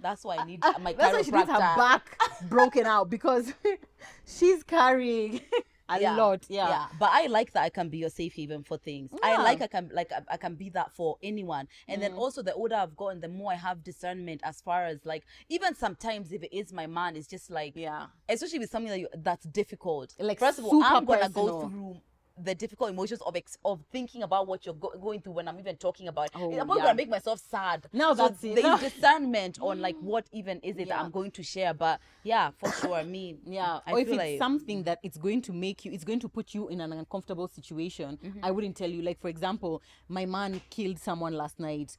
That's 0.00 0.24
why 0.24 0.36
I 0.38 0.44
need 0.44 0.60
Ah, 0.62 0.74
my 0.80 0.92
that's 0.92 1.12
why 1.14 1.22
she 1.22 1.30
needs 1.30 1.48
her 1.50 1.58
back 1.58 2.18
broken 2.50 2.86
out 2.86 3.08
because 3.10 3.52
she's 4.26 4.62
carrying 4.62 5.40
a 5.88 6.00
lot. 6.16 6.44
Yeah. 6.48 6.68
yeah 6.68 6.86
But 6.98 7.10
I 7.12 7.26
like 7.26 7.52
that 7.52 7.62
I 7.62 7.68
can 7.68 7.88
be 7.88 7.98
your 7.98 8.10
safe 8.10 8.34
haven 8.34 8.62
for 8.62 8.76
things. 8.76 9.10
I 9.22 9.42
like 9.42 9.60
I 9.62 9.66
can 9.66 9.90
like 9.92 10.10
I, 10.12 10.22
I 10.28 10.36
can 10.36 10.54
be 10.54 10.70
that 10.70 10.92
for 10.92 11.16
anyone. 11.22 11.68
And 11.88 11.98
Mm. 11.98 12.00
then 12.02 12.12
also 12.14 12.42
the 12.42 12.54
older 12.54 12.74
I've 12.74 12.96
gotten, 12.96 13.20
the 13.20 13.28
more 13.28 13.52
I 13.52 13.56
have 13.56 13.82
discernment 13.84 14.40
as 14.44 14.60
far 14.60 14.84
as 14.86 15.04
like 15.04 15.24
even 15.48 15.74
sometimes 15.74 16.32
if 16.32 16.42
it 16.42 16.56
is 16.56 16.72
my 16.72 16.86
man, 16.86 17.16
it's 17.16 17.28
just 17.28 17.50
like 17.50 17.72
Yeah. 17.76 18.06
especially 18.28 18.58
with 18.60 18.70
something 18.70 18.90
that 18.90 18.98
you, 19.00 19.08
that's 19.16 19.46
difficult. 19.46 20.14
Like, 20.18 20.38
first 20.38 20.58
of 20.58 20.64
all, 20.64 20.82
I'm 20.82 21.04
gonna 21.04 21.20
personal. 21.28 21.60
go 21.60 21.68
through 21.68 22.00
the 22.42 22.54
difficult 22.54 22.90
emotions 22.90 23.20
of 23.22 23.34
ex- 23.36 23.56
of 23.64 23.80
thinking 23.90 24.22
about 24.22 24.46
what 24.46 24.66
you're 24.66 24.74
go- 24.74 24.92
going 25.00 25.20
through 25.20 25.32
when 25.32 25.48
I'm 25.48 25.58
even 25.58 25.76
talking 25.76 26.08
about. 26.08 26.26
it. 26.26 26.32
Oh, 26.34 26.50
I'm 26.58 26.66
not 26.66 26.78
yeah. 26.78 26.82
gonna 26.84 26.94
make 26.94 27.08
myself 27.08 27.40
sad. 27.40 27.86
Now 27.92 28.12
so 28.14 28.28
that's 28.28 28.44
it. 28.44 28.62
Now- 28.62 28.76
discernment 28.76 29.58
on 29.60 29.80
like 29.80 29.96
what 30.00 30.26
even 30.32 30.60
is 30.60 30.76
it 30.76 30.88
that 30.88 30.98
I'm 31.00 31.10
going 31.10 31.30
to 31.32 31.42
share. 31.42 31.72
But 31.72 32.00
yeah, 32.24 32.50
for 32.58 32.70
sure, 32.72 33.02
me. 33.04 33.36
Yeah, 33.46 33.80
I 33.86 33.92
or 33.92 34.00
if 34.00 34.06
feel 34.08 34.14
it's 34.20 34.22
like- 34.32 34.38
something 34.38 34.82
that 34.84 34.98
it's 35.02 35.16
going 35.18 35.42
to 35.42 35.52
make 35.52 35.84
you, 35.84 35.92
it's 35.92 36.04
going 36.04 36.20
to 36.20 36.28
put 36.28 36.54
you 36.54 36.68
in 36.68 36.80
an 36.80 36.92
uncomfortable 36.92 37.48
situation. 37.48 38.18
Mm-hmm. 38.22 38.40
I 38.44 38.50
wouldn't 38.50 38.76
tell 38.76 38.90
you. 38.90 39.02
Like 39.02 39.20
for 39.20 39.28
example, 39.28 39.82
my 40.08 40.26
man 40.26 40.60
killed 40.70 40.98
someone 40.98 41.32
last 41.32 41.58
night. 41.58 41.96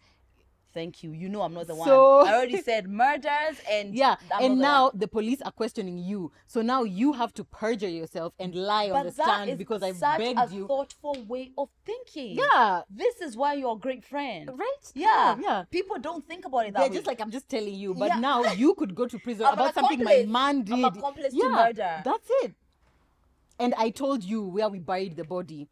Thank 0.74 1.02
you. 1.04 1.12
You 1.12 1.28
know 1.30 1.42
I'm 1.42 1.54
not 1.54 1.68
the 1.68 1.76
So- 1.76 2.18
one. 2.20 2.28
I 2.28 2.34
already 2.36 2.62
said 2.70 2.88
murders 2.88 3.58
and 3.72 3.96
Yeah, 3.96 4.18
I'm 4.32 4.44
and 4.44 4.58
the 4.58 4.62
now 4.62 4.84
one. 4.90 5.00
the 5.00 5.08
police 5.08 5.42
are 5.42 5.52
questioning 5.52 5.98
you. 5.98 6.32
So 6.46 6.62
now 6.62 6.84
you 6.84 7.14
have 7.14 7.34
to 7.36 7.44
perjure 7.44 7.88
yourself 7.90 8.34
and 8.40 8.54
lie 8.54 8.90
on 8.92 9.06
the 9.06 9.12
stand 9.12 9.58
because 9.58 9.82
I 9.82 9.92
begged 9.94 10.30
you. 10.30 10.36
That's 10.36 10.52
a 10.52 10.56
you. 10.56 10.68
thoughtful 10.68 11.16
way 11.28 11.52
of 11.58 11.70
thinking. 11.86 12.36
Yeah, 12.38 12.82
This 12.90 13.22
is 13.22 13.36
why 13.36 13.54
you're 13.54 13.74
a 13.76 13.80
great 13.80 14.06
friend. 14.06 14.50
right. 14.54 14.92
Yeah. 14.94 15.38
yeah. 15.42 15.64
People 15.72 15.98
don't 16.00 16.28
think 16.28 16.46
about 16.46 16.68
it 16.68 16.74
that 16.74 16.80
They're 16.82 16.90
way. 16.90 16.96
just 16.96 17.08
like 17.08 17.22
I'm 17.22 17.32
just 17.32 17.50
telling 17.50 17.74
you, 17.74 17.94
but 17.96 18.10
Yeah. 18.10 18.20
now 18.20 18.44
you 18.54 18.76
could 18.76 18.94
go 18.94 19.08
to 19.08 19.18
prison 19.20 19.46
about 19.48 19.74
something 19.74 20.04
my 20.04 20.26
man 20.28 20.64
did. 20.64 20.74
I'm 20.76 20.86
accomplice 20.86 21.34
to 21.34 21.50
murder. 21.50 22.02
That's 22.04 22.28
it. 22.44 22.54
And 23.60 23.74
I 23.76 23.90
told 23.90 24.24
you 24.24 24.44
where 24.44 24.70
we 24.70 24.78
buried 24.80 25.16
the 25.16 25.24
body. 25.24 25.68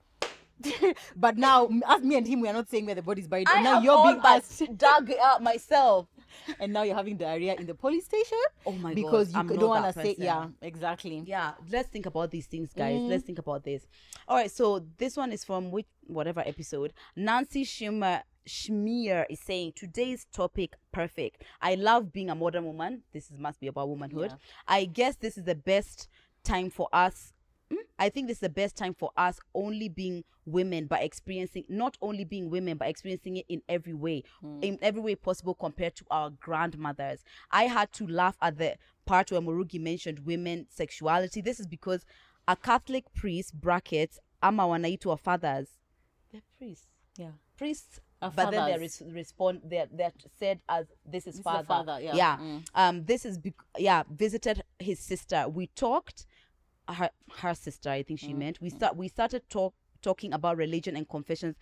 but 1.15 1.37
now, 1.37 1.69
as 1.87 2.01
me 2.01 2.17
and 2.17 2.27
him, 2.27 2.41
we 2.41 2.47
are 2.47 2.53
not 2.53 2.69
saying 2.69 2.85
where 2.85 2.95
the 2.95 3.01
body's 3.01 3.27
buried. 3.27 3.47
I 3.49 3.55
and 3.55 3.63
now 3.63 3.81
you're 3.81 4.03
being 4.03 4.21
asked, 4.23 4.63
dug 4.77 5.09
it 5.09 5.19
out 5.19 5.43
myself. 5.43 6.07
and 6.59 6.73
now 6.73 6.83
you're 6.83 6.95
having 6.95 7.17
diarrhea 7.17 7.55
in 7.55 7.65
the 7.65 7.73
police 7.73 8.05
station. 8.05 8.37
Oh 8.65 8.71
my 8.73 8.93
God, 8.93 8.95
Because 8.95 9.33
you 9.33 9.39
I'm 9.39 9.47
don't 9.47 9.69
want 9.69 9.93
to 9.93 10.01
say, 10.01 10.15
yeah, 10.17 10.47
exactly. 10.61 11.23
Yeah, 11.25 11.53
let's 11.71 11.89
think 11.89 12.05
about 12.05 12.31
these 12.31 12.47
things, 12.47 12.71
guys. 12.73 12.99
Mm. 12.99 13.09
Let's 13.09 13.23
think 13.23 13.39
about 13.39 13.63
this. 13.63 13.85
All 14.27 14.37
right, 14.37 14.51
so 14.51 14.85
this 14.97 15.17
one 15.17 15.31
is 15.31 15.43
from 15.43 15.71
which 15.71 15.87
whatever 16.07 16.41
episode. 16.45 16.93
Nancy 17.15 17.63
Schimmer 17.63 18.21
Schmier 18.47 19.25
is 19.29 19.39
saying 19.39 19.73
today's 19.75 20.25
topic 20.31 20.75
perfect. 20.91 21.43
I 21.61 21.75
love 21.75 22.11
being 22.11 22.29
a 22.29 22.35
modern 22.35 22.65
woman. 22.65 23.03
This 23.11 23.31
is, 23.31 23.39
must 23.39 23.59
be 23.59 23.67
about 23.67 23.89
womanhood. 23.89 24.31
Yeah. 24.31 24.37
I 24.67 24.85
guess 24.85 25.15
this 25.15 25.37
is 25.37 25.45
the 25.45 25.55
best 25.55 26.07
time 26.43 26.69
for 26.69 26.87
us. 26.93 27.33
Hmm? 27.71 27.77
I 27.97 28.09
think 28.09 28.27
this 28.27 28.37
is 28.37 28.41
the 28.41 28.49
best 28.49 28.75
time 28.75 28.93
for 28.93 29.11
us 29.17 29.39
only 29.53 29.89
being 29.89 30.23
women, 30.45 30.85
but 30.85 31.01
experiencing 31.01 31.63
not 31.67 31.97
only 32.01 32.23
being 32.23 32.49
women, 32.49 32.77
but 32.77 32.87
experiencing 32.87 33.37
it 33.37 33.45
in 33.49 33.61
every 33.67 33.93
way, 33.93 34.23
in 34.61 34.77
every 34.81 35.01
way 35.01 35.15
possible 35.15 35.55
compared 35.55 35.95
to 35.95 36.05
our 36.11 36.29
grandmothers. 36.29 37.23
I 37.51 37.63
had 37.63 37.91
to 37.93 38.05
laugh 38.07 38.37
at 38.41 38.57
the 38.57 38.75
part 39.05 39.31
where 39.31 39.41
Murugi 39.41 39.79
mentioned 39.79 40.19
women 40.19 40.67
sexuality. 40.69 41.41
This 41.41 41.59
is 41.59 41.65
because 41.67 42.05
a 42.47 42.55
Catholic 42.55 43.11
priest 43.15 43.59
brackets 43.59 44.19
ama 44.43 44.63
wanaitwa 44.63 45.19
fathers. 45.19 45.69
They're 46.31 46.41
priests. 46.59 46.85
Yeah. 47.17 47.31
Priests, 47.57 47.99
Are 48.21 48.29
but 48.35 48.51
then 48.51 48.59
fathers. 48.59 48.81
res- 48.81 49.13
respond. 49.13 49.61
They're 49.63 49.87
they're 49.91 50.11
said 50.37 50.59
as 50.69 50.85
this 51.05 51.21
is 51.25 51.25
This 51.25 51.35
is 51.37 51.41
father. 51.41 51.63
father, 51.65 51.99
yeah. 52.01 52.13
yeah. 52.15 52.37
Mm. 52.37 52.63
Um. 52.75 53.05
This 53.05 53.25
is 53.25 53.37
bec- 53.39 53.53
yeah. 53.77 54.03
Visited 54.11 54.61
his 54.77 54.99
sister. 54.99 55.47
We 55.49 55.67
talked. 55.67 56.25
Her 56.87 57.09
her 57.37 57.55
sister. 57.55 57.89
I 57.89 58.03
think 58.03 58.19
she 58.19 58.33
Mm. 58.33 58.37
meant. 58.37 58.61
We 58.61 58.69
start. 58.69 58.95
We 58.95 59.07
started 59.07 59.49
talk 59.49 59.73
talking 60.01 60.33
about 60.33 60.57
religion 60.57 60.95
and 60.95 61.07
confessions. 61.09 61.55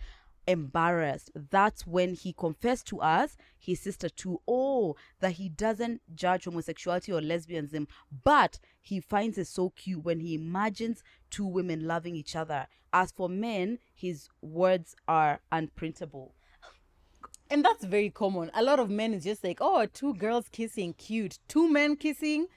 Embarrassed. 0.46 1.30
That's 1.34 1.86
when 1.86 2.12
he 2.12 2.34
confessed 2.34 2.86
to 2.88 3.00
us, 3.00 3.38
his 3.58 3.80
sister 3.80 4.10
too. 4.10 4.42
Oh, 4.46 4.94
that 5.20 5.32
he 5.32 5.48
doesn't 5.48 6.02
judge 6.14 6.44
homosexuality 6.44 7.12
or 7.12 7.22
lesbianism, 7.22 7.86
but 8.22 8.58
he 8.82 9.00
finds 9.00 9.38
it 9.38 9.46
so 9.46 9.70
cute 9.70 10.04
when 10.04 10.20
he 10.20 10.34
imagines 10.34 11.02
two 11.30 11.46
women 11.46 11.86
loving 11.86 12.14
each 12.14 12.36
other. 12.36 12.66
As 12.92 13.10
for 13.10 13.30
men, 13.30 13.78
his 13.94 14.28
words 14.42 14.94
are 15.08 15.40
unprintable. 15.50 16.32
And 17.48 17.64
that's 17.64 17.84
very 17.84 18.10
common. 18.10 18.50
A 18.52 18.62
lot 18.62 18.78
of 18.78 18.90
men 18.90 19.14
is 19.14 19.24
just 19.24 19.44
like, 19.44 19.58
oh, 19.62 19.86
two 19.86 20.12
girls 20.14 20.48
kissing, 20.50 20.92
cute. 20.92 21.38
Two 21.48 21.70
men 21.70 21.96
kissing. 21.96 22.48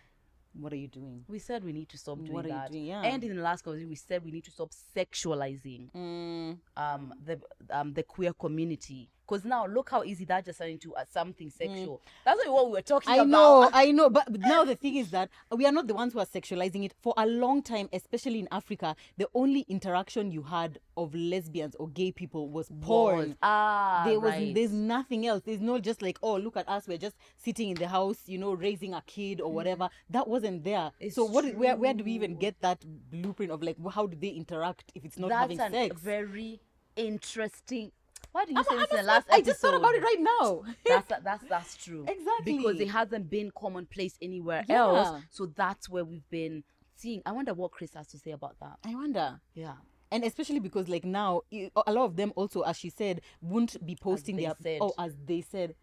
What 0.59 0.73
are 0.73 0.77
you 0.77 0.87
doing? 0.87 1.23
We 1.27 1.39
said 1.39 1.63
we 1.63 1.71
need 1.73 1.89
to 1.89 1.97
stop 1.97 2.17
doing 2.17 2.31
What 2.31 2.45
are 2.45 2.49
you 2.49 2.53
that. 2.55 2.71
doing? 2.71 2.85
Yeah. 2.85 3.01
And 3.03 3.23
in 3.23 3.35
the 3.35 3.41
last 3.41 3.63
conversation, 3.63 3.89
we 3.89 3.95
said 3.95 4.23
we 4.23 4.31
need 4.31 4.43
to 4.45 4.51
stop 4.51 4.71
sexualizing 4.95 5.89
Mm, 5.95 6.57
um 6.75 7.13
the 7.23 7.39
um 7.69 7.93
the 7.93 8.03
queer 8.03 8.33
community. 8.33 9.09
Because 9.27 9.43
now 9.43 9.65
look 9.67 9.89
how 9.89 10.03
easy 10.03 10.23
that 10.25 10.45
just 10.45 10.59
turned 10.59 10.71
into 10.71 10.95
uh, 10.95 11.03
something 11.11 11.49
sexual. 11.49 12.01
That's 12.23 12.39
not 12.45 12.53
what 12.53 12.67
we 12.67 12.71
were 12.73 12.81
talking 12.81 13.11
I 13.11 13.17
about. 13.17 13.25
I 13.25 13.29
know, 13.29 13.69
I 13.73 13.91
know, 13.91 14.09
but 14.09 14.31
now 14.39 14.63
the 14.63 14.75
thing 14.75 14.95
is 14.95 15.09
that 15.11 15.29
we 15.51 15.65
are 15.65 15.71
not 15.71 15.87
the 15.87 15.93
ones 15.93 16.13
who 16.13 16.19
are 16.19 16.25
sexualizing 16.25 16.85
it. 16.85 16.93
For 17.01 17.13
a 17.17 17.25
long 17.25 17.61
time, 17.61 17.89
especially 17.91 18.39
in 18.39 18.47
Africa, 18.51 18.95
the 19.17 19.27
only 19.35 19.61
interaction 19.67 20.31
you 20.31 20.43
had 20.43 20.79
of 20.95 21.13
lesbians 21.13 21.75
or 21.75 21.89
gay 21.89 22.11
people 22.11 22.49
was 22.49 22.71
porn. 22.81 23.29
Was- 23.29 23.37
Ah, 23.41 24.03
there 24.05 24.19
was 24.19 24.31
right. 24.31 24.55
there's 24.55 24.71
nothing 24.71 25.27
else. 25.27 25.43
There's 25.45 25.59
no 25.61 25.77
just 25.79 26.01
like, 26.01 26.17
oh, 26.23 26.37
look 26.37 26.55
at 26.57 26.67
us, 26.69 26.87
we're 26.87 26.97
just 26.97 27.17
sitting 27.35 27.69
in 27.69 27.75
the 27.75 27.87
house, 27.87 28.17
you 28.27 28.37
know, 28.37 28.53
raising 28.53 28.93
a 28.93 29.01
kid 29.05 29.41
or 29.41 29.51
whatever. 29.51 29.89
That 30.09 30.27
wasn't 30.27 30.63
there. 30.63 30.91
It's 30.99 31.15
so 31.15 31.25
what 31.25 31.53
where 31.55 31.75
where 31.75 31.93
do 31.93 32.03
we 32.03 32.13
even 32.13 32.37
get 32.37 32.55
that 32.61 32.83
blueprint 33.11 33.51
of 33.51 33.61
like 33.61 33.77
how 33.91 34.07
do 34.07 34.17
they 34.17 34.29
interact 34.29 34.91
if 34.95 35.03
it's 35.05 35.17
not 35.17 35.29
That's 35.29 35.41
having 35.41 35.57
sex? 35.89 36.01
very 36.01 36.61
interesting. 36.95 37.91
Why 38.37 38.45
you 38.47 38.55
I'm- 38.55 38.65
say 38.65 38.75
I'm 38.75 38.79
this 38.81 38.91
in 38.91 38.97
the 38.97 39.03
last 39.03 39.27
I 39.31 39.35
episode? 39.37 39.45
just 39.49 39.61
thought 39.61 39.73
about 39.73 39.95
it 39.95 40.03
right 40.03 40.19
now. 40.19 40.63
that's 40.85 41.23
that's 41.23 41.43
that's 41.45 41.75
true. 41.77 42.05
Exactly. 42.07 42.57
Because 42.57 42.79
it 42.79 42.89
hasn't 42.89 43.29
been 43.31 43.51
commonplace 43.57 44.15
anywhere 44.21 44.63
Yeah. 44.69 44.75
else. 44.83 45.23
So 45.31 45.47
that's 45.47 45.89
where 45.89 46.05
we've 46.05 46.29
been 46.29 46.63
seeing. 46.95 47.23
I 47.25 47.31
wonder 47.31 47.53
what 47.55 47.71
Chris 47.71 47.93
has 47.95 48.07
to 48.09 48.19
say 48.19 48.31
about 48.31 48.55
that. 48.59 48.77
I 48.85 48.93
wonder. 48.93 49.39
Yeah. 49.55 49.73
and 50.11 50.23
especially 50.23 50.59
because 50.59 50.87
like 50.87 51.03
now 51.03 51.41
a 51.51 51.91
lot 51.91 52.05
of 52.05 52.15
them 52.15 52.31
also 52.35 52.61
as 52.61 52.77
she 52.77 52.89
said 52.89 53.19
won't 53.41 53.75
be 53.85 53.93
posting 53.95 54.37
their 54.37 54.53
said. 54.61 54.77
oh 54.81 54.93
as 54.97 55.15
they 55.25 55.41
said 55.41 55.73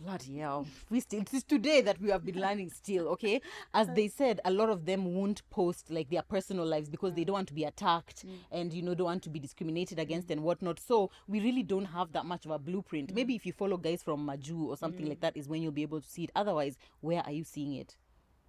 bloody 0.00 0.38
hell 0.38 0.66
we 0.90 1.00
still 1.00 1.20
it 1.20 1.32
is 1.34 1.42
today 1.42 1.80
that 1.80 2.00
we 2.00 2.10
have 2.10 2.24
been 2.24 2.40
learning 2.40 2.70
still 2.70 3.08
okay 3.08 3.40
as 3.74 3.88
they 3.94 4.06
said 4.08 4.40
a 4.44 4.50
lot 4.50 4.68
of 4.68 4.86
them 4.86 5.14
won't 5.14 5.42
post 5.50 5.90
like 5.90 6.08
their 6.10 6.22
personal 6.22 6.64
lives 6.64 6.88
because 6.88 7.14
they 7.14 7.24
don't 7.24 7.34
want 7.34 7.48
to 7.48 7.54
be 7.54 7.64
attacked 7.64 8.24
mm. 8.26 8.30
and 8.52 8.72
you 8.72 8.82
know 8.82 8.94
don't 8.94 9.06
want 9.06 9.22
to 9.22 9.30
be 9.30 9.38
discriminated 9.40 9.98
against 9.98 10.30
and 10.30 10.42
whatnot 10.42 10.78
so 10.78 11.10
we 11.26 11.40
really 11.40 11.62
don't 11.62 11.86
have 11.86 12.12
that 12.12 12.24
much 12.24 12.44
of 12.44 12.50
a 12.52 12.58
blueprint 12.58 13.14
maybe 13.14 13.34
if 13.34 13.44
you 13.44 13.52
follow 13.52 13.76
guys 13.76 14.02
from 14.02 14.24
maju 14.24 14.68
or 14.68 14.76
something 14.76 15.06
like 15.06 15.18
mm. 15.18 15.22
that 15.22 15.36
is 15.36 15.48
when 15.48 15.62
you'll 15.62 15.72
be 15.72 15.82
able 15.82 16.00
to 16.00 16.08
see 16.08 16.24
it 16.24 16.30
otherwise 16.36 16.76
where 17.00 17.22
are 17.24 17.32
you 17.32 17.44
seeing 17.44 17.72
it 17.74 17.96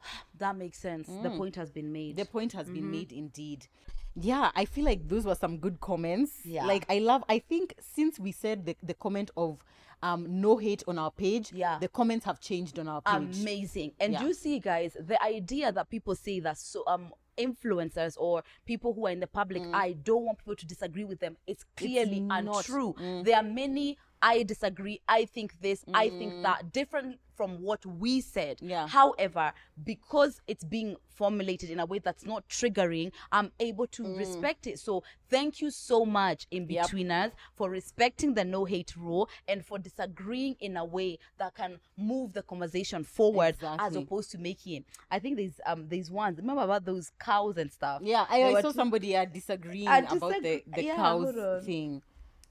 That 0.37 0.55
makes 0.55 0.79
sense. 0.79 1.07
The 1.07 1.29
mm. 1.29 1.37
point 1.37 1.55
has 1.55 1.69
been 1.71 1.91
made. 1.91 2.15
the 2.15 2.25
point 2.25 2.53
has 2.53 2.67
been 2.67 2.83
mm-hmm. 2.83 2.91
made 2.91 3.11
indeed. 3.11 3.67
Yeah, 4.15 4.51
I 4.55 4.65
feel 4.65 4.85
like 4.85 5.07
those 5.07 5.25
were 5.25 5.35
some 5.35 5.57
good 5.57 5.79
comments. 5.79 6.39
Yeah. 6.43 6.65
Like 6.65 6.85
I 6.89 6.99
love 6.99 7.23
I 7.29 7.39
think 7.39 7.73
since 7.79 8.19
we 8.19 8.31
said 8.31 8.65
the, 8.65 8.75
the 8.81 8.93
comment 8.93 9.31
of 9.37 9.59
um 10.01 10.25
no 10.41 10.57
hate 10.57 10.83
on 10.87 10.97
our 10.97 11.11
page, 11.11 11.51
Yeah. 11.53 11.77
the 11.79 11.87
comments 11.87 12.25
have 12.25 12.39
changed 12.39 12.79
on 12.79 12.87
our 12.87 13.01
page. 13.01 13.41
amazing 13.41 13.91
and 13.99 14.13
Yeah. 14.13 14.23
you 14.23 14.33
see 14.33 14.59
guys 14.59 14.95
the 14.99 15.21
idea 15.21 15.71
that 15.71 15.89
people 15.89 16.15
say 16.15 16.39
that 16.39 16.57
so 16.57 16.83
um 16.87 17.11
influencers 17.37 18.15
or 18.17 18.43
people 18.65 18.93
who 18.93 19.07
are 19.07 19.11
in 19.11 19.19
the 19.21 19.27
public 19.27 19.63
i 19.73 19.93
don't 19.93 20.25
want 20.25 20.37
people 20.37 20.55
to 20.57 20.65
disagree 20.65 21.05
with 21.05 21.19
them 21.21 21.37
it's 21.47 21.63
clearly 21.77 22.19
not. 22.19 22.39
untrue 22.57 22.93
there 23.23 23.37
are 23.37 23.43
many 23.43 23.97
i 24.21 24.43
disagree 24.43 24.99
i 25.07 25.25
think 25.25 25.59
this 25.61 25.83
i 25.93 26.09
think 26.09 26.33
that 26.43 26.71
different 26.73 27.19
from 27.35 27.61
what 27.61 27.85
we 27.85 28.19
said 28.19 28.57
Yeah. 28.61 28.85
however 28.87 29.53
because 29.83 30.41
it's 30.47 30.63
being 30.65 30.97
formulated 31.07 31.69
in 31.69 31.79
a 31.79 31.85
way 31.85 31.99
that's 31.99 32.25
not 32.25 32.47
triggering 32.49 33.11
i'm 33.31 33.51
able 33.59 33.87
to 33.87 34.15
respect 34.17 34.67
it 34.67 34.77
so 34.79 35.03
thank 35.29 35.61
you 35.61 35.71
so 35.71 36.05
much 36.05 36.47
in 36.51 36.67
Yep. 36.69 36.87
betweeners 36.87 37.31
for 37.55 37.69
respecting 37.69 38.33
the 38.33 38.43
no 38.43 38.65
hate 38.65 38.93
rule 38.97 39.29
and 39.47 39.65
for 39.65 39.79
disagreeing 39.79 40.55
in 40.59 40.75
a 40.75 40.83
way 40.83 41.17
that 41.37 41.55
can 41.55 41.79
move 41.97 42.33
the 42.33 42.41
conversation 42.43 43.03
forward 43.03 43.55
as 43.79 43.95
opposed 43.95 44.31
to 44.31 44.37
making 44.37 44.73
it. 44.77 44.85
I 45.11 45.19
think 45.19 45.37
there's 45.37 45.59
um 45.65 45.87
there's 45.87 46.09
ones. 46.11 46.37
Remember 46.37 46.63
about 46.63 46.85
those 46.85 47.11
cows 47.19 47.57
and 47.57 47.71
stuff. 47.71 48.01
yeah, 48.03 48.25
I, 48.29 48.43
I 48.43 48.61
saw 48.61 48.71
two- 48.71 48.73
somebody 48.73 49.15
uh, 49.15 49.25
disagreeing 49.25 49.87
I 49.87 49.99
about 49.99 50.41
the, 50.41 50.63
the 50.67 50.83
yeah, 50.83 50.95
cows 50.95 51.65
thing. 51.65 52.01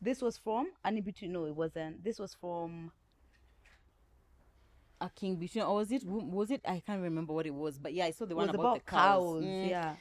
This 0.00 0.22
was 0.22 0.38
from 0.38 0.68
Between. 1.04 1.32
No, 1.32 1.44
it 1.46 1.54
wasn't. 1.56 2.02
This 2.04 2.18
was 2.18 2.34
from. 2.34 2.92
A 5.00 5.08
king 5.10 5.36
between 5.36 5.62
or 5.62 5.76
was 5.76 5.92
it 5.92 6.02
was 6.04 6.50
it 6.50 6.60
I 6.66 6.82
can't 6.84 7.00
remember 7.00 7.32
what 7.32 7.46
it 7.46 7.54
was, 7.54 7.78
but 7.78 7.92
yeah, 7.94 8.06
I 8.06 8.10
saw 8.10 8.24
the 8.26 8.34
one 8.34 8.48
was 8.48 8.54
about, 8.56 8.62
about 8.64 8.74
the 8.74 8.80
cows. 8.90 9.22
cows. 9.22 9.44
Mm. 9.44 9.68
Yeah. 9.70 9.94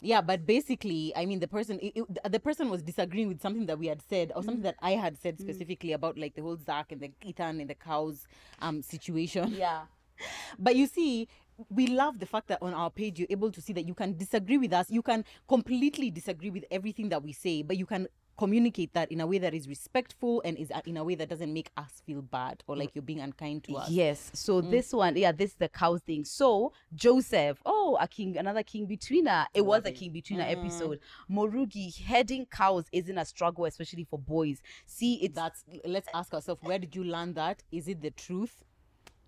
yeah 0.00 0.20
but 0.22 0.46
basically 0.46 1.12
i 1.16 1.26
mean 1.26 1.40
the 1.40 1.48
person 1.48 1.78
it, 1.82 1.92
it- 1.96 2.32
the 2.32 2.38
person 2.40 2.70
was 2.70 2.80
disagreeing 2.82 3.28
with 3.28 3.42
something 3.42 3.66
that 3.66 3.78
we 3.78 3.88
had 3.88 4.00
said 4.00 4.30
or 4.34 4.40
Mm. 4.40 4.44
something 4.46 4.62
that 4.62 4.76
i 4.80 4.92
had 4.92 5.18
said 5.18 5.38
specifically 5.40 5.92
about 5.92 6.16
like 6.16 6.34
the 6.36 6.40
whole 6.40 6.56
zach 6.56 6.92
and 6.92 7.00
the 7.02 7.10
ethan 7.24 7.60
and 7.60 7.68
the 7.68 7.74
cows 7.74 8.26
um 8.62 8.80
situation 8.80 9.52
Yeah. 9.52 9.82
but 10.58 10.76
you 10.76 10.86
see 10.86 11.28
we 11.68 11.88
love 11.88 12.20
the 12.20 12.26
fact 12.26 12.46
that 12.48 12.62
on 12.62 12.72
our 12.72 12.90
page 12.90 13.18
you're 13.18 13.28
able 13.38 13.50
to 13.52 13.60
see 13.60 13.72
that 13.72 13.86
you 13.86 13.94
can 13.94 14.16
disagree 14.16 14.56
with 14.58 14.72
us. 14.72 14.88
You 14.90 15.02
can 15.02 15.24
completely 15.48 16.10
disagree 16.10 16.50
with 16.50 16.64
everything 16.70 17.08
that 17.08 17.22
we 17.22 17.32
say, 17.32 17.62
but 17.62 17.76
you 17.76 17.84
can 17.84 18.06
communicate 18.38 18.94
that 18.94 19.10
in 19.10 19.20
a 19.20 19.26
way 19.26 19.38
that 19.38 19.52
is 19.52 19.68
respectful 19.68 20.40
and 20.44 20.56
is 20.56 20.70
uh, 20.70 20.80
in 20.86 20.96
a 20.96 21.04
way 21.04 21.16
that 21.16 21.28
doesn't 21.28 21.52
make 21.52 21.70
us 21.76 22.02
feel 22.06 22.22
bad 22.22 22.62
or 22.68 22.76
mm. 22.76 22.78
like 22.78 22.94
you're 22.94 23.02
being 23.02 23.20
unkind 23.20 23.64
to 23.64 23.74
us. 23.74 23.90
Yes. 23.90 24.30
So 24.32 24.62
mm. 24.62 24.70
this 24.70 24.92
one, 24.92 25.16
yeah, 25.16 25.32
this 25.32 25.50
is 25.50 25.56
the 25.56 25.68
cows 25.68 26.00
thing. 26.02 26.24
So 26.24 26.72
Joseph, 26.94 27.60
oh, 27.66 27.98
a 28.00 28.06
king, 28.06 28.36
another 28.36 28.62
Inbetweener. 28.62 29.46
It 29.52 29.66
was 29.66 29.84
a 29.84 29.92
Inbetweener 29.92 30.46
mm-hmm. 30.46 30.60
episode. 30.60 31.00
Murugi, 31.30 32.00
heading 32.00 32.46
cows 32.46 32.84
isn't 32.92 33.18
a 33.18 33.24
struggle, 33.24 33.64
especially 33.64 34.04
for 34.04 34.18
boys. 34.18 34.62
See, 34.86 35.14
it's 35.14 35.34
That's 35.34 35.64
let's 35.84 36.08
ask 36.14 36.32
ourselves 36.32 36.62
where 36.62 36.78
did 36.78 36.94
you 36.94 37.04
learn 37.04 37.34
that? 37.34 37.62
Is 37.72 37.88
it 37.88 38.00
the 38.00 38.10
truth? 38.10 38.64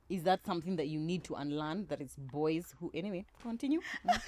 Is 0.08 0.24
that 0.24 0.44
something 0.44 0.76
that 0.76 0.88
you 0.88 0.98
need 0.98 1.24
to 1.24 1.34
unlearn? 1.34 1.86
That 1.88 2.00
it's 2.00 2.16
boys 2.16 2.74
who 2.78 2.90
anyway, 2.94 3.26
continue. 3.42 3.80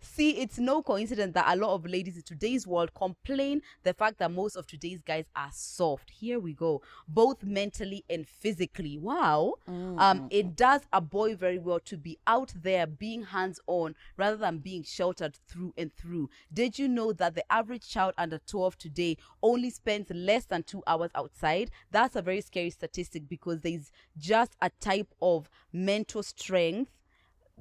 See, 0.00 0.30
it's 0.38 0.58
no 0.58 0.82
coincidence 0.82 1.34
that 1.34 1.46
a 1.48 1.56
lot 1.56 1.74
of 1.74 1.86
ladies 1.86 2.16
in 2.16 2.22
today's 2.22 2.66
world 2.66 2.92
complain 2.94 3.62
the 3.82 3.94
fact 3.94 4.18
that 4.18 4.30
most 4.30 4.56
of 4.56 4.66
today's 4.66 5.02
guys 5.02 5.24
are 5.34 5.50
soft. 5.52 6.10
Here 6.10 6.38
we 6.38 6.52
go, 6.54 6.82
both 7.08 7.42
mentally 7.42 8.04
and 8.08 8.26
physically. 8.26 8.98
Wow. 8.98 9.54
Um, 9.66 10.28
it 10.30 10.56
does 10.56 10.82
a 10.92 11.00
boy 11.00 11.34
very 11.36 11.58
well 11.58 11.80
to 11.80 11.96
be 11.96 12.18
out 12.26 12.52
there 12.54 12.86
being 12.86 13.24
hands 13.24 13.60
on 13.66 13.94
rather 14.16 14.36
than 14.36 14.58
being 14.58 14.82
sheltered 14.82 15.36
through 15.48 15.74
and 15.76 15.94
through. 15.94 16.30
Did 16.52 16.78
you 16.78 16.88
know 16.88 17.12
that 17.12 17.34
the 17.34 17.50
average 17.52 17.88
child 17.88 18.14
under 18.18 18.38
12 18.38 18.78
today 18.78 19.16
only 19.42 19.70
spends 19.70 20.10
less 20.10 20.46
than 20.46 20.62
two 20.62 20.82
hours 20.86 21.10
outside? 21.14 21.70
That's 21.90 22.16
a 22.16 22.22
very 22.22 22.40
scary 22.40 22.70
statistic 22.70 23.28
because 23.28 23.60
there's 23.60 23.90
just 24.18 24.56
a 24.60 24.70
type 24.80 25.12
of 25.20 25.48
mental 25.72 26.22
strength 26.22 26.90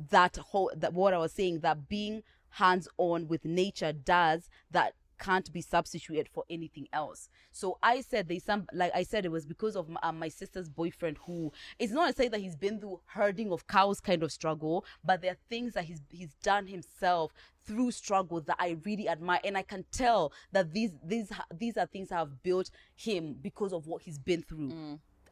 that 0.09 0.37
whole 0.37 0.71
that 0.75 0.93
what 0.93 1.13
I 1.13 1.17
was 1.17 1.33
saying 1.33 1.59
that 1.61 1.87
being 1.89 2.23
hands 2.51 2.87
on 2.97 3.27
with 3.27 3.45
nature 3.45 3.93
does 3.93 4.49
that 4.71 4.93
can't 5.19 5.53
be 5.53 5.61
substituted 5.61 6.27
for 6.27 6.43
anything 6.49 6.87
else. 6.91 7.29
So 7.51 7.77
I 7.83 8.01
said 8.01 8.27
there's 8.27 8.43
some 8.43 8.65
like 8.73 8.91
I 8.95 9.03
said 9.03 9.23
it 9.23 9.31
was 9.31 9.45
because 9.45 9.75
of 9.75 9.87
my, 9.87 9.99
uh, 10.01 10.11
my 10.11 10.29
sister's 10.29 10.67
boyfriend 10.67 11.19
who 11.25 11.53
it's 11.77 11.93
not 11.93 12.07
to 12.07 12.15
say 12.15 12.27
that 12.27 12.39
he's 12.39 12.55
been 12.55 12.79
through 12.79 13.01
herding 13.05 13.51
of 13.51 13.67
cows 13.67 13.99
kind 13.99 14.23
of 14.23 14.31
struggle, 14.31 14.83
but 15.05 15.21
there 15.21 15.33
are 15.33 15.37
things 15.49 15.73
that 15.73 15.85
he's 15.85 16.01
he's 16.09 16.33
done 16.41 16.65
himself 16.67 17.33
through 17.63 17.91
struggle 17.91 18.41
that 18.41 18.55
I 18.59 18.77
really 18.83 19.07
admire, 19.07 19.39
and 19.43 19.55
I 19.55 19.61
can 19.61 19.85
tell 19.91 20.33
that 20.51 20.73
these 20.73 20.93
these 21.03 21.31
these 21.55 21.77
are 21.77 21.85
things 21.85 22.09
that 22.09 22.15
have 22.15 22.41
built 22.41 22.71
him 22.95 23.35
because 23.39 23.73
of 23.73 23.85
what 23.85 24.01
he's 24.01 24.17
been 24.17 24.41
through. 24.41 24.71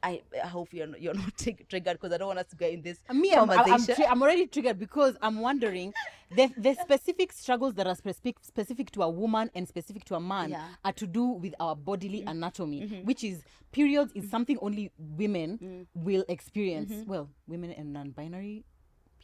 I, 0.02 0.22
I 0.42 0.48
hope 0.48 0.74
you're 0.74 0.88
not, 0.88 1.02
you're 1.02 1.14
not 1.14 1.36
tig- 1.38 1.68
triggered 1.68 1.98
because 2.00 2.14
I 2.14 2.18
don't 2.18 2.28
want 2.28 2.40
us 2.40 2.48
to 2.48 2.56
get 2.56 2.72
in 2.74 2.82
this 2.82 3.00
uh, 3.10 3.14
Me, 3.14 3.34
I'm, 3.34 3.50
I'm, 3.50 3.66
conversation. 3.66 3.96
tri- 3.96 4.12
I'm 4.12 4.22
already 4.22 4.48
triggered 4.48 4.80
because 4.80 5.18
I'm 5.22 5.40
wondering 5.42 5.94
the, 6.36 6.50
the 6.58 6.76
specific 6.76 7.32
struggles 7.32 7.74
that 7.76 7.88
are 7.88 7.96
specific 7.96 8.38
specific 8.42 8.92
to 8.92 9.04
a 9.04 9.10
woman 9.10 9.50
and 9.56 9.68
specific 9.68 10.06
to 10.06 10.16
a 10.16 10.20
man 10.20 10.52
Yeah. 10.52 10.66
are 10.86 10.94
to 10.94 11.08
do 11.08 11.26
with 11.26 11.54
our 11.60 11.76
bodily 11.76 12.20
mm-hmm. 12.20 12.30
anatomy, 12.30 12.82
mm-hmm. 12.82 13.06
which 13.06 13.24
is 13.24 13.44
periods 13.72 14.12
is 14.14 14.30
something 14.30 14.58
only 14.62 14.92
women 14.98 15.60
mm. 15.62 15.88
will 15.94 16.26
experience. 16.28 16.92
Mm-hmm. 16.92 17.10
Well, 17.10 17.30
women 17.48 17.72
and 17.72 17.94
non-binary 17.94 18.66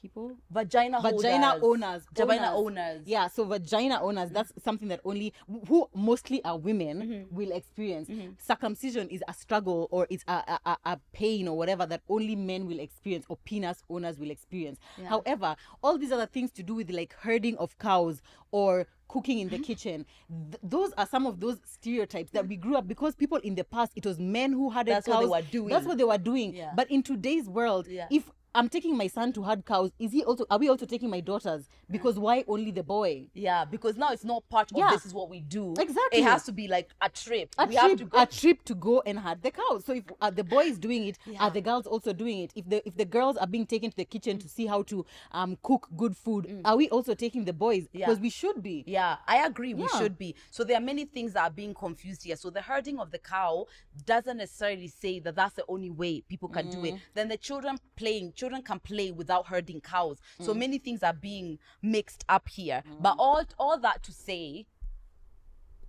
people. 0.08 0.32
vagina 0.52 1.02
vagina 1.02 1.52
holders. 1.60 1.64
owners 1.84 2.02
vagina 2.16 2.52
owners 2.56 3.02
yeah 3.06 3.28
so 3.28 3.44
vagina 3.46 4.00
owners 4.02 4.30
that's 4.32 4.52
something 4.64 4.88
that 4.88 5.00
only 5.06 5.34
who 5.68 5.88
mostly 5.94 6.44
are 6.44 6.58
women 6.58 6.96
Mm-hmm. 6.96 7.36
will 7.36 7.52
experience 7.52 8.10
circumcision 8.40 9.08
is 9.10 9.24
a 9.28 9.34
struggle 9.34 9.88
or 9.92 10.08
it's 10.10 10.24
a, 10.28 10.32
a, 10.34 10.60
a- 10.66 10.78
a 10.94 11.00
pain 11.14 11.48
or 11.48 11.58
whatever 11.58 11.86
that 11.86 12.02
only 12.10 12.36
men 12.36 12.68
will 12.68 12.80
experience 12.80 13.26
or 13.30 13.38
penis 13.46 13.84
owners 13.90 14.20
will 14.20 14.30
experience 14.32 14.80
however 15.08 15.56
all 15.84 15.98
these 15.98 16.12
other 16.12 16.26
things 16.26 16.52
to 16.52 16.64
do 16.64 16.76
with 16.76 16.90
like 16.92 17.14
herding 17.20 17.58
of 17.58 17.78
cows 17.80 18.22
or 18.52 18.88
cooking 19.08 19.40
in 19.40 19.50
the 19.50 19.60
kitchen 19.60 20.06
th- 20.52 20.60
those 20.64 20.92
are 20.98 21.06
some 21.06 21.26
of 21.26 21.40
those 21.40 21.58
stereotypes 21.66 22.32
that 22.32 22.48
we 22.48 22.56
grew 22.56 22.76
up 22.76 22.88
because 22.88 23.16
people 23.16 23.38
in 23.40 23.56
the 23.56 23.64
past 23.64 23.92
it 23.96 24.06
was 24.06 24.20
men 24.20 24.52
who 24.52 24.70
herded 24.70 24.96
That's 24.96 25.06
cows 25.08 25.28
what 25.28 25.44
they 25.44 25.46
were 25.46 25.52
doing. 25.52 25.70
that's 25.74 25.86
what 25.86 25.98
they 25.98 26.04
were 26.04 26.18
doing 26.18 26.54
Yeah. 26.56 26.72
but 26.76 26.90
in 26.90 27.04
today's 27.04 27.48
world 27.48 27.88
Yeah. 27.88 28.08
if 28.10 28.30
I'm 28.56 28.70
taking 28.70 28.96
my 28.98 29.08
son 29.08 29.34
to 29.34 29.44
herd 29.44 29.66
cows. 29.66 29.92
Is 30.00 30.12
he 30.14 30.24
also? 30.24 30.46
Are 30.50 30.58
we 30.58 30.70
also 30.70 30.86
taking 30.86 31.10
my 31.10 31.20
daughters? 31.20 31.68
Because 31.92 32.18
why 32.18 32.44
only 32.48 32.72
the 32.72 32.84
boy? 32.84 33.28
Yeah, 33.34 33.66
because 33.66 33.98
now 33.98 34.12
it's 34.12 34.24
not 34.24 34.48
part 34.50 34.72
of 34.72 34.78
Yeah. 34.78 34.90
this 34.92 35.06
is 35.06 35.14
what 35.14 35.30
we 35.30 35.42
do. 35.42 35.74
Exactly. 35.78 36.20
It 36.20 36.24
has 36.24 36.44
to 36.46 36.52
be 36.54 36.68
like 36.68 36.90
a 37.02 37.10
trip. 37.10 37.54
A 37.58 37.66
we 37.68 37.76
trip, 37.76 37.90
have 37.90 37.98
to 38.00 38.06
go. 38.06 38.22
a 38.22 38.26
trip 38.26 38.64
to 38.66 38.76
go 38.76 39.04
and 39.06 39.20
herd 39.20 39.44
the 39.44 39.52
cows. 39.52 39.84
So 39.86 39.94
if 39.94 40.04
uh, 40.22 40.30
the 40.30 40.44
boy 40.44 40.62
is 40.64 40.80
doing 40.80 41.06
it, 41.06 41.18
Yeah. 41.26 41.44
are 41.44 41.52
the 41.52 41.62
girls 41.62 41.86
also 41.86 42.14
doing 42.14 42.40
it? 42.40 42.52
If 42.56 42.70
the 42.70 42.82
if 42.88 42.96
the 42.96 43.06
girls 43.06 43.36
are 43.38 43.48
being 43.48 43.66
taken 43.68 43.92
to 43.92 43.98
the 43.98 44.06
kitchen 44.06 44.40
to 44.40 44.48
see 44.48 44.66
how 44.66 44.84
to 44.84 45.06
um 45.34 45.58
cook 45.62 45.90
good 45.98 46.16
food, 46.16 46.62
are 46.64 46.78
we 46.78 46.88
also 46.90 47.14
taking 47.14 47.44
the 47.44 47.54
boys? 47.54 47.84
Mm. 47.84 47.90
Yeah. 47.92 48.06
Because 48.06 48.22
we 48.22 48.30
should 48.30 48.64
be. 48.64 48.84
yeah, 48.88 49.18
I 49.28 49.46
agree. 49.46 49.74
We 49.74 49.88
should 49.98 50.18
be. 50.18 50.34
So 50.50 50.64
there 50.64 50.78
are 50.78 50.82
many 50.94 51.04
things 51.06 51.34
that 51.34 51.44
are 51.44 51.50
being 51.50 51.74
confused 51.74 52.24
here. 52.24 52.38
So 52.38 52.50
the 52.50 52.62
herding 52.62 53.00
of 53.00 53.12
the 53.12 53.20
cow 53.20 53.66
doesn't 54.06 54.38
necessarily 54.38 54.88
say 54.88 55.20
that 55.20 55.36
that's 55.36 55.56
the 55.56 55.66
only 55.68 55.90
way 55.90 56.22
people 56.22 56.48
can 56.50 56.70
do 56.70 56.78
Mm. 56.78 56.86
it. 56.94 57.00
Then 57.14 57.28
the 57.28 57.38
children 57.38 57.78
playing, 57.96 58.32
children 58.34 58.45
can 58.64 58.80
play 58.80 59.12
without 59.12 59.48
herding 59.48 59.82
cows. 59.82 60.20
So 60.40 60.54
Mm. 60.54 60.58
many 60.58 60.78
things 60.80 61.04
are 61.04 61.14
being 61.14 61.60
mixed 61.82 62.24
up 62.30 62.48
here. 62.50 62.84
But 63.00 63.16
all 63.20 63.44
all 63.58 63.78
that 63.80 64.04
to 64.04 64.12
say, 64.12 64.66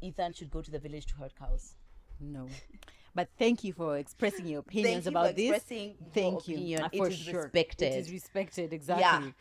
Ethan 0.00 0.32
should 0.34 0.50
go 0.50 0.62
to 0.62 0.70
the 0.70 0.78
village 0.78 1.06
to 1.06 1.14
herd 1.16 1.34
cows. 1.36 1.74
No. 2.20 2.48
But 3.14 3.28
thank 3.38 3.64
you 3.64 3.72
for 3.72 3.96
expressing 3.96 4.46
your 4.46 4.60
opinions 4.60 5.06
you 5.06 5.12
for 5.12 5.18
about 5.18 5.36
this. 5.36 5.50
expressing 5.56 5.88
your 5.98 6.10
Thank 6.12 6.48
you. 6.48 6.54
opinion. 6.56 6.82
Uh, 6.82 6.88
It 6.92 6.98
for 6.98 7.08
is 7.08 7.16
sure. 7.16 7.42
respected. 7.44 7.92
It 7.92 7.98
is 7.98 8.12
respected. 8.12 8.72
Exactly. 8.72 9.32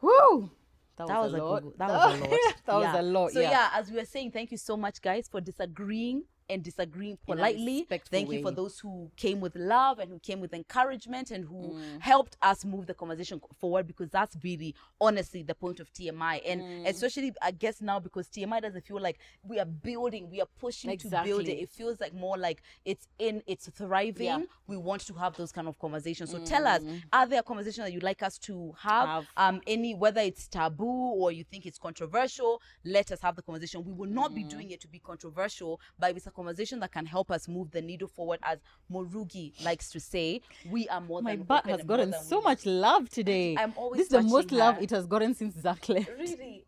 Woo! 0.00 0.50
That, 0.96 1.06
That 1.06 1.20
was, 1.22 1.32
was 1.32 1.40
a 1.40 1.44
a 1.44 1.46
lot. 1.46 1.78
that 1.78 1.88
was 1.90 2.20
a 2.20 2.24
lot. 2.24 2.30
that 2.66 2.74
was 2.74 2.94
a 2.98 3.02
lot. 3.02 3.30
So 3.32 3.40
yeah. 3.40 3.50
yeah. 3.50 3.70
as 3.74 3.90
we 3.90 3.98
were 3.98 4.04
saying, 4.04 4.32
thank 4.32 4.50
you 4.50 4.58
so 4.58 4.76
much, 4.76 5.00
guys, 5.00 5.28
for 5.28 5.40
disagreeing 5.40 6.24
and 6.50 6.62
disagreeing 6.62 7.18
politely. 7.26 7.86
Thank 7.88 8.30
you 8.32 8.42
for 8.42 8.50
those 8.50 8.78
who 8.78 9.10
came 9.16 9.40
with 9.40 9.54
love 9.56 9.98
and 9.98 10.10
who 10.10 10.18
came 10.18 10.40
with 10.40 10.54
encouragement 10.54 11.30
and 11.30 11.44
who 11.44 11.74
Mm. 11.74 12.00
helped 12.00 12.36
us 12.42 12.64
move 12.64 12.86
the 12.86 12.94
conversation 12.94 13.40
forward 13.58 13.86
because 13.86 14.08
that's 14.10 14.36
really 14.42 14.74
honestly 15.00 15.42
the 15.42 15.54
point 15.54 15.80
of 15.80 15.92
TMI. 15.92 16.40
And 16.46 16.62
Mm. 16.62 16.86
especially 16.88 17.32
I 17.42 17.50
guess 17.50 17.80
now 17.80 17.98
because 18.00 18.28
TMI 18.28 18.60
doesn't 18.60 18.84
feel 18.86 19.00
like 19.00 19.18
we 19.42 19.58
are 19.58 19.66
building, 19.66 20.30
we 20.30 20.40
are 20.40 20.48
pushing 20.58 20.90
to 20.98 21.08
build 21.24 21.42
it. 21.48 21.58
It 21.62 21.70
feels 21.70 22.00
like 22.00 22.14
more 22.14 22.36
like 22.38 22.62
it's 22.84 23.06
in 23.18 23.42
it's 23.46 23.68
thriving. 23.68 24.26
Yeah. 24.26 24.44
We 24.66 24.76
want 24.76 25.02
to 25.06 25.14
have 25.14 25.36
those 25.36 25.52
kind 25.52 25.68
of 25.68 25.78
conversations. 25.78 26.30
So 26.30 26.38
tell 26.44 26.66
us, 26.66 26.82
are 27.12 27.26
there 27.26 27.42
conversations 27.42 27.84
that 27.86 27.92
you'd 27.92 28.02
like 28.02 28.22
us 28.22 28.38
to 28.38 28.72
have? 28.78 29.08
Mm. 29.08 29.08
Have. 29.08 29.26
um 29.36 29.60
any 29.66 29.94
whether 29.94 30.20
it's 30.20 30.48
taboo 30.48 30.84
or 31.20 31.30
you 31.32 31.44
think 31.44 31.64
it's 31.66 31.78
controversial 31.78 32.60
let 32.84 33.10
us 33.12 33.20
have 33.20 33.36
the 33.36 33.42
conversation 33.42 33.84
we 33.84 33.92
will 33.92 34.08
not 34.08 34.34
be 34.34 34.44
Mm. 34.44 34.48
doing 34.50 34.70
it 34.70 34.80
to 34.80 34.88
be 34.88 34.98
controversial 34.98 35.80
but 35.98 36.16
it's 36.16 36.26
a 36.26 36.30
conversation 36.38 36.80
that 36.80 36.92
can 36.92 37.06
help 37.06 37.30
us 37.36 37.48
move 37.48 37.70
the 37.72 37.82
needle 37.90 38.08
forward 38.08 38.38
as 38.42 38.58
Murugi 38.92 39.46
likes 39.64 39.90
to 39.90 40.00
say 40.00 40.40
we 40.70 40.88
are 40.88 41.00
more 41.00 41.20
My 41.22 41.34
than 41.36 41.44
butt 41.44 41.66
has 41.66 41.82
gotten 41.84 42.12
so 42.32 42.40
much 42.40 42.64
love 42.66 43.08
today. 43.18 43.56
I'm 43.58 43.72
always 43.76 43.98
this 43.98 44.06
is 44.06 44.12
the 44.18 44.22
most 44.22 44.48
touching 44.48 44.58
love 44.58 44.82
it 44.82 44.90
has 44.90 45.06
gotten 45.06 45.34
since 45.34 45.54
Zach 45.60 45.88
left. 45.94 46.10
really 46.18 46.64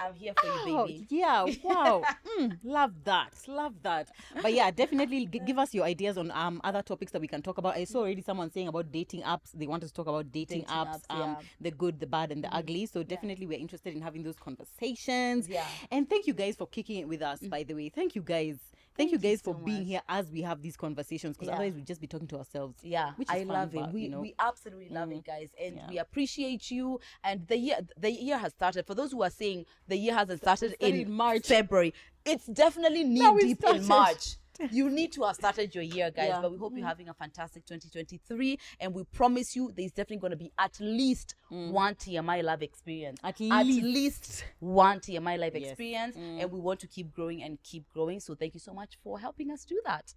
i'm 0.00 0.14
here 0.14 0.32
for 0.40 0.46
you 0.68 0.84
baby 0.86 1.06
yeah, 1.10 1.44
wow. 1.62 2.02
Mm, 2.38 2.58
love 2.62 2.92
that. 3.04 3.32
Love 3.48 3.74
that. 3.82 4.06
But 4.42 4.52
yeah, 4.52 4.70
definitely 4.70 5.26
g- 5.26 5.40
give 5.44 5.58
us 5.58 5.74
your 5.74 5.84
ideas 5.84 6.16
on 6.18 6.30
um 6.30 6.60
other 6.62 6.82
topics 6.82 7.10
that 7.12 7.20
we 7.20 7.26
can 7.34 7.42
talk 7.42 7.58
about. 7.58 7.74
I 7.76 7.82
saw 7.84 8.00
already 8.00 8.22
someone 8.22 8.50
saying 8.50 8.68
about 8.68 8.92
dating 8.92 9.22
apps. 9.22 9.50
They 9.54 9.66
want 9.66 9.82
us 9.82 9.90
to 9.90 9.94
talk 9.98 10.06
about 10.06 10.30
dating, 10.30 10.60
Dating 10.60 10.76
apps, 10.80 11.02
apps, 11.08 11.10
um, 11.10 11.18
yeah. 11.20 11.26
Mm-hmm. 11.26 11.64
the 11.66 11.70
good, 11.82 11.98
the 11.98 12.06
bad, 12.06 12.30
and 12.30 12.44
the 12.44 12.54
ugly. 12.54 12.86
So 12.86 13.02
definitely 13.02 13.46
we're 13.46 13.58
interested 13.58 13.92
in 13.96 14.02
having 14.02 14.22
those 14.22 14.36
conversations. 14.36 15.48
Yeah. 15.48 15.64
And 15.90 16.08
thank 16.08 16.26
you 16.28 16.34
guys 16.34 16.54
for 16.54 16.66
kicking 16.68 16.98
it 16.98 17.08
with 17.08 17.22
us, 17.22 17.40
by 17.40 17.62
the 17.64 17.74
way. 17.74 17.88
Thank 17.88 18.14
you 18.14 18.22
guys. 18.22 18.58
Thank, 18.98 19.12
you 19.12 19.18
guys 19.18 19.40
for 19.40 19.54
so 19.54 19.60
being 19.60 19.78
much. 19.78 19.86
here 19.86 20.00
as 20.08 20.30
we 20.30 20.42
have 20.42 20.60
these 20.60 20.76
conversations 20.76 21.36
because 21.36 21.48
Yeah. 21.48 21.54
otherwise 21.54 21.74
we'd 21.74 21.86
just 21.86 22.00
be 22.00 22.06
talking 22.08 22.26
to 22.28 22.38
ourselves. 22.38 22.78
yeah 22.82 23.12
which 23.16 23.28
is 23.28 23.34
i 23.34 23.38
fun, 23.38 23.48
love 23.48 23.74
it 23.74 23.80
but, 23.80 23.92
we, 23.94 24.02
you 24.02 24.08
know. 24.10 24.20
we 24.20 24.34
absolutely 24.38 24.88
love 24.90 25.10
it 25.12 25.18
mm. 25.18 25.24
guys 25.26 25.48
and 25.62 25.76
Yeah. 25.76 25.88
we 25.88 25.98
appreciate 25.98 26.70
you 26.70 27.00
and 27.24 27.46
the 27.46 27.56
year 27.56 27.76
the 27.96 28.10
year 28.10 28.36
has 28.38 28.52
started 28.52 28.86
for 28.86 28.94
those 28.94 29.12
who 29.12 29.22
are 29.22 29.30
saying 29.30 29.66
the 29.86 29.96
year 29.96 30.14
hasn't 30.14 30.40
started, 30.40 30.74
started 30.74 30.94
in, 30.94 31.06
in 31.06 31.12
March. 31.12 31.46
february 31.46 31.94
it's 32.24 32.46
definitely 32.46 33.04
knee 33.04 33.38
deep 33.40 33.62
in 33.64 33.86
march 33.86 34.36
you 34.70 34.90
need 34.90 35.12
to 35.12 35.22
have 35.22 35.36
started 35.36 35.74
your 35.74 35.84
year 35.84 36.10
guys 36.10 36.28
Yeah. 36.28 36.40
But 36.40 36.52
we 36.52 36.58
hope 36.58 36.72
you're 36.76 36.86
having 36.86 37.08
a 37.08 37.14
fantastic 37.14 37.64
2023 37.66 38.58
and 38.80 38.94
we 38.94 39.04
promise 39.04 39.54
you 39.56 39.72
there's 39.76 39.92
definitely 39.92 40.18
going 40.18 40.30
to 40.32 40.36
be 40.36 40.52
at 40.58 40.78
least 40.80 41.34
one 41.48 41.94
tmi 41.94 42.42
live 42.42 42.62
experience 42.62 43.18
Mm. 43.22 43.28
At 43.28 43.40
at 43.60 43.66
least. 43.66 43.84
least 43.84 44.44
one 44.60 45.00
tmi 45.00 45.38
live 45.38 45.54
Yes. 45.54 45.62
Mm. 45.62 45.66
experience 45.70 46.16
and 46.16 46.50
we 46.52 46.60
want 46.60 46.80
to 46.80 46.86
keep 46.86 47.12
growing 47.14 47.42
and 47.42 47.58
keep 47.62 47.88
growing 47.92 48.20
so 48.20 48.34
thank 48.34 48.54
you 48.54 48.60
so 48.60 48.72
much 48.74 48.98
for 49.02 49.18
helping 49.20 49.50
us 49.50 49.64
do 49.64 49.80
that 49.84 50.14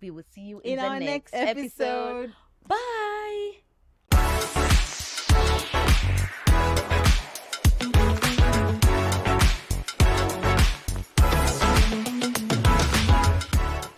we 0.00 0.10
will 0.10 0.24
see 0.30 0.42
you 0.42 0.60
in, 0.64 0.72
In 0.72 0.78
the 0.78 0.84
our 0.84 1.00
next 1.00 1.32
episode. 1.34 2.32
Bye. 2.66 3.52